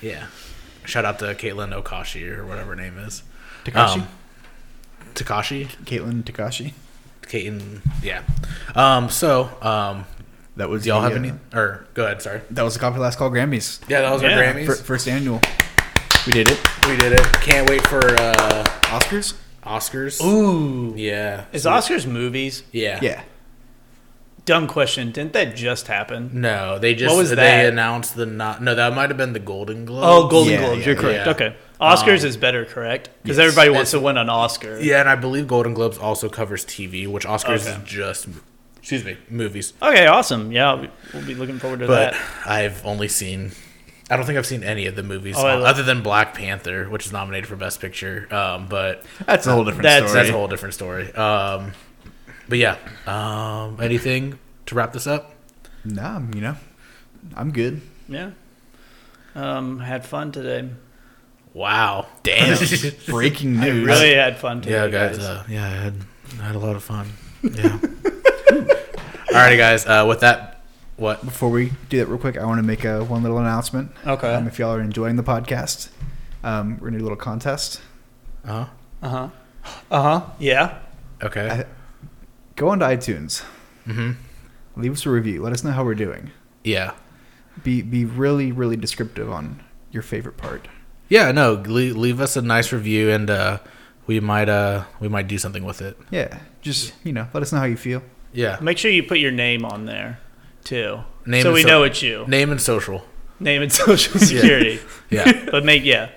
Yeah. 0.01 0.27
Shout 0.85 1.05
out 1.05 1.19
to 1.21 1.27
Caitlin 1.35 1.73
Okashi 1.83 2.27
or 2.37 2.47
whatever 2.47 2.71
her 2.71 2.77
name 2.77 2.99
is. 2.99 3.23
Takashi, 3.65 4.01
Um, 4.01 4.09
Takashi, 5.15 5.67
Caitlin 5.85 6.23
Takashi. 6.25 6.73
Caitlin. 7.23 7.81
Yeah. 8.03 8.23
Um. 8.75 9.09
So, 9.09 9.49
um, 9.63 10.05
That 10.57 10.69
was. 10.69 10.85
y'all 10.87 11.01
the, 11.03 11.09
have 11.09 11.17
uh, 11.17 11.21
any? 11.25 11.33
Or 11.55 11.87
go 11.95 12.05
ahead. 12.05 12.21
Sorry. 12.23 12.41
That 12.51 12.63
was 12.63 12.75
the 12.75 12.81
Coffee 12.81 12.99
Last 12.99 13.17
Call 13.19 13.31
Grammys. 13.31 13.81
Yeah, 13.89 14.01
that 14.03 14.11
was 14.13 14.23
Yeah. 14.23 14.37
our 14.37 14.43
Grammys. 14.43 14.67
Fir- 14.67 14.75
first 14.77 15.07
annual. 15.09 15.41
We 16.27 16.33
did 16.33 16.51
it. 16.51 16.61
we 16.87 16.97
did 16.97 17.13
it. 17.13 17.23
Can't 17.43 17.69
wait 17.69 17.85
for 17.87 17.99
uh, 17.99 18.65
Oscars. 18.85 19.35
Oscars. 19.65 20.23
Ooh, 20.25 20.95
Yeah. 20.97 21.45
is 21.53 21.65
Oscars 21.65 22.07
movies? 22.07 22.63
Yeah. 22.73 22.99
Yeah. 23.03 23.23
Dumb 24.45 24.67
question. 24.67 25.13
Didn't 25.13 25.33
that 25.35 25.55
just 25.57 25.87
happen? 25.87 26.31
No, 26.35 26.79
they 26.79 26.95
just 26.95 27.13
What 27.15 27.19
was 27.19 27.31
they 27.31 27.37
that? 27.37 27.67
announced 27.67 28.17
the 28.17 28.27
not. 28.27 28.61
No, 28.63 28.75
that 28.75 28.93
might 28.95 29.11
have 29.11 29.17
been 29.17 29.33
the 29.33 29.39
Golden 29.41 29.85
Globes. 29.85 30.07
Oh, 30.07 30.29
Golden 30.29 30.53
Yeah, 30.53 30.59
Globes. 30.61 30.81
yeah, 30.81 30.87
You're 30.87 30.97
correct. 30.97 31.27
yeah. 31.27 31.33
Okay. 31.33 31.57
Oscars 31.81 32.21
Um, 32.23 32.27
is 32.27 32.37
better, 32.37 32.65
correct? 32.65 33.11
Because 33.23 33.39
yes. 33.39 33.47
everybody 33.49 33.71
wants 33.71 33.91
It's- 33.93 34.01
to 34.01 34.05
win 34.05 34.17
an 34.17 34.29
Oscar. 34.29 34.79
Yeah, 34.81 35.01
and 35.01 35.09
I 35.09 35.15
believe 35.17 35.47
Golden 35.49 35.75
Globes 35.75 35.99
also 35.99 36.29
covers 36.29 36.65
TV, 36.65 37.07
which 37.07 37.25
Oscars 37.25 37.67
Okay. 37.67 37.71
is 37.71 37.79
just, 37.85 38.27
excuse 38.79 39.05
me, 39.05 39.17
movies. 39.29 39.75
Okay, 39.83 40.07
awesome. 40.07 40.51
Yeah, 40.53 40.75
we- 40.75 40.91
we'll 41.13 41.25
be 41.25 41.35
looking 41.35 41.59
forward 41.59 41.81
to 41.81 41.87
that. 41.87 42.13
But 42.13 42.19
that. 42.45 42.51
I've 42.51 42.85
only 42.87 43.09
seen. 43.09 43.53
I 44.13 44.17
don't 44.17 44.27
think 44.27 44.37
I've 44.39 44.47
seen 44.47 44.63
any 44.63 44.87
of 44.87 44.95
the 44.95 45.03
movies 45.03 45.37
Oh, 45.39 45.47
I 45.47 45.55
love- 45.55 45.65
other 45.65 45.83
than 45.83 46.03
Black 46.03 46.35
Panther, 46.35 46.85
which 46.91 47.07
is 47.07 47.13
nominated 47.13 47.49
for 47.49 47.57
Best 47.57 47.81
Picture. 47.81 48.29
Um, 48.31 48.67
but 48.69 49.03
That's 49.27 49.47
a 49.47 49.53
whole 49.53 49.65
different 49.65 49.85
That's- 49.85 50.11
story. 50.11 50.23
that's 50.23 50.35
a 50.35 50.37
whole 50.39 50.49
different 50.49 50.75
story. 50.75 51.13
Um, 51.15 51.73
but 52.49 52.59
yeah, 52.59 52.77
um, 53.07 53.79
anything 53.81 54.39
to 54.67 54.75
wrap 54.75 54.93
this 54.93 55.07
up? 55.07 55.35
Nah, 55.85 56.21
you 56.35 56.41
know, 56.43 56.57
I'm 57.35 57.53
good. 57.53 57.81
Yeah. 58.09 58.31
Um, 59.35 59.79
had 59.81 60.05
fun 60.05 60.31
today. 60.33 60.69
Wow. 61.55 62.07
Damn. 62.23 62.59
Breaking 63.07 63.61
news. 63.61 63.87
Really 63.87 64.15
had 64.15 64.37
fun 64.39 64.61
today. 64.61 64.75
Yeah, 64.75 64.89
guys. 64.89 65.19
Uh, 65.19 65.43
yeah, 65.49 65.65
I 65.65 65.69
had 65.71 65.95
I 66.41 66.43
had 66.45 66.55
a 66.57 66.59
lot 66.59 66.77
of 66.77 66.83
fun. 66.85 67.09
Yeah. 67.43 67.79
Alrighty, 69.33 69.57
guys. 69.57 69.87
Uh, 69.87 70.05
with 70.09 70.21
that, 70.21 70.62
what? 70.97 71.25
Before 71.25 71.51
we 71.51 71.73
do 71.89 71.99
that 71.99 72.07
real 72.07 72.19
quick, 72.19 72.37
I 72.37 72.45
want 72.45 72.59
to 72.59 72.63
make 72.67 72.85
a 72.85 73.05
one 73.05 73.23
little 73.23 73.39
announcement. 73.39 73.91
Okay. 74.07 74.35
Um, 74.35 74.47
if 74.47 74.59
y'all 74.59 74.75
are 74.75 74.81
enjoying 74.81 75.17
the 75.17 75.23
podcast, 75.23 75.89
um, 76.45 76.79
we're 76.79 76.89
gonna 76.89 76.99
do 76.99 77.05
a 77.05 77.07
little 77.07 77.17
contest. 77.17 77.81
Uh 78.45 78.67
Uh 79.03 79.09
huh. 79.09 79.29
Uh 79.91 80.03
huh. 80.03 80.27
Yeah. 80.39 80.79
Okay. 81.23 81.49
I- 81.51 81.67
Go 82.57 82.69
onto 82.69 82.85
iTunes, 82.85 83.43
Mm-hmm. 83.89 84.13
leave 84.81 84.93
us 84.93 85.07
a 85.07 85.11
review. 85.11 85.43
Let 85.43 85.53
us 85.55 85.65
know 85.65 85.71
how 85.73 85.85
we're 85.85 85.95
doing. 85.95 86.31
Yeah. 86.65 86.93
Be 87.65 87.81
be 87.83 88.05
really 88.05 88.53
really 88.53 88.77
descriptive 88.77 89.31
on 89.33 89.63
your 89.91 90.03
favorite 90.03 90.37
part. 90.37 90.69
Yeah. 91.09 91.33
No. 91.33 91.55
Leave, 91.55 91.97
leave 91.97 92.21
us 92.21 92.37
a 92.37 92.43
nice 92.43 92.73
review, 92.73 93.11
and 93.11 93.31
uh, 93.31 93.59
we 94.07 94.21
might 94.21 94.49
uh 94.49 94.85
we 95.01 95.09
might 95.09 95.29
do 95.29 95.39
something 95.39 95.65
with 95.65 95.81
it. 95.83 95.97
Yeah, 96.11 96.39
just 96.61 96.93
you 97.05 97.13
know, 97.13 97.27
let 97.33 97.43
us 97.43 97.53
know 97.53 97.59
how 97.59 97.65
you 97.65 97.77
feel. 97.77 98.03
Yeah. 98.33 98.59
Make 98.61 98.79
sure 98.79 98.91
you 98.91 99.03
put 99.03 99.19
your 99.19 99.33
name 99.33 99.65
on 99.65 99.87
there 99.87 100.19
too, 100.65 101.01
Name 101.27 101.43
so 101.43 101.49
and 101.49 101.55
we 101.55 101.63
so- 101.63 101.69
know 101.69 101.83
it's 101.85 102.03
you. 102.03 102.25
Name 102.27 102.51
and 102.51 102.61
social. 102.61 103.05
Name 103.41 103.63
and 103.63 103.73
social 103.85 104.19
security. 104.21 104.81
Yeah. 105.11 105.47
but 105.51 105.65
make 105.65 105.85
yeah. 105.85 106.11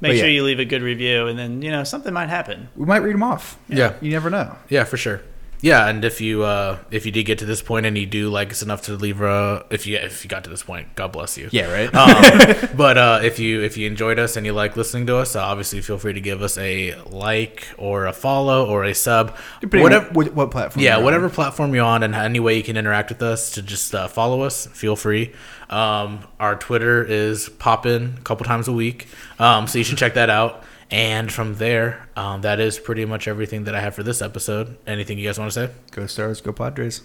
Make 0.00 0.10
But 0.12 0.16
sure 0.18 0.26
yeah. 0.28 0.34
you 0.34 0.42
leave 0.44 0.58
a 0.60 0.64
good 0.66 0.82
review, 0.82 1.26
and 1.26 1.38
then 1.38 1.62
you 1.62 1.70
know 1.70 1.82
something 1.82 2.12
might 2.12 2.28
happen. 2.28 2.68
We 2.76 2.84
might 2.84 2.98
read 2.98 3.14
them 3.14 3.22
off. 3.22 3.58
Yeah. 3.68 3.94
You 4.02 4.10
never 4.10 4.28
know. 4.28 4.54
Yeah, 4.68 4.84
for 4.84 4.96
sure. 4.98 5.22
Yeah, 5.60 5.88
and 5.88 6.04
if 6.04 6.20
you 6.20 6.42
uh, 6.42 6.78
if 6.90 7.06
you 7.06 7.12
did 7.12 7.24
get 7.24 7.38
to 7.38 7.46
this 7.46 7.62
point 7.62 7.86
and 7.86 7.96
you 7.96 8.06
do 8.06 8.28
like 8.28 8.50
us 8.50 8.62
enough 8.62 8.82
to 8.82 8.92
leave 8.92 9.20
a 9.20 9.64
if 9.70 9.86
you 9.86 9.96
if 9.96 10.24
you 10.24 10.28
got 10.28 10.44
to 10.44 10.50
this 10.50 10.62
point, 10.62 10.94
God 10.94 11.12
bless 11.12 11.38
you. 11.38 11.48
Yeah, 11.50 11.72
right. 11.72 11.92
Um, 11.94 12.68
but 12.76 12.98
uh, 12.98 13.20
if 13.22 13.38
you 13.38 13.62
if 13.62 13.76
you 13.76 13.86
enjoyed 13.86 14.18
us 14.18 14.36
and 14.36 14.44
you 14.44 14.52
like 14.52 14.76
listening 14.76 15.06
to 15.06 15.16
us, 15.16 15.34
uh, 15.34 15.42
obviously 15.42 15.80
feel 15.80 15.98
free 15.98 16.12
to 16.12 16.20
give 16.20 16.42
us 16.42 16.58
a 16.58 16.94
like 17.04 17.66
or 17.78 18.06
a 18.06 18.12
follow 18.12 18.66
or 18.66 18.84
a 18.84 18.94
sub, 18.94 19.36
whatever. 19.72 20.08
what, 20.12 20.34
what 20.34 20.50
platform. 20.50 20.84
Yeah, 20.84 20.90
you're 20.90 20.98
on. 20.98 21.04
whatever 21.04 21.28
platform 21.30 21.74
you're 21.74 21.84
on, 21.84 22.02
and 22.02 22.14
any 22.14 22.40
way 22.40 22.56
you 22.56 22.62
can 22.62 22.76
interact 22.76 23.08
with 23.08 23.22
us 23.22 23.52
to 23.52 23.62
just 23.62 23.94
uh, 23.94 24.08
follow 24.08 24.42
us, 24.42 24.66
feel 24.66 24.96
free. 24.96 25.32
Um, 25.70 26.20
our 26.38 26.56
Twitter 26.56 27.02
is 27.02 27.48
popping 27.48 28.14
a 28.18 28.22
couple 28.22 28.44
times 28.44 28.68
a 28.68 28.72
week, 28.72 29.08
um, 29.38 29.66
so 29.66 29.78
you 29.78 29.84
should 29.84 29.98
check 29.98 30.14
that 30.14 30.30
out. 30.30 30.64
And 30.90 31.32
from 31.32 31.56
there, 31.56 32.08
um, 32.16 32.42
that 32.42 32.60
is 32.60 32.78
pretty 32.78 33.04
much 33.04 33.26
everything 33.26 33.64
that 33.64 33.74
I 33.74 33.80
have 33.80 33.94
for 33.94 34.02
this 34.04 34.22
episode. 34.22 34.76
Anything 34.86 35.18
you 35.18 35.26
guys 35.26 35.38
want 35.38 35.50
to 35.52 35.66
say? 35.68 35.72
Go 35.90 36.06
Stars, 36.06 36.40
go 36.40 36.52
Padres. 36.52 37.02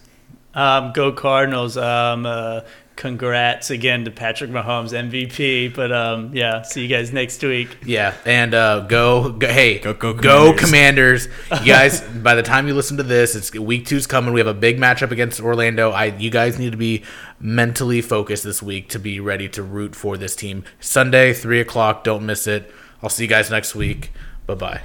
Um, 0.54 0.92
go 0.94 1.12
Cardinals. 1.14 1.78
Um, 1.78 2.26
uh, 2.26 2.62
congrats 2.96 3.72
again 3.72 4.06
to 4.06 4.12
Patrick 4.12 4.52
Mahomes 4.52 4.92
MVP. 4.92 5.74
But 5.74 5.92
um, 5.92 6.36
yeah, 6.36 6.62
see 6.62 6.84
you 6.84 6.88
guys 6.88 7.12
next 7.12 7.42
week. 7.42 7.78
Yeah, 7.86 8.14
and 8.26 8.54
uh, 8.54 8.82
go, 8.82 9.32
go, 9.32 9.48
hey, 9.48 9.80
Go- 9.80 9.94
go 9.94 10.14
go, 10.14 10.54
Commanders! 10.54 11.28
You 11.52 11.66
guys, 11.66 12.02
by 12.02 12.36
the 12.36 12.44
time 12.44 12.68
you 12.68 12.76
listen 12.76 12.98
to 12.98 13.04
this, 13.04 13.36
it's 13.36 13.52
week 13.56 13.88
two's 13.88 14.06
coming. 14.06 14.34
We 14.34 14.40
have 14.42 14.48
a 14.48 14.54
big 14.54 14.78
matchup 14.78 15.10
against 15.12 15.40
Orlando. 15.40 15.90
I, 15.92 16.06
you 16.06 16.30
guys 16.30 16.60
need 16.60 16.72
to 16.72 16.78
be 16.78 17.04
mentally 17.40 18.02
focused 18.02 18.44
this 18.44 18.62
week 18.62 18.90
to 18.90 19.00
be 19.00 19.20
ready 19.20 19.50
to 19.50 19.64
root 19.64 19.96
for 19.96 20.18
this 20.18 20.36
team. 20.36 20.66
Sunday, 20.80 21.34
three 21.34 21.60
o'clock. 21.62 22.04
Don't 22.04 22.26
miss 22.26 22.46
it. 22.46 22.72
I'll 23.04 23.10
see 23.10 23.24
you 23.24 23.30
guys 23.30 23.50
next 23.50 23.76
week. 23.76 24.12
Bye 24.46 24.56
bye. 24.56 24.82